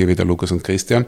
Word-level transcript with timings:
hier 0.00 0.08
wieder 0.08 0.24
Lukas 0.24 0.50
und 0.50 0.64
Christian. 0.64 1.04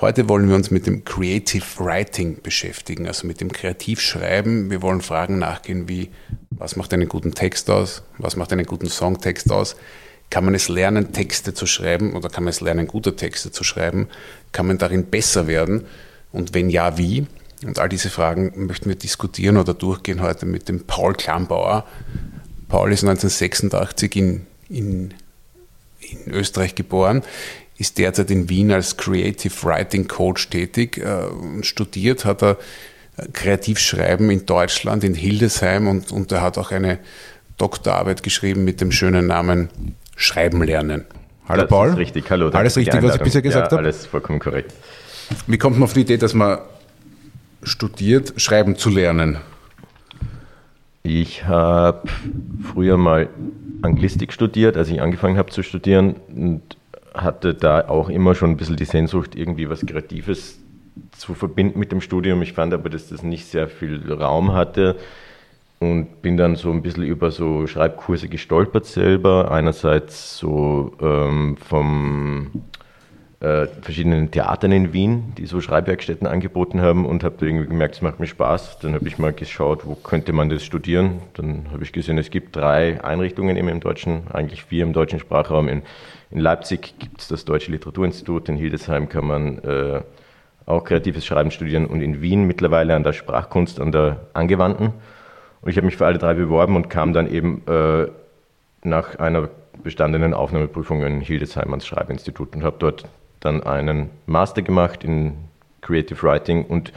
Heute 0.00 0.28
wollen 0.28 0.48
wir 0.48 0.54
uns 0.54 0.70
mit 0.70 0.86
dem 0.86 1.04
Creative 1.04 1.64
Writing 1.78 2.40
beschäftigen, 2.40 3.08
also 3.08 3.26
mit 3.26 3.40
dem 3.40 3.50
Kreativschreiben. 3.50 4.70
Wir 4.70 4.80
wollen 4.80 5.00
Fragen 5.00 5.40
nachgehen 5.40 5.88
wie, 5.88 6.10
was 6.50 6.76
macht 6.76 6.94
einen 6.94 7.08
guten 7.08 7.34
Text 7.34 7.68
aus? 7.68 8.04
Was 8.16 8.36
macht 8.36 8.52
einen 8.52 8.64
guten 8.64 8.88
Songtext 8.88 9.50
aus? 9.50 9.74
Kann 10.30 10.44
man 10.44 10.54
es 10.54 10.68
lernen, 10.68 11.12
Texte 11.12 11.52
zu 11.52 11.66
schreiben 11.66 12.14
oder 12.14 12.28
kann 12.28 12.44
man 12.44 12.52
es 12.52 12.60
lernen, 12.60 12.86
gute 12.86 13.16
Texte 13.16 13.50
zu 13.50 13.64
schreiben? 13.64 14.06
Kann 14.52 14.68
man 14.68 14.78
darin 14.78 15.06
besser 15.06 15.48
werden? 15.48 15.84
Und 16.30 16.54
wenn 16.54 16.70
ja, 16.70 16.96
wie? 16.96 17.26
Und 17.66 17.80
all 17.80 17.88
diese 17.88 18.08
Fragen 18.08 18.52
möchten 18.66 18.88
wir 18.88 18.94
diskutieren 18.94 19.56
oder 19.56 19.74
durchgehen 19.74 20.22
heute 20.22 20.46
mit 20.46 20.68
dem 20.68 20.84
Paul 20.84 21.14
Klambauer. 21.14 21.86
Paul 22.68 22.92
ist 22.92 23.02
1986 23.02 24.14
in, 24.14 24.46
in, 24.68 25.14
in 25.98 26.32
Österreich 26.32 26.76
geboren, 26.76 27.24
ist 27.78 27.98
derzeit 27.98 28.30
in 28.30 28.48
Wien 28.48 28.72
als 28.72 28.96
Creative 28.96 29.54
Writing 29.62 30.08
Coach 30.08 30.50
tätig 30.50 30.98
äh, 30.98 31.26
und 31.26 31.64
studiert 31.64 32.24
hat 32.24 32.42
er 32.42 32.58
Kreativschreiben 33.32 34.30
in 34.30 34.46
Deutschland, 34.46 35.02
in 35.04 35.14
Hildesheim 35.14 35.88
und, 35.88 36.12
und 36.12 36.30
er 36.30 36.42
hat 36.42 36.58
auch 36.58 36.70
eine 36.70 36.98
Doktorarbeit 37.56 38.22
geschrieben 38.22 38.64
mit 38.64 38.80
dem 38.80 38.92
schönen 38.92 39.26
Namen 39.26 39.70
Schreiben 40.16 40.62
lernen. 40.62 41.04
Hallo 41.48 41.62
das 41.62 41.70
Paul. 41.70 41.88
Ist 41.90 41.96
richtig, 41.96 42.30
hallo. 42.30 42.50
Alles 42.50 42.76
richtig, 42.76 43.02
was 43.02 43.16
ich 43.16 43.22
bisher 43.22 43.42
gesagt 43.42 43.72
ja, 43.72 43.78
habe? 43.78 43.86
Alles 43.86 44.06
vollkommen 44.06 44.38
korrekt. 44.38 44.72
Wie 45.46 45.58
kommt 45.58 45.76
man 45.76 45.84
auf 45.84 45.94
die 45.94 46.00
Idee, 46.00 46.16
dass 46.16 46.34
man 46.34 46.58
studiert, 47.62 48.34
schreiben 48.36 48.76
zu 48.76 48.90
lernen? 48.90 49.38
Ich 51.02 51.44
habe 51.44 52.08
früher 52.72 52.96
mal 52.96 53.28
Anglistik 53.82 54.32
studiert, 54.32 54.76
als 54.76 54.88
ich 54.88 55.00
angefangen 55.00 55.38
habe 55.38 55.50
zu 55.50 55.62
studieren 55.62 56.16
und 56.34 56.77
hatte 57.18 57.54
da 57.54 57.88
auch 57.88 58.08
immer 58.08 58.34
schon 58.34 58.50
ein 58.50 58.56
bisschen 58.56 58.76
die 58.76 58.84
Sehnsucht, 58.84 59.34
irgendwie 59.34 59.68
was 59.68 59.84
Kreatives 59.84 60.58
zu 61.16 61.34
verbinden 61.34 61.78
mit 61.78 61.92
dem 61.92 62.00
Studium. 62.00 62.42
Ich 62.42 62.52
fand 62.52 62.74
aber, 62.74 62.90
dass 62.90 63.08
das 63.08 63.22
nicht 63.22 63.46
sehr 63.46 63.68
viel 63.68 64.12
Raum 64.12 64.52
hatte 64.52 64.96
und 65.80 66.22
bin 66.22 66.36
dann 66.36 66.56
so 66.56 66.70
ein 66.70 66.82
bisschen 66.82 67.04
über 67.04 67.30
so 67.30 67.66
Schreibkurse 67.66 68.28
gestolpert 68.28 68.86
selber. 68.86 69.50
Einerseits 69.50 70.38
so 70.38 70.92
ähm, 71.00 71.56
vom 71.56 72.64
äh, 73.40 73.66
verschiedenen 73.82 74.32
Theatern 74.32 74.72
in 74.72 74.92
Wien, 74.92 75.32
die 75.38 75.46
so 75.46 75.60
Schreibwerkstätten 75.60 76.26
angeboten 76.26 76.80
haben 76.80 77.06
und 77.06 77.22
habe 77.22 77.46
irgendwie 77.46 77.68
gemerkt, 77.68 77.94
es 77.94 78.02
macht 78.02 78.18
mir 78.18 78.26
Spaß. 78.26 78.80
Dann 78.80 78.94
habe 78.94 79.06
ich 79.06 79.18
mal 79.18 79.32
geschaut, 79.32 79.86
wo 79.86 79.94
könnte 79.94 80.32
man 80.32 80.48
das 80.48 80.64
studieren. 80.64 81.20
Dann 81.34 81.66
habe 81.72 81.84
ich 81.84 81.92
gesehen, 81.92 82.18
es 82.18 82.30
gibt 82.30 82.56
drei 82.56 83.02
Einrichtungen 83.04 83.56
eben 83.56 83.68
im 83.68 83.80
deutschen, 83.80 84.22
eigentlich 84.32 84.64
vier 84.64 84.82
im 84.82 84.92
deutschen 84.92 85.20
Sprachraum. 85.20 85.68
In, 85.68 85.82
in 86.30 86.40
Leipzig 86.40 86.94
gibt 86.98 87.20
es 87.20 87.28
das 87.28 87.44
Deutsche 87.44 87.70
Literaturinstitut, 87.70 88.48
in 88.48 88.56
Hildesheim 88.56 89.08
kann 89.08 89.26
man 89.26 89.58
äh, 89.58 90.02
auch 90.66 90.84
kreatives 90.84 91.24
Schreiben 91.24 91.50
studieren 91.50 91.86
und 91.86 92.02
in 92.02 92.20
Wien 92.20 92.44
mittlerweile 92.44 92.94
an 92.94 93.02
der 93.02 93.14
Sprachkunst, 93.14 93.80
an 93.80 93.92
der 93.92 94.26
Angewandten. 94.34 94.92
Und 95.62 95.70
ich 95.70 95.76
habe 95.76 95.86
mich 95.86 95.96
für 95.96 96.06
alle 96.06 96.18
drei 96.18 96.34
beworben 96.34 96.76
und 96.76 96.90
kam 96.90 97.12
dann 97.12 97.30
eben 97.30 97.62
äh, 97.66 98.08
nach 98.82 99.18
einer 99.18 99.48
bestandenen 99.82 100.34
Aufnahmeprüfung 100.34 101.02
in 101.02 101.20
Hildesheim 101.20 101.70
ans 101.70 101.86
Schreibinstitut 101.86 102.54
und 102.54 102.62
habe 102.62 102.76
dort 102.78 103.04
dann 103.40 103.62
einen 103.62 104.10
Master 104.26 104.62
gemacht 104.62 105.04
in 105.04 105.34
Creative 105.80 106.22
Writing 106.22 106.64
und 106.64 106.92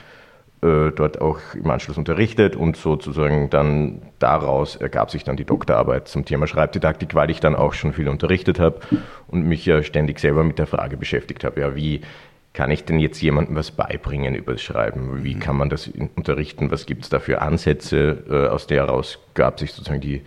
äh, 0.62 0.92
dort 0.92 1.22
auch 1.22 1.40
im 1.56 1.70
Anschluss 1.70 1.98
unterrichtet 1.98 2.56
und 2.56 2.78
sozusagen 2.78 3.50
dann 3.50 4.02
daraus 4.20 4.76
ergab 4.76 5.10
sich 5.10 5.24
dann 5.24 5.36
die 5.36 5.46
Doktorarbeit 5.46 6.08
zum 6.08 6.24
Thema 6.26 6.46
Schreibdidaktik, 6.46 7.16
weil 7.16 7.32
ich 7.32 7.40
dann 7.40 7.56
auch 7.56 7.74
schon 7.74 7.94
viel 7.94 8.08
unterrichtet 8.08 8.60
habe 8.60 8.80
und 9.28 9.44
mich 9.44 9.66
ja 9.66 9.82
ständig 9.82 10.20
selber 10.20 10.44
mit 10.44 10.60
der 10.60 10.68
Frage 10.68 10.98
beschäftigt 10.98 11.44
habe, 11.44 11.62
ja, 11.62 11.76
wie 11.76 12.02
kann 12.54 12.70
ich 12.70 12.84
denn 12.84 13.00
jetzt 13.00 13.22
jemandem 13.22 13.56
was 13.56 13.72
beibringen 13.72 14.36
über 14.36 14.52
das 14.52 14.62
Schreiben? 14.62 15.24
Wie 15.24 15.36
kann 15.36 15.56
man 15.56 15.70
das 15.70 15.88
unterrichten? 15.88 16.70
Was 16.70 16.86
gibt 16.86 17.04
es 17.04 17.10
da 17.10 17.20
für 17.20 17.42
Ansätze? 17.42 18.24
Äh, 18.30 18.48
aus 18.50 18.68
der 18.68 18.86
heraus 18.86 19.20
gab 19.34 19.60
sich 19.60 19.72
sozusagen 19.72 20.02
die, 20.02 20.22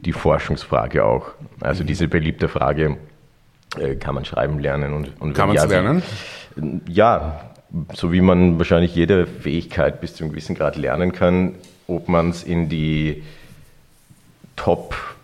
die 0.00 0.12
Forschungsfrage 0.12 1.04
auch. 1.04 1.30
Also 1.60 1.82
diese 1.82 2.08
beliebte 2.08 2.48
Frage, 2.48 2.98
äh, 3.78 3.96
kann 3.96 4.14
man 4.14 4.24
schreiben 4.24 4.58
lernen? 4.58 4.92
Und, 4.92 5.20
und 5.20 5.32
kann 5.32 5.48
man 5.48 5.56
es 5.56 5.62
ja, 5.64 5.68
lernen? 5.68 6.02
Ja, 6.86 7.51
so 7.94 8.12
wie 8.12 8.20
man 8.20 8.58
wahrscheinlich 8.58 8.94
jede 8.94 9.26
Fähigkeit 9.26 10.00
bis 10.00 10.14
zu 10.14 10.24
einem 10.24 10.32
gewissen 10.32 10.54
Grad 10.54 10.76
lernen 10.76 11.12
kann, 11.12 11.54
ob 11.86 12.08
man 12.08 12.30
es 12.30 12.42
in 12.42 12.68
die 12.68 13.22
Top-Prozente 14.56 15.18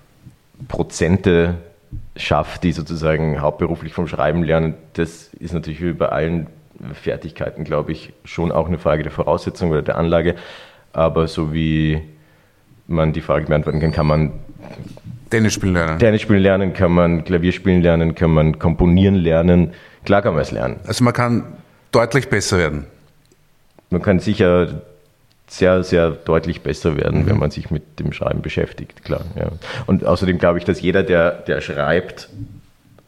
schafft, 2.16 2.64
die 2.64 2.72
sozusagen 2.72 3.40
hauptberuflich 3.40 3.92
vom 3.92 4.08
Schreiben 4.08 4.42
lernen, 4.42 4.74
das 4.94 5.28
ist 5.34 5.52
natürlich 5.52 5.82
wie 5.82 5.92
bei 5.92 6.08
allen 6.08 6.46
Fertigkeiten, 6.92 7.64
glaube 7.64 7.92
ich, 7.92 8.12
schon 8.24 8.52
auch 8.52 8.66
eine 8.68 8.78
Frage 8.78 9.02
der 9.02 9.12
Voraussetzung 9.12 9.70
oder 9.70 9.82
der 9.82 9.98
Anlage. 9.98 10.36
Aber 10.92 11.26
so 11.26 11.52
wie 11.52 12.00
man 12.86 13.12
die 13.12 13.20
Frage 13.20 13.46
beantworten 13.46 13.80
kann, 13.80 13.92
kann 13.92 14.06
man 14.06 14.32
Tennis 15.30 15.54
spielen 15.54 15.74
lernen. 15.74 15.98
Tennis 15.98 16.22
spielen 16.22 16.42
lernen, 16.42 16.72
kann 16.72 16.92
man 16.92 17.24
Klavier 17.24 17.52
spielen 17.52 17.82
lernen, 17.82 18.14
kann 18.14 18.30
man 18.30 18.58
komponieren 18.58 19.16
lernen. 19.16 19.72
Klar 20.04 20.22
kann 20.22 20.34
man 20.34 20.42
es 20.42 20.52
lernen. 20.52 20.76
Also 20.86 21.04
man 21.04 21.12
kann 21.12 21.44
deutlich 21.92 22.28
besser 22.28 22.58
werden. 22.58 22.86
Man 23.90 24.02
kann 24.02 24.20
sicher 24.20 24.82
sehr, 25.46 25.82
sehr 25.82 26.10
deutlich 26.10 26.62
besser 26.62 26.96
werden, 26.96 27.22
mhm. 27.22 27.26
wenn 27.26 27.38
man 27.38 27.50
sich 27.50 27.70
mit 27.70 27.98
dem 27.98 28.12
Schreiben 28.12 28.42
beschäftigt, 28.42 29.04
klar. 29.04 29.22
Ja. 29.34 29.48
Und 29.86 30.04
außerdem 30.04 30.38
glaube 30.38 30.58
ich, 30.58 30.64
dass 30.64 30.80
jeder, 30.80 31.02
der, 31.02 31.30
der 31.30 31.60
schreibt, 31.60 32.28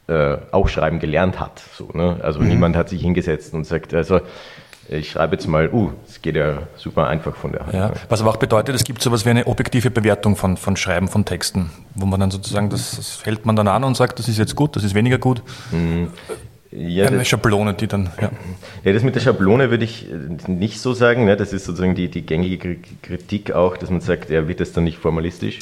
äh, 0.06 0.38
auch 0.50 0.68
schreiben 0.68 0.98
gelernt 1.00 1.38
hat. 1.38 1.62
So, 1.74 1.90
ne? 1.92 2.18
Also 2.22 2.40
mhm. 2.40 2.48
niemand 2.48 2.76
hat 2.76 2.88
sich 2.88 3.02
hingesetzt 3.02 3.52
und 3.54 3.64
sagt, 3.64 3.92
also 3.94 4.20
ich 4.88 5.10
schreibe 5.10 5.36
jetzt 5.36 5.46
mal, 5.46 5.70
uh, 5.72 5.92
es 6.08 6.20
geht 6.20 6.34
ja 6.34 6.62
super 6.76 7.06
einfach 7.06 7.36
von 7.36 7.52
der 7.52 7.60
Hand. 7.66 7.74
Ja, 7.74 7.92
was 8.08 8.20
aber 8.20 8.30
auch 8.30 8.38
bedeutet, 8.38 8.74
es 8.74 8.82
gibt 8.82 9.02
sowas 9.02 9.24
wie 9.24 9.30
eine 9.30 9.46
objektive 9.46 9.90
Bewertung 9.90 10.34
von, 10.34 10.56
von 10.56 10.76
Schreiben 10.76 11.06
von 11.06 11.24
Texten, 11.24 11.70
wo 11.94 12.06
man 12.06 12.18
dann 12.18 12.32
sozusagen, 12.32 12.70
das, 12.70 12.96
das 12.96 13.24
hält 13.24 13.46
man 13.46 13.54
dann 13.54 13.68
an 13.68 13.84
und 13.84 13.96
sagt, 13.96 14.18
das 14.18 14.26
ist 14.26 14.38
jetzt 14.38 14.56
gut, 14.56 14.74
das 14.74 14.82
ist 14.82 14.94
weniger 14.94 15.18
gut. 15.18 15.42
Mhm. 15.70 16.08
Ja, 16.72 17.06
eine 17.06 17.24
Schablone, 17.24 17.74
die 17.74 17.88
dann. 17.88 18.10
Ja. 18.20 18.30
ja, 18.84 18.92
das 18.92 19.02
mit 19.02 19.16
der 19.16 19.20
Schablone 19.20 19.70
würde 19.70 19.84
ich 19.84 20.06
nicht 20.46 20.80
so 20.80 20.92
sagen. 20.92 21.24
Ne? 21.24 21.36
Das 21.36 21.52
ist 21.52 21.64
sozusagen 21.64 21.94
die, 21.94 22.08
die 22.08 22.22
gängige 22.22 22.76
Kritik 23.02 23.52
auch, 23.52 23.76
dass 23.76 23.90
man 23.90 24.00
sagt, 24.00 24.30
er 24.30 24.46
wird 24.46 24.60
das 24.60 24.72
dann 24.72 24.84
nicht 24.84 24.98
formalistisch. 24.98 25.58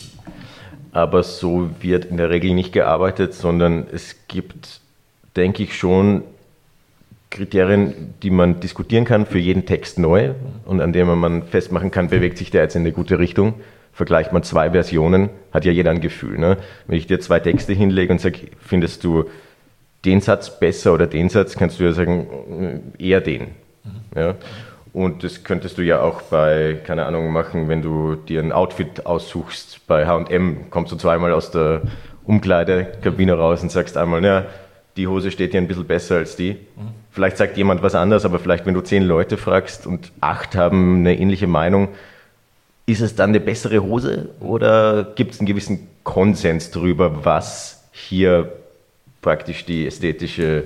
Aber 0.92 1.22
so 1.22 1.70
wird 1.80 2.06
in 2.06 2.18
der 2.18 2.30
Regel 2.30 2.52
nicht 2.54 2.72
gearbeitet, 2.72 3.32
sondern 3.32 3.86
es 3.90 4.16
gibt, 4.28 4.80
denke 5.36 5.62
ich, 5.62 5.76
schon 5.76 6.24
Kriterien, 7.30 8.14
die 8.22 8.30
man 8.30 8.60
diskutieren 8.60 9.04
kann 9.04 9.26
für 9.26 9.38
jeden 9.38 9.66
Text 9.66 9.98
neu 9.98 10.32
und 10.64 10.80
an 10.80 10.92
denen 10.92 11.18
man 11.18 11.42
festmachen 11.44 11.90
kann, 11.90 12.08
bewegt 12.08 12.38
sich 12.38 12.50
der 12.50 12.62
jetzt 12.62 12.74
in 12.74 12.82
eine 12.82 12.92
gute 12.92 13.18
Richtung. 13.18 13.54
Vergleicht 13.92 14.32
man 14.32 14.42
zwei 14.42 14.70
Versionen, 14.70 15.28
hat 15.52 15.64
ja 15.64 15.72
jeder 15.72 15.90
ein 15.90 16.00
Gefühl. 16.00 16.38
Ne? 16.38 16.56
Wenn 16.86 16.98
ich 16.98 17.06
dir 17.06 17.20
zwei 17.20 17.40
Texte 17.40 17.72
hinlege 17.72 18.12
und 18.12 18.20
sage, 18.20 18.48
findest 18.60 19.04
du 19.04 19.24
den 20.04 20.20
Satz 20.20 20.58
besser 20.58 20.94
oder 20.94 21.06
den 21.06 21.28
Satz, 21.28 21.56
kannst 21.56 21.80
du 21.80 21.84
ja 21.84 21.92
sagen, 21.92 22.92
eher 22.98 23.20
den. 23.20 23.42
Mhm. 23.42 23.48
Ja? 24.14 24.34
Und 24.92 25.22
das 25.22 25.44
könntest 25.44 25.78
du 25.78 25.82
ja 25.82 26.00
auch 26.00 26.22
bei, 26.22 26.78
keine 26.84 27.06
Ahnung, 27.06 27.30
machen, 27.32 27.68
wenn 27.68 27.82
du 27.82 28.14
dir 28.14 28.40
ein 28.40 28.52
Outfit 28.52 29.06
aussuchst. 29.06 29.86
Bei 29.86 30.06
HM 30.06 30.70
kommst 30.70 30.92
du 30.92 30.96
zweimal 30.96 31.32
aus 31.32 31.50
der 31.50 31.82
Umkleidekabine 32.24 33.34
raus 33.34 33.62
und 33.62 33.70
sagst 33.70 33.96
einmal, 33.96 34.24
ja, 34.24 34.46
die 34.96 35.06
Hose 35.06 35.30
steht 35.30 35.52
dir 35.52 35.60
ein 35.60 35.68
bisschen 35.68 35.86
besser 35.86 36.16
als 36.16 36.36
die. 36.36 36.52
Mhm. 36.52 36.88
Vielleicht 37.10 37.36
sagt 37.36 37.56
jemand 37.56 37.82
was 37.82 37.94
anderes, 37.94 38.24
aber 38.24 38.38
vielleicht, 38.38 38.66
wenn 38.66 38.74
du 38.74 38.80
zehn 38.80 39.02
Leute 39.02 39.36
fragst 39.36 39.86
und 39.86 40.12
acht 40.20 40.56
haben 40.56 40.98
eine 40.98 41.18
ähnliche 41.18 41.46
Meinung, 41.46 41.88
ist 42.86 43.00
es 43.00 43.14
dann 43.14 43.30
eine 43.30 43.40
bessere 43.40 43.82
Hose 43.82 44.30
oder 44.40 45.12
gibt 45.14 45.34
es 45.34 45.40
einen 45.40 45.46
gewissen 45.46 45.88
Konsens 46.04 46.70
darüber, 46.70 47.24
was 47.24 47.88
hier 47.92 48.52
praktisch 49.22 49.64
die 49.64 49.86
ästhetische 49.86 50.64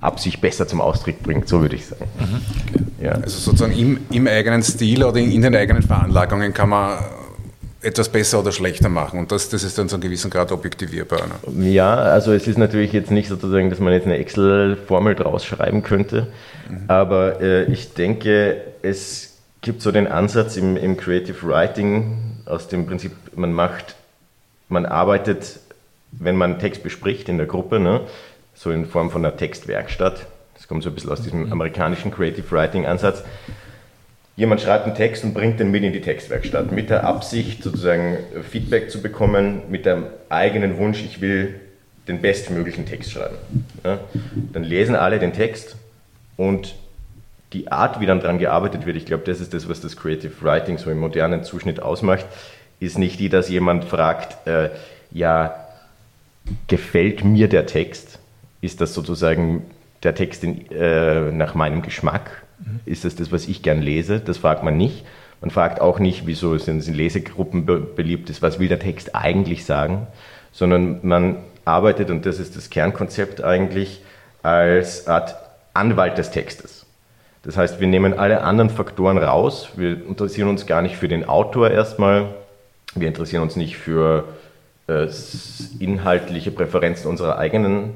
Absicht 0.00 0.40
besser 0.40 0.68
zum 0.68 0.80
Ausdruck 0.80 1.22
bringt, 1.22 1.48
so 1.48 1.62
würde 1.62 1.76
ich 1.76 1.86
sagen. 1.86 2.06
Mhm. 2.18 2.40
Okay. 2.74 2.84
Ja. 3.04 3.12
Also 3.12 3.38
sozusagen 3.38 3.72
im, 3.72 3.98
im, 4.10 4.26
eigenen 4.26 4.62
Stil 4.62 5.02
oder 5.02 5.18
in, 5.18 5.30
in, 5.30 5.42
den 5.42 5.54
eigenen 5.56 5.82
Veranlagungen 5.82 6.52
kann 6.52 6.68
man 6.68 6.98
etwas 7.80 8.08
besser 8.08 8.40
oder 8.40 8.50
schlechter 8.50 8.88
machen 8.88 9.18
und 9.18 9.30
das, 9.30 9.50
das 9.50 9.62
ist 9.62 9.76
dann 9.76 9.88
zu 9.88 9.96
einem 9.96 10.02
gewissen 10.02 10.30
Grad 10.30 10.52
objektivierbar. 10.52 11.20
Ne? 11.46 11.70
Ja, 11.70 11.94
also 11.94 12.32
es 12.32 12.46
ist 12.46 12.56
natürlich 12.56 12.92
jetzt 12.92 13.10
nicht 13.10 13.28
sozusagen, 13.28 13.68
dass 13.68 13.78
man 13.78 13.92
jetzt 13.92 14.06
eine 14.06 14.16
Excel-Formel 14.16 15.14
draus 15.14 15.44
schreiben 15.44 15.82
könnte, 15.82 16.28
mhm. 16.68 16.84
aber 16.88 17.40
äh, 17.42 17.64
ich 17.64 17.92
denke, 17.92 18.62
es 18.82 19.34
gibt 19.60 19.82
so 19.82 19.92
den 19.92 20.06
Ansatz 20.06 20.56
im, 20.56 20.76
im 20.76 20.96
Creative 20.96 21.46
Writing 21.46 22.16
aus 22.46 22.68
dem 22.68 22.86
Prinzip, 22.86 23.12
man 23.36 23.52
macht, 23.52 23.96
man 24.68 24.86
arbeitet 24.86 25.60
wenn 26.18 26.36
man 26.36 26.58
Text 26.58 26.82
bespricht 26.82 27.28
in 27.28 27.38
der 27.38 27.46
Gruppe, 27.46 27.80
ne, 27.80 28.02
so 28.54 28.70
in 28.70 28.86
Form 28.86 29.10
von 29.10 29.24
einer 29.24 29.36
Textwerkstatt, 29.36 30.26
das 30.54 30.68
kommt 30.68 30.82
so 30.82 30.90
ein 30.90 30.94
bisschen 30.94 31.10
aus 31.10 31.22
diesem 31.22 31.46
mhm. 31.46 31.52
amerikanischen 31.52 32.10
Creative 32.10 32.50
Writing 32.50 32.86
Ansatz, 32.86 33.24
jemand 34.36 34.60
schreibt 34.60 34.86
einen 34.86 34.94
Text 34.94 35.24
und 35.24 35.34
bringt 35.34 35.60
den 35.60 35.70
mit 35.70 35.82
in 35.84 35.92
die 35.92 36.00
Textwerkstatt, 36.00 36.72
mit 36.72 36.90
der 36.90 37.04
Absicht 37.04 37.62
sozusagen 37.62 38.18
Feedback 38.48 38.90
zu 38.90 39.02
bekommen, 39.02 39.62
mit 39.70 39.86
dem 39.86 40.04
eigenen 40.28 40.78
Wunsch, 40.78 41.02
ich 41.04 41.20
will 41.20 41.60
den 42.08 42.20
bestmöglichen 42.20 42.86
Text 42.86 43.12
schreiben. 43.12 43.36
Ja, 43.82 43.98
dann 44.52 44.62
lesen 44.62 44.94
alle 44.94 45.18
den 45.18 45.32
Text 45.32 45.76
und 46.36 46.74
die 47.52 47.70
Art, 47.70 48.00
wie 48.00 48.06
dann 48.06 48.20
daran 48.20 48.38
gearbeitet 48.38 48.84
wird, 48.84 48.96
ich 48.96 49.06
glaube, 49.06 49.22
das 49.24 49.40
ist 49.40 49.54
das, 49.54 49.68
was 49.68 49.80
das 49.80 49.96
Creative 49.96 50.32
Writing 50.40 50.76
so 50.76 50.90
im 50.90 50.98
modernen 50.98 51.44
Zuschnitt 51.44 51.80
ausmacht, 51.80 52.26
ist 52.80 52.98
nicht 52.98 53.20
die, 53.20 53.28
dass 53.28 53.48
jemand 53.48 53.84
fragt, 53.84 54.46
äh, 54.46 54.70
ja, 55.12 55.63
gefällt 56.66 57.24
mir 57.24 57.48
der 57.48 57.66
Text? 57.66 58.18
Ist 58.60 58.80
das 58.80 58.94
sozusagen 58.94 59.62
der 60.02 60.14
Text 60.14 60.44
in, 60.44 60.70
äh, 60.70 61.32
nach 61.32 61.54
meinem 61.54 61.82
Geschmack? 61.82 62.42
Mhm. 62.58 62.80
Ist 62.84 63.04
das 63.04 63.16
das, 63.16 63.32
was 63.32 63.48
ich 63.48 63.62
gern 63.62 63.80
lese? 63.80 64.20
Das 64.20 64.38
fragt 64.38 64.62
man 64.62 64.76
nicht. 64.76 65.04
Man 65.40 65.50
fragt 65.50 65.80
auch 65.80 65.98
nicht, 65.98 66.26
wieso 66.26 66.56
sind 66.56 66.78
es 66.78 66.88
in 66.88 66.94
Lesegruppen 66.94 67.66
be 67.66 67.78
beliebt 67.78 68.30
ist, 68.30 68.40
was 68.40 68.58
will 68.58 68.68
der 68.68 68.78
Text 68.78 69.14
eigentlich 69.14 69.66
sagen, 69.66 70.06
sondern 70.52 71.00
man 71.02 71.36
arbeitet, 71.66 72.10
und 72.10 72.24
das 72.24 72.38
ist 72.38 72.56
das 72.56 72.70
Kernkonzept 72.70 73.42
eigentlich, 73.42 74.00
als 74.42 75.06
Art 75.06 75.36
Anwalt 75.74 76.16
des 76.16 76.30
Textes. 76.30 76.86
Das 77.42 77.58
heißt, 77.58 77.78
wir 77.78 77.86
nehmen 77.86 78.14
alle 78.14 78.42
anderen 78.42 78.70
Faktoren 78.70 79.18
raus, 79.18 79.68
wir 79.76 80.06
interessieren 80.06 80.48
uns 80.48 80.66
gar 80.66 80.80
nicht 80.80 80.96
für 80.96 81.08
den 81.08 81.28
Autor 81.28 81.70
erstmal, 81.70 82.34
wir 82.94 83.08
interessieren 83.08 83.42
uns 83.42 83.56
nicht 83.56 83.76
für 83.76 84.24
inhaltliche 85.78 86.50
Präferenzen 86.50 87.08
unserer 87.08 87.38
eigenen 87.38 87.94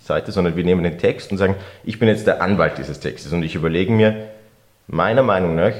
Seite, 0.00 0.32
sondern 0.32 0.56
wir 0.56 0.64
nehmen 0.64 0.84
den 0.84 0.98
Text 0.98 1.32
und 1.32 1.38
sagen, 1.38 1.56
ich 1.84 1.98
bin 1.98 2.08
jetzt 2.08 2.26
der 2.26 2.42
Anwalt 2.42 2.78
dieses 2.78 3.00
Textes 3.00 3.32
und 3.32 3.42
ich 3.42 3.54
überlege 3.54 3.92
mir, 3.92 4.28
meiner 4.86 5.22
Meinung 5.22 5.54
nach, 5.54 5.74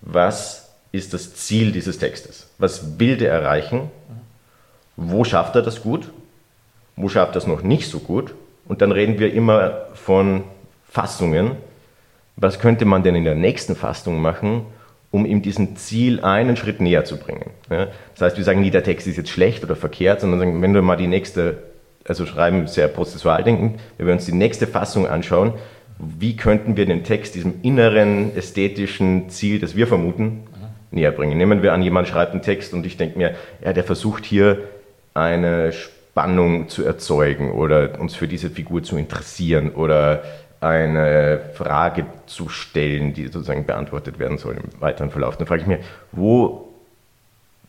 was 0.00 0.70
ist 0.92 1.14
das 1.14 1.34
Ziel 1.34 1.72
dieses 1.72 1.98
Textes? 1.98 2.48
Was 2.58 2.98
will 2.98 3.16
der 3.16 3.32
erreichen? 3.32 3.90
Wo 4.96 5.24
schafft 5.24 5.54
er 5.56 5.62
das 5.62 5.82
gut? 5.82 6.10
Wo 6.96 7.08
schafft 7.08 7.34
er 7.34 7.38
es 7.38 7.46
noch 7.46 7.62
nicht 7.62 7.88
so 7.88 8.00
gut? 8.00 8.34
Und 8.66 8.82
dann 8.82 8.92
reden 8.92 9.18
wir 9.18 9.32
immer 9.32 9.86
von 9.94 10.44
Fassungen. 10.88 11.52
Was 12.36 12.58
könnte 12.58 12.84
man 12.84 13.02
denn 13.02 13.14
in 13.14 13.24
der 13.24 13.34
nächsten 13.34 13.76
Fassung 13.76 14.20
machen, 14.20 14.66
um 15.10 15.26
ihm 15.26 15.42
diesen 15.42 15.76
Ziel 15.76 16.20
einen 16.20 16.56
Schritt 16.56 16.80
näher 16.80 17.04
zu 17.04 17.18
bringen? 17.18 17.50
Ja? 17.68 17.88
Das 18.14 18.22
heißt, 18.22 18.36
wir 18.36 18.44
sagen 18.44 18.60
nie, 18.60 18.70
der 18.70 18.84
Text 18.84 19.06
ist 19.06 19.16
jetzt 19.16 19.30
schlecht 19.30 19.64
oder 19.64 19.76
verkehrt, 19.76 20.20
sondern 20.20 20.40
sagen, 20.40 20.62
wenn 20.62 20.72
du 20.72 20.82
mal 20.82 20.96
die 20.96 21.06
nächste 21.06 21.58
also 22.06 22.26
schreiben 22.26 22.66
sehr 22.66 22.88
prozessual 22.88 23.44
denken, 23.44 23.78
wenn 23.98 24.06
wir 24.06 24.14
uns 24.14 24.26
die 24.26 24.32
nächste 24.32 24.66
Fassung 24.66 25.06
anschauen, 25.06 25.54
wie 25.98 26.36
könnten 26.36 26.76
wir 26.76 26.86
den 26.86 27.04
Text 27.04 27.34
diesem 27.34 27.60
inneren 27.62 28.34
ästhetischen 28.34 29.28
Ziel, 29.28 29.60
das 29.60 29.76
wir 29.76 29.86
vermuten, 29.86 30.44
näher 30.90 31.12
bringen. 31.12 31.36
Nehmen 31.36 31.62
wir 31.62 31.72
an, 31.72 31.82
jemand 31.82 32.08
schreibt 32.08 32.32
einen 32.32 32.42
Text 32.42 32.72
und 32.74 32.84
ich 32.86 32.96
denke 32.96 33.18
mir, 33.18 33.34
ja, 33.62 33.72
der 33.72 33.84
versucht 33.84 34.24
hier 34.24 34.58
eine 35.14 35.72
Spannung 35.72 36.68
zu 36.68 36.84
erzeugen 36.84 37.52
oder 37.52 38.00
uns 38.00 38.16
für 38.16 38.26
diese 38.26 38.50
Figur 38.50 38.82
zu 38.82 38.96
interessieren 38.96 39.70
oder 39.70 40.22
eine 40.60 41.40
Frage 41.54 42.06
zu 42.26 42.48
stellen, 42.48 43.14
die 43.14 43.28
sozusagen 43.28 43.64
beantwortet 43.64 44.18
werden 44.18 44.38
soll 44.38 44.56
im 44.56 44.80
weiteren 44.80 45.10
Verlauf. 45.10 45.36
Dann 45.36 45.46
frage 45.46 45.62
ich 45.62 45.68
mir, 45.68 45.80
wo 46.12 46.68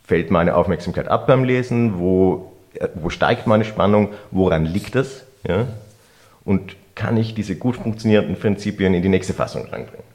fällt 0.03 0.31
meine 0.31 0.55
Aufmerksamkeit 0.55 1.07
ab 1.07 1.27
beim 1.27 1.43
Lesen? 1.43 1.99
Wo 1.99 2.51
wo 2.95 3.09
steigt 3.09 3.47
meine 3.47 3.65
Spannung, 3.65 4.13
woran 4.31 4.65
liegt 4.65 4.95
das? 4.95 5.23
Ja? 5.47 5.67
Und 6.45 6.75
kann 6.95 7.17
ich 7.17 7.33
diese 7.33 7.55
gut 7.55 7.77
funktionierenden 7.77 8.35
Prinzipien 8.35 8.93
in 8.93 9.01
die 9.01 9.09
nächste 9.09 9.33
Fassung 9.33 9.67
reinbringen? 9.67 10.05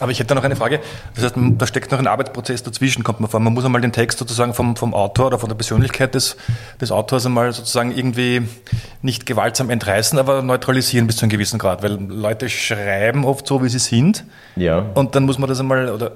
Aber 0.00 0.12
ich 0.12 0.20
hätte 0.20 0.34
noch 0.34 0.44
eine 0.44 0.56
Frage. 0.56 0.80
Das 1.14 1.24
heißt, 1.24 1.34
da 1.36 1.66
steckt 1.66 1.90
noch 1.90 1.98
ein 1.98 2.06
Arbeitsprozess 2.06 2.62
dazwischen, 2.62 3.04
kommt 3.04 3.20
man 3.20 3.30
vor. 3.30 3.40
Man 3.40 3.52
muss 3.52 3.64
einmal 3.64 3.80
den 3.80 3.92
Text 3.92 4.18
sozusagen 4.18 4.54
vom, 4.54 4.76
vom 4.76 4.94
Autor 4.94 5.26
oder 5.26 5.38
von 5.38 5.48
der 5.48 5.56
Persönlichkeit 5.56 6.14
des, 6.14 6.36
des 6.80 6.92
Autors 6.92 7.26
einmal 7.26 7.52
sozusagen 7.52 7.96
irgendwie 7.96 8.42
nicht 9.02 9.26
gewaltsam 9.26 9.70
entreißen, 9.70 10.18
aber 10.18 10.42
neutralisieren 10.42 11.06
bis 11.06 11.16
zu 11.16 11.22
einem 11.24 11.30
gewissen 11.30 11.58
Grad. 11.58 11.82
Weil 11.82 11.92
Leute 11.92 12.48
schreiben 12.48 13.24
oft 13.24 13.46
so, 13.46 13.62
wie 13.62 13.68
sie 13.68 13.78
sind. 13.78 14.24
Ja. 14.56 14.84
Und 14.94 15.14
dann 15.14 15.24
muss 15.24 15.38
man 15.38 15.48
das 15.48 15.60
einmal, 15.60 15.90
oder 15.90 16.12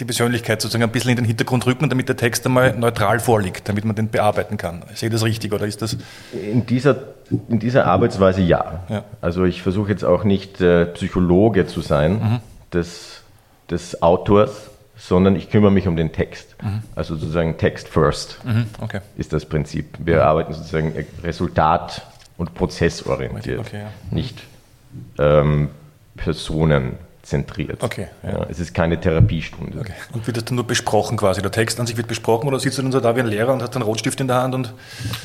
die 0.00 0.04
Persönlichkeit 0.04 0.60
sozusagen 0.60 0.84
ein 0.84 0.90
bisschen 0.90 1.10
in 1.10 1.16
den 1.16 1.24
Hintergrund 1.24 1.66
rücken, 1.66 1.88
damit 1.88 2.08
der 2.08 2.16
Text 2.16 2.46
einmal 2.46 2.76
neutral 2.76 3.20
vorliegt, 3.20 3.68
damit 3.68 3.84
man 3.84 3.96
den 3.96 4.08
bearbeiten 4.08 4.56
kann. 4.56 4.82
Sehe 4.94 5.08
ich 5.08 5.12
das 5.12 5.24
richtig 5.24 5.52
oder 5.52 5.66
ist 5.66 5.82
das? 5.82 5.96
In 6.32 6.66
dieser, 6.66 6.96
in 7.48 7.58
dieser 7.58 7.86
Arbeitsweise 7.86 8.42
ja. 8.42 8.84
ja. 8.88 9.04
Also 9.20 9.44
ich 9.44 9.62
versuche 9.62 9.90
jetzt 9.90 10.04
auch 10.04 10.24
nicht 10.24 10.60
äh, 10.60 10.86
Psychologe 10.86 11.66
zu 11.66 11.80
sein. 11.80 12.12
Mhm 12.12 12.40
des, 12.74 13.22
des 13.70 14.02
Autors, 14.02 14.70
sondern 14.96 15.36
ich 15.36 15.50
kümmere 15.50 15.70
mich 15.70 15.88
um 15.88 15.96
den 15.96 16.12
Text. 16.12 16.56
Mhm. 16.62 16.82
Also 16.94 17.16
sozusagen 17.16 17.56
Text 17.58 17.88
first 17.88 18.44
mhm, 18.44 18.66
okay. 18.80 19.00
ist 19.16 19.32
das 19.32 19.46
Prinzip. 19.46 19.96
Wir 19.98 20.16
mhm. 20.16 20.22
arbeiten 20.22 20.52
sozusagen 20.52 20.92
resultat- 21.22 22.02
und 22.36 22.54
prozessorientiert, 22.54 23.60
okay, 23.60 23.82
ja. 23.82 23.90
nicht 24.10 24.42
ähm, 25.18 25.70
Personen 26.16 26.96
zentriert. 27.24 27.82
Okay, 27.82 28.08
ja. 28.22 28.46
Es 28.48 28.60
ist 28.60 28.74
keine 28.74 29.00
Therapiestunde. 29.00 29.78
Okay. 29.78 29.92
Und 30.12 30.26
wird 30.26 30.36
das 30.36 30.44
dann 30.44 30.56
nur 30.56 30.66
besprochen 30.66 31.16
quasi? 31.16 31.42
Der 31.42 31.50
Text 31.50 31.80
an 31.80 31.86
sich 31.86 31.96
wird 31.96 32.06
besprochen 32.06 32.46
oder 32.46 32.60
sitzt 32.60 32.78
du 32.78 32.82
dann 32.82 32.92
so 32.92 33.00
da 33.00 33.16
wie 33.16 33.20
ein 33.20 33.26
Lehrer 33.26 33.52
und 33.52 33.62
hast 33.62 33.74
einen 33.74 33.82
Rotstift 33.82 34.20
in 34.20 34.28
der 34.28 34.42
Hand? 34.42 34.54
Und 34.54 34.74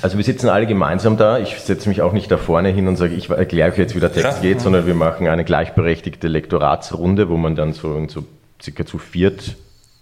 also 0.02 0.18
wir 0.18 0.24
sitzen 0.24 0.50
alle 0.50 0.66
gemeinsam 0.66 1.18
da. 1.18 1.40
Ich 1.40 1.60
setze 1.60 1.90
mich 1.90 2.02
auch 2.02 2.14
nicht 2.14 2.32
da 2.32 2.38
vorne 2.38 2.70
hin 2.70 2.88
und 2.88 2.96
sage, 2.96 3.14
ich 3.14 3.30
erkläre 3.30 3.72
euch 3.72 3.78
jetzt, 3.78 3.96
wie 3.96 4.00
der 4.00 4.14
Text 4.14 4.38
ja. 4.38 4.42
geht, 4.42 4.62
sondern 4.62 4.86
wir 4.86 4.96
machen 4.96 5.28
eine 5.28 5.44
gleichberechtigte 5.44 6.28
Lektoratsrunde, 6.28 7.30
wo 7.30 7.38
man 7.38 7.56
dann 7.56 7.74
so, 7.74 8.08
so 8.08 8.24
circa 8.62 8.86
zu 8.86 8.98
viert 8.98 9.56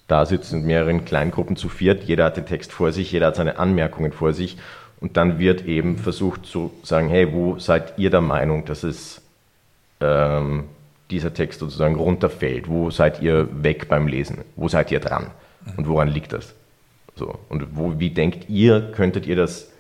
da 0.08 0.26
sitzt, 0.26 0.54
in 0.54 0.66
mehreren 0.66 1.04
Kleingruppen 1.04 1.58
zu 1.58 1.68
viert. 1.68 2.04
Jeder 2.04 2.26
hat 2.26 2.38
den 2.38 2.46
Text 2.46 2.72
vor 2.72 2.92
sich, 2.92 3.12
jeder 3.12 3.28
hat 3.28 3.36
seine 3.36 3.60
Anmerkungen 3.60 4.14
vor 4.14 4.34
sich. 4.34 4.58
Und 5.00 5.18
dann 5.18 5.38
wird 5.38 5.66
eben 5.66 5.98
versucht 5.98 6.46
zu 6.46 6.72
sagen, 6.82 7.10
hey, 7.10 7.32
wo 7.34 7.60
seid 7.60 8.00
ihr 8.00 8.10
der 8.10 8.22
Meinung, 8.22 8.66
dass 8.66 8.84
es 8.84 9.22
ähm, 10.00 10.64
dieser 11.12 11.34
Text 11.34 11.60
sozusagen 11.60 11.96
runterfällt. 11.96 12.68
Wo 12.68 12.92
seid 12.92 13.22
ihr 13.22 13.48
weg 13.64 13.88
beim 13.88 14.08
Lesen? 14.08 14.40
Wo 14.56 14.68
seid 14.68 14.92
ihr 14.92 15.00
dran? 15.00 15.32
Und 15.76 15.88
woran 15.88 16.08
liegt 16.08 16.34
das? 16.34 16.54
So. 17.16 17.40
Und 17.50 17.76
wo, 17.76 18.00
wie 18.00 18.10
denkt 18.10 18.50
ihr, 18.50 18.92
könntet 18.96 19.26
ihr 19.26 19.36
das 19.36 19.72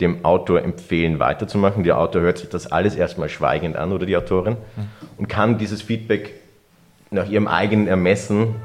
dem 0.00 0.24
Autor 0.24 0.62
empfehlen, 0.62 1.18
weiterzumachen? 1.18 1.84
Der 1.84 1.98
Autor 1.98 2.22
hört 2.22 2.38
sich 2.38 2.48
das 2.48 2.70
alles 2.70 2.94
erstmal 2.94 3.28
schweigend 3.28 3.76
an 3.76 3.92
oder 3.92 4.06
die 4.06 4.16
Autorin 4.16 4.56
und 5.16 5.28
kann 5.28 5.58
dieses 5.58 5.82
Feedback 5.82 6.34
nach 7.10 7.28
ihrem 7.28 7.48
eigenen 7.48 7.86
Ermessen 7.86 8.56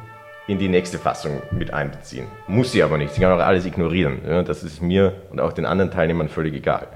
in 0.48 0.58
die 0.60 0.68
nächste 0.68 0.98
Fassung 0.98 1.42
mit 1.52 1.74
einbeziehen. 1.74 2.26
Muss 2.48 2.72
sie 2.72 2.84
aber 2.84 2.98
nicht. 2.98 3.14
Sie 3.14 3.22
kann 3.22 3.32
auch 3.32 3.46
alles 3.46 3.66
ignorieren. 3.66 4.20
Das 4.46 4.64
ist 4.64 4.82
mir 4.82 5.14
und 5.32 5.40
auch 5.40 5.54
den 5.54 5.66
anderen 5.66 5.92
Teilnehmern 5.92 6.28
völlig 6.30 6.54
egal. 6.54 6.88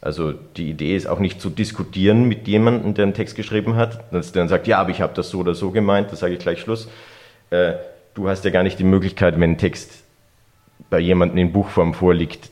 Also 0.00 0.32
die 0.32 0.70
Idee 0.70 0.96
ist 0.96 1.06
auch 1.06 1.18
nicht 1.18 1.40
zu 1.40 1.50
diskutieren 1.50 2.28
mit 2.28 2.46
jemandem, 2.46 2.94
der 2.94 3.04
einen 3.04 3.14
Text 3.14 3.34
geschrieben 3.34 3.74
hat, 3.74 4.12
dass 4.12 4.32
der 4.32 4.42
dann 4.42 4.48
sagt, 4.48 4.66
ja, 4.68 4.78
aber 4.78 4.90
ich 4.90 5.00
habe 5.00 5.12
das 5.14 5.30
so 5.30 5.40
oder 5.40 5.54
so 5.54 5.70
gemeint, 5.70 6.12
das 6.12 6.20
sage 6.20 6.34
ich 6.34 6.38
gleich 6.38 6.60
Schluss. 6.60 6.88
Äh, 7.50 7.74
du 8.14 8.28
hast 8.28 8.44
ja 8.44 8.50
gar 8.50 8.62
nicht 8.62 8.78
die 8.78 8.84
Möglichkeit, 8.84 9.34
wenn 9.40 9.52
ein 9.52 9.58
Text 9.58 10.04
bei 10.88 11.00
jemandem 11.00 11.38
in 11.38 11.52
Buchform 11.52 11.94
vorliegt, 11.94 12.50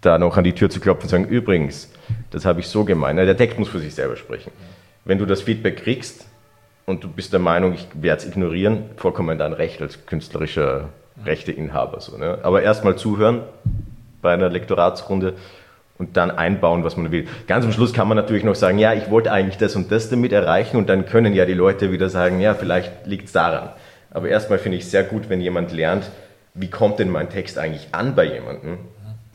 da 0.00 0.18
noch 0.18 0.36
an 0.36 0.44
die 0.44 0.52
Tür 0.52 0.70
zu 0.70 0.78
klopfen 0.78 1.04
und 1.04 1.08
sagen, 1.10 1.24
übrigens, 1.24 1.92
das 2.30 2.44
habe 2.44 2.60
ich 2.60 2.68
so 2.68 2.84
gemeint. 2.84 3.18
Der 3.18 3.36
Text 3.36 3.58
muss 3.58 3.68
für 3.68 3.80
sich 3.80 3.94
selber 3.94 4.16
sprechen. 4.16 4.52
Wenn 5.04 5.18
du 5.18 5.26
das 5.26 5.42
Feedback 5.42 5.82
kriegst 5.82 6.26
und 6.86 7.02
du 7.02 7.08
bist 7.08 7.32
der 7.32 7.40
Meinung, 7.40 7.74
ich 7.74 7.88
werde 7.94 8.22
es 8.22 8.28
ignorieren, 8.28 8.84
vollkommen 8.96 9.38
dein 9.38 9.52
Recht 9.52 9.82
als 9.82 10.06
künstlerischer 10.06 10.90
Rechteinhaber. 11.24 12.00
So, 12.00 12.16
ne? 12.16 12.38
Aber 12.42 12.62
erstmal 12.62 12.96
zuhören 12.96 13.42
bei 14.22 14.32
einer 14.32 14.48
Lektoratsrunde 14.48 15.34
und 15.98 16.16
dann 16.16 16.30
einbauen, 16.30 16.84
was 16.84 16.96
man 16.96 17.10
will. 17.10 17.26
Ganz 17.46 17.64
am 17.64 17.72
Schluss 17.72 17.92
kann 17.92 18.08
man 18.08 18.16
natürlich 18.16 18.44
noch 18.44 18.54
sagen, 18.54 18.78
ja, 18.78 18.94
ich 18.94 19.10
wollte 19.10 19.32
eigentlich 19.32 19.58
das 19.58 19.76
und 19.76 19.90
das 19.90 20.08
damit 20.08 20.32
erreichen 20.32 20.76
und 20.76 20.88
dann 20.88 21.06
können 21.06 21.34
ja 21.34 21.44
die 21.44 21.54
Leute 21.54 21.92
wieder 21.92 22.08
sagen, 22.08 22.40
ja, 22.40 22.54
vielleicht 22.54 23.06
liegt 23.06 23.26
es 23.26 23.32
daran. 23.32 23.70
Aber 24.10 24.28
erstmal 24.28 24.58
finde 24.58 24.78
ich 24.78 24.84
es 24.84 24.90
sehr 24.90 25.02
gut, 25.02 25.28
wenn 25.28 25.40
jemand 25.40 25.72
lernt, 25.72 26.10
wie 26.54 26.70
kommt 26.70 26.98
denn 26.98 27.10
mein 27.10 27.28
Text 27.28 27.58
eigentlich 27.58 27.88
an 27.92 28.14
bei 28.14 28.24
jemandem. 28.24 28.78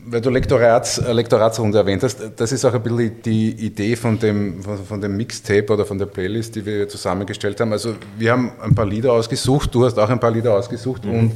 Weil 0.06 0.20
du 0.20 0.28
Lektorats, 0.28 1.00
Lektoratsrunde 1.10 1.78
erwähnt 1.78 2.02
hast, 2.02 2.20
das 2.36 2.52
ist 2.52 2.64
auch 2.66 2.74
ein 2.74 2.82
bisschen 2.82 3.22
die 3.22 3.52
Idee 3.52 3.96
von 3.96 4.18
dem, 4.18 4.62
von 4.62 5.00
dem 5.00 5.16
Mixtape 5.16 5.72
oder 5.72 5.86
von 5.86 5.98
der 5.98 6.06
Playlist, 6.06 6.56
die 6.56 6.66
wir 6.66 6.88
zusammengestellt 6.88 7.58
haben. 7.60 7.72
Also 7.72 7.94
wir 8.18 8.32
haben 8.32 8.52
ein 8.62 8.74
paar 8.74 8.84
Lieder 8.84 9.12
ausgesucht, 9.12 9.74
du 9.74 9.86
hast 9.86 9.98
auch 9.98 10.10
ein 10.10 10.20
paar 10.20 10.30
Lieder 10.30 10.54
ausgesucht 10.54 11.06
mhm. 11.06 11.14
und 11.14 11.32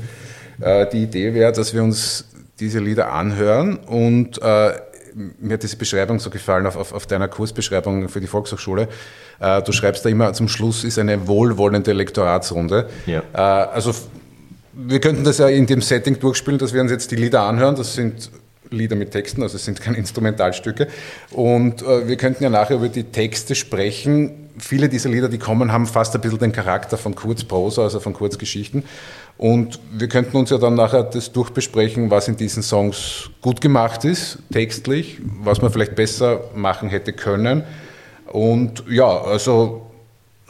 äh, 0.60 0.86
die 0.90 1.04
Idee 1.04 1.32
wäre, 1.32 1.52
dass 1.52 1.72
wir 1.72 1.82
uns 1.82 2.28
diese 2.60 2.80
Lieder 2.80 3.12
anhören 3.12 3.76
und 3.76 4.42
äh, 4.42 4.72
mir 5.14 5.54
hat 5.54 5.62
diese 5.62 5.76
Beschreibung 5.76 6.18
so 6.20 6.30
gefallen 6.30 6.66
auf, 6.66 6.76
auf, 6.76 6.92
auf 6.92 7.06
deiner 7.06 7.28
Kursbeschreibung 7.28 8.08
für 8.08 8.20
die 8.20 8.26
Volkshochschule. 8.26 8.88
Äh, 9.40 9.62
du 9.62 9.72
schreibst 9.72 10.04
da 10.04 10.08
immer, 10.08 10.32
zum 10.32 10.48
Schluss 10.48 10.84
ist 10.84 10.98
eine 10.98 11.26
wohlwollende 11.26 11.92
Lektoratsrunde. 11.92 12.88
Ja. 13.06 13.22
Äh, 13.32 13.36
also 13.36 13.94
wir 14.74 15.00
könnten 15.00 15.24
das 15.24 15.38
ja 15.38 15.48
in 15.48 15.66
dem 15.66 15.80
Setting 15.80 16.18
durchspielen, 16.20 16.58
dass 16.58 16.72
wir 16.72 16.80
uns 16.80 16.90
jetzt 16.90 17.10
die 17.10 17.16
Lieder 17.16 17.42
anhören. 17.42 17.74
Das 17.74 17.94
sind 17.94 18.30
Lieder 18.70 18.96
mit 18.96 19.10
Texten, 19.10 19.42
also 19.42 19.56
es 19.56 19.64
sind 19.64 19.80
keine 19.80 19.96
Instrumentalstücke. 19.96 20.88
Und 21.32 21.82
äh, 21.82 22.06
wir 22.06 22.16
könnten 22.16 22.44
ja 22.44 22.50
nachher 22.50 22.76
über 22.76 22.88
die 22.88 23.04
Texte 23.04 23.54
sprechen, 23.54 24.47
viele 24.58 24.88
dieser 24.88 25.08
Lieder, 25.08 25.28
die 25.28 25.38
kommen, 25.38 25.72
haben 25.72 25.86
fast 25.86 26.14
ein 26.14 26.20
bisschen 26.20 26.38
den 26.38 26.52
Charakter 26.52 26.96
von 26.96 27.14
Kurzprosa, 27.14 27.82
also 27.82 28.00
von 28.00 28.12
Kurzgeschichten. 28.12 28.84
Und 29.36 29.78
wir 29.92 30.08
könnten 30.08 30.36
uns 30.36 30.50
ja 30.50 30.58
dann 30.58 30.74
nachher 30.74 31.04
das 31.04 31.32
durchbesprechen, 31.32 32.10
was 32.10 32.28
in 32.28 32.36
diesen 32.36 32.62
Songs 32.62 33.30
gut 33.40 33.60
gemacht 33.60 34.04
ist, 34.04 34.38
textlich, 34.52 35.20
was 35.42 35.62
man 35.62 35.72
vielleicht 35.72 35.94
besser 35.94 36.40
machen 36.54 36.88
hätte 36.88 37.12
können. 37.12 37.62
Und 38.26 38.84
ja, 38.88 39.22
also 39.22 39.86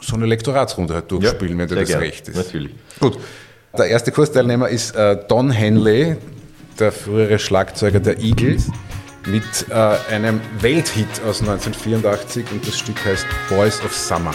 so 0.01 0.15
eine 0.15 0.25
Lektoratsrunde 0.25 0.93
halt 0.93 1.11
durchspielen, 1.11 1.53
ja, 1.53 1.59
wenn 1.59 1.67
dir 1.67 1.75
das 1.75 1.89
gern. 1.89 1.99
recht 1.99 2.27
ist. 2.27 2.35
Natürlich. 2.35 2.71
Gut. 2.99 3.17
Der 3.77 3.87
erste 3.87 4.11
Kursteilnehmer 4.11 4.69
ist 4.69 4.95
äh, 4.95 5.17
Don 5.27 5.51
Henley, 5.51 6.15
der 6.79 6.91
frühere 6.91 7.37
Schlagzeuger 7.37 7.99
der 7.99 8.19
Eagles, 8.19 8.71
mit 9.27 9.43
äh, 9.69 9.73
einem 10.13 10.41
Welthit 10.59 11.21
aus 11.25 11.41
1984 11.41 12.51
und 12.51 12.67
das 12.67 12.77
Stück 12.77 13.03
heißt 13.03 13.25
Boys 13.49 13.83
of 13.83 13.93
Summer. 13.93 14.33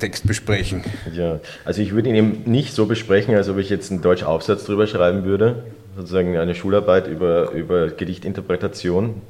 Text 0.00 0.26
besprechen? 0.26 0.82
Ja, 1.12 1.38
also 1.64 1.80
ich 1.80 1.92
würde 1.92 2.08
ihn 2.08 2.16
eben 2.16 2.42
nicht 2.46 2.74
so 2.74 2.86
besprechen, 2.86 3.34
als 3.36 3.48
ob 3.48 3.58
ich 3.58 3.70
jetzt 3.70 3.92
einen 3.92 4.02
deutschen 4.02 4.26
Aufsatz 4.26 4.64
drüber 4.64 4.86
schreiben 4.86 5.24
würde, 5.24 5.62
sozusagen 5.96 6.36
eine 6.36 6.54
Schularbeit 6.54 7.06
über, 7.06 7.52
über 7.52 7.88
Gedichtinterpretation, 7.88 9.22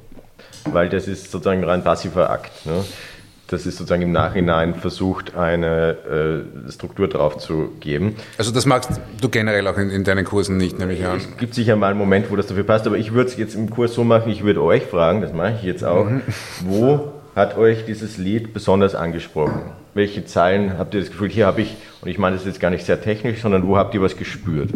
weil 0.65 0.89
das 0.89 1.09
ist 1.09 1.31
sozusagen 1.31 1.63
ein 1.63 1.69
rein 1.69 1.85
passiver 1.85 2.31
Akt. 2.31 2.65
Ne? 2.65 2.85
Das 3.49 3.67
ist 3.67 3.79
sozusagen 3.79 4.03
im 4.03 4.13
Nachhinein 4.13 4.77
versucht, 4.77 5.35
eine 5.35 6.45
äh, 6.69 6.71
Struktur 6.71 7.09
drauf 7.09 7.39
zu 7.39 7.73
geben. 7.81 8.15
Also 8.39 8.53
das 8.53 8.65
magst 8.65 9.01
du 9.21 9.29
generell 9.29 9.67
auch 9.67 9.77
in, 9.77 9.91
in 9.91 10.05
deinen 10.05 10.25
Kursen 10.25 10.57
nicht, 10.57 10.79
nämlich 10.79 11.05
an. 11.05 11.17
Es 11.17 11.37
gibt 11.37 11.55
sicher 11.55 11.75
mal 11.75 11.89
einen 11.89 11.99
Moment, 11.99 12.31
wo 12.31 12.37
das 12.37 12.47
dafür 12.47 12.63
passt, 12.63 12.87
aber 12.87 12.97
ich 12.97 13.13
würde 13.13 13.29
es 13.29 13.37
jetzt 13.37 13.57
im 13.57 13.69
Kurs 13.69 13.93
so 13.93 14.05
machen, 14.05 14.31
ich 14.31 14.45
würde 14.45 14.63
euch 14.63 14.85
fragen, 14.85 15.21
das 15.21 15.33
mache 15.33 15.55
ich 15.57 15.63
jetzt 15.65 15.83
auch, 15.83 16.05
mhm. 16.05 16.23
wo 16.61 17.13
hat 17.35 17.57
euch 17.57 17.85
dieses 17.87 18.19
Lied 18.19 18.55
besonders 18.55 18.95
angesprochen? 18.95 19.63
Welche 19.95 20.25
Zeilen 20.25 20.79
habt 20.79 20.95
ihr 20.95 21.01
das 21.01 21.11
Gefühl, 21.11 21.29
hier 21.29 21.47
habe 21.47 21.63
ich, 21.63 21.77
und 22.01 22.09
ich 22.09 22.19
meine 22.19 22.37
das 22.37 22.45
jetzt 22.45 22.61
gar 22.61 22.71
nicht 22.71 22.87
sehr 22.87 23.01
technisch, 23.01 23.43
sondern 23.43 23.67
wo 23.67 23.77
habt 23.77 23.95
ihr 23.95 24.03
was 24.03 24.17
gespürt? 24.17 24.71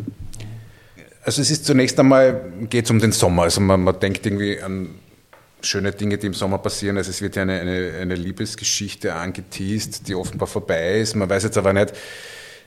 Also 1.22 1.40
es 1.40 1.50
ist 1.50 1.64
zunächst 1.64 1.98
einmal, 1.98 2.52
geht 2.68 2.84
es 2.84 2.90
um 2.90 2.98
den 2.98 3.12
Sommer. 3.12 3.44
Also 3.44 3.60
man, 3.60 3.82
man, 3.82 3.98
denkt 3.98 4.26
irgendwie 4.26 4.60
an 4.60 4.90
schöne 5.62 5.92
Dinge, 5.92 6.18
die 6.18 6.26
im 6.26 6.34
Sommer 6.34 6.58
passieren. 6.58 6.98
Also 6.98 7.10
es 7.10 7.22
wird 7.22 7.36
ja 7.36 7.42
eine, 7.42 7.60
eine, 7.60 7.92
eine 8.00 8.14
Liebesgeschichte 8.14 9.14
angeteased, 9.14 10.06
die 10.08 10.14
offenbar 10.14 10.48
vorbei 10.48 10.98
ist. 10.98 11.14
Man 11.14 11.30
weiß 11.30 11.44
jetzt 11.44 11.56
aber 11.56 11.72
nicht, 11.72 11.94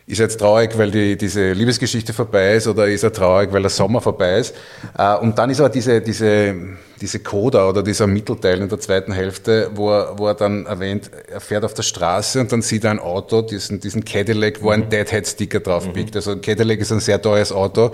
ist 0.07 0.19
er 0.19 0.27
jetzt 0.27 0.37
traurig, 0.37 0.77
weil 0.77 0.89
die, 0.89 1.17
diese 1.17 1.51
Liebesgeschichte 1.51 2.13
vorbei 2.13 2.55
ist 2.55 2.65
oder 2.65 2.87
ist 2.87 3.03
er 3.03 3.11
traurig, 3.11 3.51
weil 3.51 3.61
der 3.61 3.69
Sommer 3.69 3.99
vorbei 3.99 4.37
ist? 4.37 4.55
Äh, 4.97 5.15
und 5.17 5.37
dann 5.37 5.49
ist 5.49 5.59
aber 5.59 5.67
diese, 5.67 5.99
diese, 5.99 6.55
diese 7.01 7.19
Coda 7.19 7.67
oder 7.67 7.83
dieser 7.83 8.07
Mittelteil 8.07 8.61
in 8.61 8.69
der 8.69 8.79
zweiten 8.79 9.11
Hälfte, 9.11 9.69
wo 9.75 9.91
er, 9.91 10.17
wo 10.17 10.27
er 10.27 10.33
dann 10.33 10.65
erwähnt, 10.65 11.11
er 11.29 11.41
fährt 11.41 11.65
auf 11.65 11.73
der 11.73 11.83
Straße 11.83 12.39
und 12.39 12.49
dann 12.53 12.61
sieht 12.61 12.85
er 12.85 12.91
ein 12.91 12.99
Auto, 12.99 13.41
diesen, 13.41 13.81
diesen 13.81 14.05
Cadillac, 14.05 14.63
wo 14.63 14.69
ein 14.69 14.85
mhm. 14.85 14.89
Deadhead-Sticker 14.89 15.59
drauf 15.59 15.91
biegt. 15.91 16.11
Mhm. 16.11 16.17
Also 16.17 16.37
Cadillac 16.37 16.79
ist 16.79 16.93
ein 16.93 17.01
sehr 17.01 17.21
teures 17.21 17.51
Auto 17.51 17.91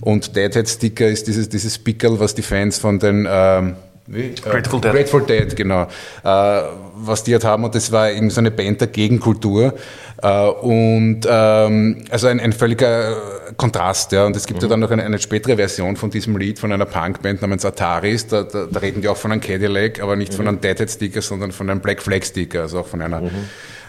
und 0.00 0.34
Deadhead-Sticker 0.34 1.08
ist 1.08 1.26
dieses, 1.26 1.50
dieses 1.50 1.78
Pickel, 1.78 2.18
was 2.18 2.34
die 2.34 2.42
Fans 2.42 2.78
von 2.78 2.98
den 2.98 3.28
ähm, 3.30 3.76
wie? 4.10 4.34
Grateful 4.34 4.80
Dead. 4.80 4.92
Grateful 4.92 5.22
Dead, 5.22 5.54
genau. 5.54 5.82
Äh, 6.24 6.62
was 6.96 7.22
die 7.22 7.32
halt 7.32 7.44
haben 7.44 7.64
und 7.64 7.74
das 7.74 7.92
war 7.92 8.10
eben 8.10 8.28
so 8.30 8.40
eine 8.40 8.50
Band 8.50 8.80
der 8.80 8.88
Gegenkultur. 8.88 9.74
Äh, 10.20 10.48
und 10.48 11.20
ähm, 11.28 12.04
also 12.10 12.26
ein, 12.26 12.40
ein 12.40 12.52
völliger 12.52 13.16
Kontrast, 13.56 14.10
ja. 14.10 14.26
Und 14.26 14.34
es 14.34 14.46
gibt 14.46 14.60
mhm. 14.60 14.64
ja 14.64 14.68
dann 14.70 14.80
noch 14.80 14.90
eine, 14.90 15.04
eine, 15.04 15.18
spätere 15.20 15.56
Version 15.56 15.94
von 15.94 16.10
diesem 16.10 16.36
Lied 16.36 16.58
von 16.58 16.72
einer 16.72 16.86
Punkband 16.86 17.40
namens 17.40 17.64
Ataris. 17.64 18.26
Da, 18.26 18.42
da, 18.42 18.66
da, 18.70 18.80
reden 18.80 19.00
die 19.00 19.08
auch 19.08 19.16
von 19.16 19.30
einem 19.30 19.40
Cadillac, 19.40 20.02
aber 20.02 20.16
nicht 20.16 20.32
mhm. 20.32 20.36
von 20.36 20.48
einem 20.48 20.60
Deadhead-Sticker, 20.60 21.22
sondern 21.22 21.52
von 21.52 21.70
einem 21.70 21.80
Black 21.80 22.02
Flag-Sticker, 22.02 22.62
also 22.62 22.80
auch 22.80 22.88
von 22.88 23.02
einer 23.02 23.20
mhm. 23.20 23.30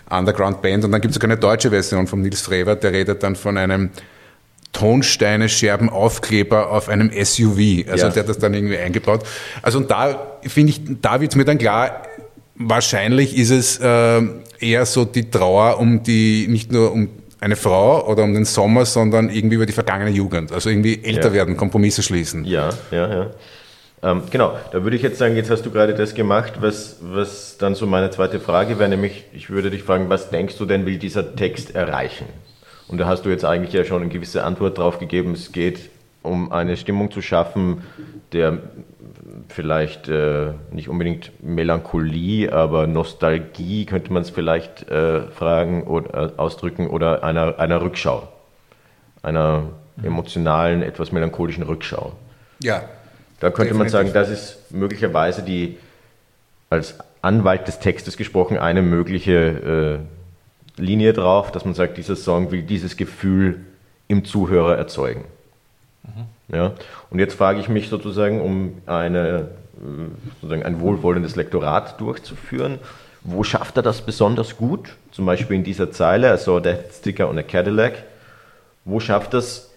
Underground-Band. 0.09 0.85
Und 0.85 0.91
dann 0.91 1.01
gibt 1.01 1.11
es 1.11 1.15
sogar 1.15 1.31
eine 1.31 1.39
deutsche 1.39 1.71
Version 1.71 2.05
von 2.05 2.21
Nils 2.21 2.41
Frewer, 2.41 2.75
der 2.75 2.93
redet 2.93 3.23
dann 3.23 3.35
von 3.35 3.57
einem 3.57 3.89
Tonsteine, 4.71 5.49
Scherben, 5.49 5.89
Aufkleber 5.89 6.71
auf 6.71 6.89
einem 6.89 7.11
SUV. 7.11 7.87
Also 7.89 8.05
ja. 8.05 8.09
der 8.09 8.23
hat 8.23 8.29
das 8.29 8.39
dann 8.39 8.53
irgendwie 8.53 8.77
eingebaut. 8.77 9.23
Also 9.61 9.79
und 9.79 9.91
da 9.91 10.37
finde 10.41 10.71
ich, 10.71 10.81
da 11.01 11.21
wird 11.21 11.31
es 11.31 11.35
mir 11.35 11.45
dann 11.45 11.57
klar, 11.57 12.03
wahrscheinlich 12.55 13.37
ist 13.37 13.51
es 13.51 13.79
äh, 13.79 14.21
eher 14.59 14.85
so 14.85 15.05
die 15.05 15.29
Trauer 15.29 15.79
um 15.79 16.03
die, 16.03 16.47
nicht 16.47 16.71
nur 16.71 16.91
um 16.91 17.09
eine 17.39 17.55
Frau 17.55 18.07
oder 18.07 18.23
um 18.23 18.33
den 18.33 18.45
Sommer, 18.45 18.85
sondern 18.85 19.29
irgendwie 19.29 19.55
über 19.55 19.65
die 19.65 19.73
vergangene 19.73 20.11
Jugend. 20.11 20.51
Also 20.51 20.69
irgendwie 20.69 21.03
älter 21.03 21.29
ja. 21.29 21.33
werden, 21.33 21.57
Kompromisse 21.57 22.03
schließen. 22.03 22.45
Ja, 22.45 22.69
ja, 22.91 23.13
ja. 23.13 23.31
Ähm, 24.03 24.23
genau, 24.31 24.57
da 24.71 24.83
würde 24.83 24.95
ich 24.95 25.03
jetzt 25.03 25.19
sagen, 25.19 25.35
jetzt 25.35 25.49
hast 25.51 25.63
du 25.65 25.71
gerade 25.71 25.93
das 25.93 26.15
gemacht, 26.15 26.53
was, 26.59 26.97
was 27.01 27.57
dann 27.57 27.75
so 27.75 27.85
meine 27.85 28.09
zweite 28.09 28.39
Frage 28.39 28.79
wäre, 28.79 28.89
nämlich 28.89 29.25
ich 29.33 29.49
würde 29.49 29.69
dich 29.69 29.83
fragen, 29.83 30.09
was 30.09 30.29
denkst 30.29 30.57
du 30.57 30.65
denn, 30.65 30.85
will 30.85 30.97
dieser 30.97 31.35
Text 31.35 31.75
erreichen? 31.75 32.25
Und 32.91 32.98
da 32.98 33.07
hast 33.07 33.25
du 33.25 33.29
jetzt 33.29 33.45
eigentlich 33.45 33.74
ja 33.74 33.83
schon 33.86 34.01
eine 34.01 34.12
gewisse 34.12 34.43
Antwort 34.43 34.77
drauf 34.77 35.00
gegeben. 35.00 35.33
Es 35.33 35.51
geht 35.51 35.89
um 36.21 36.51
eine 36.51 36.77
Stimmung 36.77 37.10
zu 37.10 37.21
schaffen, 37.21 37.83
der 38.33 38.60
vielleicht 39.48 40.07
äh, 40.07 40.51
nicht 40.71 40.89
unbedingt 40.89 41.31
Melancholie, 41.41 42.51
aber 42.51 42.88
Nostalgie 42.88 43.86
könnte 43.86 44.13
man 44.13 44.21
es 44.21 44.29
vielleicht 44.29 44.89
äh, 44.89 45.24
fragen 45.27 45.83
oder 45.83 46.33
äh, 46.36 46.39
ausdrücken 46.39 46.88
oder 46.88 47.24
einer, 47.24 47.60
einer 47.60 47.81
Rückschau, 47.81 48.27
einer 49.24 49.69
emotionalen, 50.03 50.83
etwas 50.83 51.12
melancholischen 51.12 51.63
Rückschau. 51.63 52.13
Ja. 52.60 52.83
Da 53.39 53.50
könnte 53.50 53.74
definitiv. 53.74 53.77
man 53.77 53.89
sagen, 53.89 54.13
das 54.13 54.29
ist 54.29 54.71
möglicherweise 54.71 55.43
die 55.43 55.77
als 56.69 56.98
Anwalt 57.21 57.67
des 57.67 57.79
Textes 57.79 58.17
gesprochen 58.17 58.57
eine 58.57 58.81
mögliche 58.81 60.00
äh, 60.00 60.20
Linie 60.77 61.13
drauf, 61.13 61.51
dass 61.51 61.65
man 61.65 61.73
sagt, 61.73 61.97
dieser 61.97 62.15
Song 62.15 62.51
will 62.51 62.63
dieses 62.63 62.97
Gefühl 62.97 63.61
im 64.07 64.25
Zuhörer 64.25 64.77
erzeugen. 64.77 65.25
Mhm. 66.03 66.55
Ja? 66.55 66.73
Und 67.09 67.19
jetzt 67.19 67.35
frage 67.35 67.59
ich 67.59 67.69
mich 67.69 67.89
sozusagen, 67.89 68.41
um 68.41 68.81
eine, 68.85 69.49
sozusagen 70.35 70.63
ein 70.63 70.79
wohlwollendes 70.79 71.35
Lektorat 71.35 71.99
durchzuführen, 71.99 72.79
wo 73.23 73.43
schafft 73.43 73.77
er 73.77 73.83
das 73.83 74.01
besonders 74.01 74.57
gut? 74.57 74.95
Zum 75.11 75.25
Beispiel 75.25 75.55
in 75.55 75.63
dieser 75.63 75.91
Zeile, 75.91 76.33
I 76.33 76.37
saw 76.37 76.57
a 76.57 76.59
death 76.59 76.91
sticker 76.91 77.29
on 77.29 77.37
a 77.37 77.43
Cadillac. 77.43 78.03
Wo 78.83 78.99
schafft 78.99 79.35
das, 79.35 79.69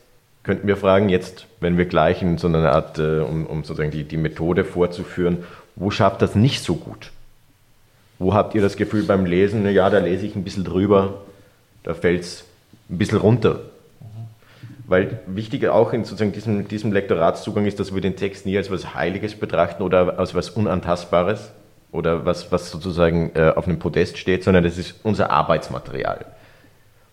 könnten 0.42 0.66
wir 0.66 0.78
fragen, 0.78 1.10
jetzt, 1.10 1.46
wenn 1.60 1.76
wir 1.76 1.84
gleich 1.84 2.22
in 2.22 2.38
so 2.38 2.46
einer 2.46 2.72
Art, 2.72 2.98
äh, 2.98 3.20
um, 3.20 3.46
um 3.46 3.62
sozusagen 3.64 3.90
die, 3.90 4.04
die 4.04 4.16
Methode 4.16 4.64
vorzuführen, 4.64 5.44
wo 5.76 5.90
schafft 5.90 6.22
das 6.22 6.34
nicht 6.34 6.62
so 6.62 6.76
gut? 6.76 7.10
Wo 8.18 8.34
habt 8.34 8.54
ihr 8.54 8.62
das 8.62 8.76
Gefühl 8.76 9.04
beim 9.04 9.26
Lesen, 9.26 9.68
ja, 9.68 9.90
da 9.90 9.98
lese 9.98 10.26
ich 10.26 10.36
ein 10.36 10.44
bisschen 10.44 10.64
drüber, 10.64 11.22
da 11.82 11.94
fällt 11.94 12.22
es 12.22 12.44
ein 12.88 12.98
bisschen 12.98 13.18
runter? 13.18 13.60
Weil 14.86 15.20
wichtig 15.26 15.66
auch 15.68 15.92
in 15.92 16.04
sozusagen 16.04 16.32
diesem, 16.32 16.68
diesem 16.68 16.92
Lektoratszugang 16.92 17.64
ist, 17.66 17.80
dass 17.80 17.94
wir 17.94 18.00
den 18.00 18.16
Text 18.16 18.44
nie 18.44 18.56
als 18.56 18.70
was 18.70 18.94
Heiliges 18.94 19.34
betrachten 19.34 19.82
oder 19.82 20.18
als 20.18 20.34
was 20.34 20.50
Unantastbares 20.50 21.52
oder 21.90 22.26
was, 22.26 22.52
was 22.52 22.70
sozusagen 22.70 23.30
äh, 23.34 23.52
auf 23.54 23.66
einem 23.66 23.78
Podest 23.78 24.18
steht, 24.18 24.44
sondern 24.44 24.64
das 24.64 24.76
ist 24.76 24.94
unser 25.02 25.30
Arbeitsmaterial. 25.30 26.26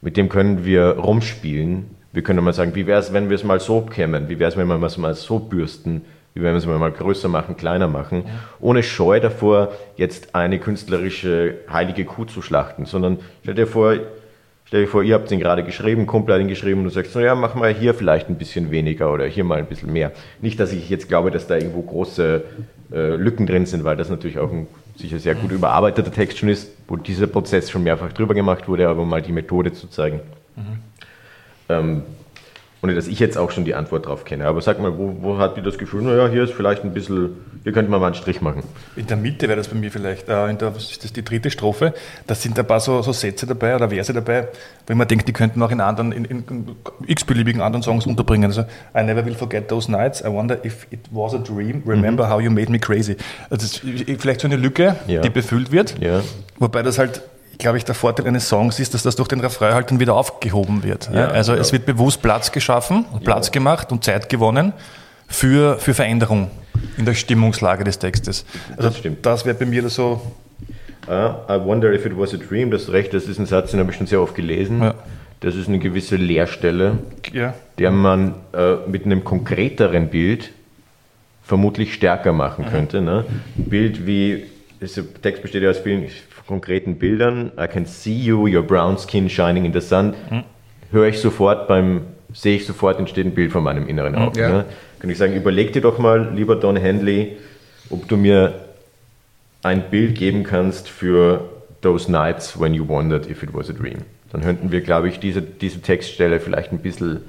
Mit 0.01 0.17
dem 0.17 0.27
können 0.27 0.65
wir 0.65 0.97
rumspielen. 0.97 1.91
Wir 2.11 2.23
können 2.23 2.43
mal 2.43 2.53
sagen, 2.53 2.75
wie 2.75 2.87
wäre 2.87 2.99
es, 2.99 3.13
wenn 3.13 3.29
wir 3.29 3.35
es 3.35 3.43
mal 3.43 3.59
so 3.59 3.81
kämmen? 3.81 4.27
Wie 4.27 4.39
wäre 4.39 4.49
es, 4.49 4.57
wenn 4.57 4.67
wir 4.67 4.81
es 4.83 4.97
mal 4.97 5.13
so 5.13 5.39
bürsten? 5.39 6.01
Wie 6.33 6.41
wenn 6.41 6.53
wir 6.53 6.57
es 6.57 6.65
mal 6.65 6.91
größer 6.91 7.27
machen, 7.27 7.57
kleiner 7.57 7.87
machen, 7.87 8.23
ja. 8.25 8.31
ohne 8.59 8.83
Scheu 8.83 9.19
davor, 9.19 9.73
jetzt 9.97 10.35
eine 10.35 10.59
künstlerische 10.59 11.55
heilige 11.71 12.05
Kuh 12.05 12.25
zu 12.25 12.41
schlachten, 12.41 12.85
sondern 12.85 13.19
stell 13.41 13.55
dir 13.55 13.67
vor, 13.67 13.95
Stell 14.71 14.85
dir 14.85 14.87
vor, 14.87 15.03
ihr 15.03 15.15
habt 15.15 15.29
den 15.29 15.41
gerade 15.41 15.65
geschrieben, 15.65 16.07
Kumpel 16.07 16.33
hat 16.33 16.39
ihn 16.39 16.47
geschrieben 16.47 16.79
und 16.79 16.85
du 16.85 16.91
sagst, 16.91 17.11
so, 17.11 17.19
ja, 17.19 17.35
mach 17.35 17.55
mal 17.55 17.73
hier 17.73 17.93
vielleicht 17.93 18.29
ein 18.29 18.37
bisschen 18.37 18.71
weniger 18.71 19.11
oder 19.11 19.25
hier 19.25 19.43
mal 19.43 19.57
ein 19.57 19.65
bisschen 19.65 19.91
mehr. 19.91 20.13
Nicht, 20.39 20.61
dass 20.61 20.71
ich 20.71 20.89
jetzt 20.89 21.09
glaube, 21.09 21.29
dass 21.29 21.45
da 21.45 21.57
irgendwo 21.57 21.81
große 21.81 22.41
äh, 22.93 23.15
Lücken 23.17 23.45
drin 23.47 23.65
sind, 23.65 23.83
weil 23.83 23.97
das 23.97 24.09
natürlich 24.09 24.39
auch 24.39 24.49
ein 24.49 24.67
sicher 24.95 25.19
sehr 25.19 25.35
gut 25.35 25.51
überarbeiteter 25.51 26.09
Text 26.09 26.37
schon 26.37 26.47
ist, 26.47 26.71
wo 26.87 26.95
dieser 26.95 27.27
Prozess 27.27 27.69
schon 27.69 27.83
mehrfach 27.83 28.13
drüber 28.13 28.33
gemacht 28.33 28.69
wurde, 28.69 28.87
aber 28.87 29.03
mal 29.03 29.21
die 29.21 29.33
Methode 29.33 29.73
zu 29.73 29.89
zeigen. 29.89 30.21
Mhm. 30.55 30.63
Ähm, 31.67 32.03
ohne 32.83 32.95
dass 32.95 33.07
ich 33.07 33.19
jetzt 33.19 33.37
auch 33.37 33.51
schon 33.51 33.63
die 33.63 33.75
Antwort 33.75 34.07
drauf 34.07 34.25
kenne. 34.25 34.45
Aber 34.45 34.61
sag 34.61 34.79
mal, 34.79 34.97
wo, 34.97 35.15
wo 35.21 35.37
hat 35.37 35.55
die 35.55 35.61
das 35.61 35.77
Gefühl, 35.77 36.01
naja, 36.01 36.27
hier 36.27 36.43
ist 36.43 36.53
vielleicht 36.53 36.83
ein 36.83 36.93
bisschen, 36.93 37.37
hier 37.63 37.73
könnte 37.73 37.91
man 37.91 37.99
mal 37.99 38.07
einen 38.07 38.15
Strich 38.15 38.41
machen. 38.41 38.63
In 38.95 39.05
der 39.05 39.17
Mitte 39.17 39.47
wäre 39.47 39.57
das 39.57 39.67
bei 39.67 39.75
mir 39.75 39.91
vielleicht, 39.91 40.27
äh, 40.29 40.49
in 40.49 40.57
der, 40.57 40.75
was 40.75 40.89
ist 40.89 41.03
das, 41.03 41.13
die 41.13 41.23
dritte 41.23 41.51
Strophe, 41.51 41.93
da 42.25 42.33
sind 42.33 42.57
ein 42.57 42.65
paar 42.65 42.79
so, 42.79 43.03
so 43.03 43.11
Sätze 43.13 43.45
dabei 43.45 43.75
oder 43.75 43.89
Verse 43.89 44.11
dabei, 44.11 44.47
wo 44.87 44.95
man 44.95 45.07
denkt, 45.07 45.27
die 45.27 45.33
könnten 45.33 45.61
auch 45.61 45.69
in 45.69 45.79
anderen, 45.79 46.11
in, 46.11 46.25
in, 46.25 46.43
x-beliebigen 47.05 47.61
anderen 47.61 47.83
Songs 47.83 48.07
unterbringen. 48.07 48.45
Also, 48.45 48.61
I 48.95 49.03
never 49.03 49.23
will 49.23 49.35
forget 49.35 49.67
those 49.67 49.91
nights, 49.91 50.21
I 50.21 50.29
wonder 50.29 50.57
if 50.65 50.87
it 50.89 51.01
was 51.11 51.35
a 51.35 51.37
dream, 51.37 51.83
remember 51.85 52.25
mhm. 52.25 52.29
how 52.31 52.39
you 52.39 52.49
made 52.49 52.71
me 52.71 52.79
crazy. 52.79 53.15
Also 53.51 53.79
vielleicht 54.17 54.41
so 54.41 54.47
eine 54.47 54.55
Lücke, 54.55 54.95
ja. 55.05 55.21
die 55.21 55.29
befüllt 55.29 55.71
wird, 55.71 55.99
ja. 55.99 56.21
wobei 56.57 56.81
das 56.81 56.97
halt 56.97 57.21
glaube 57.61 57.77
ich, 57.77 57.85
der 57.85 57.95
Vorteil 57.95 58.27
eines 58.27 58.49
Songs 58.49 58.79
ist, 58.79 58.93
dass 58.93 59.03
das 59.03 59.15
durch 59.15 59.29
den 59.29 59.39
Refrain 59.39 59.73
halt 59.73 59.89
dann 59.89 59.99
wieder 59.99 60.15
aufgehoben 60.15 60.83
wird. 60.83 61.09
Ja, 61.13 61.27
also 61.27 61.53
ja. 61.53 61.59
es 61.59 61.71
wird 61.71 61.85
bewusst 61.85 62.21
Platz 62.21 62.51
geschaffen, 62.51 63.05
Platz 63.23 63.47
ja. 63.47 63.51
gemacht 63.53 63.91
und 63.91 64.03
Zeit 64.03 64.27
gewonnen 64.27 64.73
für, 65.27 65.77
für 65.79 65.93
Veränderung 65.93 66.51
in 66.97 67.05
der 67.05 67.13
Stimmungslage 67.13 67.83
des 67.83 67.99
Textes. 67.99 68.45
Also 68.71 68.89
das, 68.89 68.97
stimmt. 68.97 69.25
das 69.25 69.45
wäre 69.45 69.55
bei 69.55 69.65
mir 69.65 69.87
so. 69.89 70.21
Uh, 71.07 71.33
I 71.49 71.59
wonder 71.63 71.91
if 71.91 72.05
it 72.05 72.17
was 72.17 72.33
a 72.33 72.37
dream. 72.37 72.69
Das 72.69 72.91
recht, 72.91 73.13
das 73.13 73.25
ist 73.25 73.39
ein 73.39 73.45
Satz, 73.45 73.71
den 73.71 73.79
habe 73.79 73.91
ich 73.91 73.97
schon 73.97 74.07
sehr 74.07 74.21
oft 74.21 74.35
gelesen. 74.35 74.81
Ja. 74.81 74.93
Das 75.39 75.55
ist 75.55 75.67
eine 75.67 75.79
gewisse 75.79 76.15
Leerstelle, 76.15 76.99
ja. 77.33 77.55
der 77.79 77.89
man 77.89 78.35
äh, 78.53 78.75
mit 78.87 79.05
einem 79.05 79.23
konkreteren 79.23 80.09
Bild 80.09 80.51
vermutlich 81.43 81.95
stärker 81.95 82.33
machen 82.33 82.65
mhm. 82.65 82.69
könnte. 82.69 83.01
Ne? 83.01 83.25
Ein 83.57 83.63
Bild 83.65 84.05
wie, 84.05 84.45
der 84.79 84.89
Text 85.23 85.41
besteht 85.41 85.63
ja 85.63 85.71
aus 85.71 85.79
vielen 85.79 86.07
konkreten 86.51 86.95
Bildern, 86.97 87.53
I 87.57 87.67
can 87.67 87.85
see 87.85 88.13
you, 88.13 88.45
your 88.45 88.61
brown 88.61 88.97
skin 88.97 89.29
shining 89.29 89.63
in 89.63 89.71
the 89.71 89.79
sun, 89.79 90.13
mhm. 90.29 90.43
höre 90.91 91.07
ich 91.07 91.19
sofort 91.19 91.69
beim, 91.69 92.01
sehe 92.33 92.57
ich 92.57 92.65
sofort, 92.65 92.99
entsteht 92.99 93.25
ein 93.25 93.33
Bild 93.33 93.53
von 93.53 93.63
meinem 93.63 93.87
inneren 93.87 94.15
Auge. 94.15 94.41
Ja. 94.41 94.49
Ne? 94.49 94.65
Kann 94.99 95.09
ich 95.09 95.17
sagen, 95.17 95.33
überleg 95.33 95.71
dir 95.71 95.81
doch 95.81 95.97
mal, 95.97 96.33
lieber 96.35 96.57
Don 96.57 96.75
Henley, 96.75 97.37
ob 97.89 98.07
du 98.09 98.17
mir 98.17 98.53
ein 99.63 99.89
Bild 99.89 100.17
geben 100.17 100.43
kannst 100.43 100.89
für 100.89 101.49
those 101.81 102.11
nights 102.11 102.59
when 102.59 102.73
you 102.73 102.85
wondered 102.85 103.29
if 103.29 103.43
it 103.43 103.53
was 103.53 103.69
a 103.69 103.73
dream. 103.73 103.99
Dann 104.33 104.41
könnten 104.41 104.71
wir, 104.71 104.81
glaube 104.81 105.07
ich, 105.07 105.19
diese, 105.19 105.41
diese 105.41 105.81
Textstelle 105.81 106.41
vielleicht 106.41 106.73
ein 106.73 106.79
bisschen, 106.79 107.21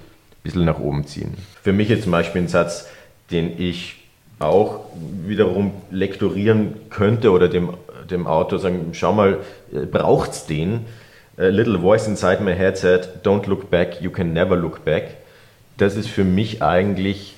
bisschen 0.42 0.64
nach 0.64 0.80
oben 0.80 1.06
ziehen. 1.06 1.34
Für 1.62 1.72
mich 1.72 1.88
jetzt 1.88 2.02
zum 2.02 2.12
Beispiel 2.12 2.42
ein 2.42 2.48
Satz, 2.48 2.88
den 3.30 3.60
ich 3.60 4.02
auch 4.40 4.80
wiederum 5.26 5.72
lektorieren 5.90 6.74
könnte 6.90 7.30
oder 7.30 7.48
dem 7.48 7.70
dem 8.06 8.26
Autor 8.26 8.58
sagen, 8.58 8.90
schau 8.92 9.12
mal, 9.12 9.40
äh, 9.72 9.86
braucht's 9.86 10.46
den? 10.46 10.86
A 11.38 11.44
little 11.44 11.78
voice 11.78 12.06
inside 12.06 12.42
my 12.42 12.54
head 12.54 12.76
said, 12.76 13.24
don't 13.24 13.46
look 13.46 13.70
back, 13.70 14.00
you 14.00 14.10
can 14.10 14.32
never 14.32 14.56
look 14.56 14.84
back. 14.84 15.16
Das 15.78 15.96
ist 15.96 16.08
für 16.08 16.24
mich 16.24 16.62
eigentlich 16.62 17.36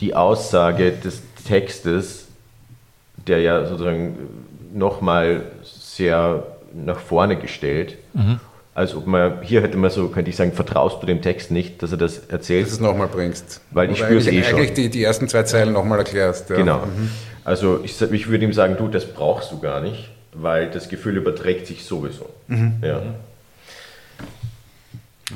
die 0.00 0.14
Aussage 0.14 0.92
des 0.92 1.22
Textes, 1.46 2.28
der 3.26 3.40
ja 3.40 3.66
sozusagen 3.66 4.16
nochmal 4.72 5.42
sehr 5.62 6.44
nach 6.72 6.98
vorne 6.98 7.36
gestellt. 7.36 7.98
Mhm. 8.14 8.40
Als 8.80 8.94
ob 8.94 9.06
man, 9.06 9.42
hier 9.42 9.60
hätte 9.60 9.76
man 9.76 9.90
so, 9.90 10.08
könnte 10.08 10.30
ich 10.30 10.36
sagen, 10.36 10.52
vertraust 10.52 11.02
du 11.02 11.06
dem 11.06 11.20
Text 11.20 11.50
nicht, 11.50 11.82
dass 11.82 11.92
er 11.92 11.98
das 11.98 12.16
erzählt. 12.28 12.62
Dass 12.62 12.70
du 12.70 12.74
es 12.76 12.80
nochmal 12.80 13.08
bringst. 13.08 13.60
Weil 13.72 13.90
ich 13.90 13.98
spüre 13.98 14.16
es 14.16 14.26
eh 14.26 14.42
schon. 14.42 14.58
Eigentlich 14.58 14.72
die, 14.72 14.88
die 14.88 15.04
ersten 15.04 15.28
zwei 15.28 15.42
Zeilen 15.42 15.74
nochmal 15.74 15.98
erklärst. 15.98 16.48
Ja. 16.48 16.56
Genau. 16.56 16.78
Mhm. 16.78 17.10
Also 17.44 17.80
ich, 17.84 18.00
ich 18.00 18.28
würde 18.30 18.42
ihm 18.42 18.54
sagen, 18.54 18.76
du, 18.78 18.88
das 18.88 19.04
brauchst 19.04 19.52
du 19.52 19.58
gar 19.58 19.82
nicht, 19.82 20.08
weil 20.32 20.70
das 20.70 20.88
Gefühl 20.88 21.18
überträgt 21.18 21.66
sich 21.66 21.84
sowieso. 21.84 22.30
Mhm. 22.46 22.76
Ja. 22.82 23.02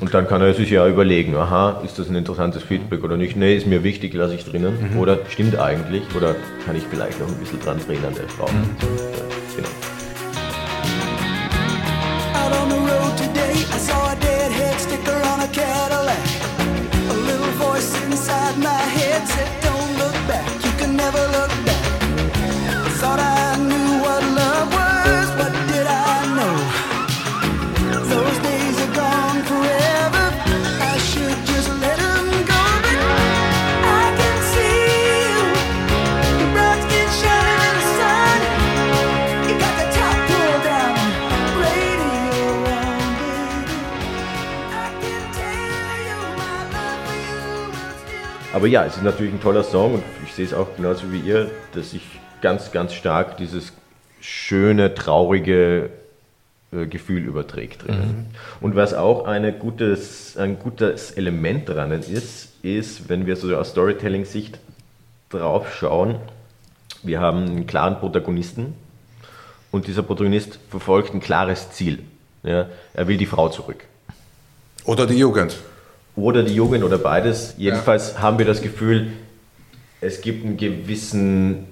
Und 0.01 0.11
dann 0.15 0.27
kann 0.27 0.41
er 0.41 0.55
sich 0.55 0.71
ja 0.71 0.87
überlegen, 0.87 1.35
aha, 1.35 1.83
ist 1.85 1.99
das 1.99 2.09
ein 2.09 2.15
interessantes 2.15 2.63
Feedback 2.63 3.03
oder 3.03 3.15
nicht? 3.15 3.35
Nee, 3.35 3.55
ist 3.55 3.67
mir 3.67 3.83
wichtig, 3.83 4.15
lasse 4.15 4.33
ich 4.33 4.43
drinnen. 4.43 4.93
Mhm. 4.93 4.97
Oder 4.97 5.19
stimmt 5.29 5.59
eigentlich? 5.59 6.01
Oder 6.17 6.35
kann 6.65 6.75
ich 6.75 6.83
vielleicht 6.89 7.19
noch 7.19 7.27
ein 7.27 7.35
bisschen 7.35 7.59
dran 7.59 7.79
drehen 7.85 8.03
an 8.05 8.15
der 8.15 8.27
Frau? 8.27 8.47
Mhm. 8.47 8.75
Genau. 9.55 9.94
Aber 48.55 48.67
ja, 48.67 48.85
es 48.85 48.95
ist 48.95 49.03
natürlich 49.03 49.33
ein 49.33 49.41
toller 49.41 49.65
Song 49.65 49.95
und 49.95 50.03
ich 50.25 50.33
sehe 50.33 50.45
es 50.45 50.53
auch 50.53 50.77
genauso 50.77 51.11
wie 51.11 51.19
ihr, 51.19 51.51
dass 51.73 51.91
ich 51.91 52.03
ganz, 52.39 52.71
ganz 52.71 52.93
stark 52.93 53.35
dieses 53.35 53.73
schöne, 54.21 54.93
traurige 54.93 55.89
äh, 56.71 56.85
Gefühl 56.85 57.25
überträgt. 57.25 57.85
Mhm. 57.85 58.27
Und 58.61 58.77
was 58.77 58.93
auch 58.93 59.25
eine 59.25 59.51
gutes, 59.51 60.37
ein 60.37 60.57
gutes 60.57 61.11
Element 61.11 61.67
daran 61.67 61.91
ist, 61.91 62.53
ist, 62.63 63.09
wenn 63.09 63.25
wir 63.25 63.35
so 63.35 63.53
aus 63.57 63.71
Storytelling-Sicht 63.71 64.57
drauf 65.29 65.75
schauen, 65.75 66.15
wir 67.03 67.19
haben 67.19 67.43
einen 67.43 67.67
klaren 67.67 67.99
Protagonisten 67.99 68.73
und 69.71 69.87
dieser 69.87 70.01
Protagonist 70.01 70.59
verfolgt 70.69 71.13
ein 71.13 71.19
klares 71.19 71.71
Ziel. 71.71 72.03
Ja, 72.43 72.67
er 72.93 73.07
will 73.09 73.17
die 73.17 73.25
Frau 73.25 73.49
zurück. 73.49 73.83
Oder 74.85 75.05
die 75.05 75.17
Jugend. 75.17 75.57
Oder 76.15 76.43
die 76.43 76.55
Jugend 76.55 76.83
oder 76.83 76.97
beides. 76.97 77.55
Jedenfalls 77.57 78.13
ja. 78.13 78.21
haben 78.21 78.37
wir 78.37 78.45
das 78.45 78.61
Gefühl, 78.61 79.07
es 80.01 80.21
gibt 80.21 80.45
einen 80.45 80.57
gewissen 80.57 81.65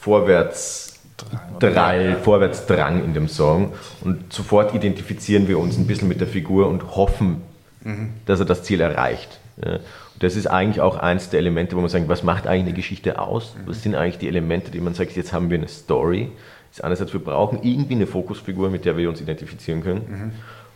Vorwärtsdrall, 0.00 2.16
Vorwärtsdrang 2.22 3.04
in 3.04 3.14
dem 3.14 3.28
Song 3.28 3.72
und 4.02 4.32
sofort 4.32 4.74
identifizieren 4.74 5.48
wir 5.48 5.58
uns 5.58 5.78
ein 5.78 5.86
bisschen 5.86 6.08
mit 6.08 6.20
der 6.20 6.28
Figur 6.28 6.68
und 6.68 6.96
hoffen, 6.96 7.42
mhm. 7.82 8.10
dass 8.26 8.40
er 8.40 8.46
das 8.46 8.62
Ziel 8.62 8.80
erreicht. 8.80 9.40
Ja. 9.64 9.78
Das 10.18 10.36
ist 10.36 10.46
eigentlich 10.46 10.80
auch 10.80 10.96
eins 10.96 11.30
der 11.30 11.40
Elemente, 11.40 11.76
wo 11.76 11.80
man 11.80 11.88
sagt, 11.88 12.08
was 12.08 12.22
macht 12.22 12.46
eigentlich 12.46 12.66
eine 12.66 12.74
Geschichte 12.74 13.20
aus? 13.20 13.54
Mhm. 13.54 13.60
Was 13.66 13.82
sind 13.82 13.94
eigentlich 13.94 14.18
die 14.18 14.28
Elemente, 14.28 14.70
die 14.70 14.80
man 14.80 14.94
sagt, 14.94 15.16
jetzt 15.16 15.32
haben 15.32 15.50
wir 15.50 15.58
eine 15.58 15.68
Story. 15.68 16.30
Das 16.70 16.82
einerseits, 16.82 17.12
wir 17.12 17.20
brauchen 17.20 17.60
irgendwie 17.62 17.94
eine 17.94 18.06
Fokusfigur, 18.06 18.70
mit 18.70 18.84
der 18.84 18.96
wir 18.96 19.08
uns 19.08 19.20
identifizieren 19.20 19.82
können. 19.82 20.32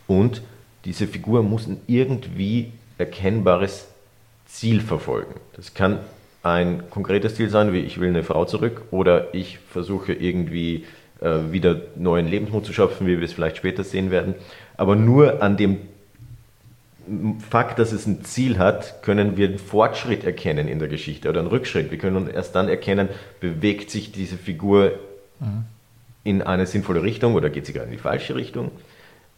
Mhm. 0.08 0.14
Und 0.14 0.42
diese 0.84 1.06
Figur 1.06 1.42
muss 1.42 1.68
irgendwie 1.86 2.72
erkennbares 3.02 3.88
Ziel 4.46 4.80
verfolgen. 4.80 5.34
Das 5.56 5.74
kann 5.74 5.98
ein 6.42 6.90
konkretes 6.90 7.36
Ziel 7.36 7.48
sein, 7.48 7.72
wie 7.72 7.80
ich 7.80 8.00
will 8.00 8.08
eine 8.08 8.22
Frau 8.22 8.44
zurück 8.44 8.82
oder 8.90 9.34
ich 9.34 9.58
versuche 9.58 10.12
irgendwie 10.12 10.84
äh, 11.20 11.52
wieder 11.52 11.80
neuen 11.96 12.26
Lebensmut 12.26 12.66
zu 12.66 12.72
schöpfen, 12.72 13.06
wie 13.06 13.18
wir 13.18 13.24
es 13.24 13.32
vielleicht 13.32 13.56
später 13.56 13.84
sehen 13.84 14.10
werden. 14.10 14.34
Aber 14.76 14.96
nur 14.96 15.42
an 15.42 15.56
dem 15.56 15.78
Fakt, 17.50 17.80
dass 17.80 17.90
es 17.90 18.06
ein 18.06 18.24
Ziel 18.24 18.58
hat, 18.58 19.02
können 19.02 19.36
wir 19.36 19.48
einen 19.48 19.58
Fortschritt 19.58 20.22
erkennen 20.22 20.68
in 20.68 20.78
der 20.78 20.86
Geschichte 20.86 21.28
oder 21.28 21.40
einen 21.40 21.48
Rückschritt. 21.48 21.90
Wir 21.90 21.98
können 21.98 22.30
erst 22.30 22.54
dann 22.54 22.68
erkennen, 22.68 23.08
bewegt 23.40 23.90
sich 23.90 24.12
diese 24.12 24.36
Figur 24.36 24.92
mhm. 25.40 25.64
in 26.22 26.42
eine 26.42 26.66
sinnvolle 26.66 27.02
Richtung 27.02 27.34
oder 27.34 27.50
geht 27.50 27.66
sie 27.66 27.72
gerade 27.72 27.86
in 27.86 27.92
die 27.92 27.98
falsche 27.98 28.36
Richtung. 28.36 28.70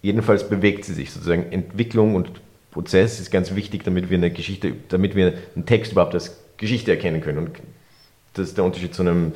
Jedenfalls 0.03 0.47
bewegt 0.47 0.85
sie 0.85 0.93
sich 0.93 1.11
sozusagen. 1.11 1.51
Entwicklung 1.51 2.15
und 2.15 2.29
Prozess 2.75 3.21
ist 3.21 3.31
ganz 3.31 3.55
wichtig, 3.55 3.85
damit 3.85 4.11
wir 4.11 4.19
eine 4.19 4.31
Geschichte, 4.31 4.73
damit 4.89 5.15
wir 5.15 5.33
einen 5.55 5.65
Text 5.65 5.93
überhaupt 5.93 6.15
als 6.15 6.37
Geschichte 6.59 6.91
erkennen 6.91 7.21
können. 7.21 7.39
Und 7.39 7.51
das 8.35 8.49
ist 8.49 8.59
der 8.59 8.65
Unterschied 8.65 8.95
zu 8.95 9.03
einem, 9.03 9.33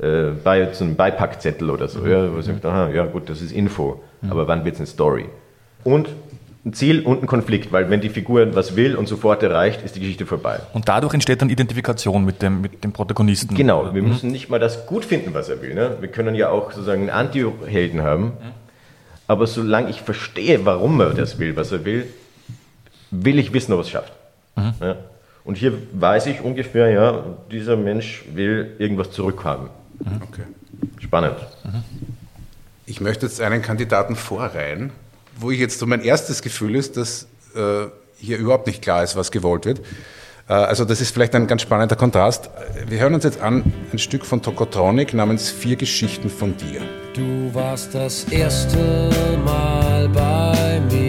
äh, 0.00 0.30
bei, 0.42 0.66
zu 0.66 0.84
einem 0.84 0.96
Beipackzettel 0.96 1.68
oder 1.68 1.88
so, 1.88 2.00
mhm. 2.00 2.10
ja, 2.10 2.34
wo 2.34 2.40
sagt, 2.40 2.64
aha, 2.64 2.88
ja 2.90 3.04
gut, 3.06 3.28
das 3.28 3.42
ist 3.42 3.52
Info, 3.52 4.02
mhm. 4.22 4.30
aber 4.30 4.48
wann 4.48 4.64
wird 4.64 4.76
es 4.76 4.80
eine 4.80 4.86
Story? 4.86 5.26
Und 5.84 6.08
ein 6.64 6.72
Ziel 6.72 7.02
und 7.02 7.22
ein 7.22 7.26
Konflikt, 7.26 7.70
weil 7.70 7.90
wenn 7.90 8.00
die 8.00 8.08
Figur 8.08 8.54
was 8.56 8.74
will 8.74 8.96
und 8.96 9.06
sofort 9.06 9.42
erreicht, 9.42 9.84
ist 9.84 9.94
die 9.94 10.00
Geschichte 10.00 10.26
vorbei. 10.26 10.58
Und 10.72 10.88
dadurch 10.88 11.14
entsteht 11.14 11.42
dann 11.42 11.50
Identifikation 11.50 12.24
mit 12.24 12.42
dem, 12.42 12.60
mit 12.60 12.82
dem 12.82 12.92
Protagonisten. 12.92 13.54
Genau, 13.54 13.94
wir 13.94 14.02
mhm. 14.02 14.08
müssen 14.08 14.32
nicht 14.32 14.48
mal 14.48 14.58
das 14.58 14.86
gut 14.86 15.04
finden, 15.04 15.34
was 15.34 15.48
er 15.48 15.60
will. 15.62 15.74
Ne? 15.74 15.96
Wir 16.00 16.08
können 16.08 16.34
ja 16.34 16.50
auch 16.50 16.72
sozusagen 16.72 17.02
einen 17.02 17.10
Anti-Helden 17.10 18.02
haben, 18.02 18.24
mhm. 18.24 18.66
Aber 19.28 19.46
solange 19.46 19.90
ich 19.90 20.00
verstehe, 20.02 20.64
warum 20.64 21.00
er 21.00 21.10
das 21.10 21.38
will, 21.38 21.56
was 21.56 21.72
er 21.72 21.84
will, 21.84 22.06
will 23.10 23.38
ich 23.38 23.52
wissen, 23.52 23.72
ob 23.72 23.80
er 23.80 23.82
es 23.82 23.90
schafft. 23.90 24.12
Mhm. 24.56 24.72
Ja. 24.80 24.96
Und 25.44 25.56
hier 25.56 25.74
weiß 25.92 26.26
ich 26.26 26.40
ungefähr, 26.40 26.90
ja, 26.90 27.24
dieser 27.50 27.76
Mensch 27.76 28.24
will 28.32 28.74
irgendwas 28.78 29.12
zurückhaben. 29.12 29.68
Mhm. 30.00 30.22
Okay. 30.22 30.42
Spannend. 30.98 31.36
Mhm. 31.64 31.84
Ich 32.86 33.00
möchte 33.00 33.26
jetzt 33.26 33.40
einen 33.40 33.62
Kandidaten 33.62 34.16
vorreihen, 34.16 34.90
wo 35.38 35.50
ich 35.50 35.58
jetzt 35.58 35.78
so 35.78 35.86
mein 35.86 36.02
erstes 36.02 36.42
Gefühl 36.42 36.74
ist, 36.74 36.96
dass 36.96 37.26
äh, 37.54 37.86
hier 38.18 38.38
überhaupt 38.38 38.66
nicht 38.66 38.82
klar 38.82 39.02
ist, 39.02 39.16
was 39.16 39.30
gewollt 39.30 39.66
wird. 39.66 39.80
Äh, 40.48 40.52
also 40.52 40.84
das 40.84 41.00
ist 41.00 41.12
vielleicht 41.12 41.34
ein 41.34 41.46
ganz 41.46 41.62
spannender 41.62 41.96
Kontrast. 41.96 42.50
Wir 42.88 43.00
hören 43.00 43.14
uns 43.14 43.24
jetzt 43.24 43.40
an 43.40 43.72
ein 43.92 43.98
Stück 43.98 44.24
von 44.24 44.42
Tokotronic 44.42 45.14
namens 45.14 45.50
Vier 45.50 45.76
Geschichten 45.76 46.30
von 46.30 46.56
dir. 46.56 46.82
Du 47.14 47.52
warst 47.54 47.94
das 47.94 48.24
erste 48.24 49.10
Mal 49.44 50.08
bei 50.08 50.80
mir. 50.90 51.05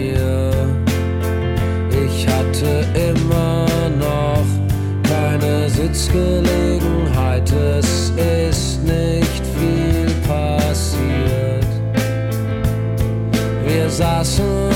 Sitzgelegenheit, 5.78 7.52
es 7.52 8.10
ist 8.10 8.82
nicht 8.82 9.44
viel 9.56 10.10
passiert. 10.26 11.66
Wir 13.64 13.88
saßen 13.88 14.67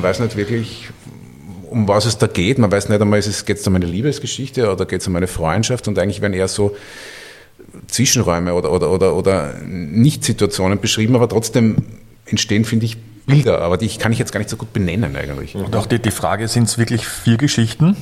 Man 0.00 0.08
weiß 0.08 0.20
nicht 0.20 0.34
wirklich, 0.34 0.88
um 1.68 1.86
was 1.86 2.06
es 2.06 2.16
da 2.16 2.26
geht. 2.26 2.56
Man 2.56 2.72
weiß 2.72 2.88
nicht 2.88 3.02
einmal, 3.02 3.20
geht 3.20 3.58
es 3.58 3.66
um 3.66 3.76
eine 3.76 3.84
Liebesgeschichte 3.84 4.72
oder 4.72 4.86
geht 4.86 5.02
es 5.02 5.06
um 5.06 5.14
eine 5.14 5.26
Freundschaft 5.26 5.88
und 5.88 5.98
eigentlich 5.98 6.22
werden 6.22 6.32
eher 6.32 6.48
so 6.48 6.74
Zwischenräume 7.86 8.54
oder, 8.54 8.72
oder, 8.72 8.90
oder, 8.90 9.14
oder 9.14 9.52
Nicht-Situationen 9.62 10.80
beschrieben, 10.80 11.16
aber 11.16 11.28
trotzdem 11.28 11.76
entstehen, 12.24 12.64
finde 12.64 12.86
ich, 12.86 12.96
Bilder, 13.26 13.60
aber 13.60 13.76
die 13.76 13.88
kann 13.88 14.10
ich 14.10 14.18
jetzt 14.18 14.32
gar 14.32 14.38
nicht 14.38 14.48
so 14.48 14.56
gut 14.56 14.72
benennen 14.72 15.14
eigentlich. 15.14 15.54
Und 15.54 15.76
auch 15.76 15.84
die, 15.84 15.98
die 15.98 16.10
Frage, 16.10 16.48
sind 16.48 16.62
es 16.64 16.78
wirklich 16.78 17.06
vier 17.06 17.36
Geschichten 17.36 17.94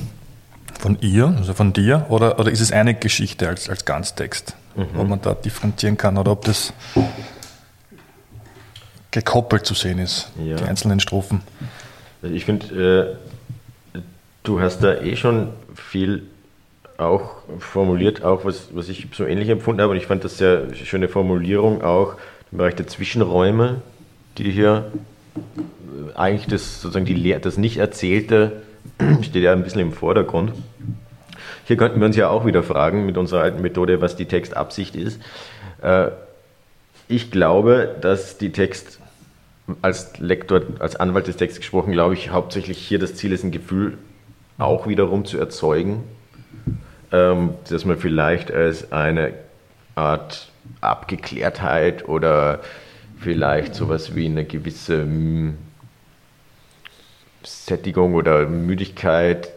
von 0.79 0.97
ihr, 1.01 1.35
also 1.37 1.53
von 1.53 1.73
dir, 1.73 2.05
oder, 2.07 2.39
oder 2.39 2.49
ist 2.49 2.61
es 2.61 2.71
eine 2.71 2.95
Geschichte 2.95 3.49
als, 3.49 3.69
als 3.69 3.83
Ganztext, 3.83 4.55
mhm. 4.77 4.85
wo 4.93 5.03
man 5.03 5.21
da 5.21 5.33
differenzieren 5.33 5.97
kann, 5.97 6.17
oder 6.17 6.31
ob 6.31 6.45
das 6.45 6.71
gekoppelt 9.11 9.65
zu 9.65 9.73
sehen 9.73 9.99
ist, 9.99 10.29
ja. 10.43 10.55
die 10.55 10.63
einzelnen 10.63 10.99
Strophen? 10.99 11.41
Ich 12.21 12.45
finde, 12.45 13.17
äh, 13.93 13.99
du 14.43 14.59
hast 14.59 14.83
da 14.83 14.95
eh 14.95 15.15
schon 15.15 15.49
viel 15.73 16.23
auch 16.97 17.37
formuliert, 17.59 18.23
auch 18.23 18.43
was, 18.43 18.69
was 18.73 18.89
ich 18.89 19.07
so 19.13 19.25
ähnlich 19.25 19.49
empfunden 19.49 19.81
habe. 19.81 19.91
Und 19.91 19.97
ich 19.97 20.07
fand 20.07 20.23
das 20.23 20.37
sehr 20.37 20.73
schöne 20.75 21.07
Formulierung 21.07 21.81
auch 21.81 22.15
im 22.51 22.57
Bereich 22.57 22.75
der 22.75 22.87
Zwischenräume, 22.87 23.81
die 24.37 24.51
hier 24.51 24.91
äh, 25.35 26.17
eigentlich 26.17 26.47
das 26.47 26.81
sozusagen 26.81 27.05
die, 27.05 27.37
das 27.39 27.57
Nicht-Erzählte 27.57 28.63
steht 29.21 29.43
ja 29.43 29.53
ein 29.53 29.63
bisschen 29.63 29.81
im 29.81 29.93
Vordergrund. 29.93 30.53
Hier 31.65 31.77
könnten 31.77 31.99
wir 31.99 32.07
uns 32.07 32.15
ja 32.15 32.29
auch 32.29 32.45
wieder 32.45 32.63
fragen 32.63 33.05
mit 33.05 33.17
unserer 33.17 33.41
alten 33.41 33.61
Methode, 33.61 34.01
was 34.01 34.15
die 34.15 34.25
Textabsicht 34.25 34.95
ist. 34.95 35.21
Äh, 35.81 36.09
ich 37.07 37.31
glaube, 37.31 37.95
dass 38.01 38.37
die 38.37 38.51
Text 38.51 38.98
als 39.81 40.17
Lektor, 40.19 40.61
als 40.79 40.95
Anwalt 40.95 41.27
des 41.27 41.37
Texts 41.37 41.59
gesprochen, 41.59 41.91
glaube 41.91 42.13
ich, 42.13 42.31
hauptsächlich 42.31 42.77
hier 42.77 42.99
das 42.99 43.15
Ziel 43.15 43.31
ist, 43.31 43.43
ein 43.43 43.51
Gefühl 43.51 43.97
auch 44.57 44.87
wiederum 44.87 45.25
zu 45.25 45.37
erzeugen, 45.37 46.03
ähm, 47.11 47.51
dass 47.69 47.85
man 47.85 47.97
vielleicht 47.97 48.51
als 48.51 48.91
eine 48.91 49.33
Art 49.95 50.51
Abgeklärtheit 50.81 52.07
oder 52.07 52.59
vielleicht 53.19 53.75
sowas 53.75 54.15
wie 54.15 54.25
eine 54.25 54.45
gewisse 54.45 55.01
hm, 55.01 55.57
Sättigung 57.43 58.15
oder 58.15 58.47
Müdigkeit 58.47 59.49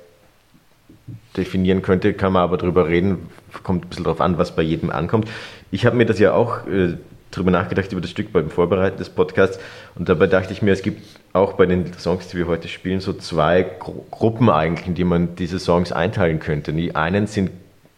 definieren 1.37 1.83
könnte, 1.83 2.15
kann 2.15 2.33
man 2.33 2.43
aber 2.43 2.57
drüber 2.57 2.87
reden, 2.87 3.29
kommt 3.63 3.85
ein 3.85 3.89
bisschen 3.89 4.05
darauf 4.05 4.21
an, 4.21 4.39
was 4.39 4.55
bei 4.55 4.63
jedem 4.63 4.91
ankommt. 4.91 5.29
Ich 5.71 5.87
habe 5.87 5.97
mir 5.97 6.07
das 6.07 6.19
ja 6.19 6.33
auch 6.33 6.67
äh, 6.67 6.97
drüber 7.33 7.51
nachgedacht 7.51 7.91
über 7.91 8.01
das 8.01 8.11
Stück 8.11 8.33
beim 8.33 8.51
Vorbereiten 8.51 8.99
des 8.99 9.11
Podcasts 9.11 9.59
und 9.97 10.09
dabei 10.09 10.29
dachte 10.29 10.53
ich 10.53 10.63
mir, 10.63 10.73
es 10.73 10.83
gibt 10.83 11.03
auch 11.33 11.55
bei 11.55 11.67
den 11.67 11.93
Songs, 11.95 12.29
die 12.29 12.37
wir 12.37 12.47
heute 12.47 12.69
spielen, 12.69 13.01
so 13.01 13.13
zwei 13.13 13.63
Gru 13.63 14.05
Gruppen 14.11 14.51
eigentlich, 14.51 14.87
in 14.87 14.95
die 14.95 15.05
man 15.05 15.35
diese 15.35 15.59
Songs 15.59 15.91
einteilen 15.91 16.39
könnte. 16.39 16.73
Die 16.73 16.95
einen 16.95 17.27
sind 17.27 17.51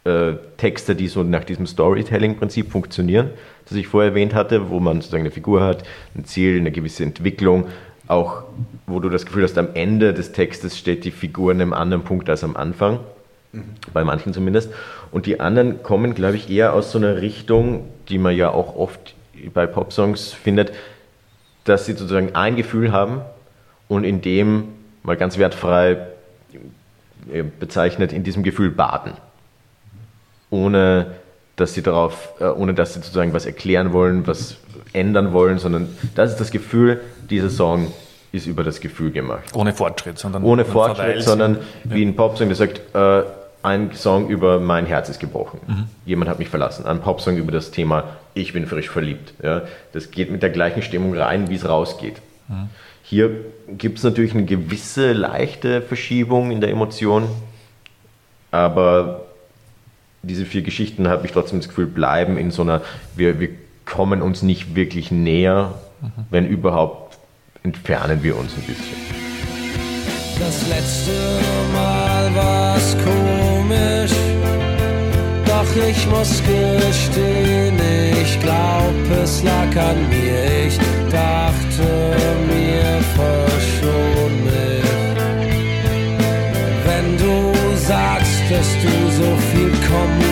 äh, 0.04 0.34
Texte, 0.56 0.94
die 0.94 1.08
so 1.08 1.22
nach 1.22 1.44
diesem 1.44 1.66
Storytelling-Prinzip 1.66 2.70
funktionieren, 2.70 3.30
das 3.68 3.76
ich 3.76 3.88
vorher 3.88 4.10
erwähnt 4.10 4.34
hatte, 4.34 4.70
wo 4.70 4.80
man 4.80 5.00
sozusagen 5.00 5.22
eine 5.22 5.30
Figur 5.30 5.62
hat, 5.62 5.82
ein 6.14 6.24
Ziel, 6.24 6.58
eine 6.58 6.70
gewisse 6.70 7.02
Entwicklung, 7.02 7.66
auch 8.06 8.44
wo 8.86 9.00
du 9.00 9.08
das 9.08 9.26
Gefühl 9.26 9.44
hast, 9.44 9.58
am 9.58 9.68
Ende 9.74 10.12
des 10.12 10.32
Textes 10.32 10.78
steht 10.78 11.04
die 11.04 11.10
Figur 11.10 11.52
an 11.52 11.60
einem 11.60 11.72
anderen 11.72 12.04
Punkt 12.04 12.28
als 12.28 12.44
am 12.44 12.56
Anfang, 12.56 13.00
mhm. 13.52 13.64
bei 13.92 14.04
manchen 14.04 14.32
zumindest. 14.32 14.70
Und 15.10 15.26
die 15.26 15.40
anderen 15.40 15.82
kommen, 15.82 16.14
glaube 16.14 16.36
ich, 16.36 16.50
eher 16.50 16.74
aus 16.74 16.92
so 16.92 16.98
einer 16.98 17.20
Richtung, 17.20 17.84
die 18.08 18.18
man 18.18 18.36
ja 18.36 18.50
auch 18.50 18.76
oft 18.76 19.13
bei 19.52 19.66
Popsongs 19.66 20.32
findet, 20.32 20.72
dass 21.64 21.86
sie 21.86 21.92
sozusagen 21.92 22.34
ein 22.34 22.56
Gefühl 22.56 22.92
haben 22.92 23.22
und 23.88 24.04
in 24.04 24.20
dem 24.20 24.68
mal 25.02 25.16
ganz 25.16 25.38
wertfrei 25.38 25.98
äh, 27.32 27.42
bezeichnet, 27.42 28.12
in 28.12 28.22
diesem 28.22 28.42
Gefühl 28.42 28.70
baden. 28.70 29.12
Ohne 30.50 31.14
dass 31.56 31.74
sie 31.74 31.82
darauf, 31.82 32.34
äh, 32.40 32.44
ohne 32.44 32.74
dass 32.74 32.94
sie 32.94 33.00
sozusagen 33.00 33.32
was 33.32 33.46
erklären 33.46 33.92
wollen, 33.92 34.26
was 34.26 34.56
ändern 34.92 35.32
wollen, 35.32 35.58
sondern 35.58 35.88
das 36.14 36.32
ist 36.32 36.40
das 36.40 36.50
Gefühl, 36.50 37.00
dieser 37.30 37.50
Song 37.50 37.92
ist 38.32 38.46
über 38.46 38.64
das 38.64 38.80
Gefühl 38.80 39.12
gemacht. 39.12 39.44
Ohne 39.54 39.72
Fortschritt, 39.72 40.18
sondern 40.18 40.42
ohne 40.42 40.64
Fortschritt, 40.64 41.22
sondern 41.22 41.58
wie 41.84 42.04
ein 42.04 42.16
Popsong, 42.16 42.48
der 42.48 42.56
sagt, 42.56 42.80
äh, 42.94 43.22
ein 43.64 43.92
Song 43.94 44.28
über 44.28 44.60
mein 44.60 44.86
Herz 44.86 45.08
ist 45.08 45.20
gebrochen. 45.20 45.58
Mhm. 45.66 45.84
Jemand 46.04 46.30
hat 46.30 46.38
mich 46.38 46.48
verlassen. 46.48 46.86
Ein 46.86 47.00
Popsong 47.00 47.36
über 47.36 47.50
das 47.50 47.70
Thema 47.70 48.04
ich 48.34 48.52
bin 48.52 48.66
frisch 48.66 48.90
verliebt. 48.90 49.32
Ja, 49.42 49.62
das 49.92 50.10
geht 50.10 50.30
mit 50.30 50.42
der 50.42 50.50
gleichen 50.50 50.82
Stimmung 50.82 51.16
rein, 51.16 51.48
wie 51.48 51.54
es 51.54 51.68
rausgeht. 51.68 52.16
Mhm. 52.48 52.68
Hier 53.02 53.30
gibt 53.68 53.98
es 53.98 54.04
natürlich 54.04 54.34
eine 54.34 54.44
gewisse 54.44 55.12
leichte 55.12 55.80
Verschiebung 55.80 56.50
in 56.50 56.60
der 56.60 56.70
Emotion, 56.70 57.28
aber 58.50 59.26
diese 60.22 60.44
vier 60.44 60.62
Geschichten 60.62 61.06
habe 61.06 61.26
ich 61.26 61.32
trotzdem 61.32 61.60
das 61.60 61.68
Gefühl, 61.68 61.86
bleiben 61.86 62.38
in 62.38 62.50
so 62.50 62.62
einer, 62.62 62.82
wir, 63.14 63.38
wir 63.40 63.50
kommen 63.84 64.22
uns 64.22 64.42
nicht 64.42 64.74
wirklich 64.74 65.10
näher, 65.10 65.74
mhm. 66.00 66.10
wenn 66.30 66.46
überhaupt 66.46 67.18
entfernen 67.62 68.22
wir 68.22 68.36
uns 68.36 68.52
ein 68.56 68.62
bisschen. 68.62 68.96
Das 70.40 70.68
letzte 70.68 71.12
Mal 71.72 72.34
war 72.34 72.76
es 72.76 72.96
komisch 73.64 74.12
doch 75.46 75.76
ich 75.76 76.06
muss 76.08 76.42
gestehen, 76.42 77.78
ich 78.22 78.40
glaub, 78.40 79.22
es 79.22 79.42
lag 79.42 79.76
an 79.76 80.08
mir. 80.08 80.66
Ich 80.66 80.78
dachte 81.10 82.16
mir, 82.48 83.00
verschon 83.14 84.32
mich. 84.44 84.84
Wenn 86.86 87.16
du 87.18 87.76
sagst, 87.76 88.42
dass 88.50 88.68
du 88.82 89.10
so 89.10 89.36
viel 89.52 89.70
kommunizierst. 89.88 90.23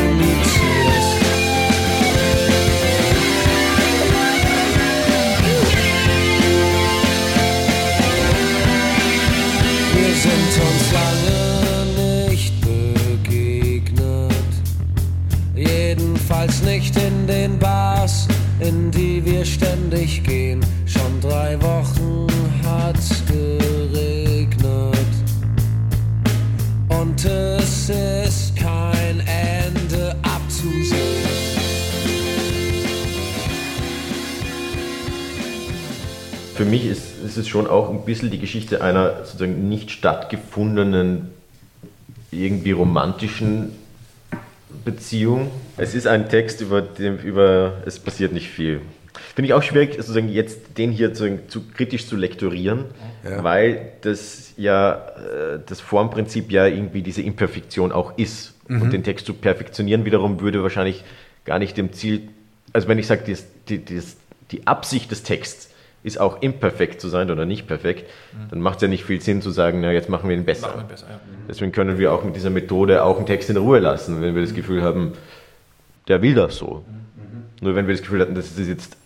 in 18.63 18.91
die 18.91 19.25
wir 19.25 19.45
ständig 19.45 20.23
gehen. 20.23 20.65
Schon 20.87 21.21
drei 21.21 21.61
Wochen 21.61 22.27
hat's 22.65 23.23
geregnet. 23.27 24.97
Und 26.89 27.25
es 27.25 27.89
ist 27.89 28.57
kein 28.57 29.21
Ende 29.21 30.17
abzusehen. 30.23 31.01
Für 36.55 36.65
mich 36.65 36.87
ist, 36.87 37.19
ist 37.25 37.37
es 37.37 37.49
schon 37.49 37.67
auch 37.67 37.91
ein 37.91 38.05
bisschen 38.05 38.31
die 38.31 38.39
Geschichte 38.39 38.83
einer 38.83 39.25
sozusagen 39.25 39.69
nicht 39.69 39.91
stattgefundenen, 39.91 41.31
irgendwie 42.31 42.71
romantischen 42.71 43.73
Beziehung, 44.85 45.51
es 45.77 45.95
ist 45.95 46.07
ein 46.07 46.29
Text, 46.29 46.61
über, 46.61 46.83
dem, 46.83 47.19
über 47.19 47.79
es 47.87 47.99
passiert 47.99 48.33
nicht 48.33 48.49
viel. 48.49 48.81
Finde 49.35 49.47
ich 49.47 49.55
auch 49.55 49.63
schwierig, 49.63 49.95
sozusagen 49.95 50.29
jetzt 50.29 50.79
den 50.79 50.91
hier 50.91 51.15
zu, 51.15 51.47
zu 51.49 51.63
kritisch 51.69 52.07
zu 52.07 52.17
lektorieren, 52.17 52.87
ja. 53.25 53.43
weil 53.43 53.93
das 54.03 54.53
ja 54.57 54.95
äh, 54.95 55.59
das 55.65 55.81
Formprinzip 55.81 56.51
ja 56.51 56.67
irgendwie 56.67 57.03
diese 57.03 57.23
Imperfektion 57.23 57.93
auch 57.93 58.19
ist. 58.19 58.55
Mhm. 58.69 58.83
Und 58.83 58.93
den 58.93 59.03
Text 59.03 59.27
zu 59.27 59.35
perfektionieren 59.35 60.05
wiederum 60.05 60.41
würde 60.41 60.63
wahrscheinlich 60.63 61.05
gar 61.45 61.59
nicht 61.59 61.77
dem 61.77 61.93
Ziel, 61.93 62.29
also 62.73 62.89
wenn 62.89 62.99
ich 62.99 63.07
sage, 63.07 63.23
die, 63.69 63.79
die, 63.79 64.03
die 64.51 64.67
Absicht 64.67 65.11
des 65.11 65.23
Texts 65.23 65.71
ist 66.05 66.21
auch 66.21 66.43
imperfekt 66.43 67.01
zu 67.01 67.09
sein 67.09 67.31
oder 67.31 67.47
nicht 67.47 67.67
perfekt, 67.67 68.09
mhm. 68.33 68.51
dann 68.51 68.61
macht 68.61 68.77
es 68.77 68.83
ja 68.83 68.89
nicht 68.89 69.05
viel 69.05 69.21
Sinn 69.21 69.41
zu 69.41 69.51
sagen, 69.51 69.81
na 69.81 69.93
jetzt 69.93 70.09
machen 70.09 70.29
wir 70.29 70.37
ihn 70.37 70.45
besser. 70.45 70.75
Wir 70.77 70.85
besser 70.85 71.07
ja. 71.09 71.21
Deswegen 71.49 71.73
können 71.73 71.99
wir 71.99 72.13
auch 72.13 72.25
mit 72.25 72.35
dieser 72.35 72.51
Methode 72.51 73.05
auch 73.05 73.19
einen 73.19 73.27
Text 73.27 73.51
in 73.51 73.57
Ruhe 73.57 73.79
lassen, 73.79 74.21
wenn 74.21 74.35
wir 74.35 74.43
das 74.43 74.55
Gefühl 74.55 74.83
haben, 74.83 75.13
der 76.09 76.23
will 76.23 76.35
das 76.35 76.57
so. 76.57 76.85
Mhm. 76.87 77.65
Nur 77.65 77.75
wenn 77.75 77.87
wir 77.87 77.95
das 77.95 78.03
Gefühl 78.03 78.21
hatten, 78.21 78.35
das 78.35 78.59
ist 78.59 78.69
jetzt 78.69 78.97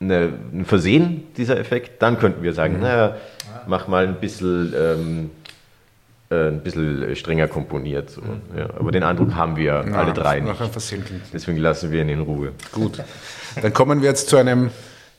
eine, 0.00 0.32
ein 0.52 0.64
Versehen, 0.64 1.24
dieser 1.36 1.58
Effekt, 1.58 2.02
dann 2.02 2.18
könnten 2.18 2.42
wir 2.42 2.52
sagen, 2.52 2.74
mhm. 2.74 2.80
naja, 2.80 3.16
mach 3.66 3.88
mal 3.88 4.06
ein 4.06 4.20
bisschen, 4.20 4.74
ähm, 4.76 5.30
äh, 6.30 6.48
ein 6.48 6.60
bisschen 6.60 7.14
strenger 7.16 7.48
komponiert. 7.48 8.10
So. 8.10 8.20
Mhm. 8.20 8.58
Ja, 8.58 8.70
aber 8.78 8.90
den 8.90 9.02
Eindruck 9.02 9.34
haben 9.34 9.56
wir 9.56 9.64
ja, 9.64 9.80
alle 9.80 10.12
drei 10.12 10.40
nicht. 10.40 10.60
Deswegen 11.32 11.58
lassen 11.58 11.92
wir 11.92 12.02
ihn 12.02 12.08
in 12.08 12.20
Ruhe. 12.20 12.52
Gut. 12.72 13.02
Dann 13.60 13.72
kommen 13.72 14.02
wir 14.02 14.08
jetzt 14.08 14.28
zu 14.28 14.36
einem, 14.36 14.70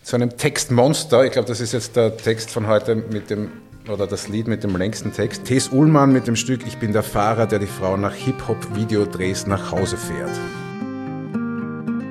zu 0.04 0.16
einem 0.16 0.38
Textmonster. 0.38 1.26
Ich 1.26 1.32
glaube, 1.32 1.48
das 1.48 1.60
ist 1.60 1.74
jetzt 1.74 1.96
der 1.96 2.18
Text 2.18 2.52
von 2.52 2.68
heute 2.68 2.96
mit 2.96 3.30
dem 3.30 3.50
oder 3.90 4.06
das 4.06 4.28
Lied 4.28 4.50
mit 4.50 4.66
dem 4.66 4.76
längsten 4.76 5.14
Text. 5.14 5.46
Thes 5.46 5.70
Ullmann 5.70 6.12
mit 6.12 6.28
dem 6.28 6.36
Stück 6.36 6.68
Ich 6.68 6.78
bin 6.78 6.92
der 6.92 7.04
Fahrer, 7.04 7.48
der 7.48 7.60
die 7.60 7.68
Frau 7.68 7.96
nach 7.96 8.14
Hip-Hop-Videodrehs 8.14 9.48
nach 9.48 9.72
Hause 9.72 9.96
fährt. 9.96 10.32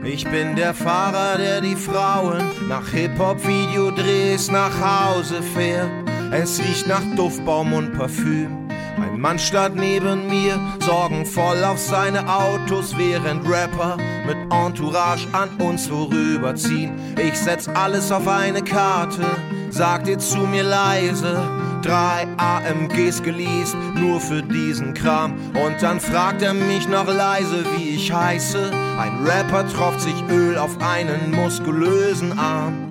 Ich 0.07 0.25
bin 0.25 0.55
der 0.55 0.73
Fahrer, 0.73 1.37
der 1.37 1.61
die 1.61 1.75
Frauen 1.75 2.40
nach 2.69 2.88
Hip-Hop-Videodrehs 2.90 4.51
nach 4.53 4.71
Hause 4.81 5.42
fährt. 5.42 5.90
Es 6.31 6.61
riecht 6.61 6.87
nach 6.87 7.03
Duftbaum 7.16 7.73
und 7.73 7.92
Parfüm. 7.92 8.69
Ein 9.17 9.23
Mann 9.23 9.39
stand 9.39 9.77
neben 9.77 10.29
mir, 10.29 10.61
sorgenvoll 10.85 11.65
auf 11.65 11.79
seine 11.79 12.29
Autos, 12.29 12.99
während 12.99 13.49
Rapper 13.49 13.97
mit 14.27 14.37
Entourage 14.53 15.27
an 15.33 15.49
uns 15.57 15.87
vorüberziehen. 15.87 16.93
Ich 17.19 17.33
setz 17.39 17.67
alles 17.67 18.13
auf 18.13 18.29
eine 18.29 18.61
Karte, 18.61 19.25
sagt 19.71 20.07
ihr 20.07 20.19
zu 20.19 20.41
mir 20.41 20.65
leise 20.65 21.49
drei 21.81 22.27
AMGs 22.37 23.23
geleast, 23.23 23.75
nur 23.95 24.21
für 24.21 24.43
diesen 24.43 24.93
Kram. 24.93 25.33
Und 25.55 25.81
dann 25.81 25.99
fragt 25.99 26.43
er 26.43 26.53
mich 26.53 26.87
noch 26.87 27.07
leise, 27.07 27.65
wie 27.75 27.95
ich 27.95 28.13
heiße. 28.13 28.71
Ein 28.99 29.25
Rapper 29.25 29.67
tropft 29.67 30.03
sich 30.03 30.25
Öl 30.29 30.59
auf 30.59 30.77
einen 30.83 31.31
muskulösen 31.31 32.39
Arm. 32.39 32.91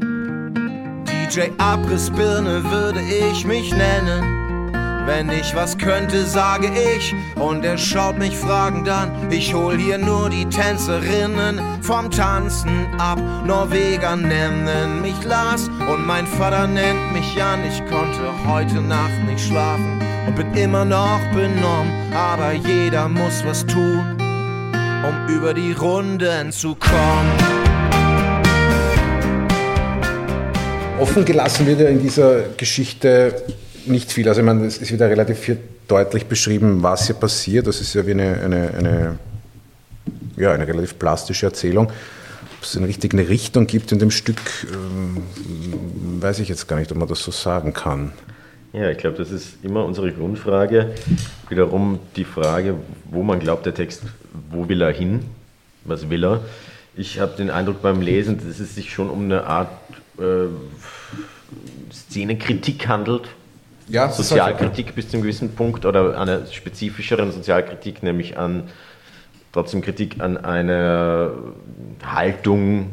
DJ 1.06 1.50
Abrissbirne 1.60 2.64
würde 2.64 3.02
ich 3.02 3.46
mich 3.46 3.72
nennen. 3.72 4.45
Wenn 5.06 5.30
ich 5.30 5.56
was 5.56 5.78
könnte, 5.78 6.26
sage 6.26 6.68
ich. 6.96 7.14
Und 7.36 7.64
er 7.64 7.78
schaut 7.78 8.18
mich 8.18 8.36
fragend 8.36 8.90
an. 8.90 9.12
Ich 9.30 9.54
hol 9.54 9.78
hier 9.78 10.00
nur 10.00 10.32
die 10.32 10.46
Tänzerinnen 10.46 11.62
vom 11.82 12.10
Tanzen 12.10 12.88
ab. 12.98 13.20
Norweger 13.46 14.16
nennen 14.16 15.04
mich 15.04 15.24
Lars 15.24 15.70
und 15.92 16.08
mein 16.08 16.26
Vater 16.26 16.66
nennt 16.66 17.14
mich 17.14 17.36
Jan. 17.36 17.60
Ich 17.68 17.80
konnte 17.86 18.20
heute 18.48 18.82
Nacht 18.82 19.24
nicht 19.28 19.46
schlafen 19.46 20.02
und 20.26 20.36
bin 20.36 20.52
immer 20.56 20.86
noch 20.86 21.20
benommen. 21.36 21.92
Aber 22.12 22.54
jeder 22.54 23.08
muss 23.08 23.46
was 23.46 23.64
tun, 23.68 24.18
um 25.08 25.28
über 25.28 25.54
die 25.54 25.74
Runden 25.74 26.52
zu 26.52 26.74
kommen. 26.74 27.32
Offen 31.00 31.26
gelassen 31.26 31.68
wird 31.68 31.82
ja 31.82 31.90
in 31.90 32.02
dieser 32.02 32.42
Geschichte 32.58 33.44
nicht 33.88 34.12
viel. 34.12 34.28
Also 34.28 34.42
ich 34.42 34.46
meine, 34.46 34.66
es 34.66 34.78
ist 34.78 34.92
wieder 34.92 35.10
relativ 35.10 35.40
viel 35.40 35.58
deutlich 35.88 36.26
beschrieben, 36.26 36.84
was 36.84 37.08
hier 37.08 37.16
passiert. 37.16 37.68
Das 37.68 37.82
ist 37.82 37.94
ja 37.94 38.06
wie 38.06 38.12
eine, 38.12 38.42
eine, 38.42 38.74
eine, 38.78 39.20
ja, 40.38 40.52
eine 40.52 40.68
relativ 40.68 40.98
plastische 41.00 41.46
Erzählung. 41.46 41.88
Ob 41.88 42.64
es 42.64 42.76
eine 42.78 42.88
richtige 42.88 43.18
Richtung 43.30 43.68
gibt 43.68 43.92
in 43.92 44.00
dem 44.00 44.12
Stück, 44.12 44.40
äh, 44.64 46.22
weiß 46.22 46.40
ich 46.40 46.50
jetzt 46.50 46.68
gar 46.68 46.78
nicht, 46.78 46.92
ob 46.92 46.98
man 46.98 47.08
das 47.08 47.24
so 47.24 47.32
sagen 47.32 47.74
kann. 47.74 48.12
Ja, 48.74 48.90
ich 48.90 48.98
glaube, 48.98 49.18
das 49.18 49.32
ist 49.32 49.64
immer 49.64 49.86
unsere 49.86 50.12
Grundfrage. 50.12 50.94
Wiederum 51.48 52.00
die 52.18 52.26
Frage, 52.26 52.76
wo 53.10 53.24
man 53.24 53.40
glaubt, 53.40 53.66
der 53.66 53.74
Text, 53.74 54.04
wo 54.52 54.68
will 54.68 54.82
er 54.82 54.92
hin? 54.92 55.22
Was 55.86 56.10
will 56.10 56.26
er? 56.26 56.42
Ich 56.98 57.20
habe 57.20 57.38
den 57.38 57.50
Eindruck 57.50 57.82
beim 57.82 58.02
Lesen, 58.02 58.38
dass 58.38 58.60
es 58.60 58.76
sich 58.76 58.92
schon 58.94 59.10
um 59.10 59.26
eine 59.26 59.46
Art 59.46 59.70
äh, 60.18 60.48
Szenekritik 61.94 62.88
handelt, 62.88 63.30
ja, 63.88 64.10
Sozialkritik 64.10 64.96
bis 64.96 65.10
zu 65.10 65.18
einem 65.18 65.24
gewissen 65.24 65.56
Punkt 65.56 65.86
oder 65.86 66.20
einer 66.20 66.46
spezifischeren 66.48 67.32
Sozialkritik, 67.32 68.04
nämlich 68.04 68.38
an 68.38 68.70
trotzdem 69.52 69.82
Kritik 69.82 70.20
an 70.20 70.38
einer 70.38 71.32
Haltung, 72.04 72.92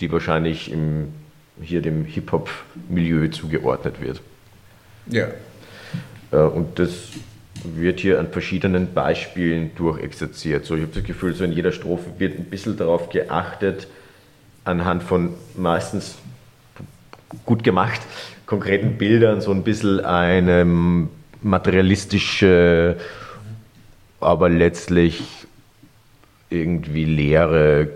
die 0.00 0.12
wahrscheinlich 0.12 0.70
im, 0.70 1.14
hier 1.60 1.80
dem 1.80 2.04
Hip-Hop-Milieu 2.04 3.28
zugeordnet 3.28 4.00
wird. 4.00 4.20
Ja. 5.06 5.28
Äh, 6.30 6.36
und 6.36 6.78
das 6.78 6.90
wird 7.64 8.00
hier 8.00 8.18
an 8.18 8.28
verschiedenen 8.28 8.92
Beispielen 8.92 9.70
durchexerziert. 9.76 10.64
So, 10.66 10.74
ich 10.74 10.82
habe 10.82 10.92
das 10.92 11.04
Gefühl, 11.04 11.34
so 11.34 11.44
in 11.44 11.52
jeder 11.52 11.72
Strophe 11.72 12.10
wird 12.18 12.38
ein 12.38 12.44
bisschen 12.44 12.76
darauf 12.76 13.08
geachtet, 13.10 13.86
anhand 14.64 15.02
von 15.02 15.34
meistens 15.56 16.16
gut 17.46 17.64
gemacht, 17.64 18.00
konkreten 18.52 18.98
Bildern 18.98 19.40
so 19.40 19.50
ein 19.50 19.62
bisschen 19.62 20.00
eine 20.00 20.66
materialistische, 21.40 22.96
aber 24.20 24.50
letztlich 24.50 25.22
irgendwie 26.50 27.06
leere 27.06 27.88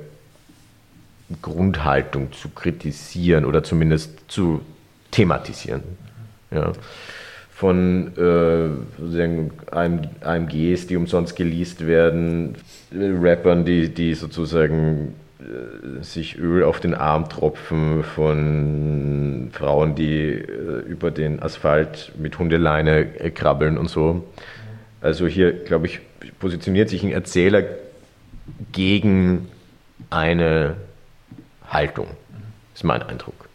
Grundhaltung 1.42 2.32
zu 2.32 2.48
kritisieren 2.48 3.44
oder 3.44 3.64
zumindest 3.64 4.18
zu 4.28 4.62
thematisieren. 5.10 5.82
Ja. 6.50 6.72
Von 7.50 8.12
äh, 8.16 8.70
AMGs, 10.22 10.86
die 10.86 10.96
umsonst 10.96 11.36
geleast 11.36 11.86
werden, 11.86 12.54
Rappern, 12.94 13.66
die, 13.66 13.90
die 13.92 14.14
sozusagen 14.14 15.16
sich 16.00 16.38
Öl 16.38 16.64
auf 16.64 16.80
den 16.80 16.94
Arm 16.94 17.28
tropfen 17.28 18.02
von 18.02 19.50
Frauen, 19.52 19.94
die 19.94 20.32
äh, 20.32 20.80
über 20.86 21.10
den 21.10 21.42
Asphalt 21.42 22.12
mit 22.18 22.38
Hundeleine 22.38 23.20
äh, 23.20 23.30
krabbeln 23.30 23.78
und 23.78 23.88
so. 23.88 24.24
Also 25.00 25.26
hier, 25.26 25.52
glaube 25.52 25.86
ich, 25.86 26.00
positioniert 26.38 26.88
sich 26.88 27.02
ein 27.02 27.12
Erzähler 27.12 27.62
gegen 28.72 29.48
eine 30.10 30.76
Haltung. 31.68 32.08
Ist 32.74 32.84
mein 32.84 33.02
Eindruck. 33.02 33.48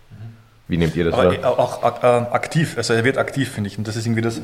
Wie 0.67 0.77
nehmt 0.77 0.95
ihr 0.95 1.05
das 1.05 1.17
wahr? 1.17 1.33
Auch, 1.43 1.83
auch 1.83 2.03
äh, 2.03 2.07
aktiv, 2.07 2.77
also 2.77 2.93
er 2.93 3.03
wird 3.03 3.17
aktiv, 3.17 3.51
finde 3.51 3.69
ich. 3.69 3.77
Und 3.77 3.87
das 3.87 3.95
ist 3.95 4.05
irgendwie 4.05 4.21
das, 4.21 4.39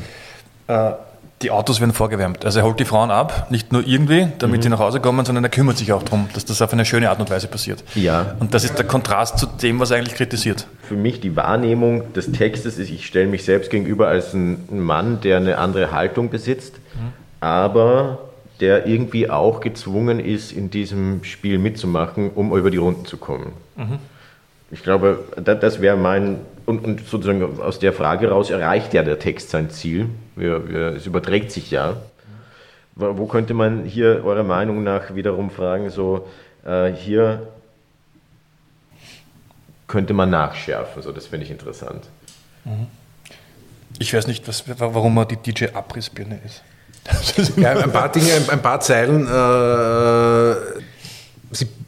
äh, 0.68 0.92
die 1.42 1.52
Autos 1.52 1.80
werden 1.80 1.94
vorgewärmt. 1.94 2.46
Also 2.46 2.60
er 2.60 2.66
holt 2.66 2.80
die 2.80 2.86
Frauen 2.86 3.12
ab, 3.12 3.52
nicht 3.52 3.72
nur 3.72 3.86
irgendwie, 3.86 4.28
damit 4.40 4.58
mhm. 4.60 4.64
sie 4.64 4.70
nach 4.70 4.80
Hause 4.80 5.00
kommen, 5.00 5.24
sondern 5.24 5.44
er 5.44 5.52
kümmert 5.52 5.78
sich 5.78 5.94
auch 5.94 6.02
darum, 6.02 6.28
dass 6.34 6.46
das 6.46 6.62
auf 6.62 6.74
eine 6.74 6.84
schöne 6.84 7.10
Art 7.10 7.20
und 7.20 7.30
Weise 7.30 7.48
passiert. 7.48 7.84
Ja. 7.94 8.36
Und 8.40 8.54
das 8.54 8.64
ist 8.64 8.78
der 8.78 8.86
Kontrast 8.86 9.38
zu 9.38 9.46
dem, 9.46 9.80
was 9.80 9.92
er 9.92 9.98
eigentlich 9.98 10.16
kritisiert. 10.16 10.68
Für 10.82 10.96
mich 10.96 11.20
die 11.20 11.36
Wahrnehmung 11.36 12.12
des 12.14 12.32
Textes 12.32 12.80
ist, 12.80 12.90
ich 12.90 13.06
stelle 13.06 13.28
mich 13.28 13.46
selbst 13.46 13.70
gegenüber 13.70 14.08
als 14.08 14.34
ein 14.34 14.66
Mann, 14.72 15.22
der 15.22 15.38
eine 15.38 15.60
andere 15.60 15.92
Haltung 15.92 16.30
besitzt, 16.32 16.76
mhm. 16.96 17.14
aber 17.40 18.20
der 18.60 18.88
irgendwie 18.88 19.30
auch 19.30 19.60
gezwungen 19.60 20.20
ist, 20.20 20.52
in 20.52 20.72
diesem 20.72 21.24
Spiel 21.24 21.60
mitzumachen, 21.60 22.32
um 22.32 22.56
über 22.58 22.72
die 22.72 22.78
Runden 22.78 23.06
zu 23.06 23.18
kommen. 23.18 23.54
Mhm. 23.76 24.00
Ich 24.72 24.82
glaube, 24.82 25.24
das 25.38 25.82
wäre 25.82 25.96
mein, 25.96 26.40
und, 26.68 26.84
und, 26.84 27.08
sozusagen 27.08 27.60
aus 27.62 27.80
der 27.80 27.94
Frage 27.94 28.30
raus 28.30 28.50
erreicht 28.50 28.94
ja 28.94 29.02
der 29.02 29.18
Text 29.18 29.50
sein 29.50 29.70
Ziel. 29.70 30.10
Wir, 30.36 30.70
wir, 30.70 30.82
es 30.98 31.06
überträgt 31.06 31.52
sich 31.52 31.72
ja. 31.72 31.96
Wo 32.96 33.26
könnte 33.28 33.54
man 33.54 33.86
hier 33.86 34.24
eurer 34.26 34.44
Meinung 34.44 34.84
nach 34.84 35.16
wiederum 35.16 35.50
fragen, 35.50 35.92
so 35.92 36.28
äh, 36.66 36.92
hier 36.92 37.48
könnte 39.88 40.14
man 40.14 40.30
nachschärfen, 40.30 41.02
so 41.02 41.12
das 41.12 41.28
finde 41.28 41.46
ich 41.46 41.52
interessant. 41.52 42.04
Mhm. 42.66 42.88
Ich 44.00 44.14
weiß 44.14 44.28
nicht, 44.28 44.48
was, 44.48 44.64
warum 44.80 45.14
man 45.14 45.28
die 45.28 45.38
DJ 45.38 45.68
Abrissbirne 45.74 46.40
ist. 46.44 46.64
ja, 47.58 47.72
ein 47.72 47.92
paar 47.92 48.12
Dinge, 48.12 48.32
ein 48.50 48.62
paar 48.62 48.82
Zeilen. 48.82 49.26
Äh, 49.26 50.56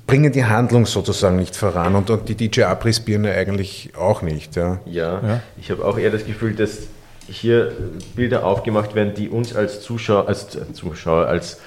bringen 0.10 0.32
die 0.32 0.44
Handlung 0.44 0.88
sozusagen 0.88 1.36
nicht 1.36 1.56
voran 1.56 1.94
und, 1.94 2.10
und 2.10 2.28
die 2.28 2.34
DJ 2.34 2.64
Abrissbirne 2.64 3.32
eigentlich 3.32 3.92
auch 3.96 4.24
nicht. 4.24 4.56
Ja, 4.56 4.80
ja, 4.88 5.22
ja. 5.22 5.42
ich 5.62 5.70
habe 5.70 5.86
auch 5.86 6.00
eher 6.00 6.10
das 6.10 6.26
Gefühl, 6.26 6.56
dass 6.56 6.88
hier 7.28 7.74
Bilder 8.16 8.44
aufgemacht 8.44 8.96
werden, 8.96 9.14
die 9.14 9.30
uns 9.30 9.56
als 9.56 9.82
Zuschauer, 9.82 10.28
als 10.28 10.58
Zuschauer, 10.74 11.28
als 11.28 11.62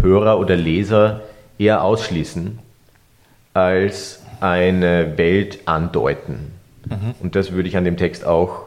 Hörer 0.00 0.38
oder 0.38 0.54
Leser 0.54 1.22
eher 1.58 1.82
ausschließen, 1.82 2.60
als 3.54 4.22
eine 4.38 5.18
Welt 5.18 5.58
andeuten. 5.64 6.52
Mhm. 6.88 7.14
Und 7.18 7.34
das 7.34 7.50
würde 7.50 7.68
ich 7.68 7.76
an 7.76 7.84
dem 7.84 7.96
Text 7.96 8.24
auch 8.24 8.66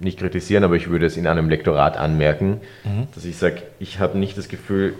nicht 0.00 0.18
kritisieren, 0.18 0.64
aber 0.64 0.74
ich 0.74 0.90
würde 0.90 1.06
es 1.06 1.16
in 1.16 1.28
einem 1.28 1.48
Lektorat 1.48 1.96
anmerken, 1.96 2.60
mhm. 2.82 3.06
dass 3.14 3.24
ich 3.24 3.36
sage, 3.36 3.62
ich 3.78 4.00
habe 4.00 4.18
nicht 4.18 4.36
das 4.36 4.48
Gefühl, 4.48 4.94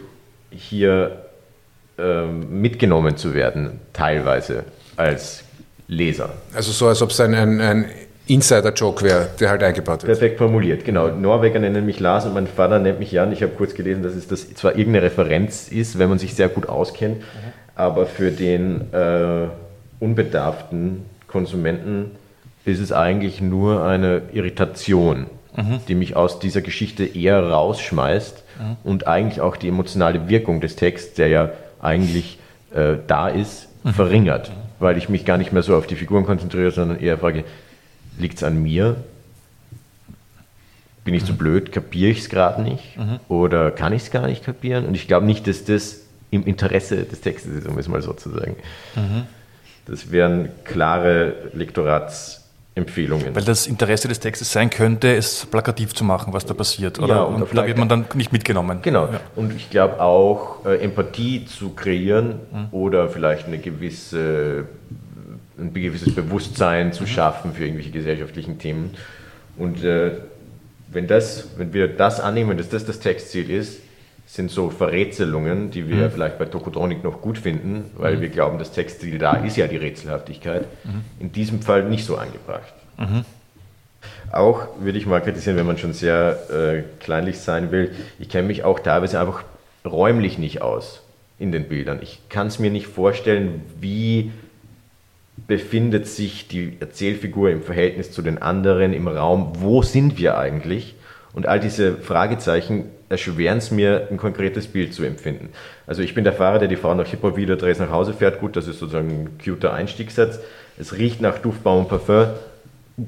hier 0.52 1.23
ähm, 1.98 2.60
mitgenommen 2.60 3.16
zu 3.16 3.34
werden, 3.34 3.80
teilweise 3.92 4.64
als 4.96 5.44
Leser. 5.86 6.30
Also 6.54 6.72
so, 6.72 6.88
als 6.88 7.02
ob 7.02 7.10
es 7.10 7.20
ein, 7.20 7.34
ein, 7.34 7.60
ein 7.60 7.84
Insider-Joke 8.26 9.04
wäre, 9.04 9.28
der 9.38 9.50
halt 9.50 9.62
eingebaut 9.62 10.02
wird. 10.02 10.18
Perfekt 10.18 10.38
formuliert, 10.38 10.84
genau. 10.84 11.08
Norweger 11.08 11.58
nennen 11.58 11.84
mich 11.84 12.00
Lars 12.00 12.24
und 12.24 12.34
mein 12.34 12.46
Vater 12.46 12.78
nennt 12.78 12.98
mich 12.98 13.12
Jan. 13.12 13.32
Ich 13.32 13.42
habe 13.42 13.52
kurz 13.52 13.74
gelesen, 13.74 14.02
dass 14.02 14.14
es 14.14 14.26
das 14.26 14.54
zwar 14.54 14.76
irgendeine 14.76 15.06
Referenz 15.06 15.68
ist, 15.68 15.98
wenn 15.98 16.08
man 16.08 16.18
sich 16.18 16.34
sehr 16.34 16.48
gut 16.48 16.68
auskennt, 16.68 17.18
mhm. 17.18 17.52
aber 17.74 18.06
für 18.06 18.30
den 18.30 18.92
äh, 18.92 19.48
unbedarften 20.00 21.04
Konsumenten 21.28 22.12
ist 22.64 22.80
es 22.80 22.92
eigentlich 22.92 23.42
nur 23.42 23.84
eine 23.84 24.22
Irritation, 24.32 25.26
mhm. 25.54 25.80
die 25.86 25.94
mich 25.94 26.16
aus 26.16 26.38
dieser 26.38 26.62
Geschichte 26.62 27.04
eher 27.04 27.42
rausschmeißt 27.42 28.42
mhm. 28.58 28.76
und 28.84 29.06
eigentlich 29.06 29.42
auch 29.42 29.56
die 29.56 29.68
emotionale 29.68 30.30
Wirkung 30.30 30.62
des 30.62 30.76
Texts, 30.76 31.14
der 31.14 31.28
ja 31.28 31.50
eigentlich 31.84 32.38
äh, 32.74 32.96
da 33.06 33.28
ist, 33.28 33.68
mhm. 33.84 33.90
verringert, 33.94 34.52
weil 34.78 34.96
ich 34.98 35.08
mich 35.08 35.24
gar 35.24 35.36
nicht 35.36 35.52
mehr 35.52 35.62
so 35.62 35.76
auf 35.76 35.86
die 35.86 35.96
Figuren 35.96 36.24
konzentriere, 36.24 36.70
sondern 36.70 36.98
eher 36.98 37.18
frage, 37.18 37.44
liegt 38.18 38.38
es 38.38 38.42
an 38.42 38.62
mir? 38.62 38.96
Bin 41.04 41.14
ich 41.14 41.24
zu 41.24 41.36
blöd? 41.36 41.70
Kapiere 41.70 42.10
ich 42.10 42.20
es 42.20 42.28
gerade 42.30 42.62
nicht? 42.62 42.96
Oder 43.28 43.70
kann 43.70 43.92
ich 43.92 44.04
es 44.04 44.10
gar 44.10 44.26
nicht 44.26 44.42
kapieren? 44.42 44.86
Und 44.86 44.94
ich 44.94 45.06
glaube 45.06 45.26
nicht, 45.26 45.46
dass 45.46 45.64
das 45.64 46.00
im 46.30 46.46
Interesse 46.46 47.04
des 47.04 47.20
Textes 47.20 47.52
ist, 47.52 47.68
um 47.68 47.78
es 47.78 47.88
mal 47.88 48.00
so 48.00 48.14
zu 48.14 48.30
sagen. 48.30 48.56
Das 49.84 50.10
wären 50.10 50.48
klare 50.64 51.34
Lektorats- 51.54 52.43
Empfehlungen. 52.76 53.34
Weil 53.36 53.44
das 53.44 53.68
Interesse 53.68 54.08
des 54.08 54.18
Textes 54.18 54.50
sein 54.50 54.68
könnte, 54.68 55.14
es 55.14 55.46
plakativ 55.46 55.94
zu 55.94 56.02
machen, 56.02 56.32
was 56.32 56.44
da 56.44 56.54
passiert. 56.54 56.98
Oder? 56.98 57.14
Ja, 57.14 57.22
und, 57.22 57.42
und 57.42 57.56
da 57.56 57.66
wird 57.66 57.78
man 57.78 57.88
dann 57.88 58.04
nicht 58.14 58.32
mitgenommen. 58.32 58.80
Genau. 58.82 59.04
Ja. 59.04 59.20
Und 59.36 59.54
ich 59.54 59.70
glaube 59.70 60.00
auch, 60.00 60.66
äh, 60.66 60.78
Empathie 60.78 61.44
zu 61.46 61.70
kreieren 61.70 62.40
mhm. 62.52 62.66
oder 62.72 63.08
vielleicht 63.08 63.46
eine 63.46 63.58
gewisse, 63.58 64.66
ein 65.56 65.72
gewisses 65.72 66.16
Bewusstsein 66.16 66.92
zu 66.92 67.04
mhm. 67.04 67.08
schaffen 67.08 67.52
für 67.54 67.62
irgendwelche 67.62 67.92
gesellschaftlichen 67.92 68.58
Themen. 68.58 68.90
Und 69.56 69.84
äh, 69.84 70.16
wenn, 70.88 71.06
das, 71.06 71.50
wenn 71.56 71.72
wir 71.72 71.86
das 71.86 72.18
annehmen, 72.18 72.58
dass 72.58 72.70
das 72.70 72.84
das 72.84 72.98
Textziel 72.98 73.50
ist, 73.50 73.83
sind 74.34 74.50
so 74.50 74.68
Verrätselungen, 74.68 75.70
die 75.70 75.88
wir 75.88 76.08
mhm. 76.08 76.10
vielleicht 76.10 76.38
bei 76.38 76.46
Tokotronik 76.46 77.04
noch 77.04 77.20
gut 77.20 77.38
finden, 77.38 77.84
weil 77.96 78.16
mhm. 78.16 78.20
wir 78.20 78.28
glauben, 78.30 78.58
das 78.58 78.72
Textil 78.72 79.18
da 79.18 79.34
ist 79.34 79.56
ja 79.56 79.68
die 79.68 79.76
Rätselhaftigkeit, 79.76 80.66
mhm. 80.82 81.02
in 81.20 81.30
diesem 81.30 81.62
Fall 81.62 81.84
nicht 81.84 82.04
so 82.04 82.16
angebracht. 82.16 82.74
Mhm. 82.98 83.24
Auch 84.32 84.66
würde 84.80 84.98
ich 84.98 85.06
mal 85.06 85.20
kritisieren, 85.20 85.56
wenn 85.56 85.66
man 85.66 85.78
schon 85.78 85.92
sehr 85.92 86.36
äh, 86.50 86.82
kleinlich 86.98 87.38
sein 87.38 87.70
will, 87.70 87.92
ich 88.18 88.28
kenne 88.28 88.48
mich 88.48 88.64
auch 88.64 88.80
teilweise 88.80 89.20
einfach 89.20 89.44
räumlich 89.84 90.36
nicht 90.36 90.62
aus 90.62 91.02
in 91.38 91.52
den 91.52 91.68
Bildern. 91.68 92.00
Ich 92.02 92.20
kann 92.28 92.48
es 92.48 92.58
mir 92.58 92.72
nicht 92.72 92.88
vorstellen, 92.88 93.62
wie 93.80 94.32
befindet 95.46 96.08
sich 96.08 96.48
die 96.48 96.76
Erzählfigur 96.80 97.50
im 97.50 97.62
Verhältnis 97.62 98.10
zu 98.10 98.20
den 98.20 98.42
anderen 98.42 98.94
im 98.94 99.06
Raum, 99.06 99.52
wo 99.60 99.82
sind 99.82 100.18
wir 100.18 100.36
eigentlich? 100.36 100.96
Und 101.34 101.46
all 101.48 101.58
diese 101.58 101.96
Fragezeichen 101.96 102.90
erschweren 103.08 103.58
es 103.58 103.72
mir, 103.72 104.06
ein 104.10 104.16
konkretes 104.16 104.68
Bild 104.68 104.94
zu 104.94 105.02
empfinden. 105.02 105.50
Also 105.86 106.00
ich 106.00 106.14
bin 106.14 106.22
der 106.22 106.32
Fahrer, 106.32 106.60
der 106.60 106.68
die 106.68 106.76
Frau 106.76 106.94
nach 106.94 107.06
Hip-Hop 107.06 107.36
wieder 107.36 107.56
Drehs 107.56 107.80
nach 107.80 107.90
Hause 107.90 108.14
fährt. 108.14 108.40
Gut, 108.40 108.56
das 108.56 108.68
ist 108.68 108.78
sozusagen 108.78 109.08
ein 109.10 109.38
cuter 109.44 109.72
Einstiegssatz. 109.72 110.38
Es 110.78 110.96
riecht 110.96 111.20
nach 111.20 111.38
Duftbaum 111.38 111.80
und 111.80 111.88
Parfum. 111.88 112.28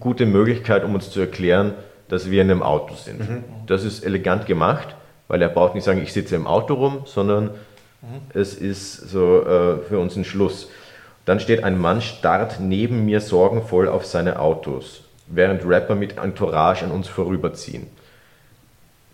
Gute 0.00 0.26
Möglichkeit, 0.26 0.82
um 0.82 0.94
uns 0.94 1.10
zu 1.10 1.20
erklären, 1.20 1.74
dass 2.08 2.28
wir 2.28 2.42
in 2.42 2.50
einem 2.50 2.62
Auto 2.64 2.94
sind. 2.96 3.20
Mhm. 3.20 3.44
Das 3.66 3.84
ist 3.84 4.04
elegant 4.04 4.46
gemacht, 4.46 4.96
weil 5.28 5.40
er 5.40 5.48
braucht 5.48 5.76
nicht 5.76 5.84
sagen, 5.84 6.02
ich 6.02 6.12
sitze 6.12 6.34
im 6.34 6.48
Auto 6.48 6.74
rum, 6.74 7.02
sondern 7.04 7.44
mhm. 7.44 8.20
es 8.34 8.54
ist 8.54 9.08
so 9.08 9.42
äh, 9.42 9.78
für 9.88 10.00
uns 10.00 10.16
ein 10.16 10.24
Schluss. 10.24 10.68
Dann 11.24 11.38
steht 11.38 11.62
ein 11.62 11.78
Mann 11.78 12.02
starrt 12.02 12.58
neben 12.58 13.04
mir 13.04 13.20
sorgenvoll 13.20 13.88
auf 13.88 14.04
seine 14.04 14.40
Autos, 14.40 15.02
während 15.28 15.64
Rapper 15.64 15.94
mit 15.94 16.18
Entourage 16.18 16.84
an 16.84 16.90
uns 16.90 17.06
vorüberziehen 17.06 17.86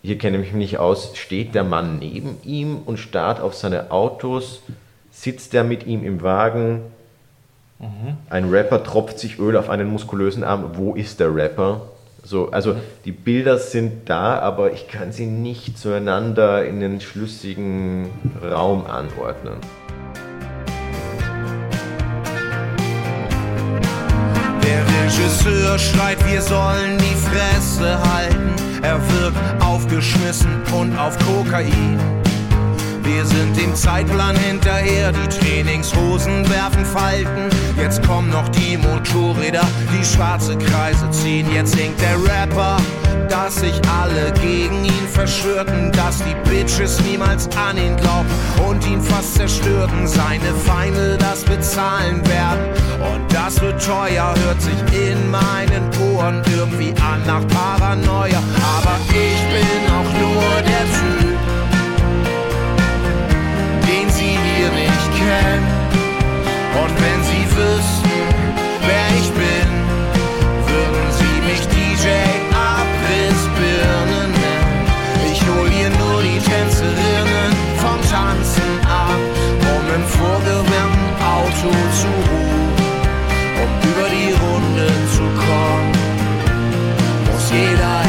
hier 0.02 0.18
kenne 0.18 0.38
ich 0.38 0.42
mich 0.42 0.52
nicht 0.52 0.78
aus, 0.78 1.16
steht 1.16 1.54
der 1.54 1.62
Mann 1.62 1.98
neben 2.00 2.36
ihm 2.42 2.78
und 2.84 2.98
starrt 2.98 3.40
auf 3.40 3.54
seine 3.54 3.92
Autos, 3.92 4.62
sitzt 5.12 5.54
er 5.54 5.62
mit 5.62 5.86
ihm 5.86 6.02
im 6.02 6.22
Wagen, 6.22 6.82
mhm. 7.78 8.16
ein 8.28 8.50
Rapper 8.50 8.82
tropft 8.82 9.20
sich 9.20 9.38
Öl 9.38 9.56
auf 9.56 9.70
einen 9.70 9.88
muskulösen 9.88 10.42
Arm, 10.42 10.72
wo 10.74 10.94
ist 10.94 11.20
der 11.20 11.32
Rapper? 11.34 11.82
So, 12.24 12.50
also 12.50 12.76
die 13.04 13.12
Bilder 13.12 13.58
sind 13.58 14.08
da, 14.08 14.38
aber 14.38 14.72
ich 14.72 14.88
kann 14.88 15.12
sie 15.12 15.26
nicht 15.26 15.78
zueinander 15.78 16.64
in 16.64 16.80
den 16.80 17.00
schlüssigen 17.00 18.10
Raum 18.42 18.86
anordnen. 18.86 19.56
Der 24.64 24.84
Regisseur 25.04 25.78
schreit, 25.78 26.21
wir 26.32 26.40
sollen 26.40 26.96
die 26.96 27.14
Fresse 27.14 27.98
halten. 28.10 28.54
Er 28.82 28.98
wirkt 29.12 29.62
aufgeschmissen 29.62 30.62
und 30.72 30.96
auf 30.96 31.18
Kokain. 31.18 31.98
Wir 33.04 33.26
sind 33.26 33.56
dem 33.56 33.74
Zeitplan 33.74 34.36
hinterher, 34.36 35.12
die 35.12 35.28
Trainingshosen 35.28 36.48
werfen 36.48 36.84
Falten. 36.84 37.48
Jetzt 37.76 38.06
kommen 38.06 38.30
noch 38.30 38.48
die 38.50 38.76
Motorräder, 38.76 39.66
die 39.92 40.04
schwarze 40.04 40.56
Kreise 40.56 41.10
ziehen. 41.10 41.46
Jetzt 41.52 41.74
singt 41.74 42.00
der 42.00 42.16
Rapper, 42.22 42.76
dass 43.28 43.56
sich 43.56 43.80
alle 43.88 44.32
gegen 44.40 44.84
ihn 44.84 45.08
verschwörten, 45.10 45.90
dass 45.92 46.18
die 46.18 46.34
Bitches 46.48 47.00
niemals 47.00 47.48
an 47.56 47.76
ihn 47.76 47.96
glaubten 47.96 48.32
und 48.68 48.86
ihn 48.86 49.00
fast 49.00 49.34
zerstörten. 49.34 50.06
Seine 50.06 50.52
Feinde 50.64 51.16
das 51.18 51.42
bezahlen 51.44 52.20
werden 52.28 52.66
und 53.14 53.32
das 53.32 53.60
wird 53.60 53.84
teuer, 53.84 54.34
hört 54.44 54.60
sich 54.60 54.78
in 54.92 55.30
meinen 55.30 55.90
Ohren 56.14 56.42
irgendwie 56.56 56.94
an 57.00 57.22
nach 57.26 57.46
Paranoia. 57.48 58.42
Aber 58.76 58.98
ich 59.08 59.40
bin 59.50 59.82
auch 59.90 60.12
nur 60.20 60.62
der 60.62 60.84
Typ, 60.92 61.21
kennen. 65.22 65.66
Und 66.82 66.94
wenn 67.02 67.20
sie 67.30 67.44
wüssten, 67.56 68.12
wer 68.88 69.06
ich 69.20 69.30
bin, 69.42 69.70
würden 70.70 71.06
sie 71.18 71.36
mich 71.48 71.62
DJ 71.74 72.06
Abrissbirne 72.74 74.20
nennen. 74.40 74.84
Ich 75.30 75.40
hol 75.48 75.68
hier 75.70 75.90
nur 76.02 76.18
die 76.22 76.40
Tänzerinnen 76.50 77.50
vom 77.82 77.98
Tanzen 78.10 78.70
ab, 78.88 79.20
um 79.74 79.84
im 79.96 80.04
vorgewärmten 80.18 81.12
Auto 81.38 81.70
zu 82.00 82.10
ruhen, 82.28 82.72
um 83.62 83.70
über 83.90 84.08
die 84.16 84.32
Runde 84.44 84.86
zu 85.14 85.24
kommen. 85.46 85.92
Muss 87.26 87.50
jeder 87.50 88.01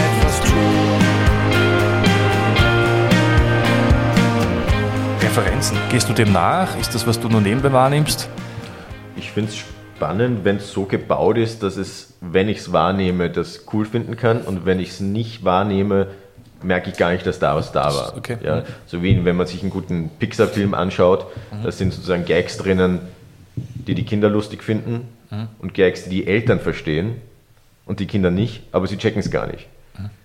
Referenzen. 5.36 5.76
Gehst 5.90 6.08
du 6.08 6.14
dem 6.14 6.32
nach? 6.32 6.78
Ist 6.78 6.94
das, 6.94 7.08
was 7.08 7.20
du 7.20 7.28
nur 7.28 7.42
nebenbei 7.42 7.74
wahrnimmst? 7.74 8.30
Ich 9.16 9.32
finde 9.32 9.50
es 9.50 9.58
spannend, 9.58 10.46
wenn 10.46 10.58
es 10.58 10.72
so 10.72 10.86
gebaut 10.86 11.40
ist, 11.40 11.64
dass 11.64 11.76
es, 11.76 12.14
wenn 12.22 12.50
ich 12.50 12.60
es 12.60 12.72
wahrnehme, 12.72 13.32
das 13.32 13.66
cool 13.74 13.88
finden 13.88 14.16
kann 14.16 14.42
und 14.42 14.68
wenn 14.68 14.80
ich 14.80 14.90
es 14.90 15.00
nicht 15.00 15.44
wahrnehme, 15.44 16.10
merke 16.62 16.92
ich 16.92 16.98
gar 16.98 17.12
nicht, 17.12 17.26
dass 17.26 17.40
da 17.40 17.56
was 17.56 17.72
da 17.72 17.86
war. 17.86 18.16
Okay. 18.16 18.38
Ja, 18.44 18.62
so 18.86 19.02
wie 19.02 19.26
wenn 19.26 19.36
man 19.36 19.48
sich 19.48 19.64
einen 19.64 19.72
guten 19.72 20.12
Pixar-Film 20.20 20.76
anschaut, 20.76 21.26
mhm. 21.52 21.64
da 21.64 21.72
sind 21.72 21.94
sozusagen 21.94 22.26
Gags 22.26 22.58
drinnen, 22.58 23.00
die 23.56 23.96
die 23.96 24.06
Kinder 24.06 24.30
lustig 24.30 24.62
finden 24.62 25.08
mhm. 25.32 25.48
und 25.58 25.74
Gags, 25.74 26.04
die 26.04 26.12
die 26.12 26.28
Eltern 26.28 26.60
verstehen 26.60 27.16
und 27.88 28.00
die 28.00 28.06
Kinder 28.06 28.30
nicht, 28.30 28.62
aber 28.72 28.86
sie 28.86 29.00
checken 29.00 29.22
es 29.22 29.32
gar 29.32 29.48
nicht. 29.48 29.68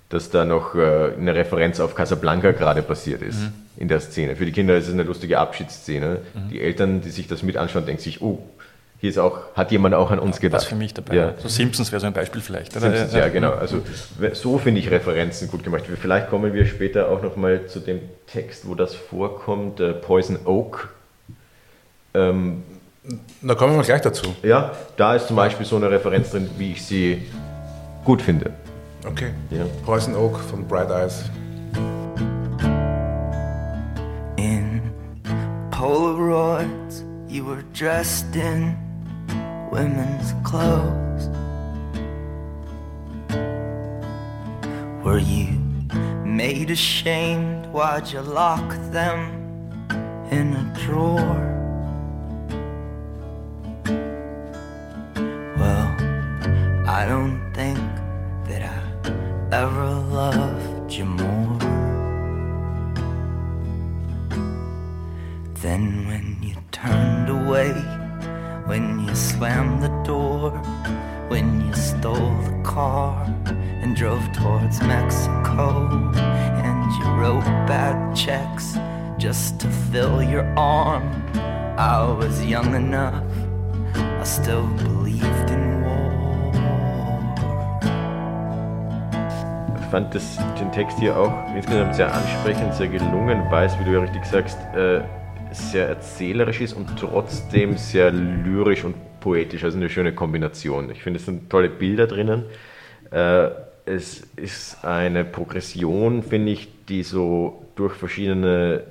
Mhm. 0.08 0.14
Dass 0.14 0.30
da 0.30 0.44
noch 0.44 0.74
äh, 0.74 1.12
eine 1.18 1.34
Referenz 1.34 1.80
auf 1.80 1.94
Casablanca 1.94 2.52
gerade 2.52 2.82
passiert 2.82 3.20
ist 3.22 3.40
Mhm. 3.40 3.52
in 3.76 3.88
der 3.88 4.00
Szene. 4.00 4.36
Für 4.36 4.46
die 4.46 4.52
Kinder 4.52 4.76
ist 4.76 4.86
es 4.88 4.94
eine 4.94 5.02
lustige 5.02 5.38
Abschiedsszene. 5.38 6.18
Die 6.50 6.60
Eltern, 6.60 7.00
die 7.02 7.10
sich 7.10 7.26
das 7.28 7.42
mit 7.42 7.56
anschauen, 7.56 7.84
denken 7.84 8.02
sich, 8.02 8.22
oh, 8.22 8.38
hier 9.00 9.10
ist 9.10 9.18
auch, 9.18 9.38
hat 9.54 9.70
jemand 9.70 9.94
auch 9.94 10.10
an 10.10 10.18
uns 10.18 10.40
gedacht. 10.40 10.62
Was 10.62 10.68
für 10.68 10.74
mich 10.74 10.92
dabei. 10.94 11.14
Ja. 11.14 11.34
So 11.38 11.46
Simpsons 11.48 11.92
wäre 11.92 12.00
so 12.00 12.06
ein 12.08 12.12
Beispiel 12.14 12.40
vielleicht. 12.40 12.72
Oder? 12.76 12.86
Simpsons, 12.90 13.12
ja, 13.14 13.28
genau. 13.28 13.52
Also 13.52 13.82
so 14.32 14.58
finde 14.58 14.80
ich 14.80 14.90
Referenzen 14.90 15.48
gut 15.48 15.62
gemacht. 15.62 15.84
Vielleicht 16.00 16.30
kommen 16.30 16.52
wir 16.52 16.64
später 16.66 17.08
auch 17.10 17.22
nochmal 17.22 17.66
zu 17.66 17.78
dem 17.78 18.00
Text, 18.26 18.66
wo 18.66 18.74
das 18.74 18.94
vorkommt, 18.96 19.78
äh, 19.78 19.92
Poison 19.92 20.38
Oak. 20.46 20.88
Ähm, 22.14 22.62
Da 23.42 23.54
kommen 23.54 23.76
wir 23.76 23.82
gleich 23.84 24.00
dazu. 24.02 24.34
Ja, 24.42 24.72
da 24.96 25.14
ist 25.14 25.28
zum 25.28 25.36
Beispiel 25.36 25.64
so 25.64 25.76
eine 25.76 25.90
Referenz 25.90 26.30
drin, 26.30 26.50
wie 26.58 26.72
ich 26.72 26.84
sie 26.84 27.22
gut 28.04 28.20
finde. 28.22 28.50
Okay. 29.04 29.32
Ja. 29.50 29.64
Poison 29.84 30.14
Oak 30.14 30.38
von 30.50 30.64
Bright 30.66 30.90
Eyes. 30.90 31.30
In 34.36 34.82
Polaroids, 35.70 37.04
you 37.28 37.44
were 37.44 37.62
dressed 37.72 38.34
in 38.36 38.76
women's 39.70 40.34
clothes. 40.44 41.28
Were 45.04 45.18
you 45.18 45.58
made 46.24 46.70
ashamed? 46.70 47.66
Why'd 47.72 48.10
you 48.12 48.20
lock 48.20 48.68
them 48.92 49.30
in 50.30 50.54
a 50.54 50.74
drawer? 50.84 51.44
Well, 55.56 55.88
I 56.86 57.06
don't 57.08 57.38
think 57.38 57.47
that 57.47 57.47
I 57.47 57.47
ever 59.52 59.90
loved 60.10 60.92
you 60.92 61.04
more. 61.04 61.58
than 65.62 66.06
when 66.06 66.36
you 66.40 66.54
turned 66.70 67.28
away, 67.28 67.72
when 68.66 69.04
you 69.04 69.12
slammed 69.14 69.82
the 69.82 69.88
door, 70.04 70.50
when 71.28 71.66
you 71.66 71.74
stole 71.74 72.32
the 72.42 72.62
car 72.62 73.24
and 73.82 73.96
drove 73.96 74.24
towards 74.32 74.80
Mexico, 74.82 75.88
and 76.14 76.92
you 76.92 77.04
wrote 77.20 77.44
bad 77.66 78.14
checks 78.14 78.78
just 79.18 79.58
to 79.58 79.68
fill 79.90 80.22
your 80.22 80.46
arm. 80.56 81.06
I 81.76 82.06
was 82.06 82.44
young 82.44 82.76
enough, 82.76 83.24
I 83.94 84.22
still 84.22 84.68
believed 84.76 85.27
fand 89.90 90.14
das, 90.14 90.38
den 90.58 90.70
Text 90.72 90.98
hier 90.98 91.16
auch 91.16 91.32
insgesamt 91.54 91.94
sehr 91.94 92.12
ansprechend, 92.12 92.74
sehr 92.74 92.88
gelungen, 92.88 93.42
weil 93.50 93.66
es, 93.66 93.78
wie 93.78 93.84
du 93.84 93.92
ja 93.92 94.00
richtig 94.00 94.24
sagst, 94.24 94.58
äh, 94.74 95.00
sehr 95.52 95.88
erzählerisch 95.88 96.60
ist 96.60 96.74
und 96.74 96.88
trotzdem 96.98 97.76
sehr 97.78 98.10
lyrisch 98.10 98.84
und 98.84 98.94
poetisch. 99.20 99.64
Also 99.64 99.78
eine 99.78 99.88
schöne 99.88 100.12
Kombination. 100.12 100.90
Ich 100.90 101.02
finde, 101.02 101.18
es 101.18 101.26
sind 101.26 101.48
tolle 101.48 101.70
Bilder 101.70 102.06
drinnen. 102.06 102.44
Äh, 103.10 103.48
es 103.86 104.20
ist 104.36 104.84
eine 104.84 105.24
Progression, 105.24 106.22
finde 106.22 106.52
ich, 106.52 106.68
die 106.88 107.02
so 107.02 107.64
durch 107.74 107.94
verschiedene 107.94 108.84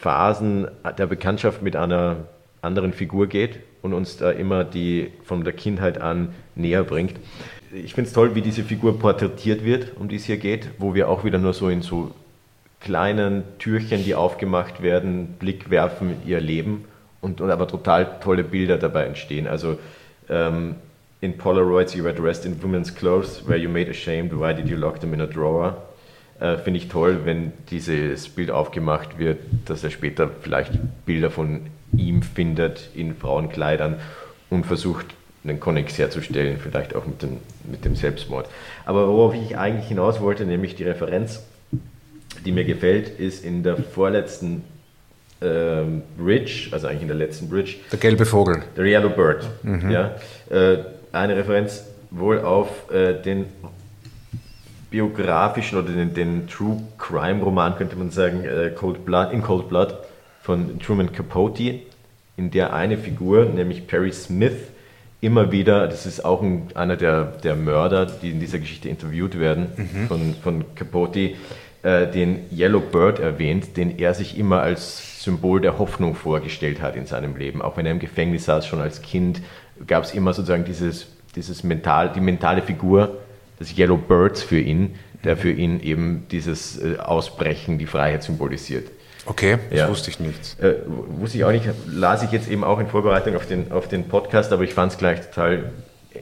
Phasen 0.00 0.66
der 0.98 1.06
Bekanntschaft 1.06 1.62
mit 1.62 1.76
einer 1.76 2.16
anderen 2.62 2.92
Figur 2.92 3.28
geht 3.28 3.60
und 3.82 3.94
uns 3.94 4.16
da 4.16 4.30
immer 4.32 4.64
die 4.64 5.12
von 5.22 5.44
der 5.44 5.52
Kindheit 5.52 6.00
an 6.00 6.34
näher 6.56 6.82
bringt. 6.82 7.14
Ich 7.72 7.94
finde 7.94 8.08
es 8.08 8.14
toll, 8.14 8.34
wie 8.34 8.42
diese 8.42 8.64
Figur 8.64 8.98
porträtiert 8.98 9.64
wird, 9.64 9.96
um 9.96 10.08
die 10.08 10.16
es 10.16 10.24
hier 10.24 10.38
geht, 10.38 10.70
wo 10.78 10.94
wir 10.94 11.08
auch 11.08 11.24
wieder 11.24 11.38
nur 11.38 11.52
so 11.52 11.68
in 11.68 11.82
so 11.82 12.10
kleinen 12.80 13.44
Türchen, 13.58 14.02
die 14.02 14.16
aufgemacht 14.16 14.82
werden, 14.82 15.36
Blick 15.38 15.70
werfen, 15.70 16.16
ihr 16.26 16.40
Leben 16.40 16.86
und, 17.20 17.40
und 17.40 17.50
aber 17.50 17.68
total 17.68 18.18
tolle 18.20 18.42
Bilder 18.42 18.76
dabei 18.76 19.04
entstehen. 19.04 19.46
Also 19.46 19.78
ähm, 20.28 20.76
in 21.20 21.36
Polaroids 21.38 21.94
you 21.94 22.02
were 22.02 22.14
dressed 22.14 22.44
in 22.44 22.60
women's 22.60 22.92
clothes, 22.92 23.46
were 23.46 23.58
you 23.58 23.68
made 23.68 23.88
ashamed, 23.88 24.32
why 24.32 24.52
did 24.52 24.66
you 24.68 24.76
lock 24.76 24.98
them 24.98 25.14
in 25.14 25.20
a 25.20 25.26
drawer? 25.26 25.76
Äh, 26.40 26.56
Finde 26.56 26.78
ich 26.78 26.88
toll, 26.88 27.20
wenn 27.24 27.52
dieses 27.70 28.28
Bild 28.28 28.50
aufgemacht 28.50 29.18
wird, 29.18 29.38
dass 29.66 29.84
er 29.84 29.90
später 29.90 30.28
vielleicht 30.40 30.72
Bilder 31.06 31.30
von 31.30 31.66
ihm 31.92 32.22
findet 32.22 32.90
in 32.94 33.14
Frauenkleidern 33.14 34.00
und 34.48 34.66
versucht, 34.66 35.06
einen 35.44 35.60
Konnex 35.60 35.98
herzustellen, 35.98 36.58
vielleicht 36.58 36.94
auch 36.94 37.06
mit 37.06 37.22
dem, 37.22 37.38
mit 37.70 37.84
dem 37.84 37.96
Selbstmord. 37.96 38.46
Aber 38.84 39.08
worauf 39.08 39.34
ich 39.34 39.56
eigentlich 39.56 39.88
hinaus 39.88 40.20
wollte, 40.20 40.44
nämlich 40.44 40.74
die 40.74 40.84
Referenz, 40.84 41.42
die 42.44 42.52
mir 42.52 42.64
gefällt, 42.64 43.08
ist 43.18 43.44
in 43.44 43.62
der 43.62 43.76
vorletzten 43.76 44.62
ähm, 45.40 46.02
Bridge, 46.18 46.68
also 46.72 46.86
eigentlich 46.86 47.02
in 47.02 47.08
der 47.08 47.16
letzten 47.16 47.48
Bridge, 47.48 47.76
Der 47.90 47.98
gelbe 47.98 48.26
Vogel. 48.26 48.62
The 48.76 48.82
Yellow 48.82 49.08
Bird. 49.10 49.48
Ja, 49.88 50.16
äh, 50.50 50.78
eine 51.12 51.36
Referenz 51.36 51.84
wohl 52.10 52.40
auf 52.40 52.90
äh, 52.90 53.14
den 53.14 53.46
biografischen 54.90 55.78
oder 55.78 55.92
den, 55.92 56.12
den 56.12 56.48
True 56.48 56.82
Crime 56.98 57.42
Roman, 57.42 57.76
könnte 57.76 57.96
man 57.96 58.10
sagen, 58.10 58.44
äh, 58.44 58.70
Cold 58.74 59.04
Blood, 59.04 59.32
in 59.32 59.42
Cold 59.42 59.68
Blood 59.68 59.94
von 60.42 60.78
Truman 60.80 61.12
Capote, 61.12 61.80
in 62.36 62.50
der 62.50 62.72
eine 62.72 62.98
Figur, 62.98 63.44
nämlich 63.46 63.86
Perry 63.86 64.12
Smith, 64.12 64.56
immer 65.20 65.52
wieder, 65.52 65.86
das 65.86 66.06
ist 66.06 66.24
auch 66.24 66.42
ein, 66.42 66.68
einer 66.74 66.96
der, 66.96 67.24
der 67.24 67.56
Mörder, 67.56 68.06
die 68.06 68.30
in 68.30 68.40
dieser 68.40 68.58
Geschichte 68.58 68.88
interviewt 68.88 69.38
werden, 69.38 69.66
von, 70.08 70.34
von 70.42 70.64
Capote, 70.74 71.34
äh, 71.82 72.06
den 72.06 72.40
Yellow 72.50 72.80
Bird 72.80 73.18
erwähnt, 73.18 73.76
den 73.76 73.98
er 73.98 74.14
sich 74.14 74.38
immer 74.38 74.60
als 74.60 75.22
Symbol 75.24 75.60
der 75.60 75.78
Hoffnung 75.78 76.14
vorgestellt 76.14 76.82
hat 76.82 76.96
in 76.96 77.06
seinem 77.06 77.36
Leben. 77.36 77.62
Auch 77.62 77.76
wenn 77.76 77.86
er 77.86 77.92
im 77.92 77.98
Gefängnis 77.98 78.44
saß, 78.44 78.66
schon 78.66 78.80
als 78.80 79.02
Kind, 79.02 79.40
gab 79.86 80.04
es 80.04 80.14
immer 80.14 80.32
sozusagen 80.32 80.64
dieses, 80.64 81.06
dieses 81.36 81.64
mental, 81.64 82.12
die 82.12 82.20
mentale 82.20 82.62
Figur 82.62 83.18
des 83.58 83.76
Yellow 83.76 83.96
Birds 83.96 84.42
für 84.42 84.60
ihn, 84.60 84.94
der 85.24 85.36
für 85.36 85.50
ihn 85.50 85.80
eben 85.80 86.26
dieses 86.30 86.82
äh, 86.82 86.96
Ausbrechen, 86.98 87.78
die 87.78 87.86
Freiheit 87.86 88.22
symbolisiert. 88.22 88.90
Okay, 89.26 89.58
das 89.70 89.78
Ja. 89.80 89.88
wusste 89.88 90.10
ich 90.10 90.18
nicht. 90.20 90.58
Äh, 90.60 90.76
wusste 90.86 91.38
ich 91.38 91.44
auch 91.44 91.50
nicht, 91.52 91.64
las 91.86 92.22
ich 92.22 92.30
jetzt 92.32 92.48
eben 92.48 92.64
auch 92.64 92.78
in 92.80 92.86
Vorbereitung 92.88 93.36
auf 93.36 93.46
den, 93.46 93.70
auf 93.70 93.86
den 93.88 94.08
Podcast, 94.08 94.52
aber 94.52 94.64
ich 94.64 94.74
fand 94.74 94.92
es 94.92 94.98
gleich 94.98 95.20
total 95.20 95.70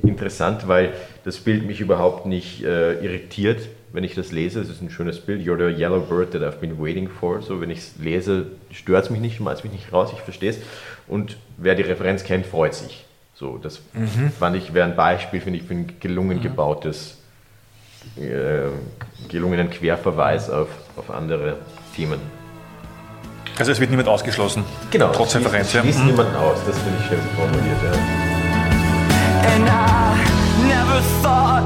interessant, 0.03 0.69
weil 0.69 0.93
das 1.25 1.39
Bild 1.39 1.67
mich 1.67 1.81
überhaupt 1.81 2.27
nicht 2.27 2.63
äh, 2.65 2.95
irritiert, 3.03 3.69
wenn 3.93 4.05
ich 4.05 4.15
das 4.15 4.33
lese. 4.33 4.61
Es 4.61 4.69
ist 4.69 4.83
ein 4.83 4.91
schönes 4.91 5.19
Bild. 5.21 5.41
You're 5.47 5.57
the 5.57 5.81
yellow 5.81 6.01
bird 6.01 6.33
that 6.33 6.43
I've 6.43 6.59
been 6.61 6.79
waiting 6.83 7.09
for. 7.09 7.41
So, 7.41 7.61
wenn 7.61 7.71
ich 7.71 7.79
es 7.79 7.93
lese, 7.99 8.47
stört 8.71 9.05
es 9.05 9.11
mich 9.11 9.21
nicht, 9.21 9.37
schmeißt 9.37 9.65
mich 9.65 9.73
nicht 9.73 9.93
raus, 9.93 10.11
ich 10.13 10.21
verstehe 10.21 10.51
es. 10.51 10.59
Und 11.07 11.37
wer 11.57 11.75
die 11.75 11.83
Referenz 11.83 12.25
kennt, 12.25 12.45
freut 12.47 12.75
sich. 12.75 13.05
So, 13.35 13.57
das 13.57 13.81
fand 14.39 14.57
ich, 14.57 14.75
wäre 14.75 14.87
ein 14.89 14.97
Beispiel, 14.97 15.41
finde 15.41 15.61
ich, 15.61 15.65
für 15.65 15.73
ein 15.75 15.93
gelungen 16.01 16.43
gebautes, 16.43 17.19
äh, 18.17 18.69
gelungenen 19.29 19.71
Querverweis 19.71 20.51
auf, 20.51 20.69
auf 20.97 21.11
andere 21.11 21.57
Themen. 21.95 22.19
Also 23.59 23.73
es 23.73 23.81
wird 23.81 23.91
niemand 23.91 24.09
ausgeschlossen. 24.09 24.65
Genau. 24.93 25.09
Trotz 25.09 25.35
Referenz, 25.35 25.73
ja. 25.73 25.81
Schließt 25.81 26.05
niemanden 26.05 26.37
aus, 26.37 26.59
das 26.65 26.79
finde 26.79 26.99
ich 27.01 27.07
schön 27.07 27.19
formuliert, 27.37 27.77
ja. 27.83 27.91
And 29.53 29.69
I 29.69 30.69
never 30.69 31.03
thought 31.23 31.65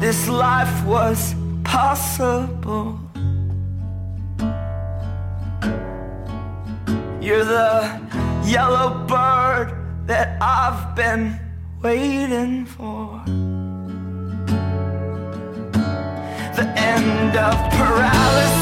this 0.00 0.28
life 0.28 0.70
was 0.86 1.34
possible. 1.64 2.98
You're 7.22 7.44
the 7.44 7.88
yellow 8.44 9.06
bird 9.06 9.72
that 10.06 10.36
I've 10.42 10.94
been 10.94 11.38
waiting 11.82 12.66
for. 12.66 13.22
The 16.54 16.68
end 16.76 17.36
of 17.36 17.54
paralysis. 17.70 18.59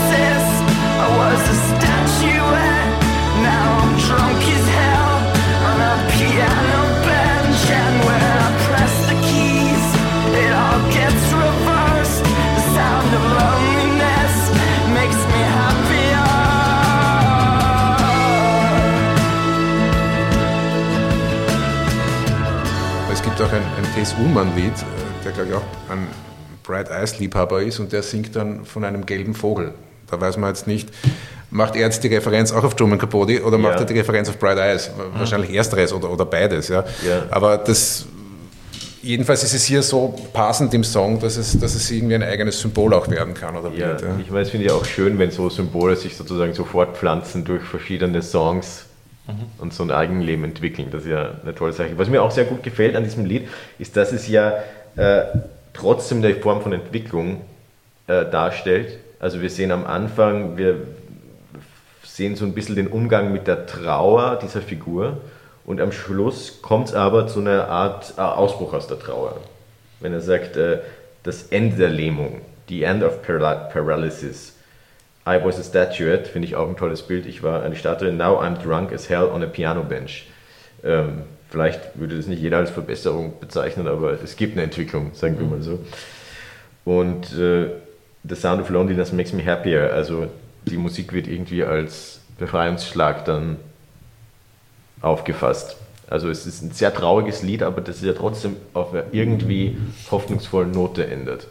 Auch 23.48 23.52
ein, 23.52 23.62
ein 23.84 23.94
Tess 23.94 24.14
Ullmann-Lied, 24.18 24.72
äh, 24.72 25.24
der 25.24 25.32
glaube 25.32 25.48
ich 25.50 25.54
auch 25.56 25.62
ein 25.92 26.06
Bright 26.62 26.90
Eyes-Liebhaber 26.90 27.62
ist 27.62 27.78
und 27.80 27.92
der 27.92 28.02
singt 28.02 28.36
dann 28.36 28.64
von 28.64 28.84
einem 28.84 29.06
gelben 29.06 29.34
Vogel. 29.34 29.72
Da 30.10 30.20
weiß 30.20 30.36
man 30.36 30.50
jetzt 30.50 30.66
nicht, 30.66 30.88
macht 31.50 31.74
er 31.76 31.82
jetzt 31.82 32.02
die 32.04 32.08
Referenz 32.08 32.52
auch 32.52 32.64
auf 32.64 32.74
Truman 32.76 32.98
Capote 32.98 33.42
oder 33.44 33.56
macht 33.58 33.74
Ja. 33.74 33.80
er 33.80 33.86
die 33.86 33.94
Referenz 33.98 34.28
auf 34.28 34.38
Bright 34.38 34.58
Eyes? 34.58 34.90
Wahrscheinlich 35.14 35.54
ersteres 35.54 35.92
oder, 35.92 36.10
oder 36.10 36.24
beides. 36.26 36.68
Ja. 36.68 36.84
Ja. 37.06 37.24
Aber 37.30 37.56
das, 37.58 38.06
jedenfalls 39.02 39.42
ist 39.44 39.54
es 39.54 39.64
hier 39.64 39.82
so 39.82 40.14
passend 40.32 40.72
im 40.74 40.84
Song, 40.84 41.18
dass 41.20 41.36
es, 41.36 41.58
dass 41.58 41.74
es 41.74 41.90
irgendwie 41.90 42.14
ein 42.16 42.22
eigenes 42.22 42.60
Symbol 42.60 42.92
auch 42.94 43.08
werden 43.08 43.34
kann 43.34 43.56
oder 43.56 43.70
Ja, 43.70 43.88
wird. 43.88 44.02
Ja. 44.02 44.08
ich 44.20 44.30
meine, 44.30 44.42
es 44.42 44.50
finde 44.50 44.66
ich 44.66 44.72
auch 44.72 44.84
schön, 44.84 45.18
wenn 45.18 45.30
so 45.30 45.48
Symbole 45.48 45.96
sich 45.96 46.16
sozusagen 46.16 46.52
so 46.54 46.64
fortpflanzen 46.64 47.44
durch 47.44 47.62
verschiedene 47.62 48.20
Songs 48.22 48.84
und 49.58 49.72
so 49.72 49.82
ein 49.82 49.90
Eigenleben 49.90 50.44
entwickeln. 50.44 50.88
Das 50.90 51.02
ist 51.02 51.10
ja 51.10 51.32
eine 51.42 51.54
tolle 51.54 51.72
Sache. 51.72 51.96
Was 51.96 52.08
mir 52.08 52.22
auch 52.22 52.30
sehr 52.30 52.44
gut 52.44 52.62
gefällt 52.62 52.96
an 52.96 53.04
diesem 53.04 53.24
Lied, 53.24 53.48
ist, 53.78 53.96
dass 53.96 54.12
es 54.12 54.28
ja 54.28 54.54
äh, 54.96 55.24
trotzdem 55.74 56.18
eine 56.18 56.34
Form 56.34 56.62
von 56.62 56.72
Entwicklung 56.72 57.42
äh, 58.06 58.24
darstellt. 58.24 58.98
Also 59.20 59.42
wir 59.42 59.50
sehen 59.50 59.70
am 59.70 59.84
Anfang, 59.84 60.56
wir 60.56 60.76
sehen 62.02 62.36
so 62.36 62.44
ein 62.44 62.54
bisschen 62.54 62.76
den 62.76 62.88
Umgang 62.88 63.32
mit 63.32 63.46
der 63.46 63.66
Trauer 63.66 64.38
dieser 64.42 64.62
Figur 64.62 65.18
Und 65.68 65.82
am 65.82 65.92
Schluss 65.92 66.62
kommt 66.62 66.88
es 66.88 66.94
aber 66.94 67.26
zu 67.26 67.40
einer 67.40 67.68
Art 67.68 68.14
äh, 68.16 68.22
Ausbruch 68.22 68.72
aus 68.72 68.86
der 68.86 68.98
Trauer. 68.98 69.36
Wenn 70.00 70.14
er 70.14 70.22
sagt, 70.22 70.56
äh, 70.56 70.78
das 71.24 71.42
Ende 71.48 71.76
der 71.76 71.90
Lähmung, 71.90 72.40
the 72.70 72.84
end 72.84 73.04
of 73.04 73.22
paralysis. 73.22 74.54
I 75.28 75.44
was 75.44 75.58
a 75.58 75.62
statuette, 75.62 76.28
finde 76.28 76.48
ich 76.48 76.56
auch 76.56 76.68
ein 76.68 76.76
tolles 76.76 77.02
Bild. 77.02 77.26
Ich 77.26 77.42
war 77.42 77.62
eine 77.62 77.76
Statue. 77.76 78.12
Now 78.12 78.40
I'm 78.40 78.56
drunk 78.62 78.92
as 78.92 79.08
hell 79.08 79.24
on 79.24 79.42
a 79.42 79.46
piano 79.46 79.82
bench. 79.82 80.26
Ähm, 80.82 81.22
vielleicht 81.50 81.98
würde 81.98 82.16
das 82.16 82.26
nicht 82.26 82.40
jeder 82.40 82.58
als 82.58 82.70
Verbesserung 82.70 83.34
bezeichnen, 83.38 83.88
aber 83.88 84.12
es 84.22 84.36
gibt 84.36 84.54
eine 84.54 84.62
Entwicklung, 84.62 85.10
sagen 85.12 85.38
wir 85.38 85.46
mal 85.46 85.62
so. 85.62 85.80
Und 86.84 87.32
äh, 87.38 87.70
The 88.24 88.34
Sound 88.34 88.62
of 88.62 88.70
Loneliness 88.70 89.12
makes 89.12 89.32
me 89.32 89.44
happier. 89.44 89.92
Also 89.92 90.28
die 90.64 90.76
Musik 90.76 91.12
wird 91.12 91.26
irgendwie 91.26 91.64
als 91.64 92.20
Befreiungsschlag 92.38 93.24
dann 93.24 93.56
aufgefasst. 95.02 95.76
Also 96.08 96.30
es 96.30 96.46
ist 96.46 96.62
ein 96.62 96.70
sehr 96.70 96.92
trauriges 96.92 97.42
Lied, 97.42 97.62
aber 97.62 97.80
das 97.80 97.96
ist 97.96 98.04
ja 98.04 98.14
trotzdem 98.14 98.56
auf 98.72 98.92
einer 98.92 99.04
irgendwie 99.12 99.76
hoffnungsvollen 100.10 100.70
Note 100.70 101.06
endet. 101.06 101.46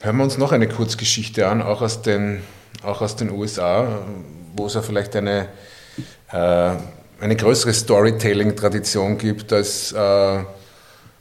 Hören 0.00 0.16
wir 0.16 0.24
uns 0.24 0.36
noch 0.36 0.52
eine 0.52 0.68
Kurzgeschichte 0.68 1.48
an, 1.48 1.62
auch 1.62 1.80
aus 1.80 2.02
den, 2.02 2.42
auch 2.82 3.00
aus 3.00 3.16
den 3.16 3.30
USA, 3.30 4.00
wo 4.56 4.66
es 4.66 4.74
ja 4.74 4.82
vielleicht 4.82 5.14
eine, 5.16 5.48
äh, 6.32 6.70
eine 7.20 7.36
größere 7.36 7.72
Storytelling-Tradition 7.72 9.18
gibt 9.18 9.52
als, 9.52 9.92
äh, 9.92 10.44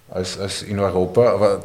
als, 0.10 0.40
als 0.40 0.64
in 0.64 0.80
Europa. 0.80 1.32
Aber 1.32 1.64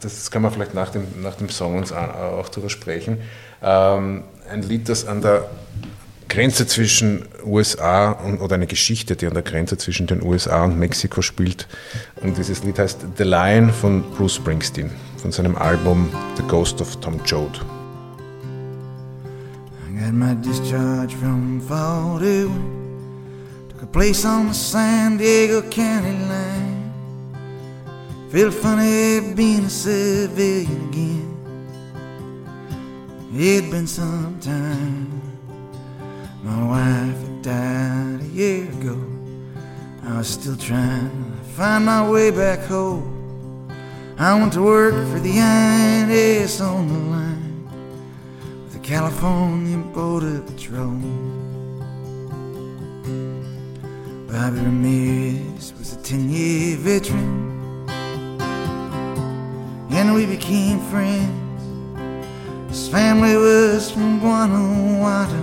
das 0.00 0.30
kann 0.30 0.42
man 0.42 0.52
vielleicht 0.52 0.74
nach 0.74 0.90
dem, 0.90 1.04
nach 1.22 1.36
dem 1.36 1.48
Song 1.48 1.78
uns 1.78 1.92
auch 1.92 2.48
darüber 2.48 2.70
sprechen. 2.70 3.18
Ähm, 3.62 4.24
ein 4.50 4.62
Lied, 4.62 4.88
das 4.88 5.06
an 5.06 5.22
der 5.22 5.48
Grenze 6.28 6.66
zwischen 6.66 7.24
USA 7.44 8.10
und, 8.10 8.40
oder 8.40 8.56
eine 8.56 8.66
Geschichte, 8.66 9.16
die 9.16 9.26
an 9.26 9.34
der 9.34 9.42
Grenze 9.42 9.78
zwischen 9.78 10.06
den 10.06 10.22
USA 10.22 10.64
und 10.64 10.78
Mexiko 10.78 11.22
spielt. 11.22 11.68
Und 12.16 12.36
dieses 12.36 12.64
Lied 12.64 12.78
heißt 12.78 13.06
The 13.16 13.24
Lion 13.24 13.70
von 13.70 14.02
Bruce 14.12 14.34
Springsteen, 14.34 14.90
von 15.18 15.32
seinem 15.32 15.56
Album 15.56 16.10
The 16.36 16.42
Ghost 16.48 16.80
of 16.80 16.96
Tom 17.00 17.20
Joad. 17.24 17.60
Got 20.06 20.14
my 20.14 20.34
discharge 20.34 21.14
from 21.14 21.60
Valdew, 21.62 22.48
took 23.68 23.82
a 23.82 23.86
place 23.86 24.24
on 24.24 24.46
the 24.46 24.54
San 24.54 25.16
Diego 25.16 25.68
County 25.68 26.12
line. 26.28 26.92
Felt 28.30 28.54
funny 28.54 29.34
being 29.34 29.64
a 29.64 29.68
civilian 29.68 30.88
again. 30.90 31.26
It'd 33.34 33.68
been 33.68 33.88
some 33.88 34.38
time. 34.38 35.10
My 36.44 36.62
wife 36.68 37.20
had 37.22 37.42
died 37.42 38.20
a 38.20 38.28
year 38.32 38.70
ago. 38.70 38.96
I 40.04 40.18
was 40.18 40.28
still 40.28 40.56
trying 40.56 41.10
to 41.10 41.48
find 41.56 41.84
my 41.84 42.08
way 42.08 42.30
back 42.30 42.60
home. 42.60 43.72
I 44.16 44.34
went 44.38 44.52
to 44.52 44.62
work 44.62 44.94
for 45.10 45.18
the 45.18 45.40
INS 45.40 46.60
on 46.60 46.86
the 46.86 46.98
line 47.10 47.45
California 48.86 49.78
Border 49.78 50.40
Patrol. 50.42 51.00
Bobby 54.30 54.60
Ramirez 54.60 55.74
was 55.76 55.94
a 55.94 56.02
10 56.04 56.30
year 56.30 56.76
veteran, 56.76 57.90
and 59.90 60.14
we 60.14 60.24
became 60.24 60.78
friends. 60.88 61.64
His 62.68 62.88
family 62.88 63.34
was 63.34 63.90
from 63.90 64.20
Guanajuato 64.20 65.42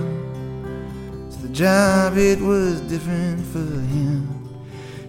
so 1.28 1.36
the 1.42 1.48
job, 1.50 2.16
it 2.16 2.40
was 2.40 2.80
different 2.80 3.44
for 3.44 3.58
him. 3.58 4.26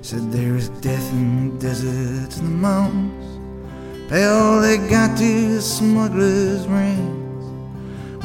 Said 0.02 0.30
there 0.34 0.58
is 0.58 0.68
death 0.82 1.10
in 1.14 1.54
the 1.54 1.70
deserts 1.70 2.40
and 2.40 2.48
the 2.48 2.58
mountains. 2.70 4.12
All 4.12 4.60
they 4.60 4.78
got 4.90 5.18
to 5.20 5.56
the 5.56 5.62
smuggler's 5.62 6.68
rings. 6.68 7.25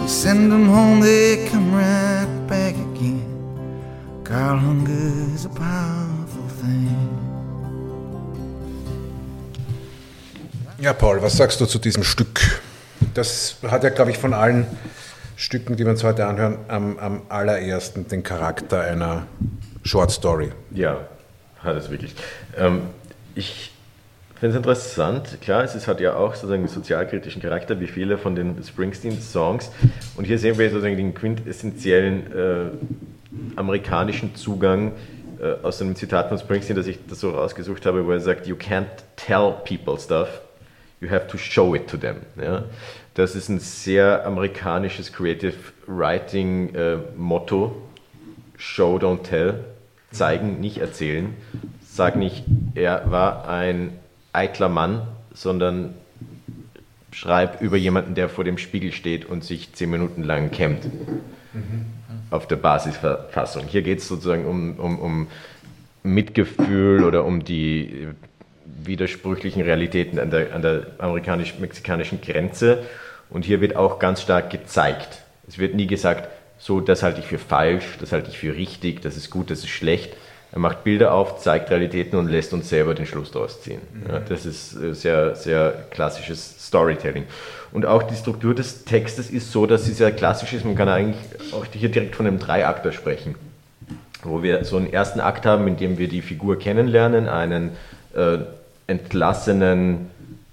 We 0.01 0.09
send 0.09 0.51
them 0.51 0.67
home, 0.67 1.01
they 1.01 1.47
come 1.51 1.75
right 1.75 2.27
back 2.49 2.75
again. 2.75 3.23
Carl 4.25 4.59
hunger 4.59 5.35
is 5.35 5.45
a 5.45 5.51
powerful 5.51 6.49
thing. 6.61 7.19
Ja, 10.79 10.95
Paul, 10.95 11.21
was 11.21 11.37
sagst 11.37 11.61
du 11.61 11.67
zu 11.67 11.79
diesem 11.79 12.03
Stück? 12.03 12.63
Das 13.15 13.57
hat 13.69 13.85
ja, 13.85 13.91
glaube 13.91 14.11
ich, 14.11 14.19
von 14.19 14.33
allen 14.33 14.67
Stücken, 15.37 15.77
die 15.77 15.85
wir 15.85 15.91
uns 15.91 16.03
heute 16.03 16.27
anhören, 16.27 16.59
am, 16.69 16.99
am 16.99 17.23
allerersten 17.29 18.09
den 18.09 18.23
Charakter 18.23 18.81
einer 18.81 19.27
Short 19.83 20.11
Story. 20.11 20.53
Ja, 20.71 21.09
hat 21.63 21.77
es 21.77 21.91
wirklich. 21.91 22.15
Ähm, 22.57 22.83
ich 23.35 23.73
finde 24.41 24.55
es 24.55 24.57
interessant, 24.57 25.39
klar, 25.43 25.65
es 25.65 25.87
hat 25.87 26.01
ja 26.01 26.17
auch 26.17 26.35
sozusagen 26.35 26.63
einen 26.63 26.69
sozialkritischen 26.69 27.43
Charakter, 27.43 27.79
wie 27.79 27.87
viele 27.87 28.17
von 28.17 28.35
den 28.35 28.63
Springsteen-Songs. 28.63 29.71
Und 30.17 30.25
hier 30.25 30.39
sehen 30.39 30.59
wir 30.59 30.71
sozusagen 30.71 30.97
den 30.97 31.15
quintessentiellen 31.15 32.33
äh, 32.33 32.71
amerikanischen 33.57 34.35
Zugang 34.35 34.93
äh, 35.41 35.63
aus 35.63 35.83
einem 35.83 35.95
Zitat 35.95 36.31
von 36.31 36.39
Springsteen, 36.39 36.75
das 36.75 36.87
ich 36.87 36.99
das 37.07 37.21
so 37.21 37.31
rausgesucht 37.31 37.85
habe, 37.85 38.07
wo 38.07 38.13
er 38.13 38.21
sagt, 38.21 38.47
You 38.47 38.57
can't 38.57 38.87
tell 39.17 39.57
people 39.65 39.99
stuff, 39.99 40.41
you 41.03 41.11
have 41.11 41.27
to 41.29 41.37
show 41.37 41.75
it 41.75 41.87
to 41.89 41.99
them. 41.99 42.17
Ja? 42.41 42.65
Das 43.13 43.37
ist 43.37 43.51
ein 43.51 43.59
sehr 43.59 44.25
amerikanisches 44.25 45.13
Creative 45.13 45.55
Writing 45.87 46.75
äh. 46.75 46.97
Show, 48.57 48.97
don't 48.97 49.23
tell. 49.23 49.65
Zeigen, 50.13 50.61
nicht 50.61 50.79
erzählen. 50.79 51.35
Sag 51.87 52.17
nicht, 52.17 52.45
er 52.75 53.11
war 53.11 53.49
ein 53.49 54.00
eitler 54.33 54.69
Mann, 54.69 55.03
sondern 55.33 55.95
schreib 57.13 57.61
über 57.61 57.77
jemanden, 57.77 58.15
der 58.15 58.29
vor 58.29 58.45
dem 58.45 58.59
Spiegel 58.59 58.93
steht 58.93 59.25
und 59.25 59.45
sich 59.45 59.73
zehn 59.73 59.91
Minuten 59.91 60.23
lang 60.23 60.51
kämmt. 60.51 60.85
Mhm. 60.85 61.87
Auf 62.31 62.47
der 62.47 62.57
Basisverfassung. 62.57 63.65
Hier 63.67 63.83
geht 63.83 63.99
es 63.99 64.09
sozusagen 64.09 64.47
um, 64.47 64.79
um, 64.79 64.99
um 64.99 65.27
Mitgefühl 66.03 67.03
oder 67.03 67.25
um 67.25 67.45
die 67.45 68.09
widersprüchlichen 68.65 69.63
Realitäten 69.63 70.19
an 70.19 70.31
der, 70.31 70.55
an 70.55 70.63
der 70.63 70.87
amerikanisch-mexikanischen 70.99 72.21
Grenze. 72.21 72.85
Und 73.31 73.45
hier 73.45 73.61
wird 73.61 73.77
auch 73.77 73.99
ganz 73.99 74.23
stark 74.23 74.51
gezeigt. 74.51 75.23
Es 75.49 75.59
wird 75.59 75.75
nie 75.75 75.87
gesagt, 75.87 76.29
so, 76.59 76.81
das 76.81 77.03
halte 77.03 77.21
ich 77.21 77.27
für 77.27 77.39
falsch, 77.39 77.97
das 78.01 78.13
halte 78.13 78.31
ich 78.31 78.39
für 78.39 78.55
richtig, 78.55 79.01
das 79.01 79.17
ist 79.17 79.31
gut, 79.31 79.51
das 79.51 79.61
ist 79.61 79.69
schlecht. 79.69 80.15
Er 80.53 80.59
macht 80.59 80.83
Bilder 80.83 81.15
auf, 81.15 81.39
zeigt 81.39 81.71
Realitäten 81.71 82.17
und 82.19 82.29
lässt 82.29 82.53
uns 82.53 82.69
selber 82.69 82.95
den 82.95 83.07
Schluss 83.07 83.31
daraus 83.31 83.63
ziehen. 83.63 83.81
Ja, 84.09 84.19
das 84.19 84.47
ist 84.47 84.75
äh, 84.75 84.95
sehr, 84.95 85.37
sehr 85.37 85.73
klassisches 85.91 86.67
Storytelling. 86.67 87.25
Und 87.73 87.87
auch 87.87 88.03
die 88.03 88.17
Struktur 88.17 88.55
des 88.55 88.85
Textes 88.85 89.31
ist 89.31 89.53
so, 89.53 89.67
dass 89.67 89.85
sie 89.85 89.93
sehr 89.93 90.11
klassisch 90.11 90.53
ist. 90.53 90.65
Man 90.65 90.75
kann 90.75 90.89
eigentlich 90.89 91.21
auch 91.53 91.65
hier 91.73 91.89
direkt 91.89 92.17
von 92.17 92.27
einem 92.27 92.41
Dreiakter 92.41 92.91
sprechen, 92.91 93.37
wo 94.25 94.43
wir 94.43 94.65
so 94.65 94.77
einen 94.77 94.93
ersten 94.93 95.21
Akt 95.21 95.47
haben, 95.47 95.69
in 95.69 95.77
dem 95.77 95.99
wir 95.99 96.09
die 96.09 96.21
Figur 96.21 96.59
kennenlernen, 96.59 97.29
einen 97.29 97.71
äh, 98.17 98.39
entlassenen 98.89 100.11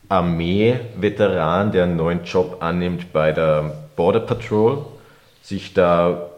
Armee-Veteran, 0.09 1.71
der 1.71 1.85
einen 1.85 1.95
neuen 1.95 2.23
Job 2.23 2.57
annimmt 2.59 3.11
bei 3.11 3.31
der 3.31 3.73
Border 3.95 4.19
Patrol, 4.19 4.85
sich 5.41 5.73
da 5.73 6.29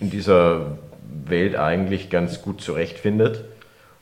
in 0.00 0.10
dieser 0.10 0.78
Welt 1.26 1.56
eigentlich 1.56 2.10
ganz 2.10 2.42
gut 2.42 2.60
zurechtfindet. 2.60 3.44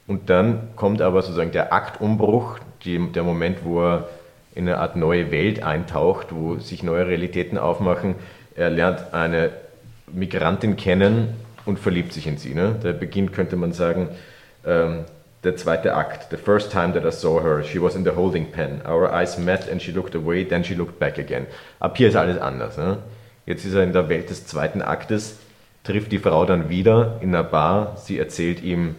Und 0.07 0.31
dann 0.31 0.69
kommt 0.77 1.03
aber 1.03 1.23
sozusagen 1.23 1.53
der 1.53 1.73
Aktumbruch, 1.73 2.59
die, 2.85 3.13
der 3.13 3.23
Moment, 3.23 3.59
wo 3.65 3.83
er 3.83 4.09
in 4.55 4.69
eine 4.69 4.79
Art 4.79 4.97
neue 4.97 5.31
Welt 5.31 5.63
eintaucht, 5.63 6.29
wo 6.31 6.57
sich 6.57 6.83
neue 6.83 7.07
Realitäten 7.07 7.59
aufmachen. 7.59 8.15
Er 8.57 8.71
lernt 8.71 9.13
eine 9.13 9.51
Migrantin 10.13 10.77
kennen 10.77 11.35
und 11.67 11.79
verliebt 11.79 12.13
sich 12.13 12.27
in 12.27 12.39
sie. 12.39 12.55
Ne? 12.55 12.75
Der 12.83 12.93
Beginn 12.93 13.31
könnte 13.33 13.57
man 13.57 13.73
sagen, 13.73 14.09
ähm, 14.67 15.05
der 15.45 15.57
zweite 15.57 15.95
Akt. 15.95 16.31
The 16.31 16.37
first 16.37 16.73
time 16.73 16.93
that 16.95 17.05
I 17.05 17.13
saw 17.13 17.41
her, 17.41 17.63
she 17.63 17.81
was 17.81 17.95
in 17.95 18.05
the 18.05 18.11
holding 18.11 18.51
pen. 18.51 18.81
Our 18.87 19.13
eyes 19.13 19.39
met 19.39 19.71
and 19.71 19.81
she 19.81 19.93
looked 19.93 20.17
away, 20.17 20.45
then 20.45 20.65
she 20.65 20.75
looked 20.75 20.99
back 20.99 21.19
again. 21.19 21.47
Ab 21.79 21.97
hier 21.97 22.09
ist 22.09 22.17
alles 22.17 22.39
anders. 22.39 22.77
Ne? 22.77 22.99
Jetzt 23.47 23.65
ist 23.65 23.75
er 23.75 23.85
in 23.85 23.93
der 23.93 24.09
Welt 24.09 24.31
des 24.31 24.47
zweiten 24.47 24.83
Aktes, 24.83 25.39
trifft 25.89 26.13
die 26.13 26.19
Frau 26.19 26.45
dann 26.45 26.69
wieder 26.69 27.17
in 27.23 27.35
einer 27.35 27.43
Bar. 27.43 27.97
Sie 27.97 28.19
erzählt 28.19 28.63
ihm, 28.63 28.95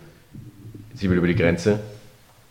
sie 0.96 1.10
will 1.10 1.18
über 1.18 1.28
die 1.28 1.36
Grenze. 1.36 1.80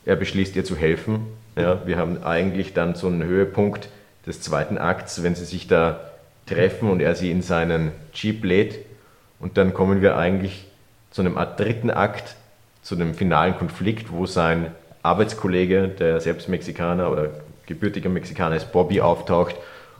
Er 0.04 0.14
beschließt 0.14 0.54
ihr 0.54 0.64
zu 0.64 0.76
helfen. 0.76 1.26
Ja, 1.56 1.84
wir 1.86 1.96
haben 1.96 2.22
eigentlich 2.22 2.72
dann 2.72 2.94
so 2.94 3.08
einen 3.08 3.24
Höhepunkt 3.24 3.88
des 4.26 4.40
zweiten 4.40 4.78
Akts, 4.78 5.24
wenn 5.24 5.34
sie 5.34 5.44
sich 5.44 5.66
da 5.66 6.00
treffen 6.46 6.88
und 6.88 7.00
er 7.00 7.16
sie 7.16 7.32
in 7.32 7.42
seinen 7.42 7.90
Jeep 8.14 8.44
lädt. 8.44 8.78
Und 9.40 9.56
dann 9.56 9.74
kommen 9.74 10.02
wir 10.02 10.16
eigentlich 10.16 10.66
zu 11.10 11.20
einem 11.22 11.36
Art 11.36 11.58
dritten 11.58 11.90
Akt, 11.90 12.36
zu 12.82 12.94
einem 12.94 13.14
finalen 13.14 13.56
Konflikt, 13.56 14.12
wo 14.12 14.26
sein 14.26 14.70
Arbeitskollege, 15.02 15.88
der 15.88 16.20
selbst 16.20 16.48
Mexikaner 16.48 17.10
oder 17.10 17.30
gebürtiger 17.66 18.08
Mexikaner 18.08 18.54
ist, 18.54 18.70
Bobby 18.70 19.00
auftaucht 19.00 19.56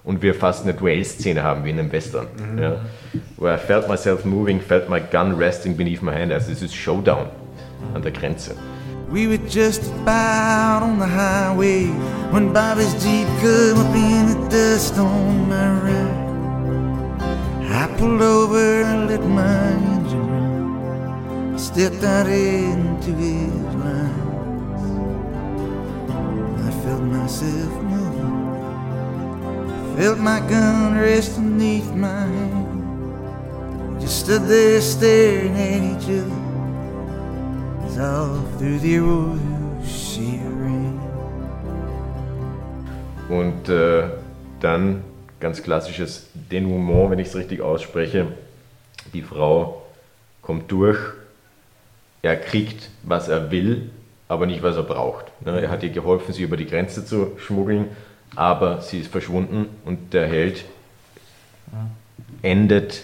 und 0.09 0.22
wir 0.22 0.34
fast 0.34 0.64
eine 0.64 0.72
Duellszene 0.72 1.42
haben 1.42 1.64
wie 1.64 1.70
in 1.70 1.78
einem 1.78 1.92
Western. 1.92 2.28
Mhm. 2.36 2.59
Ja, 2.59 2.76
wo 3.36 3.46
I 3.46 3.59
felt 3.59 3.88
myself 3.88 4.24
moving, 4.24 4.59
felt 4.59 4.88
my 4.88 5.00
gun 5.00 5.34
resting 5.34 5.76
beneath 5.76 6.00
my 6.00 6.12
hand. 6.12 6.32
Also 6.32 6.50
es 6.50 6.62
ist 6.62 6.74
Showdown. 6.74 7.28
an 7.94 8.02
der 8.02 8.12
Grenze. 8.12 8.54
We 9.11 9.26
were 9.28 9.38
just 9.48 9.82
about 10.02 10.82
on 10.82 10.98
the 10.98 11.06
highway 11.06 11.86
when 12.30 12.52
Bobby's 12.52 12.92
Jeep 13.02 13.26
come 13.40 13.78
up 13.78 13.94
in 13.94 14.26
the 14.28 14.48
dust 14.48 14.98
on 14.98 15.48
my 15.48 15.68
right. 15.82 16.28
I 17.70 17.86
pulled 17.98 18.22
over 18.22 18.82
and 18.82 19.09
let 19.09 19.22
my 19.22 19.72
engine 19.72 20.28
run. 20.30 21.59
Stepped 21.59 22.02
out 22.02 22.26
into 22.26 23.12
his 23.12 23.74
lines. 23.74 24.84
I 26.66 26.70
felt 26.82 27.02
myself 27.02 27.72
moving. 27.74 27.88
Felt 29.99 30.20
my 30.20 30.38
gun 30.49 30.96
rest 30.96 31.34
beneath 31.34 31.92
my 31.92 32.07
hand. 32.07 34.01
Just 34.01 34.20
stood 34.20 34.46
there 34.46 34.80
staring 34.80 35.57
at 35.57 35.82
each 35.82 36.09
other. 36.09 36.38
As 37.84 37.99
off 37.99 38.59
through 38.61 38.78
the 38.78 38.99
arroyo 38.99 39.82
she 39.84 40.38
ran. 40.61 41.01
Und 43.28 43.68
äh, 43.68 44.05
dann 44.61 45.03
ganz 45.40 45.64
klassisches 45.64 46.28
Denouement, 46.32 47.11
wenn 47.11 47.18
ich 47.18 47.26
es 47.26 47.34
richtig 47.34 47.61
ausspreche. 47.61 48.28
Die 49.12 49.22
Frau 49.22 49.82
kommt 50.42 50.70
durch, 50.70 51.01
er 52.22 52.36
kriegt, 52.36 52.88
was 53.03 53.26
er 53.26 53.51
will, 53.51 53.90
aber 54.28 54.46
nicht, 54.46 54.62
was 54.62 54.76
er 54.76 54.84
braucht. 54.84 55.24
Ne, 55.44 55.61
Er 55.61 55.70
hat 55.70 55.82
ihr 55.82 55.90
geholfen, 55.90 56.32
sie 56.32 56.44
über 56.44 56.57
die 56.57 56.66
Grenze 56.66 57.05
zu 57.05 57.32
schmuggeln, 57.38 57.88
aber 58.37 58.81
sie 58.81 59.01
ist 59.01 59.11
verschwunden 59.11 59.66
und 59.85 60.12
der 60.12 60.26
Held 60.26 60.64
endet 62.43 63.03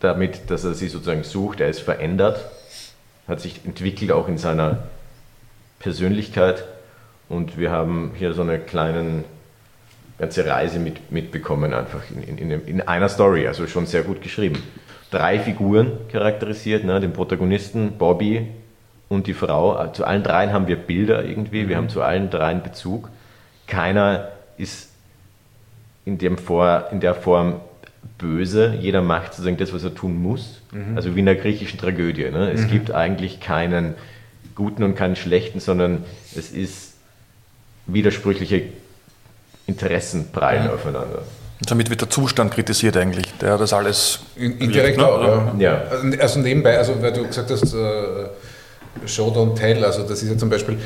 damit, 0.00 0.50
dass 0.50 0.64
er 0.64 0.74
sie 0.74 0.88
sozusagen 0.88 1.24
sucht. 1.24 1.60
Er 1.60 1.68
ist 1.68 1.80
verändert, 1.80 2.44
hat 3.26 3.40
sich 3.40 3.60
entwickelt 3.64 4.12
auch 4.12 4.28
in 4.28 4.38
seiner 4.38 4.84
Persönlichkeit 5.78 6.64
und 7.28 7.58
wir 7.58 7.70
haben 7.70 8.12
hier 8.16 8.34
so 8.34 8.42
eine 8.42 8.58
kleine 8.58 9.24
ganze 10.18 10.46
Reise 10.46 10.78
mit, 10.78 11.10
mitbekommen, 11.10 11.74
einfach 11.74 12.02
in, 12.10 12.38
in, 12.38 12.50
in 12.50 12.80
einer 12.82 13.08
Story, 13.08 13.46
also 13.46 13.66
schon 13.66 13.86
sehr 13.86 14.02
gut 14.02 14.22
geschrieben. 14.22 14.62
Drei 15.10 15.38
Figuren 15.38 15.92
charakterisiert, 16.10 16.84
ne, 16.84 17.00
den 17.00 17.12
Protagonisten, 17.12 17.98
Bobby 17.98 18.48
und 19.08 19.26
die 19.26 19.34
Frau. 19.34 19.88
Zu 19.92 20.04
allen 20.04 20.22
dreien 20.22 20.52
haben 20.52 20.66
wir 20.66 20.76
Bilder 20.76 21.24
irgendwie, 21.24 21.68
wir 21.68 21.76
haben 21.76 21.88
zu 21.88 22.02
allen 22.02 22.30
dreien 22.30 22.62
Bezug. 22.62 23.10
Keiner 23.66 24.28
ist 24.56 24.90
in, 26.04 26.18
dem 26.18 26.38
Vor, 26.38 26.88
in 26.92 27.00
der 27.00 27.14
Form 27.14 27.60
böse, 28.18 28.74
jeder 28.80 29.02
macht 29.02 29.32
sozusagen 29.32 29.56
das, 29.56 29.72
was 29.72 29.84
er 29.84 29.94
tun 29.94 30.20
muss. 30.20 30.60
Also 30.96 31.14
wie 31.14 31.20
in 31.20 31.26
der 31.26 31.36
griechischen 31.36 31.78
Tragödie. 31.78 32.30
Ne? 32.30 32.50
Es 32.52 32.68
gibt 32.68 32.90
eigentlich 32.90 33.40
keinen 33.40 33.94
guten 34.54 34.82
und 34.82 34.94
keinen 34.94 35.16
schlechten, 35.16 35.60
sondern 35.60 36.04
es 36.36 36.50
ist 36.50 36.94
widersprüchliche 37.86 38.62
Interessen 39.66 40.30
prallen 40.32 40.70
aufeinander. 40.70 41.22
Und 41.60 41.68
somit 41.68 41.90
wird 41.90 42.00
der 42.00 42.10
Zustand 42.10 42.52
kritisiert 42.52 42.96
eigentlich, 42.96 43.26
der 43.40 43.56
das 43.56 43.72
alles. 43.72 44.20
In, 44.36 44.58
indirekt 44.58 45.00
auch, 45.00 45.54
ne? 45.54 45.62
ja. 45.62 45.72
Ja. 45.72 45.82
Also, 45.90 46.20
also 46.20 46.40
nebenbei, 46.40 46.76
also 46.76 47.00
weil 47.00 47.12
du 47.12 47.26
gesagt 47.26 47.50
hast, 47.50 47.72
äh, 47.72 49.06
Show 49.06 49.28
don't 49.28 49.54
tell, 49.54 49.84
also 49.84 50.02
das 50.02 50.22
ist 50.22 50.30
ja 50.30 50.36
zum 50.36 50.50
Beispiel, 50.50 50.78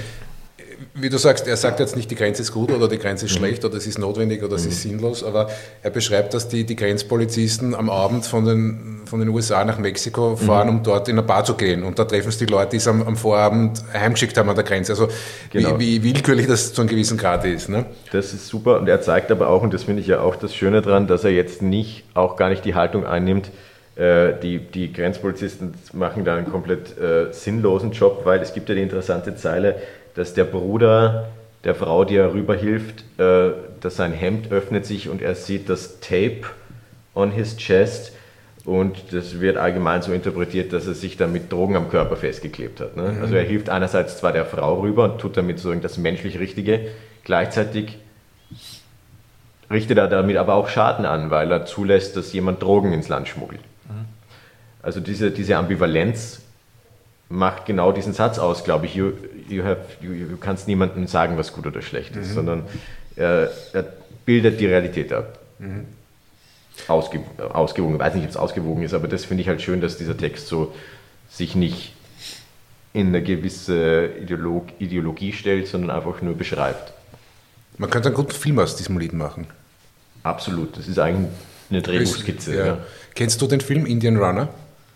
wie 1.00 1.08
du 1.08 1.18
sagst, 1.18 1.46
er 1.46 1.56
sagt 1.56 1.80
jetzt 1.80 1.96
nicht, 1.96 2.10
die 2.10 2.14
Grenze 2.14 2.42
ist 2.42 2.52
gut 2.52 2.70
oder 2.70 2.88
die 2.88 2.98
Grenze 2.98 3.26
ist 3.26 3.32
schlecht 3.32 3.64
oder 3.64 3.76
es 3.76 3.86
ist 3.86 3.98
notwendig 3.98 4.42
oder 4.42 4.56
es 4.56 4.66
ist 4.66 4.82
sinnlos, 4.82 5.22
aber 5.24 5.48
er 5.82 5.90
beschreibt, 5.90 6.34
dass 6.34 6.48
die, 6.48 6.64
die 6.64 6.76
Grenzpolizisten 6.76 7.74
am 7.74 7.90
Abend 7.90 8.26
von 8.26 8.44
den, 8.44 9.02
von 9.06 9.20
den 9.20 9.28
USA 9.28 9.64
nach 9.64 9.78
Mexiko 9.78 10.36
fahren, 10.36 10.68
um 10.68 10.82
dort 10.82 11.08
in 11.08 11.18
eine 11.18 11.26
Bar 11.26 11.44
zu 11.44 11.54
gehen. 11.54 11.82
Und 11.84 11.98
da 11.98 12.04
treffen 12.04 12.30
sie 12.30 12.46
die 12.46 12.52
Leute, 12.52 12.70
die 12.72 12.78
sie 12.80 12.90
am, 12.90 13.02
am 13.02 13.16
Vorabend 13.16 13.82
heimgeschickt 13.92 14.36
haben 14.36 14.48
an 14.48 14.56
der 14.56 14.64
Grenze. 14.64 14.92
Also 14.92 15.08
Genau. 15.50 15.78
wie, 15.78 16.02
wie 16.02 16.14
willkürlich 16.14 16.46
das 16.46 16.72
zu 16.72 16.82
einem 16.82 16.90
gewissen 16.90 17.16
Grad 17.16 17.44
ist. 17.44 17.68
Ne? 17.68 17.86
Das 18.12 18.34
ist 18.34 18.48
super 18.48 18.78
und 18.78 18.88
er 18.88 19.00
zeigt 19.00 19.30
aber 19.30 19.48
auch, 19.48 19.62
und 19.62 19.72
das 19.74 19.84
finde 19.84 20.02
ich 20.02 20.08
ja 20.08 20.20
auch 20.20 20.36
das 20.36 20.54
Schöne 20.54 20.82
dran, 20.82 21.06
dass 21.06 21.24
er 21.24 21.30
jetzt 21.30 21.62
nicht, 21.62 22.04
auch 22.14 22.36
gar 22.36 22.48
nicht 22.48 22.64
die 22.64 22.74
Haltung 22.74 23.06
einnimmt, 23.06 23.50
äh, 23.96 24.34
die, 24.40 24.58
die 24.58 24.92
Grenzpolizisten 24.92 25.74
machen 25.92 26.24
da 26.24 26.36
einen 26.36 26.50
komplett 26.50 26.96
äh, 26.98 27.32
sinnlosen 27.32 27.90
Job, 27.92 28.20
weil 28.24 28.40
es 28.40 28.54
gibt 28.54 28.68
ja 28.68 28.74
die 28.74 28.82
interessante 28.82 29.34
Zeile, 29.34 29.76
dass 30.18 30.34
der 30.34 30.42
Bruder 30.42 31.28
der 31.62 31.76
Frau, 31.76 32.04
die 32.04 32.16
er 32.16 32.34
rüberhilft, 32.34 33.04
äh, 33.20 33.50
dass 33.80 33.94
sein 33.94 34.12
Hemd 34.12 34.50
öffnet 34.50 34.84
sich 34.84 35.08
und 35.08 35.22
er 35.22 35.36
sieht 35.36 35.68
das 35.68 36.00
Tape 36.00 36.40
on 37.14 37.30
his 37.30 37.56
chest 37.56 38.12
und 38.64 39.12
das 39.12 39.38
wird 39.38 39.56
allgemein 39.56 40.02
so 40.02 40.12
interpretiert, 40.12 40.72
dass 40.72 40.88
er 40.88 40.94
sich 40.94 41.16
da 41.16 41.28
mit 41.28 41.52
Drogen 41.52 41.76
am 41.76 41.88
Körper 41.88 42.16
festgeklebt 42.16 42.80
hat. 42.80 42.96
Ne? 42.96 43.16
Also 43.22 43.36
er 43.36 43.44
hilft 43.44 43.70
einerseits 43.70 44.18
zwar 44.18 44.32
der 44.32 44.44
Frau 44.44 44.80
rüber 44.80 45.04
und 45.04 45.20
tut 45.20 45.36
damit 45.36 45.58
sozusagen 45.58 45.82
das 45.82 45.98
menschlich 45.98 46.40
Richtige, 46.40 46.88
gleichzeitig 47.22 47.98
richtet 49.70 49.98
er 49.98 50.08
damit 50.08 50.36
aber 50.36 50.54
auch 50.54 50.68
Schaden 50.68 51.06
an, 51.06 51.30
weil 51.30 51.52
er 51.52 51.64
zulässt, 51.64 52.16
dass 52.16 52.32
jemand 52.32 52.60
Drogen 52.60 52.92
ins 52.92 53.08
Land 53.08 53.28
schmuggelt. 53.28 53.60
Also 54.82 54.98
diese, 54.98 55.30
diese 55.30 55.56
Ambivalenz 55.56 56.40
macht 57.28 57.66
genau 57.66 57.92
diesen 57.92 58.12
Satz 58.12 58.38
aus, 58.38 58.64
glaube 58.64 58.86
ich. 58.86 58.94
You, 58.94 59.12
you 59.48 59.64
have, 59.64 59.80
you, 60.00 60.12
you 60.12 60.36
kannst 60.36 60.68
niemandem 60.68 61.06
sagen, 61.06 61.36
was 61.36 61.52
gut 61.52 61.66
oder 61.66 61.82
schlecht 61.82 62.16
ist, 62.16 62.34
sondern 62.34 62.62
er, 63.16 63.50
er 63.72 63.84
bildet 64.24 64.60
die 64.60 64.66
Realität 64.66 65.12
ab. 65.12 65.38
Ausge, 66.86 67.20
ausgewogen, 67.52 67.96
ich 67.96 68.00
weiß 68.00 68.14
nicht, 68.14 68.24
ob 68.24 68.30
es 68.30 68.36
ausgewogen 68.36 68.82
ist, 68.82 68.94
aber 68.94 69.08
das 69.08 69.24
finde 69.24 69.42
ich 69.42 69.48
halt 69.48 69.60
schön, 69.60 69.80
dass 69.80 69.98
dieser 69.98 70.16
Text 70.16 70.46
so 70.46 70.74
sich 71.28 71.54
nicht 71.54 71.92
in 72.92 73.08
eine 73.08 73.22
gewisse 73.22 74.10
Ideolog, 74.20 74.68
Ideologie 74.78 75.32
stellt, 75.32 75.66
sondern 75.66 75.90
einfach 75.90 76.22
nur 76.22 76.36
beschreibt. 76.36 76.92
Man 77.76 77.90
könnte 77.90 78.08
einen 78.08 78.16
guten 78.16 78.32
Film 78.32 78.58
aus 78.58 78.76
diesem 78.76 78.98
Lied 78.98 79.12
machen. 79.12 79.46
Absolut, 80.22 80.76
das 80.76 80.88
ist 80.88 80.98
eigentlich 80.98 81.28
eine 81.70 81.82
Drehbuchskizze. 81.82 82.56
Ja. 82.56 82.66
Ja. 82.66 82.78
Kennst 83.14 83.40
du 83.40 83.46
den 83.46 83.60
Film 83.60 83.86
Indian 83.86 84.16
Runner? 84.16 84.48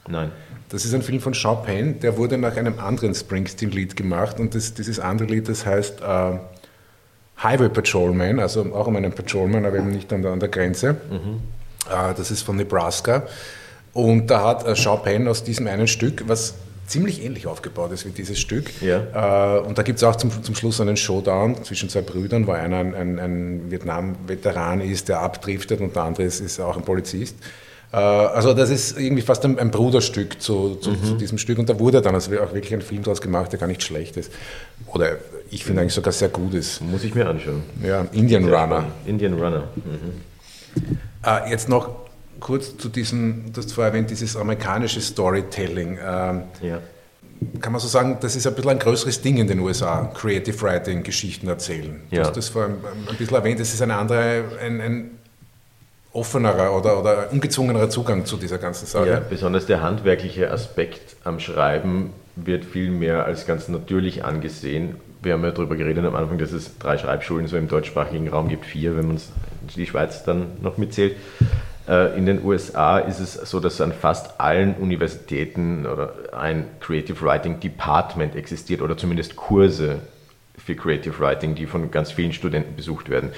Nein. 0.08 0.32
Das 0.72 0.86
ist 0.86 0.94
ein 0.94 1.02
Film 1.02 1.20
von 1.20 1.34
Sean 1.34 1.62
Penn, 1.62 2.00
der 2.00 2.16
wurde 2.16 2.38
nach 2.38 2.56
einem 2.56 2.78
anderen 2.78 3.14
Springsteen-Lied 3.14 3.94
gemacht 3.94 4.40
und 4.40 4.54
das, 4.54 4.72
dieses 4.72 4.98
andere 4.98 5.28
Lied, 5.28 5.46
das 5.46 5.66
heißt 5.66 6.00
äh, 6.00 6.38
Highway 7.42 7.68
Patrolman, 7.68 8.40
also 8.40 8.62
auch 8.72 8.86
um 8.86 8.96
einen 8.96 9.12
Patrolman, 9.12 9.66
aber 9.66 9.76
eben 9.76 9.90
nicht 9.90 10.10
an 10.14 10.22
der, 10.22 10.32
an 10.32 10.40
der 10.40 10.48
Grenze. 10.48 10.96
Äh, 11.90 12.14
das 12.16 12.30
ist 12.30 12.40
von 12.40 12.56
Nebraska 12.56 13.24
und 13.92 14.28
da 14.28 14.44
hat 14.44 14.66
äh, 14.66 14.74
Sean 14.74 15.02
Penn 15.02 15.28
aus 15.28 15.44
diesem 15.44 15.66
einen 15.66 15.88
Stück, 15.88 16.24
was 16.26 16.54
ziemlich 16.86 17.22
ähnlich 17.22 17.46
aufgebaut 17.46 17.92
ist 17.92 18.06
wie 18.06 18.10
dieses 18.10 18.40
Stück. 18.40 18.70
Ja. 18.80 19.58
Äh, 19.58 19.60
und 19.60 19.76
da 19.76 19.82
gibt 19.82 19.98
es 19.98 20.04
auch 20.04 20.16
zum, 20.16 20.42
zum 20.42 20.54
Schluss 20.54 20.80
einen 20.80 20.96
Showdown 20.96 21.62
zwischen 21.64 21.90
zwei 21.90 22.00
Brüdern, 22.00 22.46
wo 22.46 22.52
einer 22.52 22.78
ein, 22.78 22.94
ein, 22.94 23.18
ein 23.18 23.70
Vietnam-Veteran 23.70 24.80
ist, 24.80 25.10
der 25.10 25.20
abdriftet 25.20 25.82
und 25.82 25.94
der 25.94 26.04
andere 26.04 26.22
ist, 26.22 26.40
ist 26.40 26.60
auch 26.60 26.78
ein 26.78 26.82
Polizist. 26.82 27.36
Äh, 27.92 27.96
also 27.96 28.54
das 28.54 28.70
ist 28.70 28.98
irgendwie 28.98 29.22
fast 29.22 29.44
ein, 29.44 29.58
ein 29.58 29.70
Bruderstück 29.70 30.40
zu, 30.40 30.76
zu, 30.76 30.94
zu 30.96 31.14
diesem 31.16 31.38
Stück 31.38 31.58
und 31.58 31.68
da 31.68 31.78
wurde 31.78 32.00
dann 32.00 32.14
also 32.14 32.30
auch 32.40 32.52
wirklich 32.54 32.72
ein 32.72 32.82
Film 32.82 33.02
daraus 33.02 33.20
gemacht, 33.20 33.52
der 33.52 33.58
gar 33.58 33.66
nicht 33.66 33.82
schlecht 33.82 34.16
ist. 34.16 34.32
Oder 34.86 35.16
ich 35.50 35.64
finde 35.64 35.82
eigentlich 35.82 35.94
sogar 35.94 36.12
sehr 36.12 36.28
gut 36.30 36.54
ist. 36.54 36.80
Muss 36.80 37.04
ich 37.04 37.14
mir 37.14 37.28
anschauen. 37.28 37.62
Ja, 37.82 38.06
Indian 38.12 38.44
Sehr 38.44 38.52
Runner. 38.54 38.76
spannend. 38.76 38.92
Indian 39.06 39.34
Runner. 39.34 39.64
Mhm. 39.76 40.92
Äh, 41.24 41.50
jetzt 41.50 41.68
noch 41.68 41.90
kurz 42.40 42.76
zu 42.76 42.88
diesem, 42.88 43.52
du 43.52 43.60
hast 43.60 43.72
vorher 43.72 43.92
erwähnt, 43.92 44.10
dieses 44.10 44.36
amerikanische 44.36 45.00
Storytelling. 45.00 45.98
Ähm, 46.04 46.42
Ja. 46.62 46.78
kann 47.60 47.72
man 47.72 47.80
so 47.80 47.88
sagen, 47.88 48.16
das 48.20 48.36
ist 48.36 48.46
ein 48.46 48.54
bisschen 48.54 48.70
ein 48.70 48.78
größeres 48.78 49.20
Ding 49.20 49.36
in 49.36 49.46
den 49.46 49.58
USA, 49.60 50.10
Creative 50.14 50.60
Writing, 50.62 51.02
Geschichten 51.02 51.46
erzählen. 51.48 52.00
Du 52.10 52.16
Ja. 52.16 52.22
hast 52.24 52.36
das 52.36 52.48
vorhin 52.48 52.76
ein 53.08 53.16
bisschen 53.16 53.36
erwähnt, 53.36 53.60
das 53.60 53.72
ist 53.74 53.82
eine 53.82 53.96
andere, 53.96 54.44
ein, 54.64 54.80
ein 54.80 55.10
offenerer 56.12 56.76
oder, 56.76 57.00
oder 57.00 57.32
ungezwungenerer 57.32 57.88
Zugang 57.88 58.24
zu 58.24 58.36
dieser 58.36 58.58
ganzen 58.58 58.86
Sache. 58.86 59.08
Ja, 59.08 59.20
besonders 59.20 59.66
der 59.66 59.82
handwerkliche 59.82 60.50
Aspekt 60.50 61.16
am 61.24 61.40
Schreiben 61.40 62.12
wird 62.36 62.64
viel 62.64 62.90
mehr 62.90 63.24
als 63.24 63.46
ganz 63.46 63.68
natürlich 63.68 64.24
angesehen. 64.24 64.96
Wir 65.22 65.34
haben 65.34 65.44
ja 65.44 65.50
darüber 65.52 65.76
geredet 65.76 66.04
am 66.04 66.14
Anfang, 66.14 66.38
dass 66.38 66.52
es 66.52 66.78
drei 66.78 66.98
Schreibschulen 66.98 67.46
so 67.46 67.56
im 67.56 67.68
deutschsprachigen 67.68 68.28
Raum 68.28 68.48
gibt, 68.48 68.66
vier, 68.66 68.96
wenn 68.96 69.08
man 69.08 69.20
die 69.76 69.86
Schweiz 69.86 70.24
dann 70.24 70.46
noch 70.60 70.78
mitzählt. 70.78 71.16
Äh, 71.88 72.16
In 72.18 72.26
den 72.26 72.44
USA 72.44 72.98
ist 72.98 73.20
es 73.20 73.34
so, 73.34 73.60
dass 73.60 73.80
an 73.80 73.92
fast 73.92 74.40
allen 74.40 74.74
Universitäten 74.74 75.86
oder 75.86 76.14
ein 76.32 76.66
Creative 76.80 77.20
Writing 77.24 77.60
Department 77.60 78.34
existiert 78.34 78.82
oder 78.82 78.96
zumindest 78.96 79.36
Kurse 79.36 80.00
für 80.58 80.74
Creative 80.74 81.18
Writing, 81.18 81.54
die 81.54 81.66
von 81.66 81.90
ganz 81.90 82.12
vielen 82.12 82.32
Studenten 82.32 82.76
besucht 82.76 83.08
werden. 83.08 83.30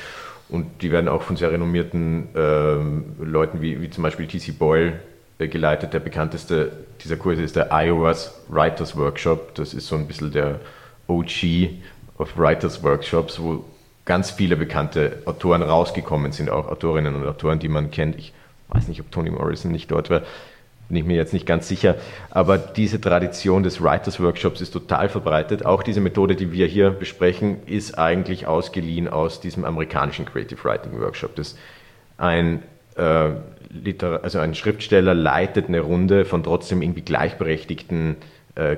Und 0.49 0.83
die 0.83 0.93
werden 0.93 1.09
auch 1.09 1.23
von 1.23 1.37
sehr 1.37 1.51
renommierten 1.51 2.29
ähm, 2.37 3.05
Leuten 3.19 3.63
wie, 3.63 3.81
wie 3.81 3.91
zum 3.91 4.03
Beispiel 4.03 4.27
T.C. 4.27 4.53
Boyle 4.53 5.01
äh, 5.39 5.49
geleitet. 5.49 5.95
Der 5.95 6.01
bekannteste 6.01 6.73
dieser 7.03 7.17
Kurse 7.17 7.43
ist 7.43 7.57
der 7.57 7.69
Iowa's 7.73 8.43
Writers 8.49 8.97
Workshop. 8.97 9.55
Das 9.55 9.75
ist 9.75 9.87
so 9.87 9.97
ein 9.97 10.07
bisschen 10.07 10.33
der 10.33 10.61
OG 11.09 11.71
of 12.19 12.37
Writers 12.37 12.83
Workshops, 12.83 13.41
wo 13.41 13.65
ganz 14.05 14.31
viele 14.31 14.57
bekannte 14.57 15.23
Autoren 15.25 15.63
rausgekommen 15.63 16.33
sind, 16.33 16.51
auch 16.51 16.69
Autorinnen 16.69 17.15
und 17.15 17.27
Autoren, 17.27 17.59
die 17.59 17.69
man 17.69 17.91
kennt. 17.91 18.17
Ich 18.19 18.33
weiß 18.69 18.89
nicht, 18.89 19.01
ob 19.01 19.11
Toni 19.11 19.31
Morrison 19.31 19.73
nicht 19.73 19.91
dort 19.91 20.11
war. 20.11 20.23
Bin 20.89 20.97
ich 20.97 21.05
mir 21.05 21.17
jetzt 21.17 21.33
nicht 21.33 21.47
ganz 21.47 21.69
sicher. 21.69 21.97
Aber 22.31 22.59
diese 22.59 23.01
Tradition 23.01 23.63
des 23.63 23.83
Writers 23.83 24.21
Workshops 24.21 24.61
ist 24.61 24.73
total 24.73 25.09
verbreitet. 25.09 25.65
Auch 25.65 25.83
diese 25.83 26.01
Methode, 26.01 26.37
die 26.37 26.53
wir 26.53 26.67
hier 26.67 26.91
besprechen, 26.91 27.63
ist 27.67 27.99
eigentlich 27.99 28.47
ausgeliehen 28.47 29.09
aus 29.09 29.41
diesem 29.41 29.65
amerikanischen 29.65 30.27
Creative 30.27 30.63
Writing 30.65 31.01
Workshop. 31.01 31.35
Das 31.37 31.57
ein, 32.17 32.63
äh, 32.97 33.31
Liter 33.71 34.21
also 34.23 34.39
ein 34.39 34.55
Schriftsteller 34.55 35.15
leitet 35.15 35.69
eine 35.69 35.81
Runde 35.81 36.25
von 36.25 36.43
trotzdem 36.43 36.83
irgendwie 36.83 37.03
gleichberechtigten 37.03 38.17
äh, 38.55 38.77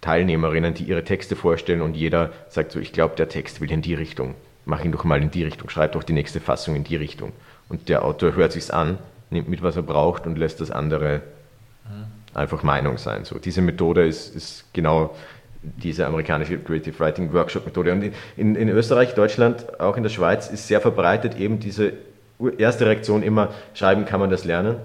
Teilnehmerinnen, 0.00 0.74
die 0.74 0.84
ihre 0.84 1.04
Texte 1.04 1.36
vorstellen 1.36 1.80
und 1.80 1.94
jeder 1.94 2.30
sagt 2.48 2.72
so, 2.72 2.80
ich 2.80 2.92
glaube, 2.92 3.14
der 3.16 3.28
Text 3.28 3.60
will 3.60 3.70
in 3.70 3.82
die 3.82 3.94
Richtung. 3.94 4.34
Mach 4.64 4.84
ihn 4.84 4.92
doch 4.92 5.04
mal 5.04 5.22
in 5.22 5.30
die 5.30 5.44
Richtung, 5.44 5.68
schreib 5.70 5.92
doch 5.92 6.02
die 6.02 6.12
nächste 6.12 6.40
Fassung 6.40 6.74
in 6.74 6.84
die 6.84 6.96
Richtung. 6.96 7.32
Und 7.68 7.88
der 7.88 8.04
Autor 8.04 8.34
hört 8.34 8.52
sich's 8.52 8.70
an, 8.70 8.98
nimmt 9.30 9.48
mit, 9.48 9.62
was 9.62 9.76
er 9.76 9.82
braucht 9.82 10.26
und 10.26 10.38
lässt 10.38 10.60
das 10.60 10.70
andere 10.70 11.22
einfach 12.34 12.62
Meinung 12.62 12.98
sein. 12.98 13.24
So, 13.24 13.38
diese 13.38 13.60
Methode 13.60 14.06
ist, 14.06 14.34
ist 14.34 14.64
genau 14.72 15.14
diese 15.62 16.06
amerikanische 16.06 16.58
Creative 16.58 16.98
Writing 16.98 17.32
Workshop 17.32 17.66
Methode. 17.66 17.92
Und 17.92 18.12
in, 18.36 18.56
in 18.56 18.68
Österreich, 18.68 19.14
Deutschland, 19.14 19.80
auch 19.80 19.96
in 19.96 20.02
der 20.02 20.10
Schweiz 20.10 20.50
ist 20.50 20.66
sehr 20.66 20.80
verbreitet 20.80 21.38
eben 21.38 21.60
diese 21.60 21.92
erste 22.58 22.86
Reaktion 22.86 23.22
immer, 23.22 23.50
schreiben 23.74 24.04
kann 24.04 24.18
man 24.18 24.30
das 24.30 24.44
lernen, 24.44 24.76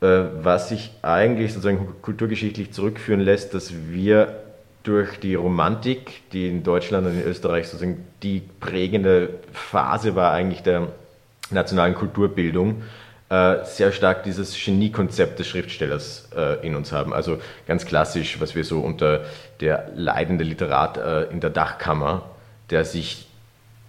äh, 0.00 0.20
was 0.42 0.68
sich 0.68 0.92
eigentlich 1.02 1.52
sozusagen 1.52 1.88
kulturgeschichtlich 2.02 2.72
zurückführen 2.72 3.20
lässt, 3.20 3.54
dass 3.54 3.72
wir 3.88 4.40
durch 4.84 5.18
die 5.18 5.34
Romantik, 5.34 6.30
die 6.32 6.48
in 6.48 6.62
Deutschland 6.62 7.06
und 7.06 7.14
in 7.14 7.26
Österreich 7.26 7.66
sozusagen 7.66 8.04
die 8.22 8.42
prägende 8.60 9.30
Phase 9.52 10.14
war 10.14 10.32
eigentlich 10.32 10.62
der 10.62 10.88
nationalen 11.50 11.94
Kulturbildung, 11.94 12.82
sehr 13.30 13.90
stark 13.90 14.22
dieses 14.22 14.54
Geniekonzept 14.62 15.38
des 15.38 15.48
Schriftstellers 15.48 16.28
äh, 16.36 16.64
in 16.64 16.76
uns 16.76 16.92
haben. 16.92 17.12
Also 17.12 17.38
ganz 17.66 17.84
klassisch, 17.84 18.40
was 18.40 18.54
wir 18.54 18.64
so 18.64 18.80
unter 18.80 19.24
der 19.60 19.90
leidende 19.96 20.44
Literat 20.44 20.98
äh, 20.98 21.24
in 21.24 21.40
der 21.40 21.50
Dachkammer, 21.50 22.22
der 22.70 22.84
sich 22.84 23.26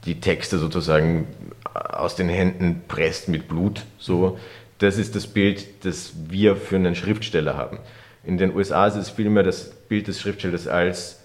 die 0.06 0.20
Texte 0.20 0.58
sozusagen 0.58 1.28
aus 1.74 2.16
den 2.16 2.30
Händen 2.30 2.84
presst 2.88 3.28
mit 3.28 3.48
Blut, 3.48 3.82
so. 4.00 4.40
Das 4.80 4.98
ist 4.98 5.16
das 5.16 5.28
Bild, 5.28 5.86
das 5.86 6.14
wir 6.28 6.56
für 6.56 6.76
einen 6.76 6.96
Schriftsteller 6.96 7.56
haben. 7.56 7.80
In 8.24 8.38
den 8.38 8.54
USA 8.56 8.88
ist 8.88 8.96
es 8.96 9.10
vielmehr 9.10 9.44
das 9.44 9.70
Bild 9.70 10.08
des 10.08 10.20
Schriftstellers 10.20 10.68
als 10.68 11.22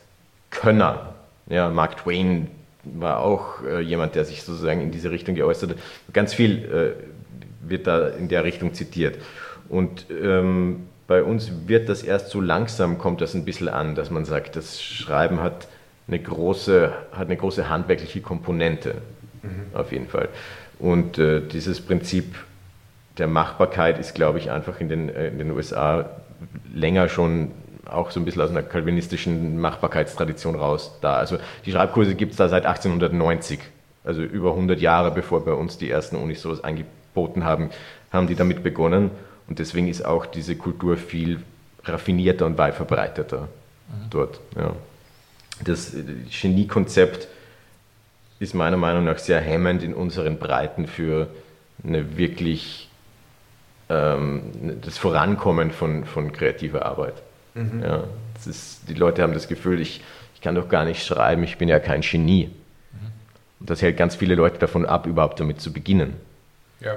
Könner. 0.50 1.14
Ja, 1.48 1.68
Mark 1.68 1.96
Twain 1.96 2.48
war 2.84 3.20
auch 3.20 3.62
äh, 3.64 3.80
jemand, 3.80 4.14
der 4.14 4.24
sich 4.24 4.42
sozusagen 4.42 4.80
in 4.80 4.90
diese 4.90 5.10
Richtung 5.10 5.34
geäußert 5.34 5.70
hat. 5.70 5.78
Ganz 6.12 6.32
viel 6.32 6.96
äh, 6.98 7.19
wird 7.60 7.86
da 7.86 8.08
in 8.08 8.28
der 8.28 8.44
Richtung 8.44 8.74
zitiert. 8.74 9.18
Und 9.68 10.06
ähm, 10.10 10.86
bei 11.06 11.22
uns 11.22 11.50
wird 11.66 11.88
das 11.88 12.02
erst 12.02 12.30
so 12.30 12.40
langsam, 12.40 12.98
kommt 12.98 13.20
das 13.20 13.34
ein 13.34 13.44
bisschen 13.44 13.68
an, 13.68 13.94
dass 13.94 14.10
man 14.10 14.24
sagt, 14.24 14.56
das 14.56 14.82
Schreiben 14.82 15.40
hat 15.40 15.68
eine 16.06 16.18
große, 16.18 16.92
hat 17.12 17.26
eine 17.26 17.36
große 17.36 17.68
handwerkliche 17.68 18.20
Komponente, 18.20 18.94
mhm. 19.42 19.74
auf 19.74 19.92
jeden 19.92 20.08
Fall. 20.08 20.28
Und 20.78 21.18
äh, 21.18 21.40
dieses 21.40 21.80
Prinzip 21.80 22.34
der 23.18 23.26
Machbarkeit 23.26 23.98
ist, 23.98 24.14
glaube 24.14 24.38
ich, 24.38 24.50
einfach 24.50 24.80
in 24.80 24.88
den, 24.88 25.08
äh, 25.08 25.28
in 25.28 25.38
den 25.38 25.50
USA 25.50 26.10
länger 26.72 27.08
schon 27.08 27.52
auch 27.84 28.10
so 28.10 28.20
ein 28.20 28.24
bisschen 28.24 28.42
aus 28.42 28.50
einer 28.50 28.62
kalvinistischen 28.62 29.60
Machbarkeitstradition 29.60 30.54
raus 30.54 30.98
da. 31.00 31.16
Also 31.16 31.38
die 31.66 31.72
Schreibkurse 31.72 32.14
gibt 32.14 32.32
es 32.32 32.36
da 32.38 32.48
seit 32.48 32.66
1890, 32.66 33.58
also 34.04 34.22
über 34.22 34.50
100 34.50 34.80
Jahre, 34.80 35.10
bevor 35.10 35.44
bei 35.44 35.52
uns 35.52 35.76
die 35.76 35.90
ersten 35.90 36.16
Unis 36.16 36.40
sowas 36.42 36.62
angeboten 37.20 37.44
haben, 37.44 37.70
haben 38.12 38.26
die 38.26 38.34
damit 38.34 38.62
begonnen. 38.62 39.10
Und 39.48 39.58
deswegen 39.58 39.88
ist 39.88 40.04
auch 40.04 40.26
diese 40.26 40.56
Kultur 40.56 40.96
viel 40.96 41.42
raffinierter 41.84 42.46
und 42.46 42.58
weit 42.58 42.74
verbreiteter 42.74 43.42
mhm. 43.88 44.10
dort. 44.10 44.40
Ja. 44.56 44.74
Das 45.64 45.94
Genie-Konzept 46.30 47.28
ist 48.38 48.54
meiner 48.54 48.76
Meinung 48.76 49.04
nach 49.04 49.18
sehr 49.18 49.40
hemmend 49.40 49.82
in 49.82 49.92
unseren 49.92 50.38
Breiten 50.38 50.86
für 50.86 51.28
eine 51.84 52.16
wirklich 52.16 52.88
ähm, 53.88 54.42
das 54.82 54.98
Vorankommen 54.98 55.70
von, 55.72 56.04
von 56.04 56.32
kreativer 56.32 56.86
Arbeit. 56.86 57.14
Mhm. 57.54 57.82
Ja, 57.82 58.04
ist, 58.46 58.88
die 58.88 58.94
Leute 58.94 59.22
haben 59.22 59.34
das 59.34 59.48
Gefühl, 59.48 59.80
ich, 59.80 60.00
ich 60.34 60.40
kann 60.40 60.54
doch 60.54 60.68
gar 60.68 60.84
nicht 60.84 61.04
schreiben, 61.04 61.42
ich 61.42 61.58
bin 61.58 61.68
ja 61.68 61.78
kein 61.78 62.00
Genie. 62.00 62.46
Mhm. 62.46 62.98
Und 63.60 63.70
das 63.70 63.82
hält 63.82 63.98
ganz 63.98 64.16
viele 64.16 64.34
Leute 64.34 64.58
davon 64.58 64.86
ab, 64.86 65.06
überhaupt 65.06 65.40
damit 65.40 65.60
zu 65.60 65.72
beginnen. 65.72 66.14
Ja. 66.80 66.96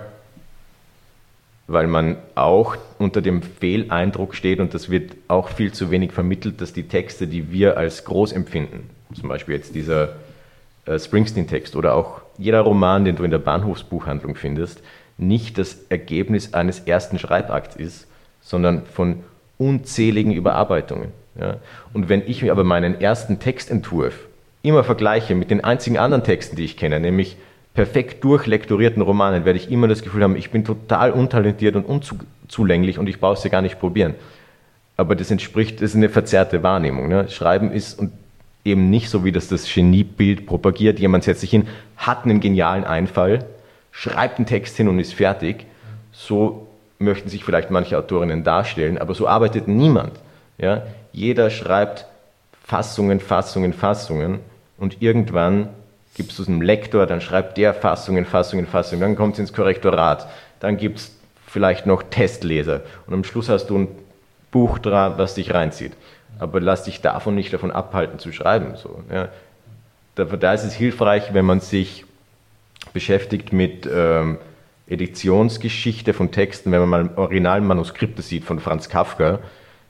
Weil 1.67 1.87
man 1.87 2.17
auch 2.35 2.75
unter 2.97 3.21
dem 3.21 3.41
Fehleindruck 3.41 4.35
steht 4.35 4.59
und 4.59 4.73
das 4.73 4.89
wird 4.89 5.13
auch 5.27 5.49
viel 5.49 5.71
zu 5.71 5.91
wenig 5.91 6.11
vermittelt, 6.11 6.59
dass 6.61 6.73
die 6.73 6.87
Texte, 6.87 7.27
die 7.27 7.51
wir 7.51 7.77
als 7.77 8.03
groß 8.05 8.33
empfinden, 8.33 8.89
zum 9.13 9.29
Beispiel 9.29 9.55
jetzt 9.55 9.75
dieser 9.75 10.15
äh, 10.85 10.99
Springsteen-Text 10.99 11.75
oder 11.75 11.95
auch 11.95 12.21
jeder 12.37 12.61
Roman, 12.61 13.05
den 13.05 13.15
du 13.15 13.23
in 13.23 13.31
der 13.31 13.39
Bahnhofsbuchhandlung 13.39 14.35
findest, 14.35 14.81
nicht 15.17 15.57
das 15.57 15.77
Ergebnis 15.89 16.53
eines 16.53 16.81
ersten 16.81 17.19
Schreibakts 17.19 17.75
ist, 17.75 18.07
sondern 18.41 18.85
von 18.85 19.23
unzähligen 19.57 20.33
Überarbeitungen. 20.33 21.09
Ja. 21.39 21.57
Und 21.93 22.09
wenn 22.09 22.27
ich 22.27 22.41
mir 22.41 22.51
aber 22.51 22.63
meinen 22.63 22.99
ersten 22.99 23.39
Textentwurf 23.39 24.27
immer 24.61 24.83
vergleiche 24.83 25.35
mit 25.35 25.51
den 25.51 25.63
einzigen 25.63 25.97
anderen 25.97 26.23
Texten, 26.23 26.55
die 26.55 26.65
ich 26.65 26.77
kenne, 26.77 26.99
nämlich 26.99 27.37
perfekt 27.73 28.23
durchlektorierten 28.23 29.01
Romanen, 29.01 29.45
werde 29.45 29.57
ich 29.57 29.71
immer 29.71 29.87
das 29.87 30.03
Gefühl 30.03 30.23
haben, 30.23 30.35
ich 30.35 30.51
bin 30.51 30.63
total 30.63 31.11
untalentiert 31.11 31.75
und 31.75 31.85
unzulänglich 31.85 32.99
und 32.99 33.07
ich 33.07 33.19
brauche 33.19 33.39
sie 33.39 33.49
gar 33.49 33.61
nicht 33.61 33.79
probieren. 33.79 34.13
Aber 34.95 35.15
das 35.15 35.31
entspricht, 35.31 35.77
das 35.77 35.91
ist 35.91 35.95
eine 35.95 36.09
verzerrte 36.09 36.61
Wahrnehmung. 36.61 37.07
Ne? 37.07 37.27
Schreiben 37.29 37.71
ist 37.71 37.97
und 37.97 38.11
eben 38.63 38.89
nicht 38.89 39.09
so, 39.09 39.25
wie 39.25 39.31
das 39.31 39.47
das 39.47 39.71
Geniebild 39.71 40.45
propagiert. 40.45 40.99
Jemand 40.99 41.23
setzt 41.23 41.41
sich 41.41 41.49
hin, 41.49 41.67
hat 41.97 42.25
einen 42.25 42.39
genialen 42.39 42.83
Einfall, 42.83 43.45
schreibt 43.91 44.37
einen 44.37 44.45
Text 44.45 44.77
hin 44.77 44.87
und 44.87 44.99
ist 44.99 45.13
fertig. 45.13 45.65
So 46.11 46.67
möchten 46.99 47.27
sich 47.27 47.43
vielleicht 47.43 47.71
manche 47.71 47.97
Autorinnen 47.97 48.43
darstellen, 48.43 48.99
aber 48.99 49.15
so 49.15 49.27
arbeitet 49.27 49.67
niemand. 49.67 50.13
Ja? 50.59 50.83
Jeder 51.11 51.49
schreibt 51.49 52.05
Fassungen, 52.63 53.19
Fassungen, 53.19 53.73
Fassungen 53.73 54.39
und 54.77 55.01
irgendwann 55.01 55.69
gibt 56.15 56.31
es 56.31 56.47
einen 56.47 56.61
Lektor, 56.61 57.05
dann 57.05 57.21
schreibt 57.21 57.57
der 57.57 57.73
Fassungen, 57.73 58.25
Fassungen, 58.25 58.67
Fassungen, 58.67 59.01
dann 59.01 59.15
kommt 59.15 59.33
es 59.33 59.39
ins 59.39 59.53
Korrektorat, 59.53 60.27
dann 60.59 60.77
gibt 60.77 60.99
es 60.99 61.15
vielleicht 61.47 61.85
noch 61.85 62.03
Testleser 62.03 62.81
und 63.07 63.13
am 63.13 63.23
Schluss 63.23 63.49
hast 63.49 63.67
du 63.67 63.77
ein 63.77 63.87
Buch 64.51 64.79
dran, 64.79 65.13
was 65.17 65.35
dich 65.35 65.53
reinzieht. 65.53 65.93
Aber 66.39 66.59
lass 66.59 66.83
dich 66.83 67.01
davon 67.01 67.35
nicht 67.35 67.53
davon 67.53 67.71
abhalten 67.71 68.19
zu 68.19 68.31
schreiben. 68.31 68.75
So, 68.75 69.03
ja. 69.11 69.29
da, 70.15 70.25
da 70.25 70.53
ist 70.53 70.63
es 70.63 70.73
hilfreich, 70.73 71.33
wenn 71.33 71.45
man 71.45 71.59
sich 71.59 72.05
beschäftigt 72.91 73.53
mit 73.53 73.87
ähm, 73.91 74.37
Editionsgeschichte 74.87 76.13
von 76.13 76.31
Texten, 76.31 76.71
wenn 76.71 76.81
man 76.81 76.89
mal 76.89 77.09
originalen 77.15 77.65
Manuskripte 77.65 78.21
sieht 78.21 78.43
von 78.43 78.59
Franz 78.59 78.89
Kafka, 78.89 79.39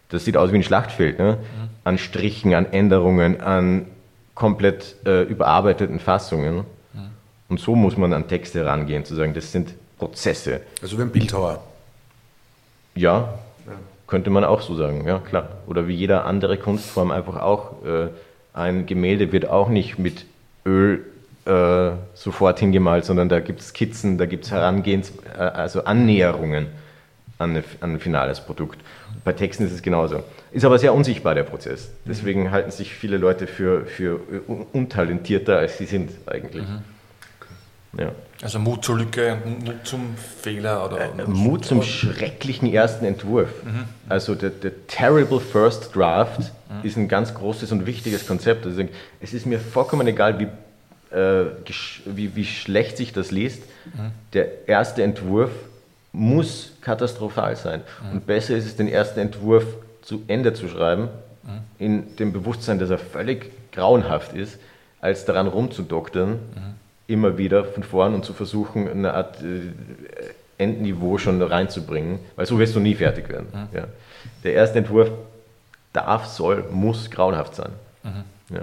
das 0.09 0.26
sieht 0.26 0.38
aus 0.38 0.51
wie 0.51 0.57
ein 0.57 0.63
Schlachtfeld, 0.63 1.17
ne? 1.17 1.38
Mhm. 1.38 1.69
an 1.84 1.97
Strichen, 1.97 2.53
an 2.53 2.71
Änderungen, 2.71 3.41
an 3.41 3.88
komplett 4.36 4.95
äh, 5.05 5.23
überarbeiteten 5.23 5.99
Fassungen. 5.99 6.57
Mhm. 6.93 7.09
Und 7.49 7.59
so 7.59 7.75
muss 7.75 7.97
man 7.97 8.13
an 8.13 8.27
Texte 8.27 8.65
rangehen, 8.65 9.05
zu 9.05 9.15
sagen, 9.15 9.34
das 9.34 9.51
sind 9.51 9.73
Prozesse. 9.97 10.61
Also 10.81 10.97
wie 10.97 11.03
ein 11.03 11.11
Bildhauer. 11.11 11.61
Ja, 12.95 13.34
ja, 13.65 13.73
könnte 14.07 14.29
man 14.29 14.43
auch 14.43 14.61
so 14.61 14.75
sagen, 14.75 15.05
ja 15.07 15.19
klar. 15.19 15.49
Oder 15.67 15.88
wie 15.88 15.95
jeder 15.95 16.25
andere 16.25 16.57
Kunstform 16.57 17.11
einfach 17.11 17.41
auch. 17.41 17.84
Äh, 17.86 18.09
ein 18.53 18.86
Gemälde 18.86 19.31
wird 19.31 19.49
auch 19.49 19.69
nicht 19.69 19.97
mit 19.97 20.25
Öl 20.65 21.03
äh, 21.45 21.91
sofort 22.13 22.59
hingemalt, 22.59 23.05
sondern 23.05 23.29
da 23.29 23.39
gibt 23.39 23.61
es 23.61 23.69
Skizzen, 23.69 24.17
da 24.17 24.25
gibt 24.25 24.45
es 24.45 24.51
Herangehens, 24.51 25.11
äh, 25.38 25.41
also 25.41 25.84
Annäherungen 25.84 26.67
an, 27.38 27.63
ein 27.81 27.99
finales 27.99 28.41
Produkt. 28.41 28.79
Bei 29.23 29.34
Texten 29.34 29.65
ist 29.65 29.73
es 29.73 29.81
genauso. 29.81 30.23
Ist 30.51 30.65
aber 30.65 30.79
sehr 30.79 30.93
unsichtbar, 30.93 31.36
der 31.36 31.43
Prozess. 31.43 31.91
Deswegen 32.05 32.51
halten 32.51 32.71
sich 32.71 32.93
viele 32.93 33.17
Leute 33.17 33.47
für, 33.47 33.86
für 33.86 34.19
untalentierter, 34.73 35.57
als 35.57 35.77
sie 35.77 35.86
sind 35.86 36.11
eigentlich. 36.25 36.63
Mhm. 36.63 36.81
Ja. 37.99 38.11
Also 38.41 38.57
Mut 38.59 38.84
zur 38.84 38.97
Lücke, 38.97 39.38
Mut 39.63 39.86
zum 39.86 40.15
Fehler 40.41 40.84
oder 40.86 40.99
äh, 41.01 41.27
Mut 41.27 41.63
zum 41.63 41.84
schrecklichen 41.84 42.71
ersten 42.73 43.05
Entwurf. 43.05 43.49
Mhm. 43.63 43.86
Also 44.09 44.34
der, 44.36 44.49
der, 44.49 44.88
Terrible 44.88 45.39
First 45.39 45.95
Draft 45.95 46.39
mhm. 46.39 46.88
ist 46.88 46.97
ein 46.97 47.07
ganz 47.07 47.36
großes 47.36 47.71
und 47.71 47.86
wichtiges 47.86 48.25
Konzept. 48.27 48.65
Also 48.65 48.84
es 49.21 49.34
ist 49.34 49.45
mir 49.45 49.59
vollkommen 49.59 50.07
egal, 50.07 50.39
wie 50.39 50.47
äh, 51.15 51.45
wie, 52.05 52.36
wie 52.36 52.45
schlecht 52.45 52.97
sich 52.97 53.13
das 53.13 53.29
liest. 53.29 53.61
Mhm. 53.86 54.11
Der 54.34 54.67
erste 54.67 55.03
Entwurf 55.03 55.51
muss 56.14 56.74
katastrophal 56.82 57.55
sein. 57.57 57.82
Mhm. 58.01 58.11
Und 58.11 58.26
besser 58.26 58.55
ist 58.55 58.66
es, 58.66 58.76
den 58.78 58.88
ersten 58.88 59.20
Entwurf 59.20 59.66
zu 60.01 60.24
Ende 60.28 60.53
zu 60.53 60.70
schreiben, 60.70 61.09
mhm. 61.43 61.49
in 61.80 62.16
dem 62.16 62.32
Bewusstsein, 62.32 62.80
dass 62.80 62.89
er 62.89 62.99
völlig 62.99 63.51
grauenhaft 63.72 64.34
ist, 64.34 64.59
als 65.01 65.26
daran 65.26 65.47
rumzudoktern, 65.47 66.39
immer 67.07 67.38
wieder 67.38 67.66
von 67.66 67.84
vorn 67.84 68.14
und 68.14 68.24
zu 68.24 68.34
versuchen, 68.34 68.88
eine 68.88 69.14
Art 69.14 69.41
äh, 69.41 69.72
Endniveau 70.57 71.18
schon 71.18 71.41
reinzubringen, 71.41 72.20
weil 72.36 72.45
so 72.45 72.57
wirst 72.59 72.76
du 72.76 72.80
nie 72.80 72.95
fertig 72.95 73.28
werden. 73.28 73.47
Ja. 73.74 73.88
Der 74.43 74.53
erste 74.53 74.78
Entwurf 74.78 75.11
darf, 75.91 76.28
soll, 76.28 76.64
muss 76.72 77.09
grauenhaft 77.11 77.55
sein. 77.55 77.72
Ja. 78.49 78.61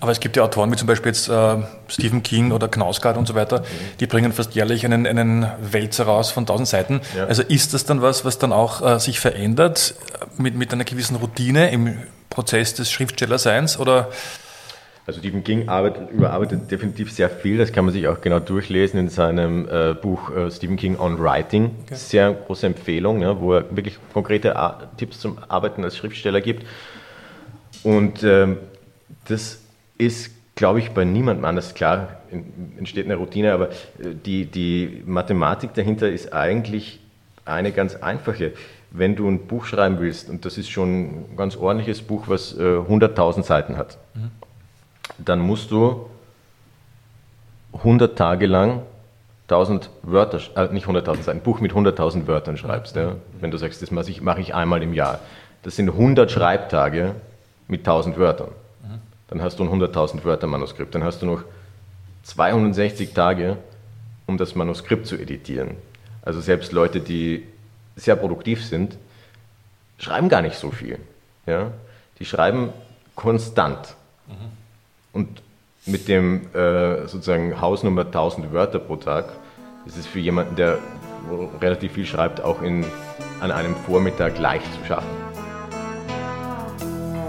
Aber 0.00 0.12
es 0.12 0.20
gibt 0.20 0.36
ja 0.36 0.42
Autoren 0.42 0.70
wie 0.70 0.76
zum 0.76 0.86
Beispiel 0.86 1.10
jetzt 1.10 1.28
äh, 1.28 1.56
Stephen 1.88 2.22
King 2.22 2.52
oder 2.52 2.68
Knausgard 2.68 3.16
und 3.16 3.26
so 3.26 3.34
weiter, 3.34 3.64
die 3.98 4.06
bringen 4.06 4.32
fast 4.32 4.54
jährlich 4.54 4.84
einen, 4.84 5.06
einen 5.06 5.46
Wälzer 5.60 6.04
raus 6.04 6.30
von 6.30 6.42
1000 6.42 6.68
Seiten. 6.68 7.00
Ja. 7.16 7.24
Also 7.24 7.42
ist 7.42 7.72
das 7.74 7.84
dann 7.84 8.02
was, 8.02 8.24
was 8.24 8.38
dann 8.38 8.52
auch 8.52 8.82
äh, 8.82 9.00
sich 9.00 9.18
verändert 9.18 9.94
äh, 10.12 10.42
mit, 10.42 10.54
mit 10.54 10.72
einer 10.72 10.84
gewissen 10.84 11.16
Routine 11.16 11.70
im 11.70 11.96
Prozess 12.28 12.74
des 12.74 12.90
Schriftstellerseins 12.90 13.78
oder 13.78 14.10
Also 15.06 15.20
Stephen 15.20 15.44
King 15.44 15.68
arbeitet, 15.68 16.10
überarbeitet 16.10 16.70
definitiv 16.70 17.10
sehr 17.10 17.30
viel, 17.30 17.56
das 17.58 17.72
kann 17.72 17.84
man 17.84 17.94
sich 17.94 18.08
auch 18.08 18.20
genau 18.20 18.38
durchlesen 18.38 19.00
in 19.00 19.08
seinem 19.08 19.66
äh, 19.68 19.94
Buch 19.94 20.30
äh, 20.34 20.50
Stephen 20.50 20.76
King 20.76 20.98
on 20.98 21.18
Writing. 21.18 21.70
Sehr 21.90 22.32
große 22.32 22.66
Empfehlung, 22.66 23.22
ja, 23.22 23.40
wo 23.40 23.54
er 23.54 23.64
wirklich 23.74 23.98
konkrete 24.12 24.56
Ar 24.56 24.90
Tipps 24.98 25.20
zum 25.20 25.38
Arbeiten 25.48 25.84
als 25.84 25.96
Schriftsteller 25.96 26.40
gibt. 26.40 26.66
Und 27.82 28.22
ähm, 28.24 28.58
das 29.28 29.60
ist, 29.98 30.30
glaube 30.54 30.78
ich, 30.78 30.90
bei 30.90 31.04
niemandem 31.04 31.44
anders. 31.44 31.74
Klar, 31.74 32.20
entsteht 32.78 33.06
eine 33.06 33.16
Routine, 33.16 33.52
aber 33.52 33.70
äh, 33.70 34.14
die, 34.24 34.46
die 34.46 35.02
Mathematik 35.06 35.74
dahinter 35.74 36.08
ist 36.08 36.32
eigentlich 36.32 37.00
eine 37.44 37.72
ganz 37.72 37.94
einfache. 37.94 38.52
Wenn 38.90 39.16
du 39.16 39.28
ein 39.28 39.46
Buch 39.46 39.66
schreiben 39.66 39.98
willst, 40.00 40.28
und 40.30 40.44
das 40.44 40.58
ist 40.58 40.70
schon 40.70 41.32
ein 41.32 41.36
ganz 41.36 41.56
ordentliches 41.56 42.02
Buch, 42.02 42.24
was 42.28 42.56
äh, 42.56 42.62
100.000 42.62 43.42
Seiten 43.42 43.76
hat, 43.76 43.98
dann 45.18 45.40
musst 45.40 45.70
du 45.70 46.08
100 47.72 48.16
Tage 48.16 48.46
lang 48.46 48.82
1000 49.48 49.90
Wörter, 50.02 50.40
äh, 50.56 50.72
nicht 50.72 50.86
100.000 50.86 51.22
Seiten, 51.22 51.38
ein 51.38 51.42
Buch 51.42 51.60
mit 51.60 51.72
100.000 51.72 52.26
Wörtern 52.26 52.56
schreibst. 52.56 52.96
Ja? 52.96 53.16
Wenn 53.40 53.50
du 53.50 53.58
sagst, 53.58 53.80
das 53.82 53.90
mache 53.90 54.10
ich, 54.10 54.20
mache 54.20 54.40
ich 54.40 54.54
einmal 54.54 54.82
im 54.82 54.92
Jahr. 54.92 55.20
Das 55.62 55.76
sind 55.76 55.88
100 55.88 56.30
Schreibtage 56.30 57.14
mit 57.68 57.80
1000 57.80 58.18
Wörtern. 58.18 58.48
Dann 59.28 59.42
hast 59.42 59.58
du 59.58 59.64
ein 59.64 59.70
100.000 59.70 60.24
Wörter 60.24 60.46
Manuskript. 60.46 60.94
Dann 60.94 61.04
hast 61.04 61.22
du 61.22 61.26
noch 61.26 61.42
260 62.24 63.12
Tage, 63.12 63.56
um 64.26 64.38
das 64.38 64.54
Manuskript 64.54 65.06
zu 65.06 65.16
editieren. 65.16 65.76
Also 66.22 66.40
selbst 66.40 66.72
Leute, 66.72 67.00
die 67.00 67.44
sehr 67.94 68.16
produktiv 68.16 68.64
sind, 68.64 68.96
schreiben 69.98 70.28
gar 70.28 70.42
nicht 70.42 70.56
so 70.56 70.70
viel. 70.70 70.98
Ja? 71.46 71.72
Die 72.18 72.24
schreiben 72.24 72.70
konstant. 73.14 73.94
Und 75.12 75.42
mit 75.86 76.08
dem 76.08 76.52
äh, 76.52 77.06
sozusagen 77.06 77.60
Hausnummer 77.60 78.02
1000 78.02 78.52
Wörter 78.52 78.78
pro 78.78 78.96
Tag 78.96 79.26
ist 79.86 79.96
es 79.96 80.06
für 80.06 80.18
jemanden, 80.18 80.56
der 80.56 80.78
relativ 81.60 81.92
viel 81.92 82.06
schreibt, 82.06 82.40
auch 82.40 82.60
in, 82.60 82.84
an 83.40 83.52
einem 83.52 83.74
Vormittag 83.74 84.38
leicht 84.38 84.66
zu 84.74 84.84
schaffen. 84.86 85.25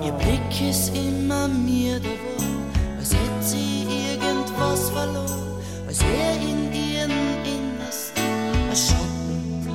Ihr 0.08 0.14
Blick 0.14 0.62
ist 0.62 0.96
immer 0.96 1.50
mir 1.50 2.00
gewohnt, 2.00 2.72
als 2.98 3.12
hätte 3.12 3.42
sie 3.42 3.84
irgendwas 4.14 4.90
verloren, 4.90 5.60
als 5.86 6.00
wär 6.00 6.34
in 6.36 6.72
ihren 6.72 7.12
Innersten 7.44 8.24
ein 8.70 8.74
Schatten. 8.74 9.68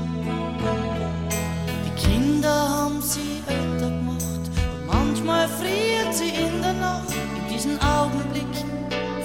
Die 1.85 2.01
Kinder 2.01 2.51
haben 2.51 3.03
sie 3.03 3.43
älter 3.47 3.91
gemacht 3.91 4.45
und 4.81 4.87
manchmal 4.87 5.47
friert 5.49 6.15
sie 6.15 6.31
in 6.31 6.63
der 6.63 6.73
Nacht. 6.81 7.13
In 7.13 7.55
diesen 7.55 7.79
Augenblicken 7.83 8.71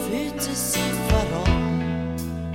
fühlt 0.10 0.42
sie 0.42 0.54
sich 0.54 0.92
verraten. 1.08 2.52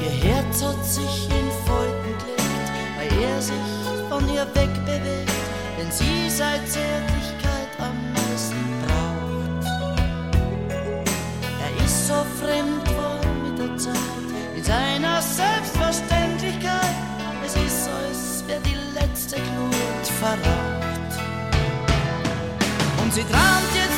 Ihr 0.00 0.30
Herz 0.30 0.62
hat 0.62 0.86
sich 0.86 1.28
in 1.28 1.50
Falten 1.66 2.14
gelegt, 2.20 2.70
weil 2.96 3.20
er 3.20 3.42
sich 3.42 3.54
von 4.08 4.32
ihr 4.32 4.46
wegbewegt, 4.54 5.33
denn 5.84 5.92
sie 5.92 6.30
seit 6.30 6.66
Zärtlichkeit 6.68 7.68
am 7.78 8.12
meisten 8.12 8.64
braucht. 8.86 9.66
Er 11.60 11.84
ist 11.84 12.08
so 12.08 12.14
fremd 12.40 12.86
worden 12.96 13.42
mit 13.44 13.58
der 13.58 13.76
Zeit, 13.76 13.94
in 14.56 14.64
seiner 14.64 15.20
Selbstverständlichkeit. 15.20 16.96
Es 17.44 17.56
ist 17.56 17.84
so, 17.84 17.90
als 17.90 18.44
wär 18.46 18.60
die 18.60 18.78
letzte 18.94 19.36
Glut 19.36 20.06
verraucht. 20.20 21.12
Und 23.02 23.12
sie 23.12 23.22
träumt 23.22 23.74
jetzt 23.74 23.93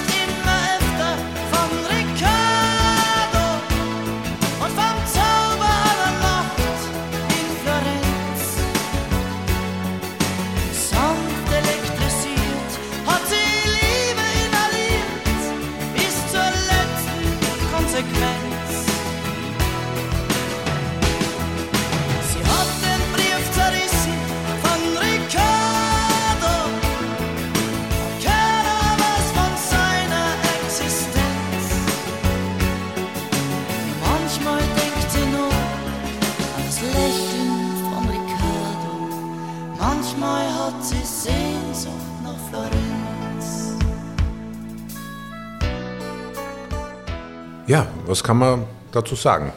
was 48.07 48.22
kann 48.22 48.38
man 48.38 48.64
dazu 48.92 49.14
sagen? 49.14 49.52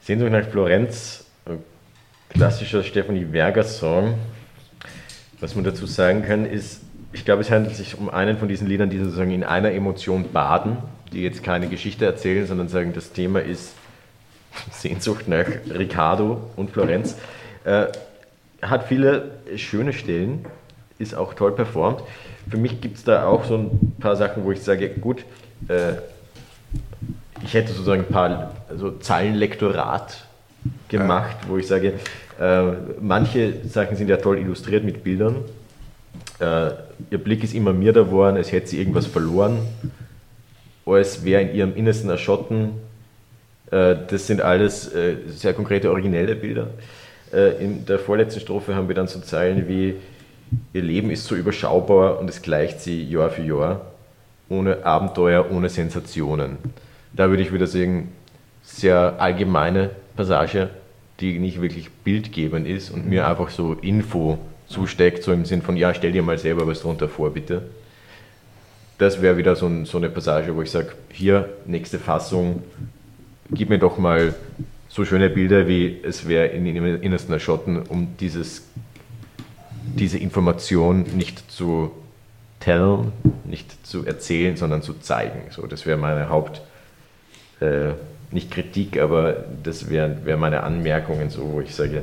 Sehnsucht 0.00 0.32
nach 0.32 0.46
Florenz, 0.46 1.24
ein 1.44 1.58
klassischer 2.28 2.82
Stephanie 2.82 3.26
Werger-Song. 3.30 4.14
Was 5.40 5.54
man 5.54 5.64
dazu 5.64 5.86
sagen 5.86 6.24
kann, 6.24 6.46
ist, 6.46 6.80
ich 7.12 7.24
glaube, 7.24 7.42
es 7.42 7.50
handelt 7.50 7.76
sich 7.76 7.96
um 7.98 8.08
einen 8.08 8.38
von 8.38 8.48
diesen 8.48 8.66
Liedern, 8.66 8.90
die 8.90 8.98
sozusagen 8.98 9.30
in 9.30 9.44
einer 9.44 9.70
Emotion 9.72 10.32
baden, 10.32 10.78
die 11.12 11.22
jetzt 11.22 11.44
keine 11.44 11.68
Geschichte 11.68 12.04
erzählen, 12.04 12.46
sondern 12.46 12.68
sagen, 12.68 12.92
das 12.92 13.12
Thema 13.12 13.40
ist 13.40 13.74
Sehnsucht 14.72 15.28
nach 15.28 15.46
Riccardo 15.68 16.50
und 16.56 16.70
Florenz. 16.70 17.16
Äh, 17.64 17.86
hat 18.62 18.88
viele 18.88 19.32
schöne 19.56 19.92
Stellen, 19.92 20.46
ist 20.98 21.14
auch 21.14 21.34
toll 21.34 21.52
performt. 21.52 22.02
Für 22.50 22.56
mich 22.56 22.80
gibt 22.80 22.96
es 22.96 23.04
da 23.04 23.26
auch 23.26 23.44
so 23.44 23.56
ein 23.56 23.96
paar 24.00 24.16
Sachen, 24.16 24.44
wo 24.44 24.52
ich 24.52 24.62
sage, 24.62 24.88
gut, 24.88 25.24
äh, 25.68 25.94
ich 27.44 27.54
hätte 27.54 27.72
sozusagen 27.72 28.02
ein 28.02 28.12
paar 28.12 28.52
so 28.76 28.92
Zeilenlektorat 28.92 30.26
gemacht, 30.88 31.36
wo 31.48 31.56
ich 31.56 31.66
sage, 31.66 31.94
äh, 32.40 32.62
manche 33.00 33.54
Sachen 33.68 33.96
sind 33.96 34.08
ja 34.08 34.16
toll 34.16 34.38
illustriert 34.38 34.84
mit 34.84 35.04
Bildern. 35.04 35.36
Äh, 36.38 36.70
ihr 37.10 37.18
Blick 37.18 37.44
ist 37.44 37.54
immer 37.54 37.72
mir 37.72 37.92
da 37.92 38.02
geworden, 38.02 38.36
als 38.36 38.52
hätte 38.52 38.68
sie 38.68 38.78
irgendwas 38.78 39.06
verloren, 39.06 39.58
als 40.84 41.24
wäre 41.24 41.42
in 41.42 41.54
ihrem 41.54 41.76
Innersten 41.76 42.10
erschotten. 42.10 42.72
Äh, 43.70 43.96
das 44.08 44.26
sind 44.26 44.40
alles 44.40 44.92
äh, 44.92 45.16
sehr 45.28 45.54
konkrete, 45.54 45.90
originelle 45.90 46.34
Bilder. 46.34 46.68
Äh, 47.32 47.62
in 47.62 47.86
der 47.86 47.98
vorletzten 47.98 48.40
Strophe 48.40 48.74
haben 48.74 48.88
wir 48.88 48.94
dann 48.94 49.08
so 49.08 49.20
Zeilen 49.20 49.68
wie, 49.68 49.94
ihr 50.72 50.82
Leben 50.82 51.10
ist 51.10 51.24
so 51.24 51.34
überschaubar 51.34 52.20
und 52.20 52.28
es 52.28 52.42
gleicht 52.42 52.80
sie 52.80 53.02
Jahr 53.04 53.30
für 53.30 53.42
Jahr, 53.42 53.80
ohne 54.48 54.84
Abenteuer, 54.84 55.50
ohne 55.50 55.68
Sensationen. 55.68 56.58
Da 57.12 57.28
würde 57.30 57.42
ich 57.42 57.52
wieder 57.52 57.66
sagen, 57.66 58.12
sehr 58.62 59.16
allgemeine 59.18 59.90
Passage, 60.16 60.70
die 61.20 61.38
nicht 61.38 61.60
wirklich 61.60 61.90
bildgebend 61.90 62.66
ist 62.66 62.90
und 62.90 63.08
mir 63.08 63.26
einfach 63.26 63.50
so 63.50 63.74
Info 63.74 64.38
zusteckt, 64.68 65.22
so 65.22 65.32
im 65.32 65.44
Sinn 65.44 65.62
von, 65.62 65.76
ja, 65.76 65.94
stell 65.94 66.12
dir 66.12 66.22
mal 66.22 66.38
selber 66.38 66.66
was 66.66 66.82
drunter 66.82 67.08
vor, 67.08 67.30
bitte. 67.30 67.62
Das 68.98 69.22
wäre 69.22 69.36
wieder 69.36 69.56
so, 69.56 69.84
so 69.84 69.98
eine 69.98 70.08
Passage, 70.08 70.54
wo 70.54 70.62
ich 70.62 70.70
sage, 70.70 70.92
hier, 71.10 71.48
nächste 71.66 71.98
Fassung, 71.98 72.62
gib 73.50 73.68
mir 73.68 73.78
doch 73.78 73.98
mal 73.98 74.34
so 74.88 75.04
schöne 75.04 75.30
Bilder, 75.30 75.68
wie 75.68 75.98
es 76.02 76.26
wäre 76.26 76.46
in 76.46 76.64
den 76.64 77.02
innersten 77.02 77.32
der 77.32 77.38
Schotten, 77.38 77.82
um 77.82 78.16
dieses, 78.18 78.66
diese 79.94 80.18
Information 80.18 81.04
nicht 81.14 81.50
zu 81.50 81.90
tellen, 82.60 83.12
nicht 83.44 83.86
zu 83.86 84.06
erzählen, 84.06 84.56
sondern 84.56 84.82
zu 84.82 84.94
zeigen. 84.94 85.50
So, 85.50 85.66
das 85.66 85.86
wäre 85.86 85.96
meine 85.96 86.28
Haupt, 86.28 86.62
äh, 87.60 87.92
nicht 88.30 88.50
Kritik, 88.50 88.98
aber 88.98 89.44
das 89.62 89.88
wären 89.88 90.24
wär 90.24 90.36
meine 90.36 90.62
Anmerkungen, 90.62 91.30
so, 91.30 91.52
wo 91.52 91.60
ich 91.60 91.74
sage, 91.74 92.02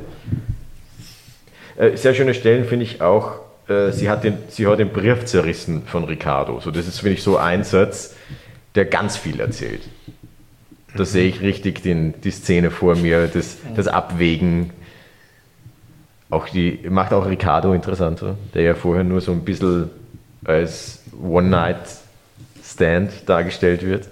äh, 1.76 1.96
sehr 1.96 2.14
schöne 2.14 2.34
Stellen 2.34 2.64
finde 2.64 2.84
ich 2.84 3.02
auch, 3.02 3.40
äh, 3.68 3.90
sie, 3.90 4.08
hat 4.08 4.24
den, 4.24 4.38
sie 4.48 4.66
hat 4.66 4.78
den 4.78 4.90
Brief 4.90 5.24
zerrissen 5.24 5.82
von 5.86 6.04
Ricardo. 6.04 6.60
So, 6.60 6.70
das 6.70 6.86
ist, 6.86 7.00
finde 7.00 7.14
ich, 7.14 7.22
so 7.22 7.36
ein 7.36 7.64
Satz, 7.64 8.14
der 8.74 8.84
ganz 8.84 9.16
viel 9.16 9.40
erzählt. 9.40 9.82
Da 10.96 11.04
sehe 11.04 11.26
ich 11.26 11.40
richtig 11.40 11.82
den, 11.82 12.20
die 12.22 12.30
Szene 12.30 12.70
vor 12.70 12.94
mir, 12.94 13.26
das, 13.26 13.58
das 13.74 13.88
Abwägen. 13.88 14.70
Auch 16.30 16.48
die, 16.48 16.80
macht 16.88 17.12
auch 17.12 17.26
Ricardo 17.26 17.72
interessant, 17.72 18.20
so, 18.20 18.36
der 18.54 18.62
ja 18.62 18.74
vorher 18.74 19.04
nur 19.04 19.20
so 19.20 19.32
ein 19.32 19.44
bisschen 19.44 19.90
als 20.44 21.02
One-Night-Stand 21.20 23.10
dargestellt 23.26 23.84
wird. 23.84 24.08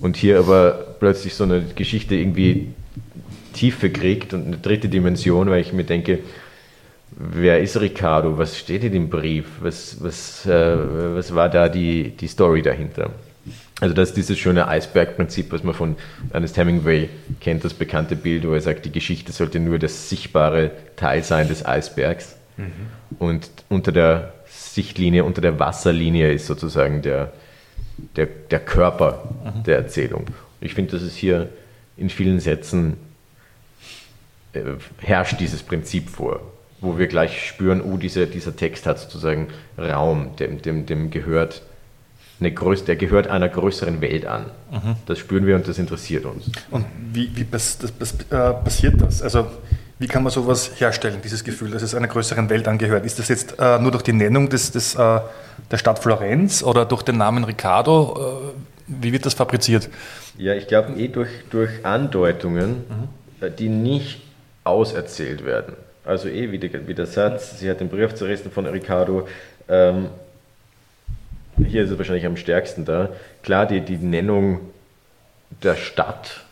Und 0.00 0.16
hier 0.16 0.38
aber 0.38 0.96
plötzlich 0.98 1.34
so 1.34 1.44
eine 1.44 1.62
Geschichte 1.74 2.14
irgendwie 2.14 2.68
Tiefe 3.52 3.90
kriegt 3.90 4.32
und 4.32 4.46
eine 4.46 4.56
dritte 4.58 4.88
Dimension, 4.88 5.50
weil 5.50 5.60
ich 5.60 5.72
mir 5.72 5.84
denke, 5.84 6.20
wer 7.10 7.60
ist 7.60 7.80
Ricardo? 7.80 8.38
Was 8.38 8.58
steht 8.58 8.84
in 8.84 8.92
dem 8.92 9.10
Brief? 9.10 9.46
Was, 9.60 10.02
was, 10.02 10.46
äh, 10.46 10.76
was 11.16 11.34
war 11.34 11.48
da 11.48 11.68
die, 11.68 12.10
die 12.10 12.28
Story 12.28 12.62
dahinter? 12.62 13.10
Also 13.80 13.94
das 13.94 14.10
ist 14.10 14.16
dieses 14.16 14.38
schöne 14.38 14.68
Eisbergprinzip, 14.68 15.50
was 15.52 15.64
man 15.64 15.74
von 15.74 15.96
Ernest 16.32 16.56
Hemingway 16.56 17.08
kennt, 17.40 17.64
das 17.64 17.72
bekannte 17.72 18.14
Bild, 18.14 18.46
wo 18.46 18.52
er 18.52 18.60
sagt, 18.60 18.84
die 18.84 18.92
Geschichte 18.92 19.32
sollte 19.32 19.58
nur 19.58 19.78
das 19.78 20.10
sichtbare 20.10 20.70
Teil 20.96 21.24
sein 21.24 21.48
des 21.48 21.64
Eisbergs. 21.64 22.36
Mhm. 22.58 22.72
Und 23.18 23.50
unter 23.68 23.90
der 23.90 24.34
Sichtlinie, 24.74 25.24
unter 25.24 25.40
der 25.40 25.58
Wasserlinie 25.58 26.32
ist 26.32 26.46
sozusagen 26.46 27.02
der, 27.02 27.32
der, 28.16 28.26
der 28.26 28.60
Körper 28.60 29.28
mhm. 29.44 29.64
der 29.64 29.76
Erzählung. 29.76 30.26
Ich 30.60 30.74
finde, 30.74 30.92
dass 30.92 31.02
es 31.02 31.16
hier 31.16 31.48
in 31.96 32.10
vielen 32.10 32.40
Sätzen 32.40 32.96
äh, 34.52 34.62
herrscht 34.98 35.40
dieses 35.40 35.62
Prinzip 35.62 36.08
vor, 36.08 36.40
wo 36.80 36.98
wir 36.98 37.06
gleich 37.06 37.46
spüren, 37.46 37.80
oh, 37.82 37.96
diese, 37.96 38.26
dieser 38.26 38.56
Text 38.56 38.86
hat 38.86 38.98
sozusagen 38.98 39.48
Raum, 39.78 40.36
dem, 40.36 40.62
dem, 40.62 40.86
dem 40.86 41.10
gehört 41.10 41.62
eine 42.40 42.52
größ 42.52 42.84
der 42.86 42.96
gehört 42.96 43.28
einer 43.28 43.48
größeren 43.48 44.00
Welt 44.00 44.24
an. 44.24 44.46
Mhm. 44.70 44.96
Das 45.06 45.18
spüren 45.18 45.46
wir 45.46 45.56
und 45.56 45.68
das 45.68 45.78
interessiert 45.78 46.24
uns. 46.24 46.50
Und 46.70 46.86
wie, 47.12 47.30
wie 47.36 47.44
das, 47.44 47.78
das, 47.78 47.92
das, 47.98 48.14
äh, 48.30 48.54
passiert 48.54 49.00
das? 49.00 49.20
Also 49.22 49.46
wie 50.00 50.08
kann 50.08 50.22
man 50.22 50.32
sowas 50.32 50.80
herstellen, 50.80 51.18
dieses 51.22 51.44
Gefühl, 51.44 51.70
dass 51.70 51.82
es 51.82 51.94
einer 51.94 52.08
größeren 52.08 52.48
Welt 52.48 52.66
angehört? 52.66 53.04
Ist 53.04 53.18
das 53.18 53.28
jetzt 53.28 53.56
äh, 53.58 53.78
nur 53.78 53.90
durch 53.90 54.02
die 54.02 54.14
Nennung 54.14 54.48
des, 54.48 54.72
des, 54.72 54.94
äh, 54.94 55.20
der 55.70 55.76
Stadt 55.76 55.98
Florenz 55.98 56.62
oder 56.62 56.86
durch 56.86 57.02
den 57.02 57.18
Namen 57.18 57.44
Riccardo? 57.44 58.48
Äh, 58.48 58.92
wie 59.02 59.12
wird 59.12 59.26
das 59.26 59.34
fabriziert? 59.34 59.90
Ja, 60.38 60.54
ich 60.54 60.66
glaube 60.66 60.94
eh 60.94 61.08
durch, 61.08 61.28
durch 61.50 61.84
Andeutungen, 61.84 62.84
mhm. 62.88 63.44
Äh, 63.46 63.50
die 63.50 63.68
nicht 63.68 64.22
auserzählt 64.64 65.44
werden. 65.44 65.74
Also 66.06 66.28
eh 66.28 66.50
wie 66.50 66.58
der, 66.58 66.88
wie 66.88 66.94
der 66.94 67.06
Satz, 67.06 67.58
sie 67.58 67.68
hat 67.68 67.80
den 67.80 67.90
Brief 67.90 68.14
zerrissen 68.14 68.50
von 68.50 68.64
Riccardo, 68.64 69.28
ähm, 69.68 70.08
hier 71.68 71.84
ist 71.84 71.90
es 71.90 71.98
wahrscheinlich 71.98 72.24
am 72.24 72.38
stärksten 72.38 72.86
da. 72.86 73.10
Klar, 73.42 73.66
die, 73.66 73.82
die 73.82 73.98
Nennung 73.98 74.60
der 75.62 75.76
Stadt 75.76 76.46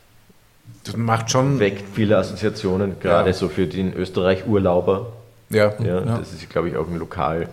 das 0.84 0.96
macht 0.96 1.30
schon 1.30 1.58
weckt 1.58 1.84
viele 1.92 2.16
Assoziationen, 2.16 2.96
gerade 3.00 3.30
ja. 3.30 3.34
so 3.34 3.48
für 3.48 3.66
den 3.66 3.92
Österreich-Urlauber. 3.92 5.12
Ja. 5.50 5.72
ja. 5.82 6.00
Das 6.00 6.32
ist, 6.32 6.48
glaube 6.50 6.68
ich, 6.68 6.76
auch 6.76 6.88
ein 6.88 6.98
Lokal. 6.98 7.48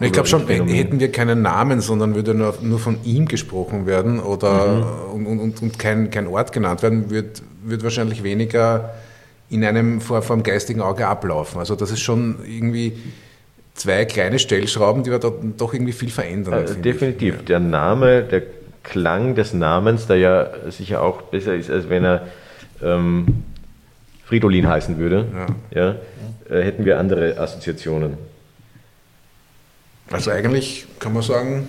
Ich 0.00 0.12
glaube 0.12 0.28
schon, 0.28 0.46
Phänomen. 0.46 0.74
hätten 0.74 1.00
wir 1.00 1.12
keinen 1.12 1.42
Namen, 1.42 1.80
sondern 1.80 2.14
würde 2.14 2.34
nur, 2.34 2.54
nur 2.60 2.78
von 2.78 2.98
ihm 3.04 3.26
gesprochen 3.26 3.86
werden 3.86 4.20
oder 4.20 4.66
mhm. 5.14 5.26
und, 5.26 5.40
und, 5.40 5.62
und 5.62 5.78
kein, 5.78 6.10
kein 6.10 6.26
Ort 6.26 6.52
genannt 6.52 6.82
werden, 6.82 7.10
wird, 7.10 7.42
wird 7.62 7.84
wahrscheinlich 7.84 8.22
weniger 8.22 8.94
in 9.50 9.64
einem 9.64 10.00
vor, 10.00 10.22
vor 10.22 10.36
dem 10.36 10.42
geistigen 10.42 10.80
Auge 10.80 11.06
ablaufen. 11.06 11.58
Also 11.58 11.76
das 11.76 11.90
ist 11.90 12.00
schon 12.00 12.38
irgendwie 12.44 12.94
zwei 13.74 14.04
kleine 14.04 14.38
Stellschrauben, 14.38 15.04
die 15.04 15.10
wir 15.10 15.18
da 15.18 15.30
doch 15.56 15.74
irgendwie 15.74 15.92
viel 15.92 16.10
verändern. 16.10 16.54
Also 16.54 16.74
definitiv. 16.74 17.36
Ich. 17.40 17.44
Der 17.44 17.60
Name, 17.60 18.22
der 18.22 18.42
Klang 18.82 19.34
des 19.34 19.52
Namens, 19.52 20.06
der 20.06 20.16
ja 20.16 20.46
sicher 20.70 21.02
auch 21.02 21.22
besser 21.22 21.54
ist, 21.54 21.70
als 21.70 21.88
wenn 21.88 22.04
er 22.04 22.26
ähm, 22.82 23.44
Fridolin 24.24 24.68
heißen 24.68 24.98
würde, 24.98 25.26
ja. 25.72 25.96
ja 26.48 26.56
äh, 26.56 26.62
hätten 26.64 26.84
wir 26.84 26.98
andere 26.98 27.38
Assoziationen. 27.38 28.16
Also 30.10 30.30
eigentlich 30.30 30.86
kann 30.98 31.12
man 31.12 31.22
sagen, 31.22 31.66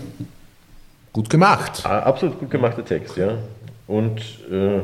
gut 1.13 1.29
gemacht. 1.29 1.81
Ah, 1.85 1.99
absolut 1.99 2.39
gut 2.39 2.49
gemachter 2.49 2.83
Text, 2.83 3.17
ja. 3.17 3.37
Und 3.87 4.21
äh, 4.51 4.81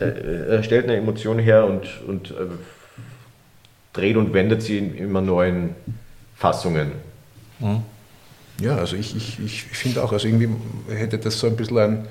er 0.00 0.62
stellt 0.62 0.84
eine 0.84 0.96
Emotion 0.96 1.38
her 1.38 1.64
und, 1.64 2.00
und 2.06 2.30
äh, 2.30 2.34
dreht 3.92 4.16
und 4.16 4.32
wendet 4.34 4.62
sie 4.62 4.78
in 4.78 4.96
immer 4.96 5.20
neuen 5.20 5.74
Fassungen. 6.34 6.92
Mhm. 7.58 7.82
Ja, 8.60 8.76
also 8.76 8.96
ich, 8.96 9.16
ich, 9.16 9.38
ich 9.38 9.62
finde 9.64 10.02
auch, 10.02 10.12
also 10.12 10.26
irgendwie 10.26 10.48
hätte 10.88 11.18
das 11.18 11.38
so 11.38 11.46
ein 11.46 11.56
bisschen 11.56 11.78
ein 11.78 12.08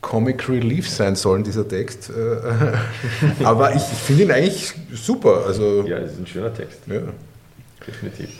Comic 0.00 0.48
Relief 0.48 0.88
sein 0.88 1.16
sollen, 1.16 1.44
dieser 1.44 1.66
Text. 1.66 2.10
Äh, 2.10 3.42
aber 3.44 3.74
ich 3.74 3.82
finde 3.82 4.24
ihn 4.24 4.30
eigentlich 4.30 4.72
super. 4.92 5.44
Also, 5.46 5.84
ja, 5.86 5.98
es 5.98 6.12
ist 6.12 6.20
ein 6.20 6.26
schöner 6.26 6.54
Text. 6.54 6.80
Ja. 6.86 7.00
Definitiv. 7.86 8.30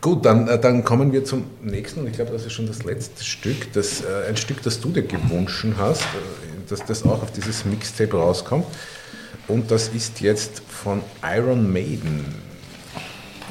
Gut, 0.00 0.24
dann, 0.24 0.48
äh, 0.48 0.58
dann 0.58 0.84
kommen 0.84 1.12
wir 1.12 1.24
zum 1.24 1.44
nächsten 1.62 2.00
und 2.00 2.06
ich 2.06 2.14
glaube, 2.14 2.32
das 2.32 2.46
ist 2.46 2.52
schon 2.52 2.66
das 2.66 2.84
letzte 2.84 3.22
Stück, 3.22 3.72
das, 3.74 4.02
äh, 4.02 4.28
ein 4.28 4.36
Stück, 4.36 4.62
das 4.62 4.80
du 4.80 4.90
dir 4.90 5.02
gewünscht 5.02 5.66
hast, 5.76 6.04
dass 6.68 6.84
das 6.86 7.04
auch 7.04 7.22
auf 7.22 7.32
dieses 7.32 7.64
Mixtape 7.64 8.16
rauskommt. 8.16 8.66
Und 9.46 9.70
das 9.70 9.88
ist 9.88 10.22
jetzt 10.22 10.62
von 10.66 11.02
Iron 11.22 11.70
Maiden. 11.70 12.24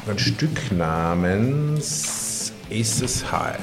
Ein 0.07 0.17
Stück 0.17 0.71
namens 0.71 2.51
Aces 2.71 3.31
High. 3.31 3.59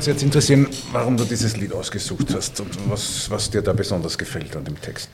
Uns 0.00 0.06
jetzt 0.06 0.22
interessieren, 0.22 0.66
warum 0.92 1.18
du 1.18 1.24
dieses 1.24 1.58
Lied 1.58 1.74
ausgesucht 1.74 2.34
hast 2.34 2.58
und 2.58 2.70
was, 2.88 3.30
was 3.30 3.50
dir 3.50 3.60
da 3.60 3.74
besonders 3.74 4.16
gefällt 4.16 4.56
an 4.56 4.64
dem 4.64 4.80
Text. 4.80 5.10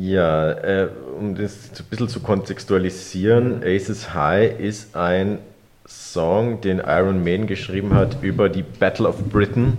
Ja, 0.00 0.52
äh, 0.52 0.88
um 1.18 1.34
das 1.34 1.52
ein 1.78 1.84
bisschen 1.90 2.08
zu 2.08 2.20
kontextualisieren, 2.20 3.62
Aces 3.62 4.14
High 4.14 4.58
ist 4.58 4.96
ein 4.96 5.38
Song, 5.86 6.62
den 6.62 6.78
Iron 6.78 7.22
Maiden 7.22 7.46
geschrieben 7.46 7.92
hat 7.92 8.22
über 8.22 8.48
die 8.48 8.62
Battle 8.62 9.06
of 9.06 9.16
Britain, 9.24 9.76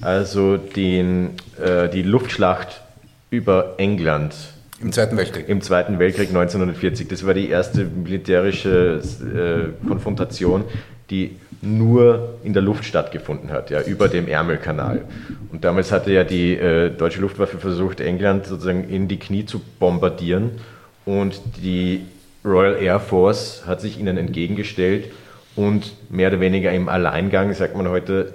also 0.00 0.56
den, 0.56 1.32
äh, 1.62 1.90
die 1.90 2.02
Luftschlacht 2.02 2.80
über 3.28 3.74
England. 3.76 4.34
Im 4.80 4.92
Zweiten 4.92 5.18
Weltkrieg. 5.18 5.46
Im 5.48 5.60
Zweiten 5.60 5.98
Weltkrieg 5.98 6.28
1940. 6.30 7.06
Das 7.06 7.26
war 7.26 7.34
die 7.34 7.50
erste 7.50 7.84
militärische 7.84 9.02
äh, 9.22 9.86
Konfrontation, 9.86 10.64
die 11.10 11.36
nur 11.60 12.38
in 12.42 12.52
der 12.52 12.62
Luft 12.62 12.84
stattgefunden 12.84 13.50
hat, 13.50 13.70
ja, 13.70 13.82
über 13.82 14.08
dem 14.08 14.26
Ärmelkanal. 14.28 15.04
Und 15.52 15.64
damals 15.64 15.92
hatte 15.92 16.12
ja 16.12 16.24
die 16.24 16.54
äh, 16.54 16.90
deutsche 16.90 17.20
Luftwaffe 17.20 17.58
versucht, 17.58 18.00
England 18.00 18.46
sozusagen 18.46 18.88
in 18.88 19.08
die 19.08 19.18
Knie 19.18 19.46
zu 19.46 19.60
bombardieren 19.78 20.52
und 21.04 21.40
die 21.62 22.06
Royal 22.44 22.82
Air 22.82 22.98
Force 23.00 23.62
hat 23.66 23.80
sich 23.80 23.98
ihnen 23.98 24.16
entgegengestellt 24.16 25.12
und 25.54 25.92
mehr 26.10 26.28
oder 26.28 26.40
weniger 26.40 26.72
im 26.72 26.88
Alleingang, 26.88 27.52
sagt 27.54 27.76
man 27.76 27.88
heute, 27.88 28.32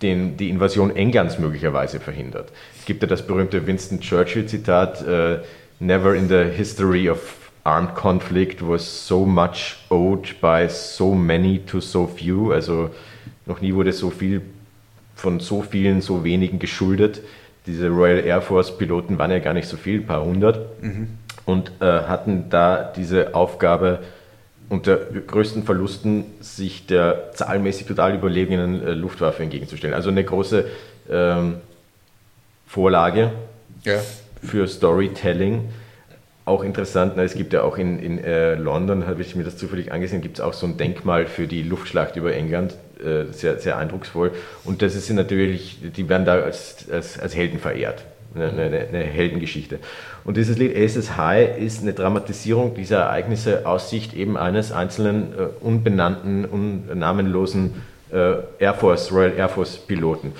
den, 0.00 0.36
die 0.36 0.48
Invasion 0.48 0.94
Englands 0.94 1.38
möglicherweise 1.38 2.00
verhindert. 2.00 2.50
Es 2.78 2.86
gibt 2.86 3.02
ja 3.02 3.08
das 3.08 3.26
berühmte 3.26 3.66
Winston 3.66 4.00
Churchill-Zitat, 4.00 5.06
äh, 5.06 5.38
Never 5.80 6.14
in 6.14 6.28
the 6.28 6.44
history 6.44 7.08
of 7.08 7.37
armed 7.68 7.94
conflict 7.94 8.62
was 8.66 9.06
so 9.06 9.26
much 9.26 9.76
owed 9.90 10.40
by 10.40 10.66
so 10.68 11.14
many 11.14 11.58
to 11.58 11.80
so 11.80 12.06
few. 12.06 12.50
Also 12.50 12.90
noch 13.44 13.60
nie 13.60 13.74
wurde 13.74 13.92
so 13.92 14.10
viel 14.10 14.40
von 15.14 15.38
so 15.38 15.62
vielen, 15.62 16.00
so 16.00 16.24
wenigen 16.24 16.58
geschuldet. 16.58 17.20
Diese 17.66 17.88
Royal 17.88 18.24
Air 18.24 18.40
Force 18.40 18.76
Piloten 18.78 19.18
waren 19.18 19.30
ja 19.30 19.40
gar 19.40 19.52
nicht 19.52 19.68
so 19.68 19.76
viel, 19.76 20.00
ein 20.00 20.06
paar 20.06 20.24
hundert, 20.24 20.82
mhm. 20.82 21.08
und 21.44 21.70
äh, 21.80 21.84
hatten 21.84 22.48
da 22.48 22.90
diese 22.96 23.34
Aufgabe, 23.34 23.98
unter 24.70 24.96
größten 24.96 25.64
Verlusten 25.64 26.24
sich 26.40 26.86
der 26.86 27.32
zahlmäßig 27.32 27.86
total 27.86 28.14
überlegenen 28.14 28.86
äh, 28.86 28.92
Luftwaffe 28.92 29.42
entgegenzustellen. 29.42 29.94
Also 29.94 30.10
eine 30.10 30.24
große 30.24 30.66
ähm, 31.10 31.56
Vorlage 32.66 33.32
ja. 33.84 33.98
für 34.42 34.66
Storytelling. 34.68 35.68
Auch 36.48 36.64
interessant, 36.64 37.12
na, 37.16 37.24
es 37.24 37.34
gibt 37.34 37.52
ja 37.52 37.60
auch 37.60 37.76
in, 37.76 37.98
in 37.98 38.24
äh, 38.24 38.54
London, 38.54 39.06
habe 39.06 39.20
ich 39.20 39.36
mir 39.36 39.44
das 39.44 39.58
zufällig 39.58 39.92
angesehen, 39.92 40.22
gibt 40.22 40.38
es 40.38 40.40
auch 40.42 40.54
so 40.54 40.64
ein 40.66 40.78
Denkmal 40.78 41.26
für 41.26 41.46
die 41.46 41.62
Luftschlacht 41.62 42.16
über 42.16 42.32
England, 42.32 42.74
äh, 43.04 43.30
sehr, 43.32 43.58
sehr 43.58 43.76
eindrucksvoll. 43.76 44.30
Und 44.64 44.80
das 44.80 44.94
ist 44.94 45.10
natürlich, 45.10 45.76
die 45.94 46.08
werden 46.08 46.24
da 46.24 46.40
als, 46.40 46.86
als, 46.90 47.20
als 47.20 47.36
Helden 47.36 47.58
verehrt 47.58 48.02
eine, 48.34 48.48
eine, 48.48 48.80
eine, 48.80 49.04
Heldengeschichte. 49.04 49.78
Und 50.24 50.38
dieses 50.38 50.56
Lied 50.56 50.74
Aces 50.74 51.18
High 51.18 51.58
ist 51.58 51.82
eine 51.82 51.92
Dramatisierung 51.92 52.74
dieser 52.74 53.00
Ereignisse 53.00 53.66
aus 53.66 53.90
Sicht 53.90 54.14
eben 54.14 54.38
eines 54.38 54.72
einzelnen 54.72 55.34
äh, 55.34 55.48
unbenannten, 55.60 56.46
unnamenlosen 56.46 57.82
äh, 58.10 58.36
Air 58.58 58.72
Force, 58.72 59.12
Royal 59.12 59.34
Air 59.36 59.50
Force 59.50 59.76
Piloten. 59.76 60.32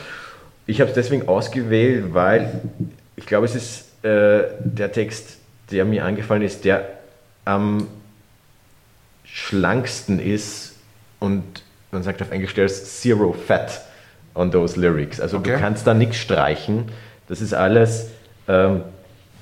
Ich 0.66 0.80
habe 0.80 0.88
es 0.88 0.94
deswegen 0.94 1.28
ausgewählt, 1.28 2.14
weil 2.14 2.62
ich 3.14 3.26
glaube, 3.26 3.44
es 3.44 3.54
ist 3.54 4.04
äh, 4.06 4.44
der 4.60 4.90
Text, 4.90 5.37
der 5.70 5.84
mir 5.84 6.04
eingefallen 6.04 6.42
ist, 6.42 6.64
der 6.64 6.88
am 7.44 7.86
schlanksten 9.24 10.18
ist 10.18 10.76
und 11.20 11.44
man 11.90 12.02
sagt 12.02 12.20
auf 12.22 12.30
Englisch, 12.30 12.54
there's 12.54 13.00
zero 13.00 13.32
fat 13.32 13.82
on 14.34 14.50
those 14.50 14.78
lyrics. 14.78 15.20
Also 15.20 15.38
okay. 15.38 15.52
du 15.52 15.58
kannst 15.58 15.86
da 15.86 15.94
nichts 15.94 16.16
streichen 16.16 16.90
das 17.28 17.42
ist 17.42 17.52
alles 17.54 18.10
ähm, 18.48 18.82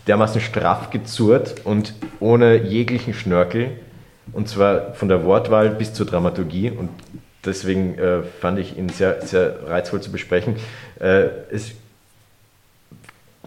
dermaßen 0.07 0.41
straff 0.41 0.91
gezurrt 0.91 1.55
und 1.65 1.95
ohne 2.21 2.57
jeglichen 2.63 3.15
Schnörkel. 3.15 3.71
Und 4.33 4.49
zwar 4.49 4.95
von 4.95 5.09
der 5.09 5.25
Wortwahl 5.25 5.71
bis 5.71 5.95
zur 5.95 6.05
Dramaturgie. 6.05 6.71
Und 6.71 6.91
deswegen 7.45 7.97
äh, 7.97 8.23
fand 8.41 8.59
ich 8.59 8.77
ihn 8.77 8.89
sehr, 8.89 9.23
sehr 9.23 9.69
reizvoll 9.69 10.03
zu 10.03 10.11
besprechen. 10.11 10.57
Äh, 11.01 11.29
es 11.51 11.73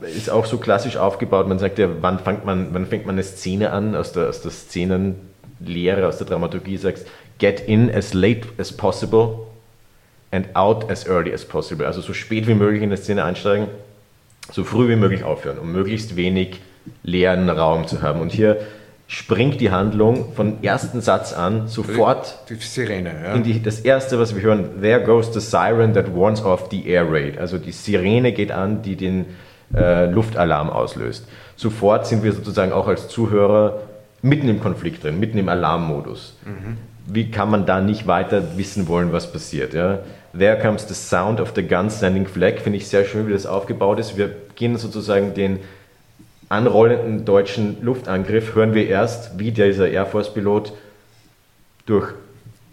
ist 0.02 0.30
auch 0.30 0.46
so 0.46 0.58
klassisch 0.58 0.98
aufgebaut. 0.98 1.48
Man 1.48 1.60
sagt 1.60 1.80
ja, 1.80 1.90
wann 2.02 2.20
fängt 2.20 2.46
man, 2.46 2.74
wann 2.74 2.86
fängt 2.86 3.06
man 3.06 3.16
eine 3.16 3.24
Szene 3.24 3.72
an 3.72 3.96
aus 3.96 4.12
der, 4.12 4.30
aus 4.30 4.42
der 4.42 4.52
Szenenlehre, 4.52 6.08
aus 6.08 6.18
der 6.18 6.28
Dramaturgie, 6.28 6.78
sagst, 6.78 7.08
get 7.38 7.60
in 7.62 7.94
as 7.94 8.14
late 8.14 8.48
as 8.58 8.72
possible 8.72 9.48
and 10.32 10.48
out 10.56 10.90
as 10.92 11.08
early 11.08 11.34
as 11.34 11.46
possible. 11.46 11.86
Also 11.86 12.02
so 12.02 12.14
spät 12.14 12.48
wie 12.48 12.54
möglich 12.54 12.84
in 12.84 12.90
der 12.90 13.00
Szene 13.00 13.24
einsteigen 13.24 13.68
so 14.52 14.64
früh 14.64 14.90
wie 14.90 14.96
möglich 14.96 15.24
aufhören, 15.24 15.60
um 15.60 15.72
möglichst 15.72 16.16
wenig 16.16 16.62
leeren 17.04 17.50
Raum 17.50 17.88
zu 17.88 18.02
haben. 18.02 18.22
Und 18.22 18.32
hier 18.32 18.58
springt 19.08 19.60
die 19.60 19.72
Handlung 19.72 20.34
von 20.34 20.64
ersten 20.64 21.02
Satz 21.02 21.34
an 21.34 21.68
sofort 21.68 22.38
die, 22.50 22.56
die 22.56 22.62
Sirene, 22.62 23.12
ja. 23.24 23.34
in 23.34 23.44
die, 23.44 23.62
das 23.62 23.80
erste, 23.80 24.20
was 24.20 24.36
wir 24.36 24.42
hören, 24.42 24.82
There 24.82 25.02
goes 25.02 25.34
the 25.34 25.40
siren 25.40 25.94
that 25.94 26.16
warns 26.16 26.44
off 26.44 26.68
the 26.70 26.88
air 26.88 27.12
raid. 27.12 27.38
Also 27.38 27.58
die 27.58 27.72
Sirene 27.72 28.34
geht 28.34 28.52
an, 28.52 28.82
die 28.82 28.96
den 28.96 29.26
äh, 29.74 30.10
Luftalarm 30.10 30.70
auslöst. 30.70 31.28
Sofort 31.56 32.08
sind 32.08 32.24
wir 32.24 32.32
sozusagen 32.32 32.72
auch 32.72 32.88
als 32.88 33.08
Zuhörer 33.08 33.82
mitten 34.22 34.50
im 34.50 34.60
Konflikt 34.60 35.04
drin, 35.04 35.20
mitten 35.20 35.38
im 35.38 35.50
Alarmmodus. 35.50 36.36
Mhm. 36.46 36.78
Wie 37.06 37.32
kann 37.32 37.50
man 37.50 37.66
da 37.66 37.82
nicht 37.82 38.08
weiter 38.08 38.58
wissen 38.58 38.88
wollen, 38.88 39.12
was 39.12 39.32
passiert? 39.32 39.74
Ja? 39.74 40.00
There 40.38 40.60
Comes 40.60 40.88
the 40.88 40.94
Sound 40.94 41.42
of 41.42 41.54
the 41.56 41.64
Gun 41.64 41.90
Standing 41.90 42.28
Flag, 42.28 42.60
finde 42.60 42.78
ich 42.78 42.88
sehr 42.88 43.06
schön, 43.06 43.28
wie 43.28 43.34
das 43.34 43.46
aufgebaut 43.46 44.00
ist. 44.00 44.18
Wir 44.18 44.32
gehen 44.56 44.78
sozusagen 44.78 45.34
den 45.34 45.60
anrollenden 46.50 47.26
deutschen 47.26 47.78
Luftangriff, 47.82 48.56
hören 48.56 48.74
wir 48.74 48.88
erst, 48.88 49.40
wie 49.40 49.52
dieser 49.52 49.90
Air 49.90 50.06
Force-Pilot 50.06 50.74
durch 51.86 52.14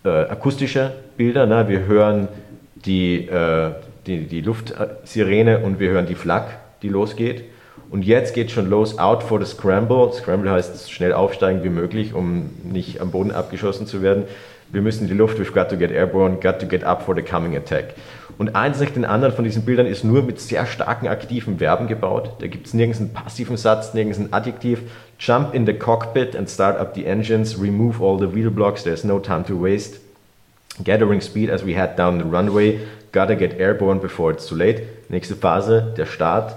äh, 0.04 0.08
akustische 0.08 0.92
Bilder, 1.16 1.46
ne? 1.46 1.68
wir 1.68 1.86
hören 1.86 2.28
die, 2.74 3.26
äh, 3.26 3.72
die, 4.06 4.26
die 4.26 4.40
Luftsirene 4.40 5.60
und 5.60 5.78
wir 5.78 5.90
hören 5.90 6.06
die 6.06 6.14
Flak, 6.14 6.58
die 6.86 6.92
losgeht. 6.92 7.44
Und 7.90 8.04
jetzt 8.04 8.34
geht 8.34 8.50
schon 8.50 8.68
los, 8.68 8.98
out 8.98 9.22
for 9.22 9.44
the 9.44 9.46
scramble. 9.46 10.12
Scramble 10.12 10.50
heißt 10.50 10.90
schnell 10.90 11.12
aufsteigen 11.12 11.62
wie 11.62 11.68
möglich, 11.68 12.14
um 12.14 12.50
nicht 12.64 13.00
am 13.00 13.10
Boden 13.10 13.30
abgeschossen 13.30 13.86
zu 13.86 14.02
werden 14.02 14.24
wir 14.70 14.82
müssen 14.82 15.02
in 15.02 15.08
die 15.08 15.14
Luft, 15.14 15.38
we've 15.38 15.52
got 15.52 15.68
to 15.68 15.76
get 15.76 15.90
airborne, 15.90 16.36
got 16.40 16.58
to 16.60 16.66
get 16.66 16.82
up 16.84 17.02
for 17.02 17.14
the 17.14 17.22
coming 17.22 17.56
attack. 17.56 17.94
Und 18.38 18.54
eins 18.54 18.80
nach 18.80 18.90
den 18.90 19.04
anderen 19.04 19.34
von 19.34 19.44
diesen 19.44 19.64
Bildern 19.64 19.86
ist 19.86 20.04
nur 20.04 20.22
mit 20.22 20.40
sehr 20.40 20.66
starken 20.66 21.08
aktiven 21.08 21.58
Verben 21.58 21.86
gebaut. 21.86 22.32
Da 22.40 22.48
gibt 22.48 22.66
es 22.66 22.74
nirgends 22.74 23.00
einen 23.00 23.12
passiven 23.12 23.56
Satz, 23.56 23.94
nirgends 23.94 24.18
ein 24.18 24.32
Adjektiv. 24.32 24.80
Jump 25.18 25.54
in 25.54 25.64
the 25.64 25.72
cockpit 25.72 26.36
and 26.36 26.50
start 26.50 26.78
up 26.78 26.94
the 26.94 27.06
engines, 27.06 27.58
remove 27.58 28.02
all 28.02 28.18
the 28.18 28.34
wheel 28.34 28.50
blocks, 28.50 28.82
there's 28.82 29.04
no 29.04 29.18
time 29.18 29.44
to 29.44 29.58
waste. 29.58 30.00
Gathering 30.84 31.22
speed 31.22 31.48
as 31.48 31.64
we 31.64 31.74
head 31.74 31.96
down 31.96 32.18
the 32.18 32.24
runway, 32.24 32.80
gotta 33.12 33.34
get 33.34 33.58
airborne 33.58 34.00
before 34.00 34.32
it's 34.32 34.46
too 34.46 34.56
late. 34.56 34.82
Nächste 35.08 35.36
Phase, 35.36 35.94
der 35.96 36.06
Start. 36.06 36.56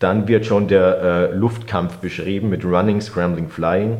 Dann 0.00 0.26
wird 0.26 0.46
schon 0.46 0.66
der 0.66 1.30
äh, 1.30 1.34
Luftkampf 1.34 1.98
beschrieben 1.98 2.48
mit 2.48 2.64
Running, 2.64 3.00
Scrambling, 3.00 3.48
Flying. 3.48 3.98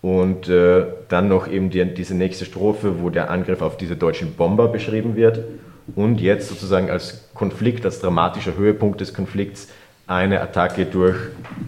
Und 0.00 0.48
äh, 0.48 0.84
dann 1.08 1.28
noch 1.28 1.48
eben 1.48 1.70
die, 1.70 1.84
diese 1.92 2.14
nächste 2.14 2.44
Strophe, 2.44 3.02
wo 3.02 3.10
der 3.10 3.30
Angriff 3.30 3.62
auf 3.62 3.76
diese 3.76 3.96
deutschen 3.96 4.34
Bomber 4.34 4.68
beschrieben 4.68 5.16
wird. 5.16 5.40
Und 5.96 6.20
jetzt 6.20 6.48
sozusagen 6.48 6.90
als 6.90 7.30
Konflikt, 7.34 7.84
als 7.84 8.00
dramatischer 8.00 8.56
Höhepunkt 8.56 9.00
des 9.00 9.14
Konflikts, 9.14 9.68
eine 10.06 10.40
Attacke 10.40 10.86
durch 10.86 11.16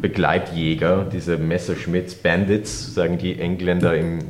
Begleitjäger, 0.01 1.07
diese 1.11 1.37
Messerschmitts, 1.37 2.15
Bandits, 2.15 2.95
sagen 2.95 3.19
die 3.19 3.39
Engländer 3.39 3.95
im 3.95 4.21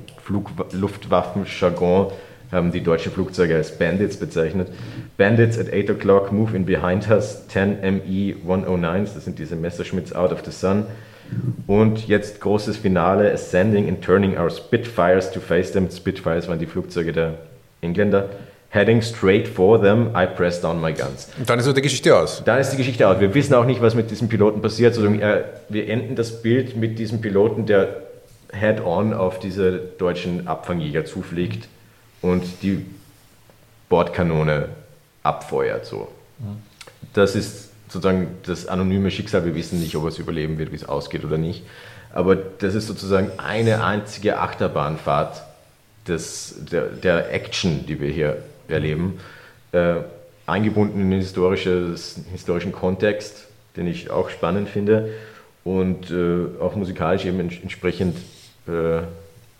Luftwaffenjargon, 0.72 2.12
haben 2.52 2.72
die 2.72 2.82
deutschen 2.82 3.12
Flugzeuge 3.12 3.55
als 3.55 3.78
Bandits 3.78 4.16
bezeichnet. 4.16 4.68
Bandits 5.16 5.59
at 5.59 5.72
8 5.72 5.90
o'clock 5.90 6.32
move 6.32 6.56
in 6.56 6.64
behind 6.64 7.09
us, 7.09 7.47
10 7.48 7.78
ME 7.81 8.35
109s, 8.47 9.14
das 9.14 9.24
sind 9.24 9.39
diese 9.39 9.56
Messerschmitts 9.56 10.12
out 10.12 10.32
of 10.32 10.43
the 10.44 10.51
sun. 10.51 10.86
Und 11.68 12.09
jetzt 12.09 12.40
großes 12.40 12.77
Finale, 12.78 13.32
Ascending 13.32 13.89
and 13.89 14.02
Turning 14.02 14.36
Our 14.36 14.51
Spitfires 14.51 15.31
to 15.31 15.39
face 15.39 15.70
them. 15.70 15.89
Spitfires 15.89 16.48
waren 16.48 16.59
die 16.59 16.66
Flugzeuge 16.66 17.12
der 17.12 17.35
Engländer. 17.81 18.31
Heading 18.70 19.01
straight 19.02 19.48
for 19.48 19.81
them, 19.81 20.10
I 20.16 20.27
press 20.27 20.60
down 20.60 20.81
my 20.81 20.93
guns. 20.93 21.28
Und 21.39 21.48
dann 21.48 21.59
ist 21.59 21.64
so 21.64 21.72
die 21.72 21.82
Geschichte 21.82 22.16
aus. 22.16 22.43
Dann 22.44 22.60
ist 22.60 22.70
die 22.70 22.77
Geschichte 22.77 23.06
aus. 23.06 23.20
Wir 23.20 23.32
wissen 23.35 23.55
auch 23.55 23.64
nicht, 23.64 23.81
was 23.81 23.94
mit 23.94 24.10
diesem 24.10 24.28
Piloten 24.28 24.60
passiert. 24.60 24.94
Sondern 24.94 25.20
wir 25.68 25.89
enden 25.89 26.16
das 26.16 26.43
Bild 26.43 26.77
mit 26.77 26.98
diesem 26.98 27.20
Piloten, 27.20 27.66
der 27.66 27.97
head-on 28.52 29.12
auf 29.12 29.39
diese 29.39 29.72
deutschen 29.98 30.48
Abfangjäger 30.48 31.05
zufliegt 31.05 31.68
und 32.23 32.45
die 32.63 32.85
Bordkanone 33.89 34.69
abfeuert. 35.23 35.87
So. 35.87 36.09
Das 37.13 37.35
ist 37.35 37.71
sozusagen 37.89 38.29
das 38.45 38.67
anonyme 38.67 39.11
Schicksal. 39.11 39.45
Wir 39.45 39.55
wissen 39.55 39.81
nicht, 39.81 39.97
ob 39.97 40.07
es 40.07 40.19
überleben 40.19 40.59
wird, 40.59 40.73
wie 40.73 40.77
es 40.77 40.89
ausgeht 40.89 41.25
oder 41.25 41.39
nicht. 41.39 41.65
Aber 42.13 42.37
das 42.37 42.75
ist 42.75 42.87
sozusagen 42.87 43.31
eine 43.39 43.85
einzige 43.85 44.39
Achterbahnfahrt 44.39 45.43
des, 46.07 46.57
der, 46.71 46.87
der 46.87 47.33
Action, 47.33 47.87
die 47.87 48.01
wir 48.01 48.11
hier 48.11 48.43
erleben, 48.69 49.21
äh, 49.73 49.97
eingebunden 50.47 51.01
in 51.01 51.11
den 51.11 51.21
historischen 51.21 52.73
Kontext, 52.73 53.47
den 53.77 53.87
ich 53.87 54.11
auch 54.11 54.31
spannend 54.31 54.69
finde 54.69 55.13
und 55.65 56.11
äh, 56.11 56.47
auch 56.61 56.75
musikalisch 56.75 57.25
eben 57.25 57.39
entsprechend 57.39 58.17
äh, 58.67 59.03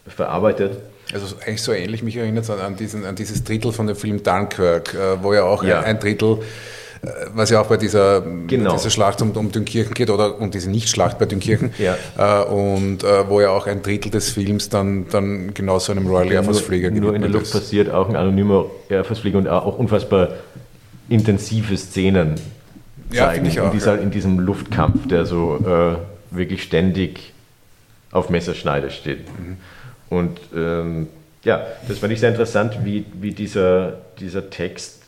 verarbeitet. 0.09 0.79
Also 1.13 1.35
eigentlich 1.45 1.63
so 1.63 1.73
ähnlich, 1.73 2.03
mich 2.03 2.17
erinnert 2.17 2.45
es 2.45 2.51
an, 2.51 2.77
diesen, 2.77 3.05
an 3.05 3.17
dieses 3.17 3.43
Drittel 3.45 3.73
von 3.73 3.87
dem 3.87 3.97
Film 3.97 4.23
Dunkirk, 4.23 4.95
äh, 4.95 5.23
wo 5.23 5.35
ja 5.35 5.45
auch 5.45 5.65
ja. 5.65 5.81
ein 5.81 5.99
Drittel 5.99 6.39
äh, 7.03 7.09
was 7.35 7.51
ja 7.51 7.61
auch 7.61 7.67
bei 7.67 7.79
dieser, 7.79 8.21
genau. 8.47 8.73
dieser 8.73 8.91
Schlacht 8.91 9.23
um, 9.23 9.33
um 9.33 9.51
Dünkirchen 9.51 9.95
geht 9.95 10.11
oder 10.11 10.39
um 10.39 10.51
diese 10.51 10.71
Nichtschlacht 10.71 11.19
bei 11.19 11.25
Dünkirchen 11.25 11.73
ja. 11.79 11.97
äh, 12.19 12.45
und 12.45 13.03
äh, 13.03 13.29
wo 13.29 13.41
ja 13.41 13.51
auch 13.51 13.67
ein 13.67 13.83
Drittel 13.83 14.11
des 14.11 14.31
Films 14.31 14.69
dann, 14.69 15.09
dann 15.09 15.55
genau 15.55 15.79
so 15.79 15.93
einem 15.93 16.07
Royal 16.07 16.31
Air 16.31 16.45
Force 16.45 16.61
Flieger 16.61 16.91
Nur 16.91 17.15
in 17.15 17.23
der 17.23 17.31
Luft 17.31 17.53
passiert 17.53 17.91
auch 17.91 18.09
ein 18.09 18.17
anonymer 18.17 18.67
Air 18.89 19.05
Force 19.05 19.21
Flieger 19.21 19.39
und 19.39 19.49
auch 19.49 19.79
unfassbar 19.79 20.29
intensive 21.09 21.77
Szenen 21.77 22.35
zeigen 23.13 23.47
ja, 23.51 23.63
auch, 23.63 23.67
in, 23.67 23.73
dieser, 23.73 23.97
ja. 23.97 24.03
in 24.03 24.11
diesem 24.11 24.39
Luftkampf, 24.39 25.09
der 25.09 25.27
so 25.27 25.57
äh, 25.57 26.37
wirklich 26.37 26.63
ständig 26.63 27.33
auf 28.13 28.31
Messerschneide 28.31 28.91
steht. 28.91 29.27
Mhm. 29.27 29.57
Und 30.11 30.39
ähm, 30.55 31.09
ja, 31.45 31.67
das 31.89 31.99
fand 31.99 32.13
ich 32.13 32.21
sehr 32.21 32.29
interessant, 32.29 32.85
wie, 32.85 33.07
wie 33.15 33.33
dieser, 33.33 33.99
dieser 34.19 34.51
Text 34.51 35.03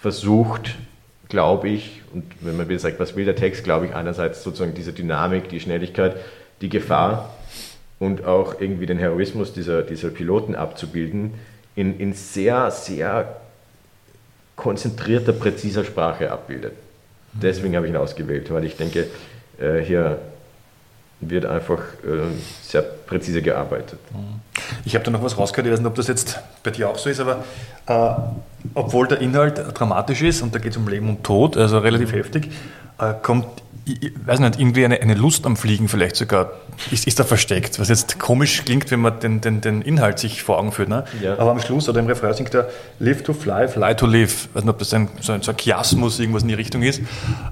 versucht, 0.00 0.74
glaube 1.28 1.68
ich, 1.68 2.02
und 2.12 2.24
wenn 2.40 2.56
man 2.56 2.68
wieder 2.68 2.80
sagt, 2.80 2.98
was 2.98 3.14
will 3.14 3.26
der 3.26 3.36
Text, 3.36 3.62
glaube 3.62 3.86
ich, 3.86 3.94
einerseits 3.94 4.42
sozusagen 4.42 4.74
diese 4.74 4.92
Dynamik, 4.92 5.48
die 5.50 5.60
Schnelligkeit, 5.60 6.16
die 6.62 6.70
Gefahr 6.70 7.34
und 7.98 8.24
auch 8.24 8.60
irgendwie 8.60 8.86
den 8.86 8.98
Heroismus 8.98 9.52
dieser, 9.52 9.82
dieser 9.82 10.08
Piloten 10.08 10.54
abzubilden, 10.54 11.34
in, 11.76 11.98
in 12.00 12.14
sehr, 12.14 12.70
sehr 12.70 13.36
konzentrierter, 14.56 15.32
präziser 15.32 15.84
Sprache 15.84 16.32
abbildet. 16.32 16.72
Deswegen 17.32 17.76
habe 17.76 17.86
ich 17.86 17.92
ihn 17.92 17.96
ausgewählt, 17.96 18.50
weil 18.50 18.64
ich 18.64 18.76
denke, 18.76 19.06
äh, 19.60 19.80
hier 19.80 20.18
wird 21.20 21.46
einfach 21.46 21.78
äh, 22.04 22.36
sehr 22.62 22.82
präzise 22.82 23.42
gearbeitet. 23.42 23.98
Ich 24.84 24.94
habe 24.94 25.04
da 25.04 25.10
noch 25.10 25.22
was 25.22 25.36
rausgehört, 25.36 25.66
ich 25.66 25.72
weiß 25.72 25.80
nicht, 25.80 25.88
ob 25.88 25.94
das 25.94 26.06
jetzt 26.06 26.40
bei 26.62 26.70
dir 26.70 26.88
auch 26.88 26.98
so 26.98 27.10
ist, 27.10 27.20
aber 27.20 27.44
äh, 27.86 28.10
obwohl 28.74 29.08
der 29.08 29.20
Inhalt 29.20 29.60
dramatisch 29.74 30.22
ist 30.22 30.42
und 30.42 30.54
da 30.54 30.58
geht 30.58 30.72
es 30.72 30.76
um 30.76 30.88
Leben 30.88 31.08
und 31.08 31.24
Tod, 31.24 31.56
also 31.56 31.78
relativ 31.78 32.12
heftig, 32.12 32.50
äh, 32.98 33.14
kommt 33.22 33.46
ich 33.88 34.12
weiß 34.26 34.40
nicht, 34.40 34.58
irgendwie 34.58 34.84
eine, 34.84 35.00
eine 35.00 35.14
Lust 35.14 35.46
am 35.46 35.56
Fliegen 35.56 35.88
vielleicht 35.88 36.16
sogar 36.16 36.52
ist, 36.90 37.06
ist 37.06 37.18
da 37.18 37.24
versteckt, 37.24 37.78
was 37.78 37.88
jetzt 37.88 38.18
komisch 38.18 38.62
klingt, 38.64 38.90
wenn 38.90 39.00
man 39.00 39.20
den, 39.20 39.40
den, 39.40 39.60
den 39.60 39.82
Inhalt 39.82 40.18
sich 40.18 40.42
vor 40.42 40.58
Augen 40.58 40.72
führt. 40.72 40.88
Ne? 40.88 41.04
Ja. 41.22 41.38
Aber 41.38 41.50
am 41.50 41.60
Schluss 41.60 41.88
oder 41.88 42.00
im 42.00 42.06
Refrain 42.06 42.34
singt 42.34 42.54
er 42.54 42.68
Live 42.98 43.22
to 43.22 43.32
fly, 43.32 43.68
fly 43.68 43.94
to 43.94 44.06
live. 44.06 44.48
Ich 44.48 44.54
weiß 44.54 44.64
nicht, 44.64 44.70
ob 44.70 44.78
das 44.78 44.94
ein, 44.94 45.08
so 45.20 45.32
ein, 45.32 45.40
Chiasmus 45.40 46.18
irgendwas 46.20 46.42
in 46.42 46.48
die 46.48 46.54
Richtung 46.54 46.82
ist. 46.82 47.00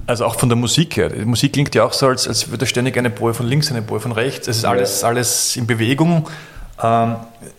Also 0.05 0.25
auch 0.25 0.39
von 0.39 0.49
der 0.49 0.57
Musik 0.57 0.97
her. 0.97 1.09
Die 1.09 1.25
Musik 1.25 1.53
klingt 1.53 1.73
ja 1.75 1.83
auch 1.83 1.93
so, 1.93 2.07
als, 2.07 2.27
als 2.27 2.49
würde 2.49 2.65
ständig 2.65 2.97
eine 2.97 3.09
Boje 3.09 3.33
von 3.33 3.47
links, 3.47 3.71
eine 3.71 3.81
Boje 3.81 3.99
von 3.99 4.11
rechts. 4.11 4.47
Es 4.47 4.57
ist 4.57 4.65
alles, 4.65 5.03
alles 5.03 5.55
in 5.55 5.67
Bewegung. 5.67 6.27
Ähm, 6.81 7.15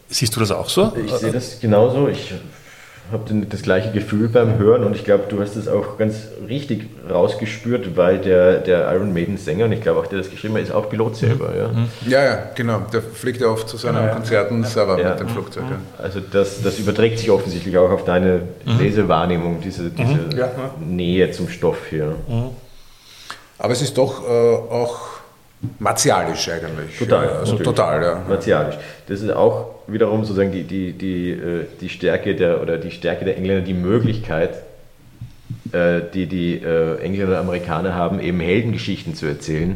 siehst 0.09 0.35
du 0.37 0.41
das 0.41 0.51
auch 0.51 0.69
so? 0.69 0.93
Ich 1.05 1.13
sehe 1.13 1.33
das 1.33 1.61
genauso. 1.61 2.09
Ich 2.09 2.33
habe 3.11 3.47
das 3.47 3.63
gleiche 3.63 3.91
Gefühl 3.91 4.29
beim 4.29 4.59
Hören 4.59 4.85
und 4.85 4.95
ich 4.95 5.05
glaube, 5.05 5.25
du 5.29 5.41
hast 5.41 5.57
es 5.57 5.67
auch 5.67 5.97
ganz 5.97 6.29
richtig 6.47 6.89
rausgespürt, 7.09 7.97
weil 7.97 8.19
der, 8.19 8.59
der 8.59 8.93
Iron 8.93 9.13
Maiden 9.13 9.39
Sänger, 9.39 9.65
und 9.65 9.73
ich 9.73 9.81
glaube 9.81 10.01
auch 10.01 10.07
der 10.07 10.19
das 10.19 10.31
geschrieben 10.31 10.55
hat, 10.55 10.63
ist 10.63 10.73
auch 10.73 10.91
Pilot 10.91 11.17
selber. 11.17 11.55
Ja, 11.57 11.69
mhm. 11.69 11.89
ja, 12.07 12.25
ja 12.25 12.39
genau. 12.55 12.83
Der 12.93 13.01
fliegt 13.01 13.41
ja 13.41 13.49
oft 13.49 13.69
zu 13.69 13.77
seinen 13.77 14.05
ja, 14.05 14.09
Konzerten 14.09 14.63
selber 14.65 15.01
ja. 15.01 15.11
mit 15.11 15.21
dem 15.21 15.29
Flugzeug. 15.29 15.65
Ja. 15.71 16.03
Also 16.03 16.21
das, 16.21 16.63
das 16.63 16.79
überträgt 16.79 17.19
sich 17.19 17.31
offensichtlich 17.31 17.79
auch 17.79 17.91
auf 17.91 18.05
deine 18.05 18.43
mhm. 18.65 18.79
Lesewahrnehmung, 18.79 19.61
diese, 19.63 19.85
mhm. 19.85 19.97
diese 19.97 20.15
mhm. 20.15 20.97
Nähe 20.97 21.31
zum 21.31 21.49
Stoff 21.49 21.79
hier. 21.89 22.15
Mhm. 22.27 22.51
Aber 23.59 23.73
es 23.73 23.83
ist 23.83 23.97
doch 23.97 24.23
äh, 24.29 24.29
auch 24.29 25.01
martialisch 25.79 26.49
eigentlich. 26.51 26.99
Total. 26.99 27.29
also 27.29 27.57
total, 27.57 28.03
ja. 28.03 28.23
Martialisch. 28.29 28.77
Das 29.09 29.21
ist 29.21 29.33
auch 29.33 29.78
wiederum 29.89 30.25
sozusagen 30.25 30.53
die, 30.53 30.65
die, 30.65 30.93
die, 30.93 31.31
äh, 31.31 31.67
die 31.81 31.89
Stärke 31.89 32.35
der 32.35 32.63
oder 32.63 32.77
die 32.79 32.91
Stärke 32.91 33.25
der 33.25 33.37
Engländer, 33.37 33.65
die 33.65 33.75
Möglichkeit, 33.75 34.51
äh, 35.73 36.01
die 36.13 36.27
die 36.27 36.63
äh, 36.63 37.01
Engländer 37.01 37.35
und 37.35 37.39
Amerikaner 37.39 37.95
haben, 37.95 38.21
eben 38.21 38.41
Heldengeschichten 38.41 39.15
zu 39.15 39.27
erzählen, 39.27 39.71
mhm. 39.71 39.75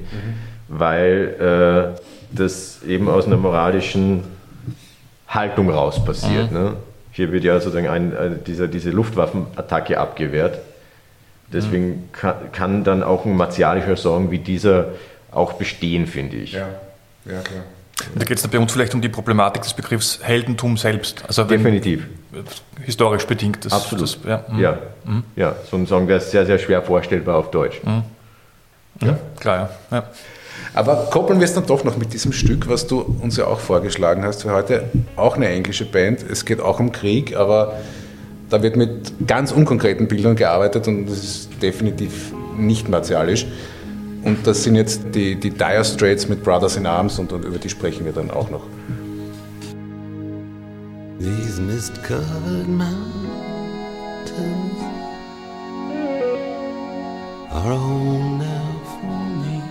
weil 0.68 1.96
das 2.34 2.82
eben 2.82 3.08
aus 3.08 3.26
einer 3.26 3.36
moralischen 3.36 4.22
Haltung 5.28 5.68
raus 5.68 6.02
passiert. 6.02 6.50
Mhm. 6.50 6.58
Ne? 6.58 6.76
Hier 7.12 7.30
wird 7.30 7.44
ja 7.44 7.60
sozusagen 7.60 7.88
ein, 7.88 8.38
dieser, 8.46 8.68
diese 8.68 8.90
Luftwaffenattacke 8.90 9.98
abgewehrt. 9.98 10.60
Deswegen 11.52 11.88
mhm. 11.88 12.08
kann, 12.12 12.34
kann, 12.52 12.84
dann 12.84 13.02
auch 13.02 13.26
ein 13.26 13.36
martialischer 13.36 13.96
Song 13.96 14.30
wie 14.30 14.38
dieser 14.38 14.86
auch 15.30 15.54
bestehen, 15.54 16.06
finde 16.06 16.36
ich. 16.36 16.52
Ja, 16.52 16.68
ja 17.26 17.40
klar. 17.40 17.64
Da 18.14 18.24
geht 18.24 18.38
es 18.38 18.46
bei 18.48 18.58
uns 18.58 18.72
vielleicht 18.72 18.94
um 18.94 19.00
die 19.00 19.08
Problematik 19.08 19.62
des 19.62 19.74
Begriffs 19.74 20.20
Heldentum 20.22 20.76
selbst. 20.76 21.24
Also 21.26 21.44
Definitiv. 21.44 22.06
Historisch 22.84 23.26
bedingt. 23.26 23.64
Das, 23.64 23.72
Absolut. 23.72 24.02
Das, 24.04 24.18
ja. 24.26 24.44
Mhm. 24.48 24.60
Ja. 24.60 24.78
Mhm. 25.04 25.24
ja, 25.36 25.56
so 25.70 25.76
ein 25.76 25.86
Song 25.86 26.08
wäre 26.08 26.20
sehr, 26.20 26.46
sehr 26.46 26.58
schwer 26.58 26.82
vorstellbar 26.82 27.36
auf 27.36 27.50
Deutsch. 27.50 27.80
Mhm. 27.84 28.02
Ja. 29.00 29.18
Klar, 29.38 29.70
ja. 29.90 29.96
ja. 29.98 30.04
Aber 30.74 31.08
koppeln 31.10 31.38
wir 31.38 31.44
es 31.44 31.54
dann 31.54 31.66
doch 31.66 31.84
noch 31.84 31.96
mit 31.96 32.12
diesem 32.12 32.32
Stück, 32.32 32.68
was 32.68 32.86
du 32.86 33.00
uns 33.00 33.36
ja 33.36 33.46
auch 33.46 33.60
vorgeschlagen 33.60 34.24
hast 34.24 34.42
für 34.42 34.52
heute. 34.52 34.84
Auch 35.16 35.36
eine 35.36 35.48
englische 35.48 35.84
Band. 35.84 36.24
Es 36.28 36.44
geht 36.44 36.60
auch 36.60 36.80
um 36.80 36.92
Krieg, 36.92 37.36
aber 37.36 37.74
da 38.48 38.62
wird 38.62 38.76
mit 38.76 39.26
ganz 39.26 39.52
unkonkreten 39.52 40.08
Bildern 40.08 40.36
gearbeitet 40.36 40.88
und 40.88 41.06
das 41.06 41.18
ist 41.18 41.62
definitiv 41.62 42.32
nicht 42.56 42.88
martialisch. 42.88 43.46
Und 44.24 44.46
das 44.46 44.62
sind 44.62 44.76
jetzt 44.76 45.02
die, 45.14 45.34
die 45.34 45.50
Dire 45.50 45.84
Straits 45.84 46.28
mit 46.28 46.42
Brothers 46.44 46.76
in 46.76 46.86
Arms 46.86 47.18
und, 47.18 47.32
und 47.32 47.44
über 47.44 47.58
die 47.58 47.68
sprechen 47.68 48.04
wir 48.04 48.12
dann 48.12 48.30
auch 48.30 48.50
noch. 48.50 48.62
These 51.18 51.60
mist-covered 51.60 52.68
mountains 52.68 52.92
are 57.50 57.76
home 57.76 58.38
now 58.38 58.80
for 59.00 59.24
me. 59.42 59.62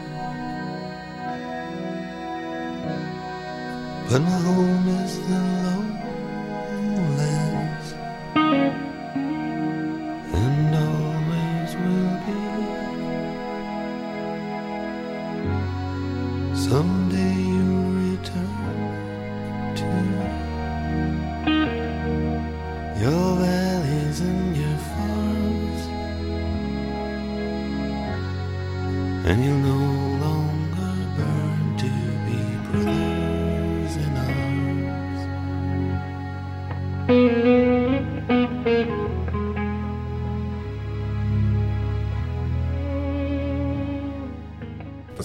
But 4.09 4.21
my 4.21 4.29
home 4.29 4.87
is 5.03 5.19
the 5.27 5.35
lowlands. 5.35 5.80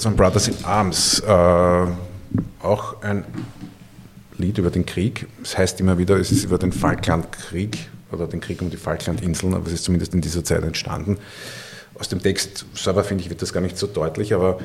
Waren 0.05 0.17
Brothers 0.17 0.49
in 0.49 0.65
Arms, 0.65 1.21
äh, 1.21 1.87
auch 2.63 3.03
ein 3.03 3.25
Lied 4.39 4.59
über 4.59 4.71
den 4.71 4.85
Krieg. 4.85 5.27
Es 5.43 5.57
heißt 5.57 5.81
immer 5.81 5.99
wieder, 5.99 6.17
es 6.17 6.31
ist 6.31 6.45
über 6.45 6.59
den 6.59 6.73
Falklandkrieg 6.73 7.89
oder 8.13 8.27
den 8.27 8.41
Krieg 8.41 8.61
um 8.61 8.71
die 8.71 8.77
Falklandinseln, 8.77 9.55
aber 9.55 9.67
es 9.67 9.73
ist 9.73 9.85
zumindest 9.85 10.15
in 10.15 10.21
dieser 10.21 10.45
Zeit 10.45 10.63
entstanden. 10.63 11.19
Aus 11.99 12.09
dem 12.09 12.23
Text 12.23 12.67
selber 12.75 13.05
finde 13.05 13.25
ich, 13.25 13.31
wird 13.31 13.41
das 13.41 13.53
gar 13.53 13.63
nicht 13.63 13.79
so 13.79 13.87
deutlich, 13.87 14.35
aber 14.35 14.59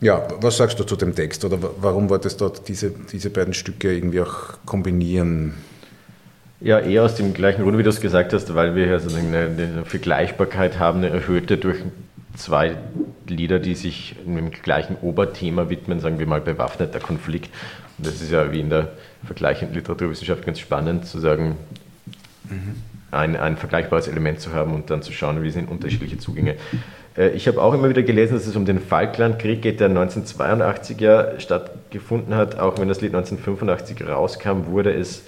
ja, 0.00 0.26
was 0.40 0.56
sagst 0.56 0.78
du 0.80 0.84
zu 0.84 0.96
dem 0.96 1.14
Text 1.14 1.44
oder 1.44 1.58
warum 1.80 2.10
wolltest 2.10 2.40
du 2.40 2.46
dort 2.46 2.66
diese, 2.66 2.90
diese 2.90 3.30
beiden 3.30 3.54
Stücke 3.54 3.94
irgendwie 3.94 4.20
auch 4.20 4.58
kombinieren? 4.66 5.54
Ja, 6.60 6.80
eher 6.80 7.04
aus 7.04 7.14
dem 7.14 7.32
gleichen 7.32 7.62
Grund, 7.62 7.78
wie 7.78 7.82
du 7.82 7.90
es 7.90 8.00
gesagt 8.00 8.32
hast, 8.32 8.54
weil 8.54 8.74
wir 8.74 8.86
hier 8.86 8.94
also 8.94 9.14
eine, 9.14 9.46
eine 9.46 9.84
Vergleichbarkeit 9.84 10.78
haben, 10.78 10.98
eine 10.98 11.10
erhöhte 11.10 11.58
durch 11.58 11.78
zwei 12.36 12.76
Lieder, 13.26 13.58
die 13.58 13.74
sich 13.74 14.16
dem 14.26 14.50
gleichen 14.50 14.96
Oberthema 15.02 15.70
widmen, 15.70 16.00
sagen 16.00 16.18
wir 16.18 16.26
mal 16.26 16.40
bewaffneter 16.40 17.00
Konflikt. 17.00 17.50
Und 17.98 18.06
das 18.06 18.20
ist 18.20 18.30
ja 18.30 18.52
wie 18.52 18.60
in 18.60 18.70
der 18.70 18.92
vergleichenden 19.24 19.74
Literaturwissenschaft 19.74 20.44
ganz 20.44 20.58
spannend 20.58 21.06
zu 21.06 21.18
sagen, 21.18 21.56
mhm. 22.48 22.76
ein, 23.10 23.36
ein 23.36 23.56
vergleichbares 23.56 24.08
Element 24.08 24.40
zu 24.40 24.52
haben 24.52 24.74
und 24.74 24.90
dann 24.90 25.02
zu 25.02 25.12
schauen, 25.12 25.42
wie 25.42 25.50
sind 25.50 25.70
unterschiedliche 25.70 26.18
Zugänge. 26.18 26.56
Äh, 27.16 27.30
ich 27.30 27.48
habe 27.48 27.62
auch 27.62 27.74
immer 27.74 27.88
wieder 27.88 28.02
gelesen, 28.02 28.34
dass 28.34 28.46
es 28.46 28.56
um 28.56 28.64
den 28.64 28.80
Falklandkrieg 28.80 29.62
geht, 29.62 29.80
der 29.80 29.88
1982 29.88 31.00
ja 31.00 31.38
stattgefunden 31.38 32.34
hat. 32.34 32.58
Auch 32.58 32.78
wenn 32.78 32.88
das 32.88 33.00
Lied 33.00 33.14
1985 33.14 34.06
rauskam, 34.06 34.66
wurde 34.66 34.92
es 34.92 35.22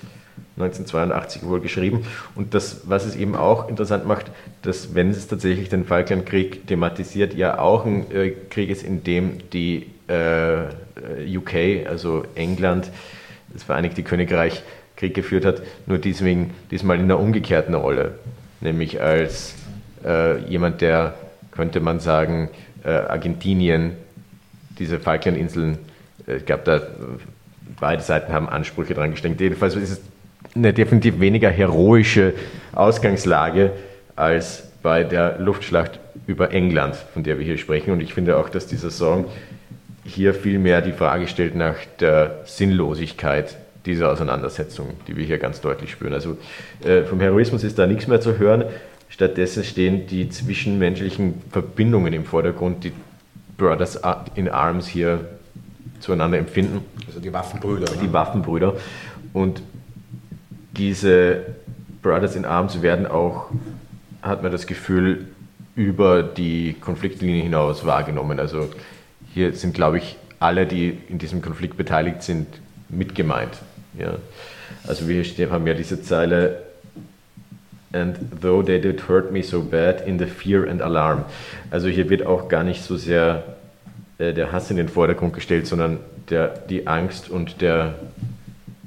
1982 0.56 1.44
wohl 1.44 1.60
geschrieben. 1.60 2.06
Und 2.34 2.54
das, 2.54 2.82
was 2.84 3.04
es 3.04 3.14
eben 3.14 3.36
auch 3.36 3.68
interessant 3.68 4.06
macht, 4.06 4.30
dass 4.62 4.94
wenn 4.94 5.10
es 5.10 5.28
tatsächlich 5.28 5.68
den 5.68 5.84
Falklandkrieg 5.84 6.66
thematisiert, 6.66 7.34
ja 7.34 7.58
auch 7.58 7.84
ein 7.84 8.10
äh, 8.10 8.32
Krieg 8.50 8.70
ist, 8.70 8.82
in 8.82 9.04
dem 9.04 9.50
die 9.50 9.90
äh, 10.08 10.66
UK, 11.36 11.86
also 11.86 12.24
England, 12.34 12.90
das 13.52 13.64
Vereinigte 13.64 14.02
Königreich, 14.02 14.62
Krieg 14.96 15.12
geführt 15.12 15.44
hat, 15.44 15.60
nur 15.86 15.98
deswegen 15.98 16.54
diesmal 16.70 16.96
in 16.96 17.02
einer 17.02 17.20
umgekehrten 17.20 17.74
Rolle, 17.74 18.18
nämlich 18.62 19.02
als 19.02 19.54
äh, 20.04 20.38
jemand, 20.48 20.80
der, 20.80 21.14
könnte 21.50 21.80
man 21.80 22.00
sagen, 22.00 22.48
äh, 22.82 22.88
Argentinien, 22.88 23.92
diese 24.78 24.98
Falklandinseln, 24.98 25.78
äh, 26.26 26.36
ich 26.36 26.46
glaube, 26.46 26.62
da 26.64 26.80
beide 27.78 28.02
Seiten 28.02 28.32
haben 28.32 28.48
Ansprüche 28.48 28.94
dran 28.94 29.10
gestellt. 29.10 29.38
Jedenfalls 29.38 29.76
ist 29.76 29.90
es 29.90 30.00
eine 30.56 30.72
definitiv 30.72 31.20
weniger 31.20 31.50
heroische 31.50 32.34
Ausgangslage 32.72 33.72
als 34.16 34.64
bei 34.82 35.04
der 35.04 35.38
Luftschlacht 35.38 35.98
über 36.26 36.52
England, 36.52 36.96
von 37.12 37.22
der 37.22 37.38
wir 37.38 37.44
hier 37.44 37.58
sprechen. 37.58 37.90
Und 37.92 38.00
ich 38.00 38.14
finde 38.14 38.36
auch, 38.36 38.48
dass 38.48 38.66
dieser 38.66 38.90
Song 38.90 39.26
hier 40.04 40.34
viel 40.34 40.58
mehr 40.58 40.82
die 40.82 40.92
Frage 40.92 41.28
stellt 41.28 41.54
nach 41.54 41.76
der 42.00 42.42
Sinnlosigkeit 42.44 43.56
diese 43.84 44.08
Auseinandersetzung, 44.08 44.94
die 45.06 45.16
wir 45.16 45.24
hier 45.24 45.38
ganz 45.38 45.60
deutlich 45.60 45.90
spüren. 45.90 46.12
Also 46.12 46.36
äh, 46.84 47.02
vom 47.02 47.20
Heroismus 47.20 47.64
ist 47.64 47.78
da 47.78 47.86
nichts 47.86 48.06
mehr 48.06 48.20
zu 48.20 48.38
hören. 48.38 48.64
Stattdessen 49.08 49.64
stehen 49.64 50.06
die 50.06 50.28
zwischenmenschlichen 50.28 51.34
Verbindungen 51.50 52.12
im 52.12 52.24
Vordergrund, 52.24 52.84
die 52.84 52.92
Brothers 53.56 54.00
in 54.34 54.48
Arms 54.48 54.88
hier 54.88 55.20
zueinander 56.00 56.38
empfinden. 56.38 56.84
Also 57.06 57.20
die 57.20 57.32
Waffenbrüder. 57.32 57.86
Die 58.02 58.12
Waffenbrüder. 58.12 58.74
Und 59.32 59.62
diese 60.76 61.46
Brothers 62.02 62.36
in 62.36 62.44
Arms 62.44 62.82
werden 62.82 63.06
auch, 63.06 63.46
hat 64.22 64.42
man 64.42 64.52
das 64.52 64.66
Gefühl, 64.66 65.26
über 65.74 66.22
die 66.22 66.74
Konfliktlinie 66.80 67.42
hinaus 67.42 67.84
wahrgenommen. 67.84 68.40
Also 68.40 68.68
hier 69.34 69.52
sind, 69.52 69.74
glaube 69.74 69.98
ich, 69.98 70.16
alle, 70.40 70.66
die 70.66 70.96
in 71.08 71.18
diesem 71.18 71.42
Konflikt 71.42 71.76
beteiligt 71.76 72.22
sind, 72.22 72.46
mitgemeint. 72.88 73.58
Ja. 73.98 74.16
Also 74.86 75.08
wir 75.08 75.24
haben 75.50 75.66
ja 75.66 75.74
diese 75.74 76.02
Zeile, 76.02 76.62
and 77.92 78.16
though 78.40 78.62
they 78.62 78.80
did 78.80 79.08
hurt 79.08 79.32
me 79.32 79.42
so 79.42 79.62
bad 79.62 80.06
in 80.06 80.18
the 80.18 80.26
fear 80.26 80.68
and 80.68 80.80
alarm. 80.80 81.24
Also 81.70 81.88
hier 81.88 82.08
wird 82.08 82.24
auch 82.24 82.48
gar 82.48 82.64
nicht 82.64 82.82
so 82.82 82.96
sehr 82.96 83.42
äh, 84.18 84.32
der 84.32 84.52
Hass 84.52 84.70
in 84.70 84.76
den 84.76 84.88
Vordergrund 84.88 85.34
gestellt, 85.34 85.66
sondern 85.66 85.98
der, 86.30 86.48
die 86.48 86.86
Angst 86.86 87.28
und 87.28 87.60
der, 87.60 87.94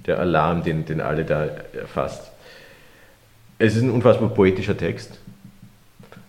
der 0.10 0.20
Alarm, 0.20 0.64
den, 0.64 0.86
den 0.86 1.02
alle 1.02 1.24
da 1.24 1.46
erfasst. 1.80 2.32
Es 3.60 3.76
ist 3.76 3.84
ein 3.84 3.92
unfassbar 3.92 4.30
poetischer 4.30 4.76
Text, 4.76 5.20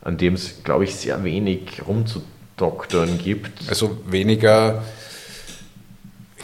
an 0.02 0.18
dem 0.18 0.34
es, 0.34 0.62
glaube 0.62 0.84
ich, 0.84 0.94
sehr 0.94 1.24
wenig 1.24 1.82
rumzudoktern 1.86 3.18
gibt. 3.18 3.68
Also 3.68 3.98
weniger, 4.06 4.84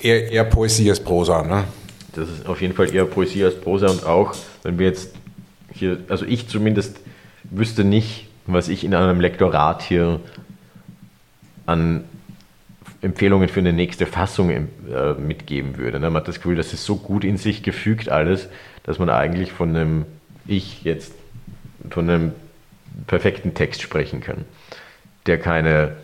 eher, 0.00 0.32
eher 0.32 0.44
Poesie 0.44 0.88
als 0.88 1.00
Prosa, 1.00 1.42
ne? 1.42 1.64
Das 2.14 2.28
ist 2.30 2.46
auf 2.46 2.62
jeden 2.62 2.72
Fall 2.72 2.94
eher 2.94 3.04
Poesie 3.04 3.44
als 3.44 3.60
Prosa 3.60 3.88
und 3.88 4.06
auch, 4.06 4.34
wenn 4.62 4.78
wir 4.78 4.86
jetzt 4.86 5.14
hier, 5.74 5.98
also 6.08 6.24
ich 6.24 6.48
zumindest 6.48 6.96
wüsste 7.44 7.84
nicht, 7.84 8.28
was 8.46 8.68
ich 8.68 8.82
in 8.82 8.94
einem 8.94 9.20
Lektorat 9.20 9.82
hier 9.82 10.20
an 11.66 12.04
Empfehlungen 13.06 13.48
für 13.48 13.60
eine 13.60 13.72
nächste 13.72 14.06
Fassung 14.06 14.50
äh, 14.50 14.64
mitgeben 15.18 15.78
würde. 15.78 15.98
Man 15.98 16.14
hat 16.14 16.28
das 16.28 16.36
Gefühl, 16.36 16.56
das 16.56 16.72
ist 16.72 16.84
so 16.84 16.96
gut 16.96 17.24
in 17.24 17.36
sich 17.38 17.62
gefügt 17.62 18.08
alles, 18.08 18.48
dass 18.82 18.98
man 18.98 19.08
eigentlich 19.08 19.52
von 19.52 19.74
einem 19.74 20.06
Ich 20.46 20.84
jetzt, 20.84 21.12
von 21.90 22.08
einem 22.10 22.32
perfekten 23.06 23.54
Text 23.54 23.82
sprechen 23.82 24.20
kann, 24.20 24.44
der 25.26 25.38
keine 25.38 25.96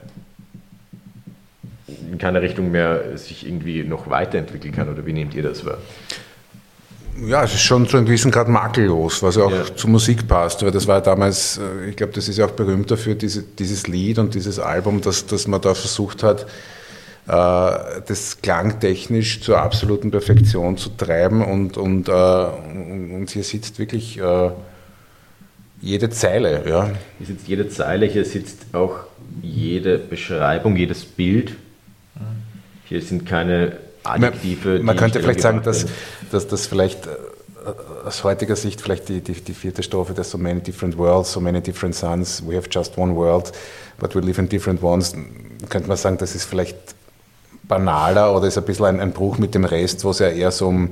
in 2.11 2.19
keine 2.19 2.43
Richtung 2.43 2.71
mehr 2.71 3.17
sich 3.17 3.47
irgendwie 3.47 3.85
noch 3.85 4.09
weiterentwickeln 4.09 4.75
kann. 4.75 4.89
Oder 4.89 5.05
wie 5.07 5.13
nehmt 5.13 5.35
ihr 5.35 5.43
das 5.43 5.65
wahr? 5.65 5.79
Ja, 7.27 7.45
es 7.45 7.55
ist 7.55 7.63
schon 7.63 7.87
zu 7.87 7.97
einem 7.97 8.07
gewissen 8.07 8.31
Grad 8.31 8.49
makellos, 8.49 9.23
was 9.23 9.37
ja 9.37 9.45
auch 9.45 9.53
ja. 9.53 9.77
zur 9.77 9.91
Musik 9.91 10.27
passt. 10.27 10.63
Weil 10.63 10.71
das 10.71 10.87
war 10.87 11.01
damals, 11.01 11.59
äh, 11.59 11.91
ich 11.91 11.97
glaube, 11.97 12.13
das 12.13 12.29
ist 12.29 12.39
ja 12.39 12.47
auch 12.47 12.53
berühmt 12.53 12.91
dafür, 12.91 13.15
diese, 13.15 13.43
dieses 13.43 13.87
Lied 13.87 14.19
und 14.19 14.35
dieses 14.35 14.59
Album, 14.59 15.01
dass, 15.01 15.27
dass 15.27 15.47
man 15.47 15.61
da 15.61 15.75
versucht 15.75 16.23
hat, 16.23 16.47
das 17.25 18.39
klangtechnisch 18.43 19.43
zur 19.43 19.59
absoluten 19.59 20.11
Perfektion 20.11 20.77
zu 20.77 20.91
treiben. 20.91 21.45
Und, 21.45 21.77
und, 21.77 22.09
äh, 22.09 22.13
und 22.13 23.31
hier 23.31 23.45
sitzt 23.45 23.79
wirklich 23.79 24.21
jede 25.81 26.11
Zeile. 26.11 26.69
Ja. 26.69 26.91
Hier 27.19 27.27
sitzt 27.27 27.49
jede 27.49 27.69
Zeile, 27.69 28.07
hier 28.07 28.25
sitzt 28.25 28.67
auch 28.73 29.01
jede 29.43 29.99
Beschreibung, 29.99 30.77
jedes 30.77 31.05
Bild. 31.05 31.55
Hier 32.85 33.03
sind 33.03 33.27
keine 33.27 33.77
Adjektive. 34.05 34.77
Man, 34.77 34.87
man 34.87 34.97
könnte 34.97 35.21
vielleicht 35.21 35.41
sagen, 35.41 35.63
dass, 35.63 35.87
dass 36.31 36.47
das 36.47 36.67
vielleicht 36.67 37.07
äh, 37.07 37.11
aus 38.07 38.25
heutiger 38.25 38.57
Sicht 38.57 38.81
vielleicht 38.81 39.09
die, 39.09 39.21
die, 39.21 39.33
die, 39.33 39.55
vierte 39.55 39.83
Strophe 39.83 40.13
der 40.13 40.25
So 40.25 40.39
many 40.39 40.61
different 40.61 40.99
worlds, 40.99 41.33
so 41.33 41.41
many 41.41 41.61
different 41.61 41.95
suns, 41.95 42.43
we 42.47 42.57
have 42.57 42.69
just 42.71 42.99
one 42.99 43.15
world, 43.15 43.53
but 43.99 44.15
we 44.15 44.21
live 44.21 44.39
in 44.39 44.49
different 44.49 44.83
ones, 44.83 45.15
könnte 45.69 45.89
man 45.89 45.97
sagen, 45.97 46.19
das 46.19 46.35
ist 46.35 46.45
vielleicht 46.45 46.77
banaler 47.65 48.35
oder 48.37 48.49
ist 48.49 48.59
ein 48.59 48.65
bisschen 48.65 48.87
ein, 48.87 49.01
ein 49.01 49.13
Bruch 49.13 49.39
mit 49.39 49.55
dem 49.55 49.65
Rest, 49.65 50.05
wo 50.05 50.11
es 50.11 50.19
ja 50.19 50.29
eher 50.29 50.51
so 50.51 50.69
um, 50.69 50.91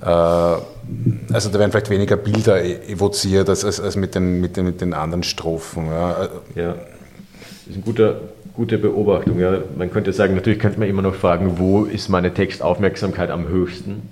äh, 0.00 0.04
also 0.04 1.50
da 1.50 1.58
werden 1.58 1.70
vielleicht 1.70 1.90
weniger 1.90 2.16
Bilder 2.16 2.62
e-, 2.62 2.92
evoziert 2.92 3.48
als, 3.48 3.64
als, 3.64 3.80
als 3.80 3.96
mit, 3.96 4.14
den, 4.14 4.40
mit, 4.40 4.56
den, 4.56 4.64
mit 4.64 4.80
den 4.80 4.94
anderen 4.94 5.22
Strophen. 5.22 5.86
Ja. 5.86 6.28
ja, 6.54 6.74
das 6.74 7.68
ist 7.68 7.76
ein 7.76 7.82
guter, 7.82 8.20
gute 8.54 8.78
Beobachtung. 8.78 9.38
Ja. 9.38 9.58
Man 9.76 9.90
könnte 9.90 10.12
sagen, 10.12 10.34
natürlich 10.34 10.58
könnte 10.58 10.78
man 10.78 10.88
immer 10.88 11.02
noch 11.02 11.14
fragen, 11.14 11.58
wo 11.58 11.84
ist 11.84 12.08
meine 12.08 12.32
Textaufmerksamkeit 12.32 13.30
am 13.30 13.48
höchsten? 13.48 14.02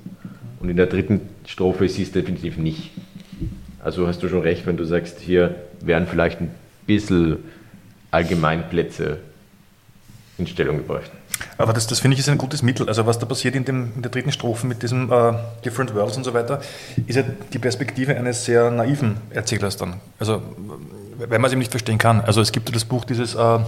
Und 0.61 0.69
in 0.69 0.77
der 0.77 0.87
dritten 0.87 1.21
Strophe 1.47 1.87
ist 1.87 1.99
es 1.99 2.13
definitiv 2.13 2.57
nicht. 2.57 2.91
Also 3.83 4.07
hast 4.09 4.23
du 4.23 4.29
schon 4.29 4.41
recht, 4.41 4.67
wenn 4.67 4.77
du 4.77 4.85
sagst, 4.85 5.21
hier 5.21 5.55
wären 5.81 6.07
vielleicht 6.07 6.41
ein 6.41 6.51
bisschen 6.87 7.39
Allgemeinplätze 8.11 9.19
in 10.39 10.47
Stellung 10.47 10.79
gebracht. 10.79 11.11
Aber 11.59 11.73
das, 11.73 11.87
das 11.87 12.01
finde 12.01 12.15
ich 12.15 12.21
ist 12.21 12.29
ein 12.29 12.39
gutes 12.39 12.63
Mittel. 12.63 12.89
Also 12.89 13.07
was 13.07 13.19
da 13.19 13.27
passiert 13.27 13.55
in, 13.55 13.65
dem, 13.65 13.93
in 13.97 14.03
der 14.03 14.11
dritten 14.11 14.33
Strophe 14.33 14.67
mit 14.67 14.83
diesem 14.83 15.11
uh, 15.11 15.35
Different 15.65 15.95
Worlds 15.95 16.17
und 16.17 16.25
so 16.25 16.35
weiter, 16.35 16.61
ist 17.07 17.17
ja 17.17 17.23
die 17.53 17.59
Perspektive 17.59 18.17
eines 18.17 18.45
sehr 18.45 18.71
naiven 18.71 19.17
Erzählers 19.31 19.77
dann. 19.77 20.01
Also 20.19 20.43
wenn 21.19 21.41
man 21.41 21.47
es 21.47 21.53
eben 21.53 21.61
nicht 21.61 21.71
verstehen 21.71 21.99
kann. 21.99 22.21
Also 22.21 22.41
es 22.41 22.53
gibt 22.53 22.69
ja 22.69 22.75
das 22.75 22.85
Buch 22.85 23.05
dieses 23.05 23.35
uh, 23.35 23.61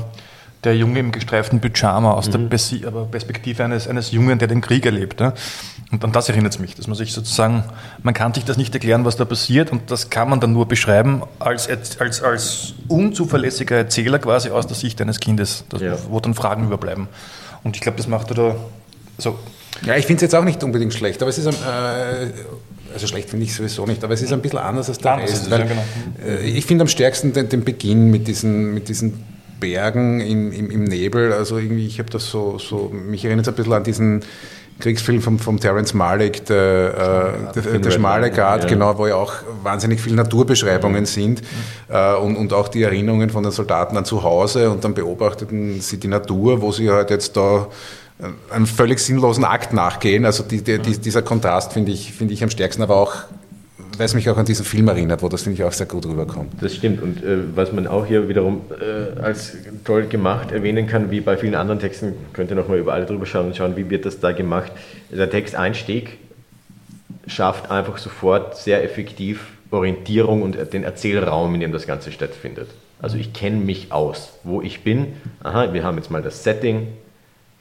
der 0.65 0.77
Junge 0.77 0.98
im 0.98 1.12
gestreiften 1.12 1.60
Pyjama 1.60 2.12
aus 2.12 2.28
mhm. 2.28 2.51
der 2.51 3.05
Perspektive 3.10 3.65
eines, 3.65 3.86
eines 3.86 4.10
Jungen, 4.10 4.39
der 4.39 4.48
den 4.48 4.60
Krieg 4.60 4.85
erlebt. 4.85 5.20
Ja? 5.20 5.32
Und 5.93 6.05
an 6.05 6.12
das 6.12 6.28
erinnert 6.28 6.52
es 6.52 6.59
mich, 6.59 6.74
dass 6.74 6.86
man 6.86 6.97
sich 6.97 7.12
sozusagen, 7.12 7.65
man 8.02 8.12
kann 8.12 8.35
sich 8.35 8.44
das 8.44 8.56
nicht 8.56 8.74
erklären, 8.74 9.05
was 9.05 9.16
da 9.16 9.24
passiert 9.24 9.70
und 9.70 9.90
das 9.90 10.10
kann 10.10 10.28
man 10.28 10.40
dann 10.40 10.52
nur 10.52 10.66
beschreiben 10.66 11.23
als, 11.39 11.69
als, 11.69 12.23
als 12.23 12.74
unzuverlässiger 12.89 13.77
Erzähler 13.77 14.19
quasi 14.19 14.51
aus 14.51 14.66
der 14.66 14.77
Sicht 14.77 15.01
eines 15.01 15.20
Kindes, 15.20 15.65
das, 15.69 15.81
ja. 15.81 15.97
wo 16.09 16.19
dann 16.20 16.35
Fragen 16.35 16.65
überbleiben. 16.65 17.09
Und 17.69 17.77
ich 17.77 17.82
glaube, 17.82 17.99
das 17.99 18.09
macht 18.09 18.31
er 18.31 18.35
da 18.35 18.57
so. 19.19 19.39
Ja, 19.85 19.95
ich 19.95 20.07
finde 20.07 20.16
es 20.16 20.23
jetzt 20.23 20.35
auch 20.35 20.43
nicht 20.43 20.65
unbedingt 20.65 20.95
schlecht, 20.95 21.20
aber 21.20 21.28
es 21.28 21.36
ist, 21.36 21.47
äh, 21.49 21.51
also 22.95 23.07
schlecht 23.07 23.28
finde 23.28 23.45
ich 23.45 23.55
sowieso 23.55 23.85
nicht, 23.85 24.03
aber 24.03 24.15
es 24.15 24.23
ist 24.23 24.32
ein 24.32 24.40
bisschen 24.40 24.61
anders 24.61 24.89
als 24.89 24.97
der 24.97 25.12
anders 25.12 25.32
Rest. 25.32 25.51
Weil, 25.51 25.61
ja, 25.61 25.66
genau. 25.66 25.82
äh, 26.27 26.49
ich 26.49 26.65
finde 26.65 26.85
am 26.85 26.89
stärksten 26.89 27.35
den, 27.35 27.51
den 27.51 27.65
Beginn 27.65 28.11
mit 28.11 28.27
diesen, 28.27 28.73
mit 28.73 28.89
diesen 28.89 29.23
Bergen 29.61 30.20
in, 30.20 30.51
im, 30.51 30.70
im, 30.70 30.85
Nebel. 30.85 31.35
Also 31.35 31.59
irgendwie, 31.59 31.86
ich 31.86 31.99
habe 31.99 32.09
das 32.09 32.31
so, 32.31 32.59
so, 32.59 32.89
mich 32.89 33.27
erinnert 33.27 33.47
es 33.47 33.53
ein 33.53 33.57
bisschen 33.57 33.74
an 33.74 33.85
diesen 33.85 34.23
Kriegsfilm 34.81 35.21
von, 35.21 35.39
von 35.39 35.59
Terence 35.59 35.95
Malick, 35.95 36.47
der, 36.47 37.35
äh, 37.55 37.61
der, 37.61 37.79
der 37.79 37.91
schmale 37.91 38.31
Grat, 38.31 38.65
ja. 38.65 38.69
genau, 38.69 38.97
wo 38.97 39.07
ja 39.07 39.17
auch 39.17 39.35
wahnsinnig 39.63 40.01
viele 40.01 40.17
Naturbeschreibungen 40.17 41.01
mhm. 41.01 41.07
sind 41.07 41.43
äh, 41.89 42.15
und, 42.15 42.37
und 42.37 42.53
auch 42.53 42.69
die 42.69 42.83
Erinnerungen 42.83 43.31
von 43.31 43.43
den 43.43 43.53
Soldaten 43.53 43.97
an 43.97 44.05
zu 44.05 44.23
Hause 44.23 44.71
und 44.71 44.85
dann 44.85 44.95
beobachteten 44.95 45.81
sie 45.81 45.99
die 45.99 46.09
Natur, 46.09 46.63
wo 46.63 46.73
sie 46.73 46.91
halt 46.91 47.11
jetzt 47.11 47.37
da 47.37 47.67
einen 48.51 48.67
völlig 48.67 48.99
sinnlosen 48.99 49.45
Akt 49.45 49.73
nachgehen. 49.73 50.25
Also 50.25 50.43
die, 50.43 50.63
die, 50.63 50.79
dieser 50.79 51.23
Kontrast 51.23 51.73
finde 51.73 51.93
ich, 51.93 52.13
finde 52.13 52.35
ich 52.35 52.43
am 52.43 52.51
stärksten, 52.51 52.83
aber 52.83 52.97
auch 52.97 53.15
weil 53.99 54.07
es 54.07 54.15
mich 54.15 54.31
auch 54.31 54.37
an 54.37 54.47
diesen 54.47 54.65
Film 54.65 54.89
erinnert, 54.89 55.23
wo 55.23 55.29
das 55.29 55.43
finde 55.43 55.57
ich 55.57 55.65
auch 55.65 55.73
sehr 55.73 55.87
gut 55.87 56.07
rüberkommt. 56.07 56.53
Das 56.61 56.75
stimmt 56.75 57.03
und 57.03 57.23
äh, 57.23 57.39
was 57.55 57.73
man 57.73 57.87
auch 57.87 58.07
hier 58.07 58.29
wiederum 58.29 58.62
äh, 58.81 59.20
als 59.20 59.57
toll 59.85 60.07
gemacht 60.07 60.53
erwähnen 60.53 60.87
kann, 60.87 61.11
wie 61.11 61.20
bei 61.20 61.37
vielen 61.37 61.57
anderen 61.57 61.81
Texten, 61.81 62.15
könnt 62.33 62.51
ihr 62.51 62.57
nochmal 62.57 62.79
über 62.79 62.95
alle 62.95 63.07
drüber 63.07 63.27
schauen 63.27 63.47
und 63.47 63.57
schauen, 63.57 63.77
wie 63.77 63.91
wird 63.91 64.07
das 64.07 64.20
da 64.20 64.33
gemacht. 64.33 64.73
Der 65.11 65.29
Texteinstieg 65.29 66.19
schafft 67.27 67.70
einfach 67.70 67.99
sofort 67.99 68.57
sehr 68.57 68.85
effektiv 68.85 69.49
Orientierung 69.70 70.43
und 70.43 70.57
den 70.73 70.85
Erzählraum, 70.85 71.55
in 71.55 71.61
dem 71.61 71.73
das 71.73 71.87
Ganze 71.87 72.11
stattfindet. 72.12 72.69
Also 73.03 73.19
ich 73.19 73.33
kenne 73.33 73.57
mich 73.57 73.93
aus, 73.93 74.33
wo 74.45 74.62
ich 74.62 74.83
bin. 74.83 75.09
Aha, 75.43 75.73
wir 75.73 75.85
haben 75.85 75.99
jetzt 75.99 76.11
mal 76.11 76.23
das 76.23 76.43
Setting, 76.43 76.89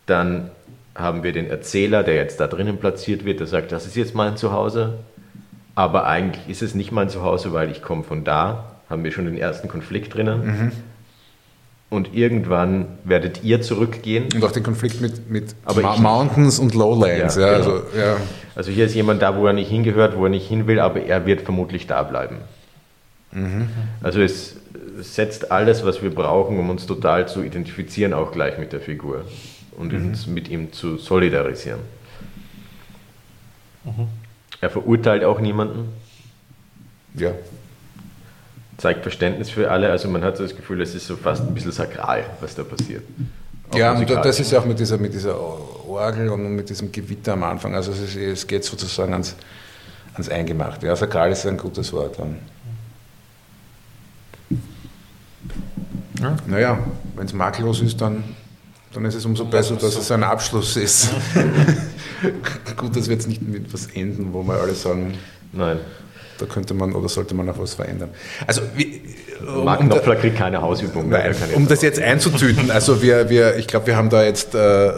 dann 0.05 0.49
haben 0.95 1.23
wir 1.23 1.31
den 1.31 1.49
Erzähler, 1.49 2.03
der 2.03 2.15
jetzt 2.15 2.39
da 2.39 2.47
drinnen 2.47 2.77
platziert 2.77 3.25
wird, 3.25 3.39
der 3.39 3.47
sagt, 3.47 3.71
das 3.71 3.85
ist 3.85 3.95
jetzt 3.95 4.15
mein 4.15 4.37
Zuhause, 4.37 4.99
aber 5.77 6.07
eigentlich 6.07 6.49
ist 6.49 6.63
es 6.63 6.73
nicht 6.73 6.91
mein 6.91 7.07
Zuhause, 7.07 7.53
weil 7.53 7.69
ich 7.69 7.83
komme 7.83 8.03
von 8.03 8.23
da, 8.23 8.71
haben 8.89 9.03
wir 9.03 9.11
schon 9.11 9.25
den 9.25 9.37
ersten 9.37 9.67
Konflikt 9.67 10.15
drinnen. 10.15 10.45
Mhm. 10.45 10.71
Und 11.91 12.15
irgendwann 12.15 12.87
werdet 13.03 13.43
ihr 13.43 13.61
zurückgehen. 13.61 14.25
Und 14.33 14.43
auch 14.43 14.51
den 14.51 14.63
Konflikt 14.63 15.01
mit, 15.01 15.29
mit 15.29 15.55
Ma 15.79 15.95
Mountains 15.97 16.57
und 16.57 16.73
Lowlands. 16.73 17.35
Ja, 17.35 17.41
ja, 17.41 17.59
genau. 17.59 17.73
also, 17.73 17.83
ja. 17.95 18.17
also 18.55 18.71
hier 18.71 18.87
ist 18.87 18.95
jemand 18.95 19.21
da, 19.21 19.37
wo 19.37 19.45
er 19.45 19.53
nicht 19.53 19.69
hingehört, 19.69 20.17
wo 20.17 20.23
er 20.23 20.31
nicht 20.31 20.47
hin 20.47 20.65
will, 20.65 20.79
aber 20.79 21.03
er 21.03 21.27
wird 21.27 21.41
vermutlich 21.41 21.85
da 21.85 22.01
bleiben. 22.01 22.37
Mhm. 23.31 23.69
Also 24.01 24.19
es 24.19 24.55
setzt 24.99 25.51
alles, 25.51 25.85
was 25.85 26.01
wir 26.01 26.09
brauchen, 26.09 26.57
um 26.57 26.71
uns 26.71 26.87
total 26.87 27.27
zu 27.27 27.43
identifizieren, 27.43 28.15
auch 28.15 28.31
gleich 28.31 28.57
mit 28.57 28.73
der 28.73 28.81
Figur 28.81 29.25
und 29.77 29.93
mhm. 29.93 30.07
uns 30.07 30.25
mit 30.25 30.49
ihm 30.49 30.73
zu 30.73 30.97
solidarisieren. 30.97 31.81
Mhm. 33.85 34.07
Er 34.61 34.69
verurteilt 34.69 35.23
auch 35.23 35.39
niemanden. 35.39 35.89
Ja. 37.13 37.31
Zeigt 38.77 39.01
Verständnis 39.01 39.49
für 39.49 39.71
alle. 39.71 39.89
Also 39.91 40.07
man 40.07 40.23
hat 40.23 40.37
so 40.37 40.43
das 40.43 40.55
Gefühl, 40.55 40.81
es 40.81 40.93
ist 40.95 41.07
so 41.07 41.15
fast 41.15 41.41
ein 41.41 41.53
bisschen 41.53 41.71
sakral, 41.71 42.25
was 42.41 42.55
da 42.55 42.63
passiert. 42.63 43.03
Auch 43.71 43.77
Ja, 43.77 43.93
und 43.93 44.09
das 44.09 44.39
ist 44.39 44.51
ja 44.51 44.59
auch 44.59 44.65
mit 44.65 44.79
dieser, 44.79 44.97
mit 44.97 45.13
dieser 45.13 45.39
Orgel 45.87 46.29
und 46.29 46.55
mit 46.55 46.69
diesem 46.69 46.91
Gewitter 46.91 47.33
am 47.33 47.43
Anfang. 47.43 47.75
Also 47.75 47.91
es, 47.91 47.99
ist, 47.99 48.15
es 48.15 48.47
geht 48.47 48.63
sozusagen 48.63 49.13
ans, 49.13 49.35
ans 50.13 50.29
Eingemachte. 50.29 50.87
Ja, 50.87 50.95
sakral 50.95 51.31
ist 51.31 51.45
ein 51.45 51.57
gutes 51.57 51.91
Wort. 51.93 52.19
Dann. 52.19 52.37
Ja. 56.21 56.35
Naja, 56.47 56.79
wenn 57.15 57.25
es 57.25 57.33
makellos 57.33 57.81
ist, 57.81 57.99
dann, 58.01 58.23
dann 58.93 59.05
ist 59.05 59.15
es 59.15 59.25
umso 59.25 59.45
besser, 59.45 59.75
dass 59.75 59.95
es 59.97 60.11
ein 60.11 60.23
Abschluss 60.23 60.75
ist. 60.77 61.09
Gut, 62.77 62.95
dass 62.95 63.07
wir 63.07 63.15
jetzt 63.15 63.27
nicht 63.27 63.41
mit 63.41 63.71
was 63.73 63.87
enden, 63.87 64.29
wo 64.33 64.43
wir 64.43 64.55
alle 64.55 64.73
sagen, 64.73 65.13
Nein. 65.51 65.79
da 66.39 66.45
könnte 66.45 66.73
man 66.73 66.93
oder 66.93 67.09
sollte 67.09 67.35
man 67.35 67.45
noch 67.45 67.59
was 67.59 67.73
verändern. 67.75 68.09
Also, 68.45 68.61
wie, 68.75 69.01
Mark 69.63 69.81
um 69.81 69.89
da- 69.89 69.95
Knopfler 69.95 70.15
kriegt 70.15 70.37
keine 70.37 70.61
Hausübung. 70.61 71.09
Nein, 71.09 71.35
um 71.53 71.67
das 71.67 71.81
jetzt 71.81 71.99
einzutüten, 71.99 72.71
also 72.71 73.01
wir, 73.01 73.29
wir, 73.29 73.57
ich 73.57 73.67
glaube, 73.67 73.87
wir 73.87 73.95
haben 73.97 74.09
da 74.09 74.23
jetzt 74.23 74.55
äh, 74.55 74.91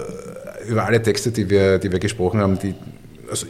über 0.67 0.85
alle 0.85 1.01
Texte, 1.01 1.31
die 1.31 1.49
wir, 1.49 1.77
die 1.79 1.91
wir 1.91 1.99
gesprochen 1.99 2.39
haben, 2.39 2.57
die, 2.59 2.75
also, 3.29 3.47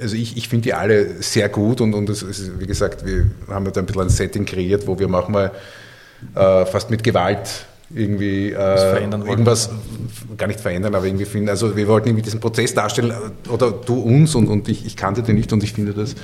also 0.00 0.16
ich, 0.16 0.36
ich 0.36 0.48
finde 0.48 0.64
die 0.64 0.74
alle 0.74 1.22
sehr 1.22 1.48
gut 1.48 1.80
und, 1.80 1.94
und 1.94 2.08
es 2.08 2.22
ist, 2.22 2.58
wie 2.60 2.66
gesagt, 2.66 3.04
wir 3.04 3.26
haben 3.48 3.70
da 3.70 3.80
ein 3.80 3.86
bisschen 3.86 4.02
ein 4.02 4.08
Setting 4.08 4.44
kreiert, 4.46 4.86
wo 4.86 4.98
wir 4.98 5.08
manchmal 5.08 5.50
äh, 6.34 6.64
fast 6.66 6.88
mit 6.90 7.04
Gewalt 7.04 7.66
irgendwie 7.94 8.52
äh, 8.52 9.02
irgendwas 9.02 9.70
gar 10.36 10.46
nicht 10.46 10.60
verändern, 10.60 10.94
aber 10.94 11.06
irgendwie 11.06 11.24
finden, 11.24 11.48
also 11.48 11.76
wir 11.76 11.86
wollten 11.88 12.08
irgendwie 12.08 12.22
diesen 12.22 12.40
Prozess 12.40 12.74
darstellen 12.74 13.10
äh, 13.10 13.48
oder 13.48 13.70
du 13.70 14.00
uns 14.00 14.34
und, 14.34 14.48
und 14.48 14.68
ich, 14.68 14.86
ich 14.86 14.96
kannte 14.96 15.22
den 15.22 15.36
nicht 15.36 15.52
und 15.52 15.62
ich 15.62 15.72
finde 15.72 15.92
das 15.92 16.14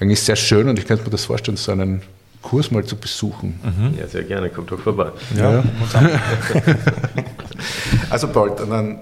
eigentlich 0.00 0.20
sehr 0.20 0.36
schön 0.36 0.68
und 0.68 0.78
ich 0.78 0.86
könnte 0.86 1.04
mir 1.04 1.10
das 1.10 1.24
vorstellen, 1.24 1.56
so 1.56 1.72
einen 1.72 2.02
Kurs 2.42 2.70
mal 2.70 2.84
zu 2.84 2.96
besuchen. 2.96 3.58
Ja, 3.98 4.06
sehr 4.06 4.22
gerne, 4.22 4.48
kommt 4.48 4.70
doch 4.70 4.78
vorbei. 4.78 5.10
Ja. 5.36 5.62
also 8.10 8.28
Paul, 8.28 8.54
dann 8.56 9.00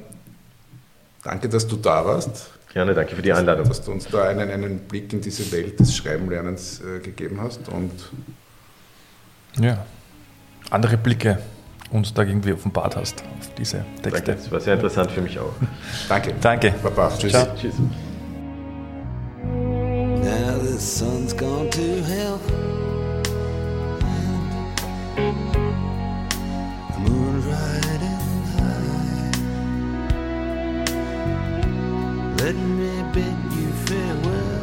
danke, 1.23 1.49
dass 1.49 1.67
du 1.67 1.77
da 1.77 2.05
warst, 2.05 2.51
Gerne, 2.77 2.93
danke 2.93 3.17
für 3.17 3.23
die 3.23 3.33
Einladung. 3.33 3.67
dass 3.67 3.83
du 3.83 3.91
uns 3.91 4.07
da 4.07 4.25
einen, 4.25 4.51
einen 4.51 4.81
Blick 4.81 5.11
in 5.11 5.23
diese 5.23 5.51
Welt 5.51 5.81
des 5.81 5.97
Schreibenlernens 5.97 6.83
äh, 6.83 7.01
gegeben 7.01 7.41
hast 7.41 7.71
und 7.71 7.91
Ja. 9.59 9.87
Andere 10.69 10.99
Blicke 10.99 11.39
uns 11.97 12.13
da 12.15 12.23
irgendwie 12.23 12.53
offenbart 12.53 12.97
hast 12.97 13.23
auf 13.39 13.55
diese 13.59 13.85
Danke, 14.03 14.23
Texte. 14.23 14.33
das 14.35 14.53
war 14.53 14.61
sehr 14.61 14.75
interessant 14.75 15.11
für 15.11 15.23
mich 15.23 15.39
auch. 15.39 15.53
danke. 16.09 16.35
Danke. 16.41 16.75
Baba. 16.83 17.11
Tschüss. 17.17 17.33
Ciao. 17.33 17.47
Tschüss. 17.57 17.75
Now 19.43 20.59
the 20.61 20.79
sun's 20.79 21.33
gone 21.37 21.71
to 21.71 21.81
hell. 21.81 22.39
The 26.95 27.01
moon's 27.01 27.45
riding 27.47 28.45
high. 28.57 29.33
Let 32.45 32.55
me 32.57 33.03
bid 33.13 33.37
you 33.57 33.69
farewell. 33.87 34.63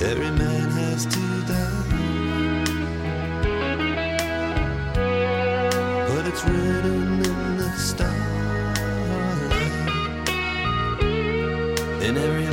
Every 0.00 0.30
man 0.30 0.70
has 0.70 1.06
to 1.06 1.37
written 6.44 7.24
in 7.24 7.56
the 7.58 7.70
stars. 7.76 8.18
in 12.08 12.16
every 12.16 12.47